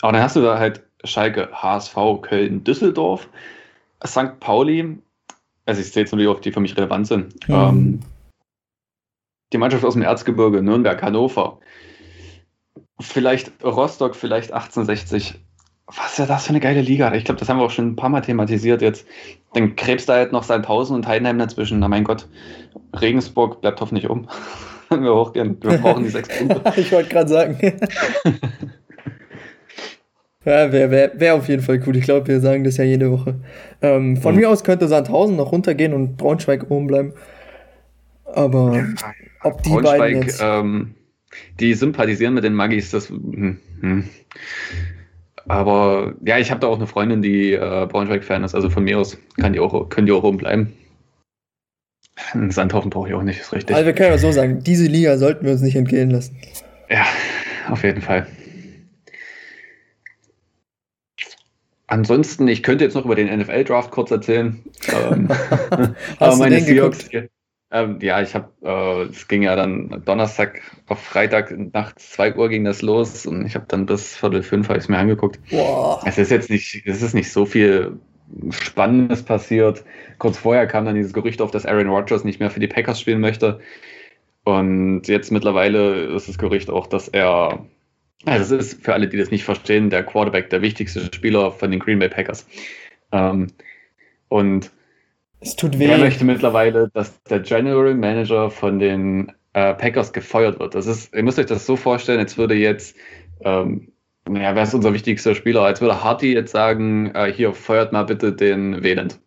aber 0.00 0.12
dann 0.12 0.22
hast 0.22 0.36
du 0.36 0.42
da 0.42 0.58
halt 0.58 0.82
Schalke, 1.04 1.48
HSV, 1.52 1.96
Köln, 2.22 2.64
Düsseldorf, 2.64 3.28
St. 4.04 4.40
Pauli. 4.40 4.98
Also 5.64 5.80
ich 5.80 5.92
sehe 5.92 6.02
jetzt 6.02 6.12
nur 6.12 6.34
die, 6.36 6.40
die 6.40 6.52
für 6.52 6.60
mich 6.60 6.76
relevant 6.76 7.06
sind. 7.06 7.48
Mhm. 7.48 7.54
Ähm, 7.54 8.00
die 9.52 9.58
Mannschaft 9.58 9.84
aus 9.84 9.94
dem 9.94 10.02
Erzgebirge, 10.02 10.62
Nürnberg, 10.62 11.00
Hannover. 11.02 11.58
Vielleicht 13.00 13.52
Rostock, 13.62 14.16
vielleicht 14.16 14.52
1860 14.52 15.34
was 15.86 16.12
ist 16.12 16.18
ja 16.18 16.26
das 16.26 16.44
für 16.44 16.50
eine 16.50 16.60
geile 16.60 16.80
Liga? 16.80 17.12
Ich 17.14 17.24
glaube, 17.24 17.40
das 17.40 17.48
haben 17.48 17.58
wir 17.58 17.64
auch 17.64 17.70
schon 17.70 17.88
ein 17.88 17.96
paar 17.96 18.08
Mal 18.08 18.20
thematisiert 18.20 18.82
jetzt. 18.82 19.06
Dann 19.54 19.74
krebst 19.76 20.08
da 20.08 20.14
halt 20.14 20.32
noch 20.32 20.44
Sandhausen 20.44 20.96
und 20.96 21.06
Heidenheim 21.06 21.38
dazwischen. 21.38 21.78
Na 21.80 21.88
mein 21.88 22.04
Gott, 22.04 22.28
Regensburg 22.98 23.60
bleibt 23.60 23.80
hoffentlich 23.80 24.08
um. 24.08 24.28
Wenn 24.88 25.04
wir 25.04 25.14
hochgehen. 25.14 25.56
Wir 25.60 25.78
brauchen 25.78 26.04
die 26.04 26.10
sechs 26.10 26.28
Punkte. 26.28 26.62
ich 26.80 26.92
wollte 26.92 27.08
gerade 27.08 27.28
sagen. 27.28 27.56
ja, 30.44 30.70
wäre 30.72 30.90
wär, 30.90 31.12
wär 31.18 31.34
auf 31.34 31.48
jeden 31.48 31.62
Fall 31.62 31.82
cool. 31.86 31.96
Ich 31.96 32.04
glaube, 32.04 32.26
wir 32.28 32.40
sagen 32.40 32.62
das 32.64 32.76
ja 32.76 32.84
jede 32.84 33.10
Woche. 33.10 33.40
Ähm, 33.80 34.18
von 34.18 34.34
mhm. 34.34 34.40
mir 34.40 34.50
aus 34.50 34.64
könnte 34.64 34.88
Sandhausen 34.88 35.36
noch 35.36 35.50
runtergehen 35.50 35.94
und 35.94 36.16
Braunschweig 36.18 36.70
oben 36.70 36.86
bleiben. 36.86 37.14
Aber 38.24 38.76
ja, 38.76 38.84
ob 39.42 39.62
die 39.62 39.70
Braunschweig, 39.70 39.98
beiden 39.98 40.22
jetzt... 40.22 40.40
Ähm, 40.42 40.94
die 41.58 41.72
sympathisieren 41.72 42.34
mit 42.34 42.44
den 42.44 42.54
Magis, 42.54 42.90
das... 42.90 43.08
Hm, 43.08 43.58
hm. 43.80 44.04
Aber 45.48 46.14
ja, 46.24 46.38
ich 46.38 46.50
habe 46.50 46.60
da 46.60 46.68
auch 46.68 46.76
eine 46.76 46.86
Freundin, 46.86 47.22
die 47.22 47.52
äh, 47.52 47.86
Braunschweig-Fan 47.90 48.44
ist. 48.44 48.54
Also 48.54 48.70
von 48.70 48.84
mir 48.84 48.98
aus 48.98 49.18
kann 49.40 49.52
die 49.52 49.60
auch, 49.60 49.88
können 49.88 50.06
die 50.06 50.12
auch 50.12 50.22
oben 50.22 50.38
bleiben. 50.38 50.72
Sandhaufen 52.50 52.90
brauche 52.90 53.08
ich 53.08 53.14
auch 53.14 53.22
nicht, 53.22 53.40
ist 53.40 53.52
richtig. 53.52 53.74
Also 53.74 53.86
wir 53.86 53.94
können 53.94 54.10
ja 54.10 54.18
so 54.18 54.32
sagen, 54.32 54.62
diese 54.62 54.86
Liga 54.86 55.16
sollten 55.16 55.44
wir 55.44 55.52
uns 55.52 55.62
nicht 55.62 55.76
entgehen 55.76 56.10
lassen. 56.10 56.36
Ja, 56.90 57.04
auf 57.68 57.82
jeden 57.82 58.02
Fall. 58.02 58.26
Ansonsten, 61.86 62.48
ich 62.48 62.62
könnte 62.62 62.84
jetzt 62.84 62.94
noch 62.94 63.04
über 63.04 63.14
den 63.14 63.28
NFL-Draft 63.38 63.90
kurz 63.90 64.10
erzählen. 64.10 64.62
ähm, 64.92 65.28
aber 66.18 66.36
meine 66.36 66.60
Seahawks, 66.60 67.08
ähm, 67.72 67.98
ja, 68.02 68.20
ich 68.20 68.34
habe, 68.34 68.50
äh, 68.62 69.10
es 69.10 69.28
ging 69.28 69.42
ja 69.42 69.56
dann 69.56 70.02
Donnerstag 70.04 70.60
auf 70.86 71.02
Freitag 71.02 71.50
nachts 71.72 72.12
2 72.12 72.36
Uhr 72.36 72.48
ging 72.50 72.64
das 72.64 72.82
los 72.82 73.24
und 73.24 73.46
ich 73.46 73.54
habe 73.54 73.64
dann 73.66 73.86
bis 73.86 74.14
Viertel 74.14 74.42
fünf 74.42 74.68
habe 74.68 74.78
ich 74.78 74.84
es 74.84 74.88
mir 74.90 74.98
angeguckt. 74.98 75.40
Boah. 75.50 76.02
Es 76.04 76.18
ist 76.18 76.30
jetzt 76.30 76.50
nicht, 76.50 76.82
es 76.84 77.00
ist 77.00 77.14
nicht 77.14 77.32
so 77.32 77.46
viel 77.46 77.98
Spannendes 78.50 79.22
passiert. 79.22 79.84
Kurz 80.18 80.36
vorher 80.36 80.66
kam 80.66 80.84
dann 80.84 80.94
dieses 80.94 81.14
Gerücht 81.14 81.40
auf, 81.40 81.50
dass 81.50 81.64
Aaron 81.64 81.88
Rodgers 81.88 82.24
nicht 82.24 82.40
mehr 82.40 82.50
für 82.50 82.60
die 82.60 82.68
Packers 82.68 83.00
spielen 83.00 83.20
möchte. 83.20 83.60
Und 84.44 85.08
jetzt 85.08 85.32
mittlerweile 85.32 86.14
ist 86.14 86.28
das 86.28 86.36
Gerücht 86.36 86.68
auch, 86.68 86.86
dass 86.86 87.08
er, 87.08 87.64
also 88.26 88.56
es 88.56 88.72
ist 88.72 88.84
für 88.84 88.92
alle, 88.92 89.08
die 89.08 89.16
das 89.16 89.30
nicht 89.30 89.44
verstehen, 89.44 89.88
der 89.88 90.02
Quarterback, 90.02 90.50
der 90.50 90.60
wichtigste 90.60 91.08
Spieler 91.14 91.52
von 91.52 91.70
den 91.70 91.80
Green 91.80 91.98
Bay 91.98 92.08
Packers. 92.10 92.46
Ähm, 93.12 93.48
und 94.28 94.70
es 95.42 95.56
tut 95.56 95.78
weh. 95.78 95.86
Er 95.86 95.98
möchte 95.98 96.24
mittlerweile, 96.24 96.88
dass 96.94 97.22
der 97.24 97.40
General 97.40 97.94
Manager 97.94 98.50
von 98.50 98.78
den 98.78 99.32
äh, 99.52 99.74
Packers 99.74 100.12
gefeuert 100.12 100.58
wird. 100.58 100.74
Das 100.74 100.86
ist, 100.86 101.14
ihr 101.14 101.22
müsst 101.22 101.38
euch 101.38 101.46
das 101.46 101.66
so 101.66 101.76
vorstellen, 101.76 102.20
als 102.20 102.38
würde 102.38 102.54
jetzt, 102.54 102.96
ähm, 103.40 103.92
naja, 104.28 104.54
wer 104.54 104.62
ist 104.62 104.74
unser 104.74 104.94
wichtigster 104.94 105.34
Spieler? 105.34 105.62
Als 105.62 105.80
würde 105.80 106.02
Harty 106.02 106.32
jetzt 106.32 106.52
sagen, 106.52 107.12
äh, 107.14 107.32
hier, 107.32 107.52
feuert 107.52 107.92
mal 107.92 108.04
bitte 108.04 108.32
den 108.32 108.82
Wieland. 108.82 109.20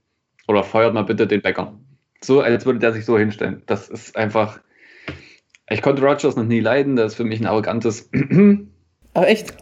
Oder 0.48 0.64
feuert 0.64 0.94
mal 0.94 1.04
bitte 1.04 1.28
den 1.28 1.42
Becker. 1.42 1.78
So, 2.22 2.42
als 2.42 2.66
würde 2.66 2.80
der 2.80 2.94
sich 2.94 3.06
so 3.06 3.18
hinstellen. 3.18 3.62
Das 3.66 3.90
ist 3.90 4.16
einfach. 4.16 4.60
Ich 5.70 5.82
konnte 5.82 6.04
Rogers 6.04 6.36
noch 6.36 6.44
nie 6.44 6.60
leiden, 6.60 6.96
das 6.96 7.14
ist 7.14 7.16
für 7.16 7.24
mich 7.24 7.40
ein 7.40 7.48
arrogantes. 7.48 8.10
Aber 9.14 9.28
echt? 9.28 9.56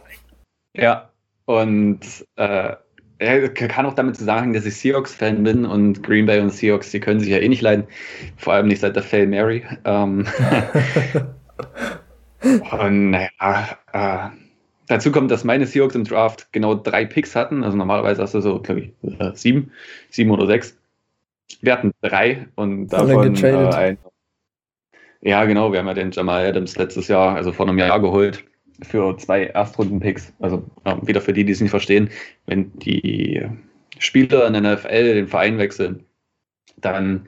Ja. 0.74 1.10
Und 1.46 2.00
äh, 2.36 2.76
kann 3.18 3.86
auch 3.86 3.94
damit 3.94 4.16
zusammenhängen, 4.16 4.54
dass 4.54 4.66
ich 4.66 4.76
Seahawks-Fan 4.76 5.42
bin 5.42 5.64
und 5.64 6.02
Green 6.02 6.26
Bay 6.26 6.40
und 6.40 6.50
Seahawks, 6.50 6.90
die 6.90 7.00
können 7.00 7.20
sich 7.20 7.28
ja 7.30 7.38
eh 7.38 7.48
nicht 7.48 7.62
leiden. 7.62 7.84
Vor 8.36 8.52
allem 8.52 8.68
nicht 8.68 8.80
seit 8.80 8.96
der 8.96 9.02
Fail 9.02 9.26
Mary. 9.26 9.64
Ähm 9.84 10.26
und 12.72 13.10
naja, 13.10 13.78
äh, 13.92 14.30
dazu 14.88 15.12
kommt, 15.12 15.30
dass 15.30 15.44
meine 15.44 15.66
Seahawks 15.66 15.94
im 15.94 16.04
Draft 16.04 16.52
genau 16.52 16.74
drei 16.74 17.04
Picks 17.04 17.36
hatten. 17.36 17.62
Also 17.62 17.76
normalerweise 17.76 18.22
hast 18.22 18.34
du 18.34 18.40
so, 18.40 18.60
glaube 18.60 18.80
ich, 18.80 19.18
äh, 19.20 19.32
sieben, 19.34 19.70
sieben 20.10 20.30
oder 20.30 20.46
sechs. 20.46 20.76
Wir 21.60 21.72
hatten 21.72 21.92
drei 22.00 22.48
und 22.56 22.88
davon 22.88 23.36
äh, 23.36 23.74
ein. 23.74 23.98
Ja, 25.20 25.44
genau, 25.44 25.72
wir 25.72 25.78
haben 25.78 25.86
ja 25.86 25.94
den 25.94 26.10
Jamal 26.10 26.46
Adams 26.46 26.76
letztes 26.76 27.08
Jahr, 27.08 27.34
also 27.34 27.52
vor 27.52 27.66
einem 27.66 27.78
Jahr 27.78 28.00
geholt 28.00 28.44
für 28.82 29.16
zwei 29.18 29.44
Erstrunden-Picks. 29.46 30.32
Also 30.40 30.64
äh, 30.84 30.96
wieder 31.02 31.20
für 31.20 31.32
die, 31.32 31.44
die 31.44 31.52
es 31.52 31.60
nicht 31.60 31.70
verstehen, 31.70 32.10
wenn 32.46 32.76
die 32.78 33.46
Spieler 33.98 34.46
in 34.46 34.54
der 34.54 34.76
NFL 34.76 35.14
den 35.14 35.28
Verein 35.28 35.58
wechseln, 35.58 36.04
dann 36.76 37.26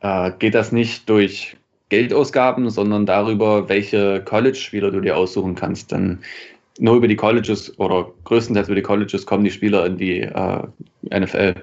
äh, 0.00 0.32
geht 0.38 0.54
das 0.54 0.72
nicht 0.72 1.08
durch 1.08 1.56
Geldausgaben, 1.88 2.70
sondern 2.70 3.06
darüber, 3.06 3.68
welche 3.68 4.22
College-Spieler 4.24 4.90
du 4.90 5.00
dir 5.00 5.16
aussuchen 5.16 5.54
kannst. 5.54 5.92
Dann 5.92 6.20
nur 6.78 6.96
über 6.96 7.08
die 7.08 7.16
Colleges 7.16 7.78
oder 7.78 8.10
größtenteils 8.24 8.68
über 8.68 8.76
die 8.76 8.82
Colleges 8.82 9.26
kommen 9.26 9.44
die 9.44 9.50
Spieler 9.50 9.86
in 9.86 9.96
die 9.96 10.20
äh, 10.20 10.62
NFL. 11.10 11.54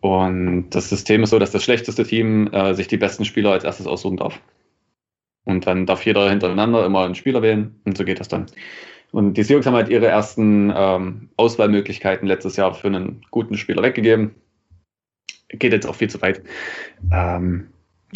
Und 0.00 0.70
das 0.70 0.90
System 0.90 1.22
ist 1.22 1.30
so, 1.30 1.38
dass 1.38 1.52
das 1.52 1.64
schlechteste 1.64 2.04
Team 2.04 2.48
äh, 2.52 2.74
sich 2.74 2.88
die 2.88 2.96
besten 2.96 3.24
Spieler 3.24 3.52
als 3.52 3.64
erstes 3.64 3.86
aussuchen 3.86 4.18
darf. 4.18 4.40
Und 5.46 5.66
dann 5.66 5.86
darf 5.86 6.04
jeder 6.04 6.28
hintereinander 6.28 6.84
immer 6.84 7.04
einen 7.04 7.14
Spieler 7.14 7.40
wählen 7.40 7.80
und 7.84 7.96
so 7.96 8.04
geht 8.04 8.20
das 8.20 8.28
dann. 8.28 8.46
Und 9.12 9.34
die 9.34 9.44
Seahawks 9.44 9.64
haben 9.66 9.74
halt 9.74 9.88
ihre 9.88 10.08
ersten 10.08 10.72
ähm, 10.76 11.30
Auswahlmöglichkeiten 11.36 12.28
letztes 12.28 12.56
Jahr 12.56 12.74
für 12.74 12.88
einen 12.88 13.24
guten 13.30 13.56
Spieler 13.56 13.82
weggegeben. 13.82 14.34
Geht 15.48 15.72
jetzt 15.72 15.86
auch 15.86 15.94
viel 15.94 16.10
zu 16.10 16.20
weit. 16.20 16.42
Ähm, 17.12 17.68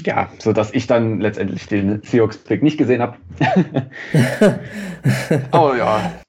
ja, 0.05 0.31
so 0.39 0.53
dass 0.53 0.75
ich 0.75 0.87
dann 0.87 1.21
letztendlich 1.21 1.67
den 1.67 2.03
Seahawks-Pick 2.03 2.63
nicht 2.63 2.77
gesehen 2.77 3.01
habe. 3.01 3.17
Aber 5.53 5.77
ja, 5.77 6.21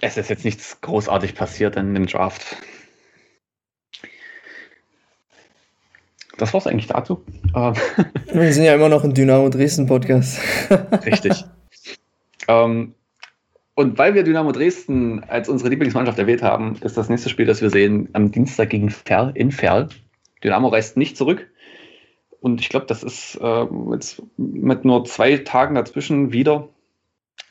es 0.00 0.16
ist 0.16 0.30
jetzt 0.30 0.44
nichts 0.44 0.80
großartig 0.80 1.34
passiert 1.34 1.76
in 1.76 1.94
dem 1.94 2.06
Draft. 2.06 2.56
Das 6.38 6.54
war 6.54 6.60
es 6.60 6.66
eigentlich 6.66 6.86
dazu. 6.86 7.22
Ähm, 7.54 7.74
Wir 8.32 8.52
sind 8.52 8.64
ja 8.64 8.74
immer 8.74 8.88
noch 8.88 9.04
ein 9.04 9.12
Dynamo 9.12 9.48
Dresden 9.50 9.86
Podcast. 9.86 10.40
Richtig. 11.04 11.44
ähm, 12.46 12.94
und 13.74 13.98
weil 13.98 14.14
wir 14.14 14.24
Dynamo 14.24 14.50
Dresden 14.50 15.22
als 15.24 15.48
unsere 15.48 15.70
Lieblingsmannschaft 15.70 16.18
erwähnt 16.18 16.42
haben, 16.42 16.76
ist 16.80 16.96
das 16.96 17.08
nächste 17.08 17.28
Spiel, 17.28 17.46
das 17.46 17.62
wir 17.62 17.70
sehen, 17.70 18.08
am 18.12 18.32
Dienstag 18.32 18.70
gegen 18.70 18.90
Ferl 18.90 19.30
in 19.34 19.52
Ferl. 19.52 19.88
Dynamo 20.42 20.68
reist 20.68 20.96
nicht 20.96 21.16
zurück. 21.16 21.48
Und 22.40 22.60
ich 22.60 22.68
glaube, 22.68 22.86
das 22.86 23.04
ist 23.04 23.38
äh, 23.40 23.66
jetzt 23.92 24.22
mit 24.36 24.84
nur 24.84 25.04
zwei 25.04 25.36
Tagen 25.38 25.74
dazwischen 25.74 26.32
wieder 26.32 26.68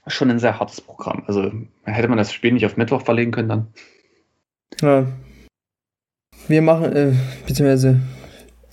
schon 0.07 0.29
ein 0.29 0.39
sehr 0.39 0.59
hartes 0.59 0.81
Programm. 0.81 1.23
Also 1.27 1.51
hätte 1.83 2.07
man 2.07 2.17
das 2.17 2.33
Spiel 2.33 2.53
nicht 2.53 2.65
auf 2.65 2.77
Mittwoch 2.77 3.01
verlegen 3.01 3.31
können 3.31 3.49
dann. 3.49 3.67
Ja. 4.81 5.07
Wir 6.47 6.61
machen, 6.61 6.93
äh, 6.93 7.13
beziehungsweise 7.45 8.01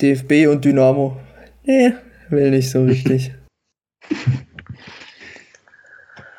DFB 0.01 0.47
und 0.49 0.65
Dynamo. 0.65 1.17
Nee, 1.63 1.93
will 2.29 2.51
nicht 2.51 2.69
so 2.69 2.83
richtig. 2.83 3.33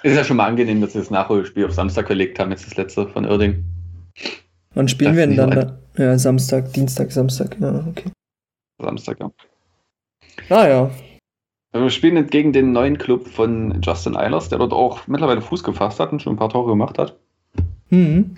Ist 0.02 0.16
ja 0.16 0.22
schon 0.22 0.36
mal 0.36 0.46
angenehm, 0.46 0.80
dass 0.80 0.92
sie 0.92 1.00
das 1.00 1.10
Nachholspiel 1.10 1.64
auf 1.64 1.72
Samstag 1.72 2.06
verlegt 2.06 2.38
haben, 2.38 2.52
jetzt 2.52 2.64
das 2.64 2.76
letzte 2.76 3.08
von 3.08 3.24
Irding. 3.24 3.64
Wann 4.74 4.86
spielen 4.86 5.16
das 5.16 5.18
wir 5.18 5.26
denn 5.26 5.36
dann? 5.36 5.50
Da? 5.50 5.78
Ja, 5.96 6.16
Samstag, 6.16 6.72
Dienstag, 6.74 7.10
Samstag, 7.10 7.56
ja, 7.58 7.84
okay. 7.88 8.10
Samstag, 8.78 9.18
ja. 9.18 9.32
Ah 10.48 10.68
ja. 10.68 10.90
Wir 11.72 11.90
spielen 11.90 12.24
gegen 12.28 12.52
den 12.52 12.72
neuen 12.72 12.98
Club 12.98 13.26
von 13.26 13.80
Justin 13.82 14.16
Eilers, 14.16 14.48
der 14.48 14.58
dort 14.58 14.72
auch 14.72 15.08
mittlerweile 15.08 15.42
Fuß 15.42 15.64
gefasst 15.64 15.98
hat 15.98 16.12
und 16.12 16.22
schon 16.22 16.34
ein 16.34 16.38
paar 16.38 16.50
Tore 16.50 16.70
gemacht 16.70 16.98
hat. 16.98 17.18
Mhm. 17.90 18.36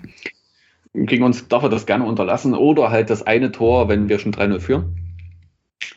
Gegen 0.93 1.23
uns 1.23 1.47
darf 1.47 1.63
er 1.63 1.69
das 1.69 1.85
gerne 1.85 2.05
unterlassen 2.05 2.55
oder 2.55 2.89
halt 2.89 3.09
das 3.09 3.21
eine 3.21 3.51
Tor, 3.51 3.89
wenn 3.89 4.09
wir 4.09 4.19
schon 4.19 4.33
3-0 4.33 4.59
führen. 4.59 5.08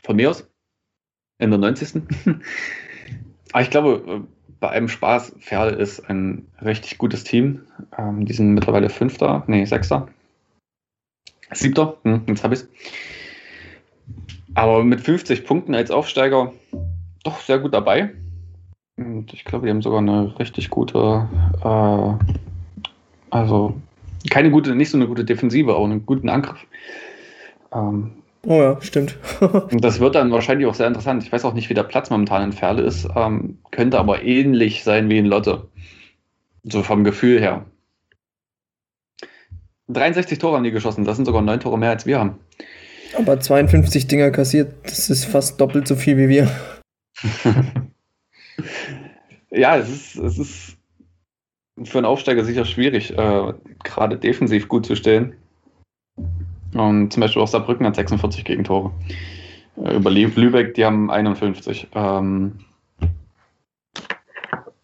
Von 0.02 0.16
mir 0.16 0.30
aus. 0.30 0.48
In 1.38 1.50
der 1.50 1.58
90. 1.58 2.02
Aber 3.52 3.62
ich 3.62 3.70
glaube, 3.70 4.26
bei 4.60 4.70
einem 4.70 4.88
Spaß, 4.88 5.34
Ferl 5.40 5.74
ist 5.74 6.08
ein 6.08 6.46
richtig 6.64 6.98
gutes 6.98 7.24
Team. 7.24 7.62
Ähm, 7.98 8.24
die 8.24 8.32
sind 8.32 8.54
mittlerweile 8.54 8.88
Fünfter, 8.88 9.42
nee, 9.46 9.64
Sechster. 9.64 10.08
Siebter, 11.52 11.96
hm, 12.04 12.22
jetzt 12.28 12.44
habe 12.44 12.54
ich 12.54 12.60
es. 12.60 12.68
Aber 14.54 14.84
mit 14.84 15.00
50 15.00 15.44
Punkten 15.44 15.74
als 15.74 15.90
Aufsteiger 15.90 16.52
doch 17.24 17.40
sehr 17.40 17.58
gut 17.58 17.74
dabei. 17.74 18.14
Und 18.96 19.32
ich 19.32 19.44
glaube, 19.44 19.66
die 19.66 19.70
haben 19.70 19.82
sogar 19.82 19.98
eine 19.98 20.38
richtig 20.38 20.70
gute, 20.70 21.28
äh, 21.62 22.34
also 23.30 23.80
keine 24.30 24.50
gute, 24.50 24.74
nicht 24.74 24.90
so 24.90 24.98
eine 24.98 25.08
gute 25.08 25.24
Defensive, 25.24 25.74
aber 25.74 25.84
einen 25.84 26.06
guten 26.06 26.28
Angriff. 26.28 26.66
Ähm, 27.72 28.21
oh 28.46 28.60
ja, 28.62 28.80
stimmt. 28.80 29.16
und 29.40 29.82
das 29.82 30.00
wird 30.00 30.14
dann 30.14 30.30
wahrscheinlich 30.30 30.66
auch 30.66 30.74
sehr 30.74 30.86
interessant. 30.86 31.22
Ich 31.22 31.32
weiß 31.32 31.44
auch 31.44 31.54
nicht, 31.54 31.68
wie 31.70 31.74
der 31.74 31.84
Platz 31.84 32.10
momentan 32.10 32.42
in 32.42 32.52
Ferle 32.52 32.82
ist, 32.82 33.08
ähm, 33.14 33.58
könnte 33.70 33.98
aber 33.98 34.22
ähnlich 34.22 34.84
sein 34.84 35.08
wie 35.08 35.18
in 35.18 35.26
Lotte. 35.26 35.68
So 36.64 36.82
vom 36.82 37.04
Gefühl 37.04 37.40
her. 37.40 37.64
63 39.88 40.38
Tore 40.38 40.56
haben 40.56 40.64
die 40.64 40.70
geschossen, 40.70 41.04
das 41.04 41.16
sind 41.16 41.26
sogar 41.26 41.42
neun 41.42 41.60
Tore 41.60 41.78
mehr 41.78 41.90
als 41.90 42.06
wir 42.06 42.18
haben. 42.18 42.38
Aber 43.16 43.38
52 43.38 44.06
Dinger 44.06 44.30
kassiert, 44.30 44.74
das 44.84 45.10
ist 45.10 45.24
fast 45.24 45.60
doppelt 45.60 45.86
so 45.86 45.96
viel 45.96 46.16
wie 46.16 46.28
wir. 46.28 46.50
ja, 49.50 49.76
es 49.76 49.88
ist, 49.90 50.16
es 50.16 50.38
ist 50.38 50.76
für 51.84 51.98
einen 51.98 52.06
Aufsteiger 52.06 52.44
sicher 52.44 52.64
schwierig, 52.64 53.16
äh, 53.16 53.52
gerade 53.84 54.16
defensiv 54.16 54.68
gut 54.68 54.86
zu 54.86 54.96
stehen. 54.96 55.34
Und 56.74 57.12
zum 57.12 57.20
Beispiel 57.20 57.42
auch 57.42 57.48
Saarbrücken 57.48 57.86
hat 57.86 57.96
46 57.96 58.44
Gegentore. 58.44 58.92
Äh, 59.76 59.96
über 59.96 60.10
Lübeck, 60.10 60.74
die 60.74 60.84
haben 60.84 61.10
51. 61.10 61.88
Ähm, 61.94 62.58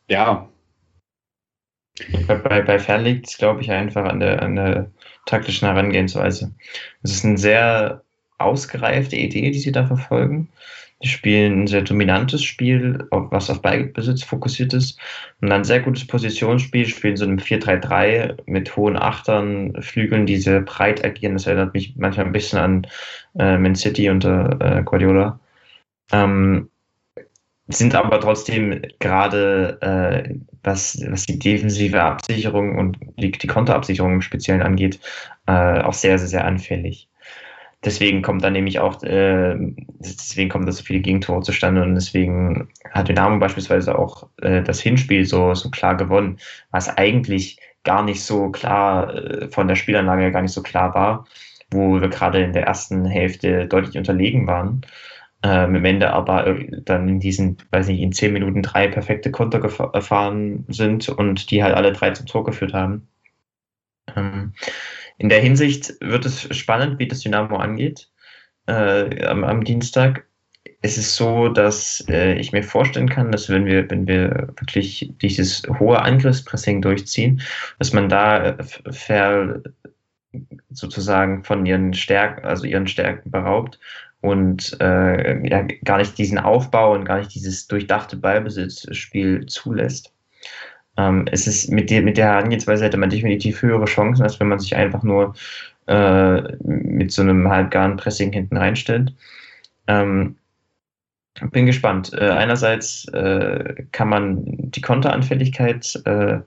ja. 0.09 0.48
Bei, 2.27 2.62
bei 2.62 2.78
Fern 2.78 3.02
liegt 3.02 3.28
es, 3.28 3.39
glaube 3.39 3.60
ich, 3.60 3.70
einfach 3.70 4.05
an 4.05 4.20
der, 4.20 4.43
an 4.43 4.56
der 4.56 4.90
taktischen 5.27 5.66
Herangehensweise. 5.66 6.55
Es 7.02 7.12
ist 7.12 7.24
eine 7.24 7.39
sehr 7.39 8.02
ausgereifte 8.39 9.16
Idee, 9.16 9.51
die 9.51 9.59
sie 9.59 9.73
da 9.73 9.86
verfolgen. 9.86 10.48
Die 11.02 11.08
spielen 11.08 11.62
ein 11.62 11.66
sehr 11.68 11.82
dominantes 11.82 12.42
Spiel, 12.42 13.06
was 13.10 13.50
auf 13.50 13.62
Ballbesitz 13.62 14.24
fokussiert 14.24 14.74
ist. 14.74 14.98
Und 15.40 15.48
dann 15.50 15.60
ein 15.60 15.64
sehr 15.64 15.80
gutes 15.80 16.04
Positionsspiel, 16.06 16.86
spielen 16.86 17.16
so 17.16 17.24
einem 17.24 17.38
4-3-3 17.38 18.36
mit 18.46 18.76
hohen 18.76 18.96
Achtern, 18.96 19.80
Flügeln, 19.80 20.26
die 20.26 20.38
sehr 20.38 20.60
breit 20.60 21.04
agieren. 21.04 21.34
Das 21.34 21.46
erinnert 21.46 21.72
mich 21.74 21.94
manchmal 21.96 22.26
ein 22.26 22.32
bisschen 22.32 22.58
an 22.58 22.86
äh, 23.38 23.56
Man 23.58 23.76
City 23.76 24.10
unter 24.10 24.58
äh, 24.60 24.82
Guardiola. 24.82 25.38
Ähm, 26.10 26.68
sind 27.68 27.94
aber 27.94 28.18
trotzdem 28.20 28.82
gerade, 28.98 29.78
äh, 29.82 30.34
was, 30.64 30.98
was 31.08 31.26
die 31.26 31.38
defensive 31.38 32.02
Absicherung 32.02 32.76
und 32.78 32.98
die, 33.18 33.30
die 33.30 33.46
Konterabsicherung 33.46 34.14
im 34.14 34.22
Speziellen 34.22 34.62
angeht, 34.62 34.98
äh, 35.46 35.80
auch 35.82 35.92
sehr, 35.92 36.18
sehr, 36.18 36.28
sehr 36.28 36.44
anfällig 36.44 37.08
deswegen 37.84 38.22
kommt 38.22 38.42
dann 38.42 38.52
nämlich 38.52 38.78
auch, 38.80 39.02
äh, 39.02 39.56
deswegen 39.98 40.48
kommen 40.48 40.66
da 40.66 40.72
so 40.72 40.82
viele 40.82 41.00
Gegentore 41.00 41.42
zustande 41.42 41.82
und 41.82 41.94
deswegen 41.94 42.68
hat 42.90 43.09
Dynamo 43.09 43.38
beispielsweise 43.38 43.98
auch 43.98 44.28
äh, 44.42 44.62
das 44.62 44.80
Hinspiel 44.80 45.24
so, 45.24 45.55
so 45.55 45.70
klar 45.70 45.96
gewonnen, 45.96 46.38
was 46.70 46.88
eigentlich 46.96 47.60
gar 47.84 48.02
nicht 48.02 48.22
so 48.22 48.50
klar 48.50 49.14
äh, 49.14 49.48
von 49.48 49.68
der 49.68 49.76
Spielanlage 49.76 50.32
gar 50.32 50.42
nicht 50.42 50.52
so 50.52 50.62
klar 50.62 50.94
war, 50.94 51.26
wo 51.70 52.00
wir 52.00 52.09
gerade 52.09 52.42
in 52.42 52.52
der 52.52 52.64
ersten 52.64 53.05
Hälfte 53.05 53.66
deutlich 53.66 53.96
unterlegen 53.96 54.46
waren. 54.46 54.82
Ähm, 55.44 55.76
im 55.76 55.84
Ende 55.84 56.12
aber 56.12 56.56
dann 56.84 57.09
in 57.09 57.20
diesen, 57.20 57.59
weiß 57.70 57.86
nicht, 57.86 58.00
in 58.00 58.12
zehn 58.12 58.32
Minuten 58.32 58.60
drei 58.60 58.88
perfekte 58.88 59.30
Konter 59.30 59.60
gefahren 59.60 60.64
sind 60.68 61.09
und 61.09 61.52
die 61.52 61.62
halt 61.62 61.76
alle 61.76 61.92
drei 61.92 62.10
zum 62.10 62.26
Tor 62.26 62.44
geführt 62.44 62.72
haben. 62.74 63.06
Ähm, 64.16 64.52
in 65.19 65.28
der 65.28 65.40
Hinsicht 65.40 65.95
wird 66.01 66.24
es 66.24 66.55
spannend, 66.57 66.99
wie 66.99 67.09
das 67.09 67.20
Dynamo 67.20 67.57
angeht 67.57 68.09
äh, 68.66 69.24
am, 69.27 69.45
am, 69.45 69.65
Dienstag. 69.65 70.27
Es 70.81 70.97
ist 70.97 71.16
so, 71.16 71.49
dass 71.49 72.05
äh, 72.09 72.35
ich 72.35 72.53
mir 72.53 72.62
vorstellen 72.62 73.09
kann, 73.09 73.32
dass 73.32 73.49
wenn 73.49 73.66
wir, 73.66 73.90
wenn 73.90 74.07
wir 74.07 74.49
wirklich 74.59 75.12
dieses 75.20 75.62
hohe 75.78 76.01
Angriffspressing 76.01 76.82
durchziehen, 76.82 77.43
dass 77.78 77.93
man 77.93 78.09
da 78.09 78.57
ver, 78.90 79.62
sozusagen 80.70 81.43
von 81.43 81.66
ihren 81.66 81.95
Stärken, 81.95 82.45
also 82.45 82.65
ihren 82.65 82.86
Stärken 82.86 83.31
beraubt 83.31 83.81
und 84.20 84.77
äh, 84.81 85.49
ja, 85.49 85.62
gar 85.85 85.99
nicht 85.99 86.19
diesen 86.19 86.39
Aufbau 86.39 86.95
und 86.95 87.05
gar 87.05 87.19
nicht 87.19 87.35
dieses 87.35 87.66
durchdachte 87.66 88.16
Ballbesitzspiel 88.16 89.47
zulässt. 89.47 90.12
Ähm, 90.98 91.26
es 91.30 91.46
ist 91.46 91.70
mit, 91.70 91.90
der, 91.90 92.02
mit 92.02 92.18
der 92.18 92.26
Herangehensweise 92.26 92.84
hätte 92.84 92.98
man 92.98 93.10
definitiv 93.10 93.62
höhere 93.62 93.86
Chancen, 93.86 94.22
als 94.24 94.38
wenn 94.40 94.48
man 94.48 94.58
sich 94.58 94.76
einfach 94.76 95.02
nur 95.02 95.34
äh, 95.86 96.42
mit 96.64 97.12
so 97.12 97.22
einem 97.22 97.48
halbgaren 97.48 97.96
Pressing 97.96 98.32
hinten 98.32 98.58
reinstellt. 98.58 99.14
Ähm, 99.86 100.36
bin 101.52 101.66
gespannt. 101.66 102.12
Äh, 102.12 102.30
einerseits 102.30 103.06
äh, 103.08 103.84
kann 103.92 104.08
man 104.08 104.42
die 104.44 104.80
Konteranfälligkeit 104.80 106.02
äh, 106.04 106.40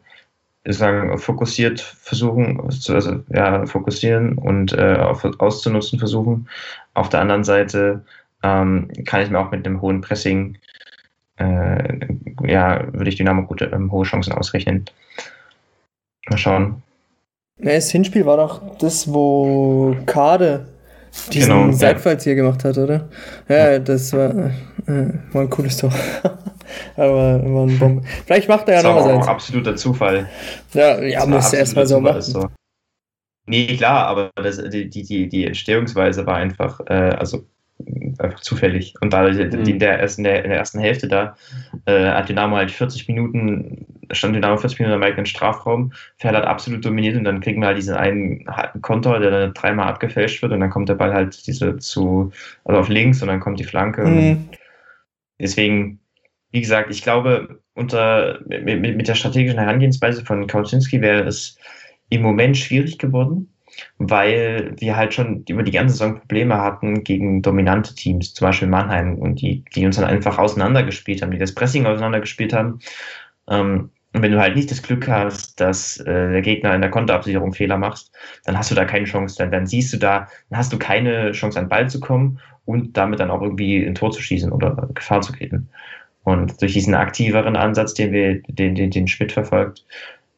sagen, 0.65 1.17
fokussiert 1.17 1.79
versuchen, 1.79 2.59
also 2.59 3.23
ja, 3.29 3.65
fokussieren 3.65 4.37
und 4.37 4.73
äh, 4.73 4.97
auf, 4.97 5.23
auszunutzen 5.39 5.97
versuchen. 5.97 6.47
Auf 6.93 7.09
der 7.09 7.21
anderen 7.21 7.43
Seite 7.45 8.03
ähm, 8.43 8.89
kann 9.05 9.21
ich 9.21 9.29
mir 9.29 9.39
auch 9.39 9.51
mit 9.51 9.65
einem 9.65 9.81
hohen 9.81 10.01
Pressing 10.01 10.57
äh, 11.41 12.07
ja, 12.47 12.93
würde 12.93 13.09
ich 13.09 13.15
Dynamo 13.15 13.43
gute, 13.43 13.65
ähm, 13.65 13.91
hohe 13.91 14.05
Chancen 14.05 14.33
ausrechnen. 14.33 14.85
Mal 16.29 16.37
schauen. 16.37 16.83
das 17.57 17.89
Hinspiel 17.89 18.25
war 18.25 18.37
doch 18.37 18.77
das, 18.77 19.11
wo 19.11 19.95
Kade 20.05 20.67
diesen 21.31 21.49
genau, 21.49 21.71
Seitfallzieher 21.71 22.35
ja. 22.35 22.43
gemacht 22.43 22.63
hat, 22.63 22.77
oder? 22.77 23.09
Ja, 23.49 23.79
das 23.79 24.13
war, 24.13 24.29
äh, 24.87 25.13
war 25.33 25.41
ein 25.41 25.49
cooles 25.49 25.77
Tor. 25.77 25.93
Aber 26.95 27.43
war 27.43 27.67
ein 27.67 27.77
Bombe. 27.79 28.03
Vielleicht 28.25 28.47
macht 28.47 28.69
er 28.69 28.75
ja 28.75 28.83
noch 28.83 28.95
was. 28.95 29.05
Das 29.05 29.17
war 29.17 29.27
absoluter 29.27 29.75
Zufall. 29.75 30.29
Ja, 30.73 31.01
ja 31.01 31.25
muss 31.25 31.51
erstmal 31.51 31.85
so 31.85 31.99
machen. 31.99 32.21
So. 32.21 32.47
Nee, 33.45 33.75
klar, 33.75 34.07
aber 34.07 34.31
das, 34.35 34.61
die, 34.69 34.89
die, 34.89 35.27
die 35.27 35.45
Entstehungsweise 35.45 36.25
war 36.25 36.37
einfach, 36.37 36.79
äh, 36.87 36.93
also 36.93 37.43
einfach 38.19 38.39
zufällig. 38.39 38.93
Und 39.01 39.13
da 39.13 39.29
mhm. 39.29 39.39
in, 39.39 39.79
der 39.79 39.99
ersten, 39.99 40.25
in 40.25 40.49
der 40.49 40.57
ersten 40.57 40.79
Hälfte 40.79 41.07
da 41.07 41.35
äh, 41.85 42.05
hat 42.05 42.29
Dynamo 42.29 42.55
halt 42.55 42.71
40 42.71 43.07
Minuten, 43.07 43.85
stand 44.11 44.35
Dynamo 44.35 44.57
40 44.57 44.79
Minuten 44.79 44.97
im 44.97 45.03
eigenen 45.03 45.25
Strafraum, 45.25 45.93
Ferl 46.17 46.35
hat 46.35 46.45
absolut 46.45 46.85
dominiert 46.85 47.17
und 47.17 47.23
dann 47.23 47.41
kriegen 47.41 47.61
wir 47.61 47.67
halt 47.67 47.77
diesen 47.77 47.95
einen 47.95 48.45
harten 48.47 48.81
Konter, 48.81 49.19
der 49.19 49.31
dann 49.31 49.53
dreimal 49.53 49.87
abgefälscht 49.87 50.41
wird 50.41 50.51
und 50.51 50.59
dann 50.59 50.69
kommt 50.69 50.89
der 50.89 50.95
Ball 50.95 51.13
halt 51.13 51.45
diese 51.47 51.77
zu, 51.77 52.31
also 52.65 52.79
auf 52.79 52.89
links 52.89 53.21
und 53.21 53.27
dann 53.27 53.39
kommt 53.39 53.59
die 53.59 53.65
Flanke. 53.65 54.05
Mhm. 54.05 54.49
Deswegen, 55.39 55.99
wie 56.51 56.61
gesagt, 56.61 56.91
ich 56.91 57.01
glaube, 57.01 57.61
unter, 57.73 58.39
mit, 58.47 58.81
mit 58.81 59.07
der 59.07 59.15
strategischen 59.15 59.59
Herangehensweise 59.59 60.23
von 60.25 60.45
Kauczynski 60.47 61.01
wäre 61.01 61.23
es 61.23 61.57
im 62.09 62.21
Moment 62.21 62.57
schwierig 62.57 62.99
geworden, 62.99 63.51
weil 63.97 64.73
wir 64.77 64.95
halt 64.95 65.13
schon 65.13 65.43
über 65.47 65.63
die 65.63 65.71
ganze 65.71 65.95
Saison 65.95 66.19
Probleme 66.19 66.57
hatten 66.57 67.03
gegen 67.03 67.41
dominante 67.41 67.95
Teams, 67.95 68.33
zum 68.33 68.47
Beispiel 68.47 68.67
Mannheim, 68.67 69.15
und 69.15 69.41
die, 69.41 69.63
die 69.75 69.85
uns 69.85 69.97
dann 69.97 70.05
einfach 70.05 70.37
auseinandergespielt 70.37 71.21
haben, 71.21 71.31
die 71.31 71.37
das 71.37 71.53
Pressing 71.53 71.85
auseinandergespielt 71.85 72.53
haben. 72.53 72.79
Ähm, 73.49 73.91
und 74.13 74.23
wenn 74.23 74.31
du 74.33 74.41
halt 74.41 74.55
nicht 74.55 74.69
das 74.69 74.81
Glück 74.81 75.07
hast, 75.07 75.59
dass 75.61 75.97
äh, 76.01 76.31
der 76.31 76.41
Gegner 76.41 76.75
in 76.75 76.81
der 76.81 76.89
Konterabsicherung 76.89 77.53
Fehler 77.53 77.77
macht, 77.77 78.11
dann 78.43 78.57
hast 78.57 78.69
du 78.69 78.75
da 78.75 78.83
keine 78.83 79.05
Chance. 79.05 79.37
Dann, 79.37 79.51
dann 79.51 79.65
siehst 79.65 79.93
du 79.93 79.97
da, 79.97 80.27
dann 80.49 80.59
hast 80.59 80.73
du 80.73 80.77
keine 80.77 81.31
Chance 81.31 81.57
an 81.57 81.65
den 81.65 81.69
Ball 81.69 81.89
zu 81.89 81.99
kommen 82.01 82.39
und 82.65 82.97
damit 82.97 83.21
dann 83.21 83.31
auch 83.31 83.41
irgendwie 83.41 83.85
ein 83.85 83.95
Tor 83.95 84.11
zu 84.11 84.21
schießen 84.21 84.51
oder 84.51 84.89
Gefahr 84.93 85.21
zu 85.21 85.31
kriegen. 85.31 85.69
Und 86.23 86.61
durch 86.61 86.73
diesen 86.73 86.93
aktiveren 86.93 87.55
Ansatz, 87.55 87.93
den 87.93 88.11
wir, 88.11 88.41
den, 88.47 88.75
den, 88.75 88.91
den 88.91 89.07
Schmidt 89.07 89.31
verfolgt, 89.31 89.85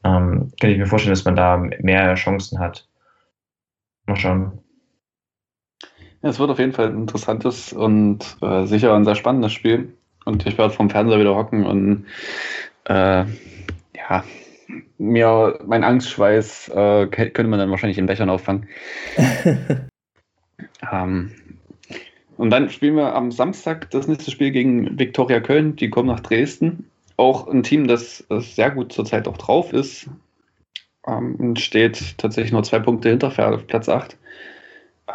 ähm, 0.03 0.51
kann 0.59 0.69
ich 0.69 0.77
mir 0.77 0.85
vorstellen, 0.85 1.13
dass 1.13 1.25
man 1.25 1.35
da 1.35 1.57
mehr 1.57 2.13
Chancen 2.15 2.59
hat. 2.59 2.87
Mal 4.05 4.15
schauen. 4.17 4.59
Ja, 6.21 6.29
es 6.29 6.39
wird 6.39 6.49
auf 6.49 6.59
jeden 6.59 6.73
Fall 6.73 6.87
ein 6.87 7.01
interessantes 7.01 7.73
und 7.73 8.37
äh, 8.41 8.65
sicher 8.65 8.93
ein 8.95 9.05
sehr 9.05 9.15
spannendes 9.15 9.53
Spiel. 9.53 9.93
Und 10.25 10.45
ich 10.45 10.57
werde 10.57 10.73
vom 10.73 10.89
Fernseher 10.89 11.19
wieder 11.19 11.35
hocken 11.35 11.65
und 11.65 12.05
äh, 12.85 13.25
ja, 13.95 14.23
mir 14.97 15.59
mein 15.65 15.83
Angstschweiß 15.83 16.69
äh, 16.69 17.07
könnte 17.07 17.47
man 17.47 17.59
dann 17.59 17.71
wahrscheinlich 17.71 17.97
in 17.97 18.05
Bechern 18.05 18.29
auffangen. 18.29 18.67
ähm, 20.91 21.31
und 22.37 22.49
dann 22.49 22.69
spielen 22.69 22.95
wir 22.95 23.15
am 23.15 23.31
Samstag 23.31 23.91
das 23.91 24.07
nächste 24.07 24.31
Spiel 24.31 24.51
gegen 24.51 24.97
Viktoria 24.97 25.39
Köln. 25.39 25.75
Die 25.75 25.89
kommen 25.89 26.07
nach 26.07 26.21
Dresden. 26.21 26.89
Auch 27.15 27.47
ein 27.47 27.63
Team, 27.63 27.87
das, 27.87 28.25
das 28.29 28.55
sehr 28.55 28.71
gut 28.71 28.91
zurzeit 28.91 29.27
auch 29.27 29.37
drauf 29.37 29.71
ist. 29.71 30.09
Ähm, 31.07 31.55
steht 31.55 32.17
tatsächlich 32.17 32.53
nur 32.53 32.63
zwei 32.63 32.79
Punkte 32.79 33.09
hinter 33.09 33.31
Pferd 33.31 33.53
auf 33.53 33.67
Platz 33.67 33.89
8. 33.89 34.17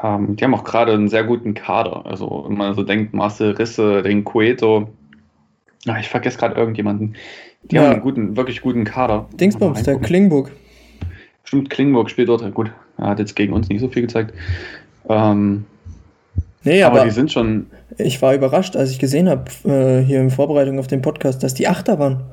Ähm, 0.02 0.36
die 0.36 0.44
haben 0.44 0.54
auch 0.54 0.64
gerade 0.64 0.92
einen 0.92 1.08
sehr 1.08 1.24
guten 1.24 1.54
Kader. 1.54 2.04
Also, 2.04 2.44
wenn 2.46 2.56
man 2.56 2.74
so 2.74 2.82
denkt, 2.82 3.14
Marcel 3.14 3.52
Risse, 3.52 4.02
den 4.02 4.24
Cueto. 4.24 4.88
Ach, 5.86 5.98
ich 5.98 6.08
vergesse 6.08 6.38
gerade 6.38 6.56
irgendjemanden. 6.56 7.16
Die 7.62 7.76
ja. 7.76 7.82
haben 7.82 7.92
einen 7.92 8.02
guten, 8.02 8.36
wirklich 8.36 8.60
guten 8.60 8.84
Kader. 8.84 9.28
Dingsbums, 9.34 9.82
der 9.82 9.98
Klingburg. 9.98 10.52
Stimmt, 11.44 11.70
Klingburg 11.70 12.10
spielt 12.10 12.28
dort. 12.28 12.54
Gut, 12.54 12.70
er 12.98 13.06
hat 13.06 13.18
jetzt 13.18 13.34
gegen 13.34 13.54
uns 13.54 13.68
nicht 13.68 13.80
so 13.80 13.88
viel 13.88 14.02
gezeigt. 14.02 14.34
Ähm, 15.08 15.64
Nee, 16.64 16.82
aber, 16.82 16.96
aber, 16.96 17.04
die 17.04 17.12
sind 17.12 17.32
schon. 17.32 17.66
Ich 17.96 18.20
war 18.20 18.34
überrascht, 18.34 18.76
als 18.76 18.90
ich 18.90 18.98
gesehen 18.98 19.28
habe, 19.28 19.44
äh, 19.64 20.04
hier 20.04 20.20
in 20.20 20.30
Vorbereitung 20.30 20.78
auf 20.78 20.86
den 20.86 21.02
Podcast, 21.02 21.42
dass 21.42 21.54
die 21.54 21.68
Achter 21.68 21.98
waren. 21.98 22.24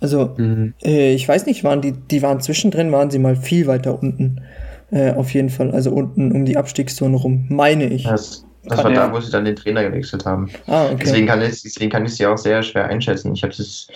Also, 0.00 0.34
mhm. 0.36 0.74
äh, 0.82 1.12
ich 1.14 1.28
weiß 1.28 1.46
nicht, 1.46 1.62
waren 1.62 1.82
die, 1.82 1.92
die 1.92 2.22
waren 2.22 2.40
zwischendrin, 2.40 2.90
waren 2.92 3.10
sie 3.10 3.18
mal 3.18 3.36
viel 3.36 3.66
weiter 3.66 4.00
unten. 4.02 4.40
Äh, 4.90 5.12
auf 5.12 5.32
jeden 5.34 5.50
Fall. 5.50 5.70
Also 5.70 5.92
unten 5.92 6.32
um 6.32 6.44
die 6.44 6.56
Abstiegszone 6.56 7.16
rum, 7.16 7.46
meine 7.48 7.86
ich. 7.86 8.04
Das, 8.04 8.44
das 8.64 8.82
war 8.82 8.92
da, 8.92 9.12
wo 9.12 9.20
sie 9.20 9.30
dann 9.30 9.44
den 9.44 9.56
Trainer 9.56 9.84
gewechselt 9.84 10.24
haben. 10.24 10.50
Ah, 10.66 10.86
okay. 10.86 11.02
Deswegen 11.04 11.26
kann 11.26 11.42
ich, 11.42 11.62
deswegen 11.62 11.90
kann 11.90 12.04
ich 12.04 12.14
sie 12.14 12.26
auch 12.26 12.38
sehr 12.38 12.62
schwer 12.62 12.86
einschätzen. 12.86 13.32
Ich 13.32 13.42
habe 13.42 13.52
es 13.52 13.88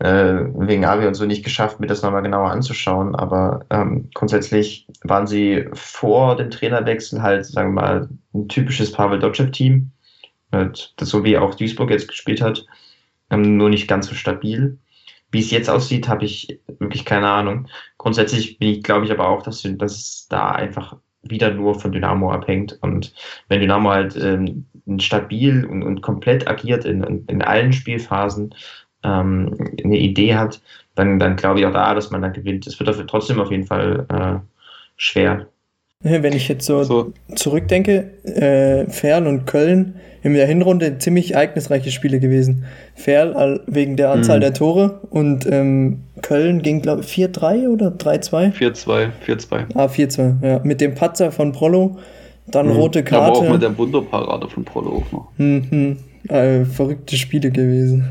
äh, 0.00 0.44
wegen 0.54 0.84
Avi 0.84 1.06
und 1.06 1.14
so 1.14 1.24
nicht 1.24 1.44
geschafft, 1.44 1.80
mir 1.80 1.86
das 1.86 2.02
nochmal 2.02 2.22
genauer 2.22 2.50
anzuschauen. 2.50 3.14
Aber 3.14 3.64
ähm, 3.70 4.10
grundsätzlich 4.12 4.86
waren 5.04 5.26
sie 5.26 5.66
vor 5.72 6.36
dem 6.36 6.50
Trainerwechsel 6.50 7.22
halt, 7.22 7.46
sagen 7.46 7.74
wir 7.74 7.80
mal, 7.80 8.08
ein 8.34 8.48
typisches 8.48 8.92
Pavel 8.92 9.18
Dotschew-Team. 9.18 9.90
Das 10.50 10.92
so 10.98 11.22
wie 11.24 11.38
auch 11.38 11.54
Duisburg 11.54 11.90
jetzt 11.90 12.08
gespielt 12.08 12.42
hat, 12.42 12.66
ähm, 13.30 13.56
nur 13.56 13.70
nicht 13.70 13.86
ganz 13.86 14.08
so 14.08 14.16
stabil. 14.16 14.78
Wie 15.30 15.40
es 15.40 15.50
jetzt 15.50 15.70
aussieht, 15.70 16.08
habe 16.08 16.24
ich 16.24 16.60
wirklich 16.78 17.04
keine 17.04 17.28
Ahnung. 17.28 17.68
Grundsätzlich 17.98 18.58
bin 18.58 18.68
ich, 18.68 18.82
glaube 18.82 19.04
ich 19.04 19.12
aber 19.12 19.28
auch, 19.28 19.42
dass, 19.42 19.62
dass 19.62 19.92
es 19.92 20.26
da 20.28 20.50
einfach 20.50 20.96
wieder 21.22 21.52
nur 21.52 21.78
von 21.78 21.92
Dynamo 21.92 22.32
abhängt. 22.32 22.78
Und 22.80 23.14
wenn 23.48 23.60
Dynamo 23.60 23.90
halt 23.90 24.16
ähm, 24.16 24.66
stabil 24.98 25.64
und, 25.64 25.82
und 25.82 26.00
komplett 26.00 26.48
agiert 26.48 26.84
in, 26.84 27.24
in, 27.26 27.42
allen 27.42 27.72
Spielphasen, 27.72 28.54
ähm, 29.02 29.56
eine 29.82 29.98
Idee 29.98 30.34
hat, 30.34 30.60
dann, 30.94 31.18
dann 31.18 31.36
glaube 31.36 31.60
ich 31.60 31.66
auch 31.66 31.72
da, 31.72 31.94
dass 31.94 32.10
man 32.10 32.22
dann 32.22 32.32
gewinnt. 32.32 32.66
Es 32.66 32.78
wird 32.78 32.88
dafür 32.88 33.06
trotzdem 33.06 33.40
auf 33.40 33.50
jeden 33.50 33.66
Fall 33.66 34.06
äh, 34.08 34.46
schwer. 34.96 35.48
Wenn 36.02 36.32
ich 36.32 36.48
jetzt 36.48 36.64
so, 36.64 36.82
so. 36.82 37.12
zurückdenke, 37.34 38.10
äh, 38.24 38.90
Ferl 38.90 39.26
und 39.26 39.44
Köln 39.44 39.96
in 40.22 40.32
der 40.32 40.46
Hinrunde 40.46 40.96
ziemlich 40.96 41.34
ereignisreiche 41.34 41.90
Spiele 41.90 42.20
gewesen. 42.20 42.64
Ferl 42.94 43.60
wegen 43.66 43.96
der 43.96 44.10
Anzahl 44.10 44.38
mhm. 44.38 44.40
der 44.40 44.54
Tore 44.54 45.00
und 45.10 45.46
ähm, 45.46 46.00
Köln 46.22 46.62
ging, 46.62 46.80
glaube 46.80 47.02
ich, 47.02 47.08
4-3 47.08 47.68
oder 47.68 47.88
3-2? 47.88 48.54
4-2, 48.54 49.08
4-2. 49.26 49.64
Ah, 49.74 49.86
4-2, 49.86 50.46
ja. 50.46 50.60
Mit 50.64 50.80
dem 50.80 50.94
Patzer 50.94 51.32
von 51.32 51.52
Prollo, 51.52 51.98
dann 52.46 52.68
mhm. 52.68 52.72
rote 52.72 53.04
Karte. 53.04 53.38
Aber 53.38 53.46
auch 53.46 53.52
mit 53.52 53.60
der 53.60 53.76
Wunderparade 53.76 54.48
von 54.48 54.64
Prollo 54.64 55.02
auch 55.02 55.12
noch. 55.12 55.28
Mhm. 55.36 55.98
Äh, 56.28 56.64
verrückte 56.64 57.16
Spiele 57.16 57.50
gewesen. 57.50 58.10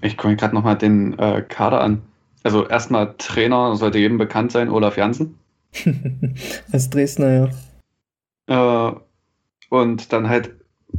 Ich 0.00 0.16
gucke 0.16 0.36
gerade 0.36 0.54
nochmal 0.54 0.78
den 0.78 1.18
äh, 1.18 1.42
Kader 1.42 1.82
an. 1.82 2.02
Also 2.42 2.66
erstmal 2.66 3.14
Trainer, 3.18 3.76
sollte 3.76 3.98
jedem 3.98 4.16
bekannt 4.16 4.52
sein, 4.52 4.70
Olaf 4.70 4.96
Janssen. 4.96 5.34
Als 6.72 6.90
Dresdner, 6.90 7.50
ja. 8.48 8.90
Äh, 8.90 8.94
und 9.70 10.12
dann 10.12 10.28
halt, 10.28 10.54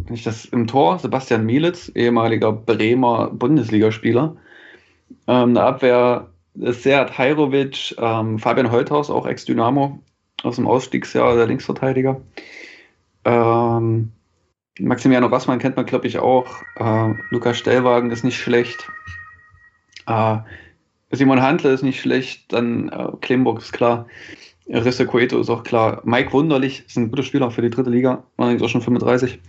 nicht 0.10 0.26
das 0.26 0.46
im 0.46 0.68
Tor, 0.68 1.00
Sebastian 1.00 1.46
Mielitz, 1.46 1.92
ehemaliger 1.96 2.52
Bremer 2.52 3.30
Bundesligaspieler. 3.32 4.36
Ähm, 5.28 5.50
eine 5.50 5.64
Abwehr 5.64 6.30
Seat 6.56 7.18
Hajrovic, 7.18 7.96
ähm, 7.98 8.40
Fabian 8.40 8.72
Holthaus, 8.72 9.10
auch 9.10 9.26
Ex-Dynamo 9.26 10.00
aus 10.44 10.56
dem 10.56 10.68
Ausstiegsjahr, 10.68 11.36
der 11.36 11.48
Linksverteidiger. 11.48 12.22
Ähm, 13.26 14.12
Maximiliano 14.80 15.28
Rossmann 15.28 15.60
kennt 15.60 15.76
man, 15.76 15.86
glaube 15.86 16.08
ich, 16.08 16.20
auch. 16.20 16.48
Äh, 16.76 17.14
Lukas 17.30 17.58
Stellwagen 17.58 18.12
ist 18.12 18.24
nicht 18.24 18.38
schlecht. 18.38 18.90
Äh, 20.08 20.38
Simon 21.12 21.42
Handler 21.42 21.72
ist 21.72 21.84
nicht 21.84 22.00
schlecht. 22.00 22.52
Dann 22.54 22.90
äh, 22.90 23.08
Klemburg 23.22 23.60
ist 23.60 23.74
klar. 23.74 24.08
Risse 24.70 25.06
Coeto 25.06 25.40
ist 25.40 25.50
auch 25.50 25.64
klar. 25.64 26.02
Mike 26.04 26.34
Wunderlich 26.34 26.84
ist 26.86 26.98
ein 26.98 27.10
guter 27.10 27.24
Spieler 27.24 27.52
für 27.52 27.62
die 27.62 27.70
dritte 27.70 27.90
Liga. 27.90 28.24
Allerdings 28.38 28.62
auch 28.62 28.70
schon 28.70 28.82
35. 28.82 29.40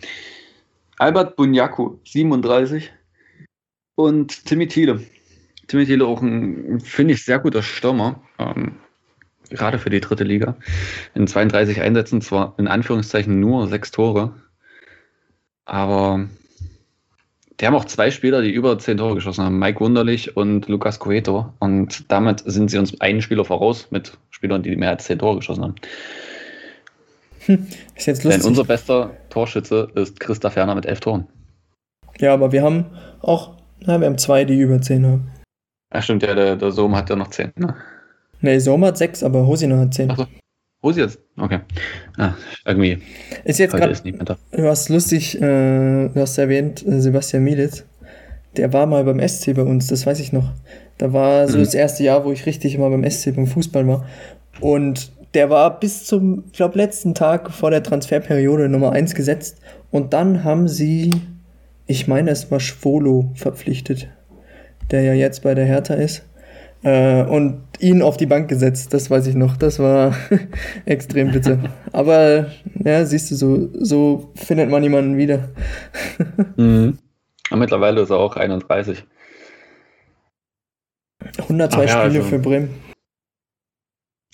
Albert 0.99 1.37
Bunyaku, 1.37 1.97
37. 2.05 2.93
Und 3.97 4.45
Timmy 4.47 4.69
Thiele. 4.69 5.03
Timmy 5.67 5.87
Thiele 5.87 6.07
auch 6.07 6.23
ein, 6.23 6.81
finde 6.81 7.15
ich, 7.15 7.25
sehr 7.25 7.41
guter 7.41 7.63
Stürmer. 7.63 8.23
Ähm, 8.39 8.77
gerade 9.51 9.79
für 9.79 9.91
die 9.91 10.01
dritte 10.01 10.25
Liga. 10.25 10.57
In 11.15 11.27
32 11.27 11.81
Einsätzen 11.81 12.21
zwar 12.21 12.55
in 12.59 12.69
Anführungszeichen 12.69 13.41
nur 13.41 13.67
sechs 13.67 13.91
Tore. 13.91 14.35
Aber 15.65 16.29
die 17.61 17.67
haben 17.67 17.75
auch 17.75 17.85
zwei 17.85 18.11
Spieler, 18.11 18.43
die 18.43 18.51
über 18.51 18.79
zehn 18.79 18.99
Tore 18.99 19.17
geschossen 19.17 19.45
haben. 19.45 19.59
Mike 19.59 19.81
Wunderlich 19.81 20.37
und 20.37 20.69
Lukas 20.69 20.99
Coeto. 20.99 21.53
Und 21.59 22.11
damit 22.11 22.43
sind 22.47 22.71
sie 22.71 22.79
uns 22.79 23.01
einen 23.01 23.21
Spieler 23.21 23.45
voraus 23.45 23.89
mit 23.91 24.17
Spielern, 24.31 24.63
die 24.63 24.77
mehr 24.77 24.91
als 24.91 25.05
zehn 25.05 25.19
Tore 25.19 25.37
geschossen 25.37 25.65
haben. 25.65 25.75
Hm, 27.47 27.67
ist 27.97 28.07
jetzt 28.07 28.25
lustig. 28.25 28.43
Denn 28.43 28.49
unser 28.49 28.65
bester 28.65 29.11
Torschütze 29.31 29.89
ist 29.95 30.21
Christa 30.21 30.51
Ferner 30.51 30.75
mit 30.75 30.87
elf 30.87 31.01
Toren. 31.01 31.27
Ja, 32.21 32.33
aber 32.33 32.53
wir 32.53 32.63
haben 32.63 32.87
auch, 33.21 33.57
na, 33.81 33.99
wir 33.99 34.07
haben 34.07 34.19
zwei, 34.19 34.45
die 34.45 34.59
über 34.59 34.81
zehn 34.81 35.05
haben. 35.07 35.31
Ach 35.91 36.03
stimmt, 36.03 36.23
ja, 36.23 36.35
der, 36.35 36.57
der 36.57 36.71
Sohm 36.71 36.95
hat 36.95 37.11
ja 37.11 37.17
noch 37.17 37.31
zehn, 37.31 37.51
ne? 37.57 37.75
Ne, 38.41 38.61
Sohm 38.61 38.85
hat 38.85 38.99
sechs, 38.99 39.23
aber 39.23 39.47
Hosina 39.47 39.79
hat 39.79 39.95
zehn. 39.95 40.11
Ach 40.11 40.19
so. 40.19 40.27
Wo 40.81 40.91
ist 40.91 40.97
jetzt? 40.97 41.19
Okay. 41.37 41.61
Ah, 42.17 42.35
irgendwie. 42.65 42.99
Ist 43.45 43.59
jetzt 43.59 43.75
gerade. 43.75 43.95
Du 44.53 44.69
hast 44.69 44.89
lustig, 44.89 45.37
äh, 45.37 46.09
du 46.09 46.15
hast 46.15 46.39
erwähnt, 46.39 46.87
äh, 46.87 47.01
Sebastian 47.01 47.43
Mielitz. 47.43 47.85
Der 48.57 48.73
war 48.73 48.87
mal 48.87 49.05
beim 49.05 49.21
SC 49.27 49.55
bei 49.55 49.63
uns, 49.63 49.89
das 49.89 50.07
weiß 50.07 50.21
ich 50.21 50.33
noch. 50.33 50.53
Da 50.97 51.13
war 51.13 51.49
so 51.49 51.59
mhm. 51.59 51.65
das 51.65 51.75
erste 51.75 52.05
Jahr, 52.05 52.25
wo 52.25 52.33
ich 52.33 52.47
richtig 52.47 52.79
mal 52.79 52.91
beim 52.91 53.09
SC 53.09 53.35
beim 53.35 53.47
Fußball 53.47 53.87
war. 53.87 54.07
Und 54.61 55.13
der 55.35 55.51
war 55.51 55.79
bis 55.79 56.05
zum, 56.05 56.45
ich 56.47 56.53
glaube, 56.53 56.79
letzten 56.79 57.15
Tag 57.15 57.51
vor 57.51 57.71
der 57.71 57.83
Transferperiode 57.83 58.69
Nummer 58.69 58.93
1 58.93 59.15
gesetzt. 59.15 59.61
Und 59.91 60.13
dann 60.13 60.45
haben 60.45 60.69
sie, 60.69 61.11
ich 61.87 62.09
meine, 62.09 62.31
es 62.31 62.51
war 62.51 62.61
Schwolo 62.61 63.31
verpflichtet, 63.35 64.09
der 64.91 65.03
ja 65.03 65.13
jetzt 65.13 65.43
bei 65.43 65.55
der 65.55 65.67
Hertha 65.67 65.95
ist. 65.95 66.25
Äh, 66.83 67.25
und 67.25 67.65
ihn 67.81 68.03
auf 68.03 68.17
die 68.17 68.27
Bank 68.27 68.49
gesetzt, 68.49 68.95
das 68.95 69.11
weiß 69.11 69.27
ich 69.27 69.35
noch. 69.35 69.57
Das 69.57 69.79
war 69.79 70.15
extrem 70.85 71.33
bitter. 71.33 71.59
Aber 71.93 72.51
ja, 72.85 73.05
siehst 73.05 73.31
du, 73.31 73.35
so, 73.35 73.69
so 73.73 74.33
findet 74.37 74.71
man 74.71 74.83
jemanden 74.83 75.17
wieder. 75.17 75.49
mhm. 76.57 76.99
Und 77.51 77.59
mittlerweile 77.59 78.03
ist 78.03 78.11
er 78.11 78.19
auch 78.19 78.37
31. 78.37 79.05
102 81.39 81.83
ja, 81.83 81.89
Spiele 81.89 82.05
also, 82.05 82.23
für 82.23 82.39
Bremen. 82.39 82.71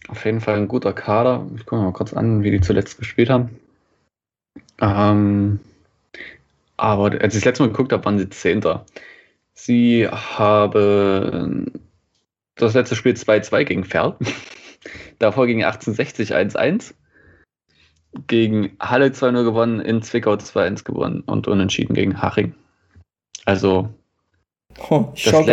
Auf 0.08 0.24
jeden 0.24 0.40
Fall 0.40 0.56
ein 0.56 0.68
guter 0.68 0.92
Kader. 0.92 1.46
Ich 1.56 1.64
gucke 1.64 1.82
mal 1.82 1.92
kurz 1.92 2.12
an, 2.12 2.42
wie 2.42 2.50
die 2.50 2.60
zuletzt 2.60 2.98
gespielt 2.98 3.30
haben. 3.30 3.58
Ähm, 4.80 5.60
aber 6.76 7.04
als 7.04 7.34
ich 7.34 7.40
das 7.40 7.44
letzte 7.44 7.62
Mal 7.62 7.70
geguckt 7.70 7.92
habe, 7.92 8.04
waren 8.04 8.18
sie 8.18 8.28
Zehnter. 8.28 8.84
Sie 9.54 10.06
haben 10.08 11.70
das 12.56 12.74
letzte 12.74 12.97
Spiel 12.97 13.14
2-2 13.14 13.64
gegen 13.64 13.85
Ferl. 13.85 14.16
Davor 15.18 15.47
gegen 15.47 15.64
1860 15.64 16.35
1-1. 16.35 16.94
Gegen 18.26 18.76
Halle 18.78 19.06
2-0 19.06 19.44
gewonnen, 19.44 19.81
in 19.81 20.02
Zwickau 20.02 20.35
2-1 20.35 20.85
gewonnen 20.85 21.20
und 21.26 21.48
unentschieden 21.48 21.94
gegen 21.94 22.22
Haching. 22.22 22.55
Also. 23.44 23.89
Oh, 24.89 25.09
ich 25.14 25.24
schau 25.24 25.44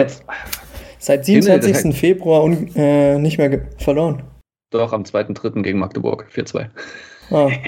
Seit 0.99 1.25
27. 1.25 1.95
Februar 1.95 2.43
un, 2.43 2.67
äh, 2.75 3.17
nicht 3.17 3.39
mehr 3.39 3.67
verloren. 3.79 4.21
Doch, 4.69 4.93
am 4.93 5.03
2.3. 5.03 5.63
gegen 5.63 5.79
Magdeburg 5.79 6.27
4-2. 6.33 6.67
Ah. 7.31 7.49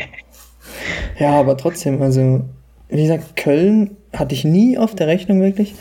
Ja, 1.20 1.40
aber 1.40 1.58
trotzdem, 1.58 2.02
also, 2.02 2.42
wie 2.88 3.02
gesagt, 3.02 3.36
Köln 3.36 3.98
hatte 4.14 4.34
ich 4.34 4.46
nie 4.46 4.78
auf 4.78 4.96
der 4.96 5.08
Rechnung 5.08 5.42
wirklich. 5.42 5.76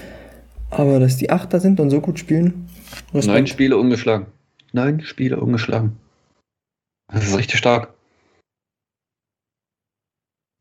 Aber 0.71 0.99
dass 0.99 1.17
die 1.17 1.31
Achter 1.31 1.61
sind 1.61 1.81
und 1.81 1.91
so 1.91 2.01
gut 2.01 2.19
spielen. 2.19 2.69
Respekt. 3.15 3.27
Neun 3.27 3.47
Spiele 3.47 3.77
ungeschlagen. 3.77 4.27
Neun 4.73 5.03
Spiele 5.03 5.41
ungeschlagen. 5.41 5.97
Das 7.09 7.27
ist 7.27 7.37
richtig 7.37 7.59
stark. 7.59 7.93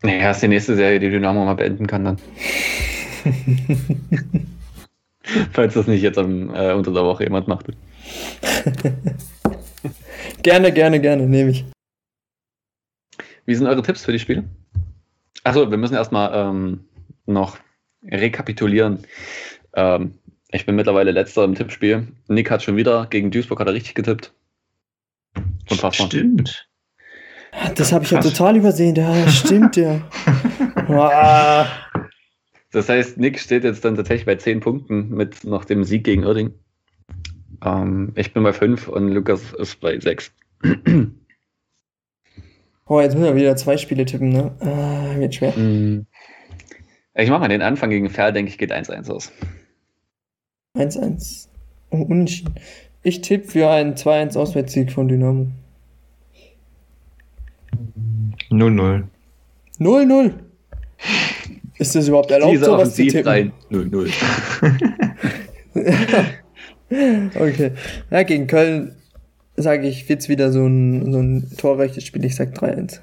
Naja, 0.03 0.31
ist 0.31 0.41
die 0.41 0.47
nächste 0.47 0.75
Serie, 0.75 0.99
die 0.99 1.09
Dynamo 1.09 1.45
mal 1.45 1.53
beenden 1.53 1.87
kann 1.87 2.05
dann. 2.05 2.17
Falls 5.51 5.75
das 5.75 5.87
nicht 5.87 6.01
jetzt 6.01 6.17
am, 6.17 6.53
äh, 6.53 6.73
unter 6.73 6.91
der 6.91 7.03
Woche 7.03 7.23
jemand 7.23 7.47
macht. 7.47 7.67
gerne, 10.43 10.73
gerne, 10.73 10.99
gerne, 10.99 11.27
nehme 11.27 11.51
ich. 11.51 11.65
Wie 13.45 13.55
sind 13.55 13.67
eure 13.67 13.83
Tipps 13.83 14.03
für 14.03 14.11
die 14.11 14.19
Spiele? 14.19 14.43
Achso, 15.43 15.69
wir 15.69 15.77
müssen 15.77 15.95
erstmal 15.95 16.31
ähm, 16.33 16.85
noch 17.25 17.57
rekapitulieren. 18.03 19.05
Ähm, 19.73 20.15
ich 20.51 20.65
bin 20.65 20.75
mittlerweile 20.75 21.11
letzter 21.11 21.43
im 21.43 21.55
Tippspiel. 21.55 22.07
Nick 22.27 22.51
hat 22.51 22.63
schon 22.63 22.75
wieder 22.75 23.07
gegen 23.09 23.31
Duisburg 23.31 23.59
hat 23.59 23.67
er 23.67 23.73
richtig 23.73 23.95
getippt. 23.95 24.33
Unfassbar. 25.69 26.07
Stimmt. 26.07 26.67
Das 27.75 27.91
habe 27.91 28.05
ich 28.05 28.11
ja 28.11 28.21
total 28.21 28.57
übersehen. 28.57 28.95
Ja, 28.95 29.27
stimmt 29.27 29.75
ja. 29.75 30.01
das 32.71 32.89
heißt, 32.89 33.17
Nick 33.17 33.39
steht 33.39 33.63
jetzt 33.63 33.83
dann 33.83 33.95
tatsächlich 33.95 34.25
bei 34.25 34.35
10 34.35 34.61
Punkten 34.61 35.09
mit 35.09 35.43
noch 35.43 35.65
dem 35.65 35.83
Sieg 35.83 36.03
gegen 36.03 36.23
Irding. 36.23 36.53
Ähm, 37.63 38.13
ich 38.15 38.33
bin 38.33 38.43
bei 38.43 38.53
5 38.53 38.87
und 38.87 39.09
Lukas 39.09 39.53
ist 39.53 39.79
bei 39.79 39.99
6. 39.99 40.31
oh, 42.85 43.01
jetzt 43.01 43.15
müssen 43.15 43.25
wir 43.25 43.35
wieder 43.35 43.55
zwei 43.55 43.77
Spiele 43.77 44.05
tippen, 44.05 44.29
ne? 44.29 44.55
Ah, 44.59 45.19
wird 45.19 45.35
schwer. 45.35 45.51
Mm. 45.57 46.07
Ich 47.15 47.29
mache 47.29 47.41
mal 47.41 47.49
den 47.49 47.61
Anfang 47.61 47.89
gegen 47.89 48.09
Ferl, 48.09 48.31
denke 48.31 48.49
ich, 48.49 48.57
geht 48.57 48.71
1-1 48.71 49.11
aus. 49.11 49.31
1-1. 50.75 51.47
Oh, 51.89 51.97
unentschieden. 51.97 52.55
Ich 53.03 53.21
tippe 53.21 53.47
für 53.47 53.69
einen 53.69 53.95
2-1 53.95 54.37
Auswärtssieg 54.37 54.91
von 54.91 55.07
Dynamo. 55.07 55.47
0-0. 58.49 59.03
0-0. 59.79 60.33
Ist 61.77 61.95
das 61.95 62.07
überhaupt 62.07 62.31
erlaubt, 62.31 62.53
Diese 62.53 62.65
sowas 62.65 62.95
zu 62.95 63.07
tippen? 63.07 63.27
rein. 63.27 63.51
0-0. 63.71 64.11
okay. 67.35 67.71
Ja, 68.11 68.23
gegen 68.23 68.47
Köln 68.47 68.95
sage 69.55 69.87
ich, 69.87 70.07
wird 70.07 70.21
es 70.21 70.29
wieder 70.29 70.51
so 70.51 70.65
ein, 70.65 71.11
so 71.11 71.19
ein 71.19 71.51
torrechtes 71.57 72.05
Spiel. 72.05 72.23
Ich 72.25 72.35
sage 72.35 72.51
3-1. 72.51 72.99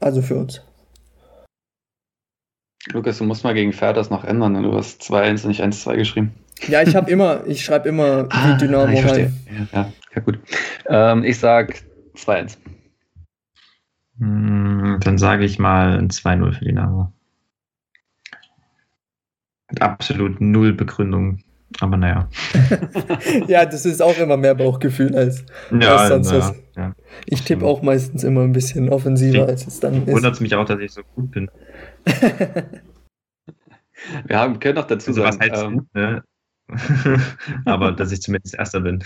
Also 0.00 0.22
für 0.22 0.36
uns. 0.36 0.62
Lukas, 2.92 3.18
du 3.18 3.24
musst 3.24 3.44
mal 3.44 3.54
gegen 3.54 3.72
Ferdas 3.72 4.10
noch 4.10 4.24
ändern. 4.24 4.62
Du 4.62 4.74
hast 4.74 5.02
2-1 5.02 5.42
und 5.42 5.48
nicht 5.48 5.62
1-2 5.62 5.96
geschrieben. 5.96 6.32
Ja, 6.68 6.82
ich 6.82 6.94
habe 6.94 7.10
immer, 7.10 7.46
ich 7.46 7.64
schreibe 7.64 7.88
immer 7.88 8.26
ah, 8.30 8.54
wie 8.54 8.58
Dynamo 8.58 8.92
ich 8.92 9.00
verstehe. 9.00 9.32
Ja, 9.72 9.92
ja, 10.14 10.22
gut. 10.22 10.38
Ähm, 10.86 11.24
ich 11.24 11.38
sag 11.38 11.82
2-1. 12.16 12.56
Hm, 14.18 14.98
dann 15.00 15.18
sage 15.18 15.44
ich 15.44 15.58
mal 15.58 15.98
ein 15.98 16.10
2-0 16.10 16.52
für 16.52 16.64
Dynamo. 16.64 17.12
Mit 19.70 19.82
absolut 19.82 20.40
null 20.40 20.72
Begründung. 20.72 21.40
Aber 21.80 21.96
naja. 21.96 22.28
ja, 23.48 23.66
das 23.66 23.84
ist 23.84 24.00
auch 24.00 24.16
immer 24.18 24.36
mehr 24.36 24.54
Bauchgefühl 24.54 25.14
als, 25.14 25.44
ja, 25.78 25.96
als 25.96 26.08
sonst 26.08 26.32
was. 26.32 26.54
Ja, 26.76 26.94
ich 27.26 27.42
tippe 27.42 27.66
auch 27.66 27.82
meistens 27.82 28.24
immer 28.24 28.42
ein 28.42 28.52
bisschen 28.52 28.88
offensiver, 28.88 29.46
als 29.46 29.66
es 29.66 29.80
dann 29.80 30.06
ist. 30.06 30.12
Wundert 30.12 30.40
mich 30.40 30.54
auch, 30.54 30.64
dass 30.64 30.80
ich 30.80 30.92
so 30.92 31.02
gut 31.14 31.30
bin. 31.30 31.50
Wir 34.26 34.38
haben, 34.38 34.60
können 34.60 34.76
noch 34.76 34.86
dazu 34.86 35.10
also, 35.10 35.22
sagen. 35.22 35.38
Was 35.38 35.50
heißt, 35.50 35.64
ähm, 35.64 35.86
ne? 35.94 36.22
Aber 37.64 37.92
dass 37.92 38.12
ich 38.12 38.22
zumindest 38.22 38.54
Erster 38.54 38.80
bin. 38.80 39.04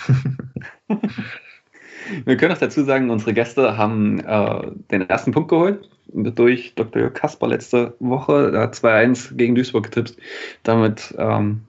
Wir 2.25 2.37
können 2.37 2.53
auch 2.53 2.59
dazu 2.59 2.85
sagen, 2.85 3.11
unsere 3.11 3.35
Gäste 3.35 3.77
haben 3.77 4.21
äh, 4.21 4.71
den 4.91 5.09
ersten 5.09 5.33
Punkt 5.33 5.51
geholt 5.51 5.89
durch 6.13 6.75
Dr. 6.75 7.11
Kasper 7.11 7.49
letzte 7.49 7.95
Woche. 8.01 8.51
Er 8.53 8.63
hat 8.63 8.75
2-1 8.75 9.37
gegen 9.37 9.55
Duisburg 9.55 9.85
getippt. 9.85 10.17
Damit 10.63 11.15
ähm, 11.19 11.63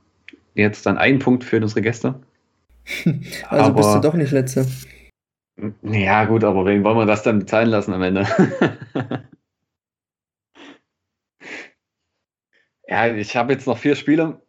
jetzt 0.53 0.86
dann 0.86 0.98
ein 0.98 1.19
Punkt 1.19 1.44
für 1.44 1.57
unsere 1.57 1.82
Gäste. 1.82 2.22
Also 3.49 3.65
aber, 3.65 3.76
bist 3.76 3.94
du 3.95 3.99
doch 3.99 4.15
nicht 4.15 4.32
Letzte. 4.32 4.65
Ja, 5.84 6.26
gut, 6.26 6.44
aber 6.44 6.65
wen 6.65 6.84
wollen 6.84 6.98
wir 6.98 7.06
das 7.06 7.23
dann 7.23 7.40
bezahlen 7.40 7.69
lassen 7.69 7.94
am 7.94 8.02
Ende? 8.02 8.26
ja, 12.88 13.14
ich 13.14 13.36
habe 13.36 13.53
jetzt 13.53 13.68
noch 13.68 13.78
vier 13.78 13.95
Spiele, 13.95 14.41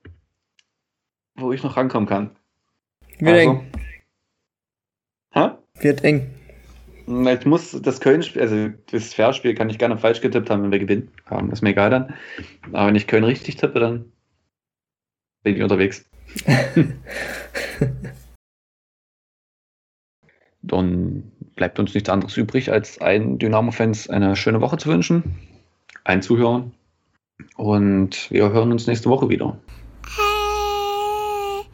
wo 1.34 1.52
ich 1.52 1.62
noch 1.62 1.76
rankommen 1.76 2.08
kann. 2.08 2.30
Wird 3.18 3.36
also, 3.36 3.50
eng. 3.50 3.70
Hä? 5.32 5.50
Wird 5.80 6.04
eng. 6.04 6.30
Ich 7.06 7.46
muss 7.46 7.72
das 7.82 8.00
Köln-Spiel, 8.00 8.40
also 8.40 8.68
das 8.90 9.12
Fair-Spiel 9.12 9.54
kann 9.54 9.68
ich 9.68 9.78
gerne 9.78 9.98
falsch 9.98 10.20
getippt 10.20 10.48
haben, 10.48 10.62
wenn 10.62 10.72
wir 10.72 10.78
gewinnen. 10.78 11.10
ist 11.50 11.62
mir 11.62 11.70
egal 11.70 11.90
dann. 11.90 12.14
Aber 12.72 12.86
wenn 12.86 12.94
ich 12.94 13.08
Köln 13.08 13.24
richtig 13.24 13.56
tippe, 13.56 13.80
dann 13.80 14.12
bin 15.42 15.56
ich 15.56 15.62
unterwegs. 15.62 16.04
Dann 20.62 21.32
bleibt 21.56 21.78
uns 21.78 21.92
nichts 21.94 22.08
anderes 22.08 22.36
übrig, 22.36 22.70
als 22.70 23.00
allen 23.00 23.38
Dynamo-Fans 23.38 24.08
eine 24.08 24.36
schöne 24.36 24.60
Woche 24.60 24.78
zu 24.78 24.88
wünschen, 24.88 25.34
ein 26.04 26.22
Zuhören. 26.22 26.72
Und 27.56 28.30
wir 28.30 28.50
hören 28.50 28.70
uns 28.70 28.86
nächste 28.86 29.10
Woche 29.10 29.28
wieder. 29.28 29.58
Hey, 30.16 31.66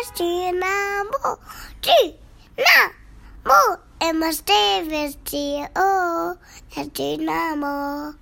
es 0.00 0.12
Dynamo, 0.12 1.38
Dynamo, 1.82 3.60
immer 4.08 4.32
stehen 4.32 4.88
wir 4.88 5.10
dir, 5.30 5.68
oh, 5.76 6.34
es 6.80 6.92
Dynamo. 6.92 8.14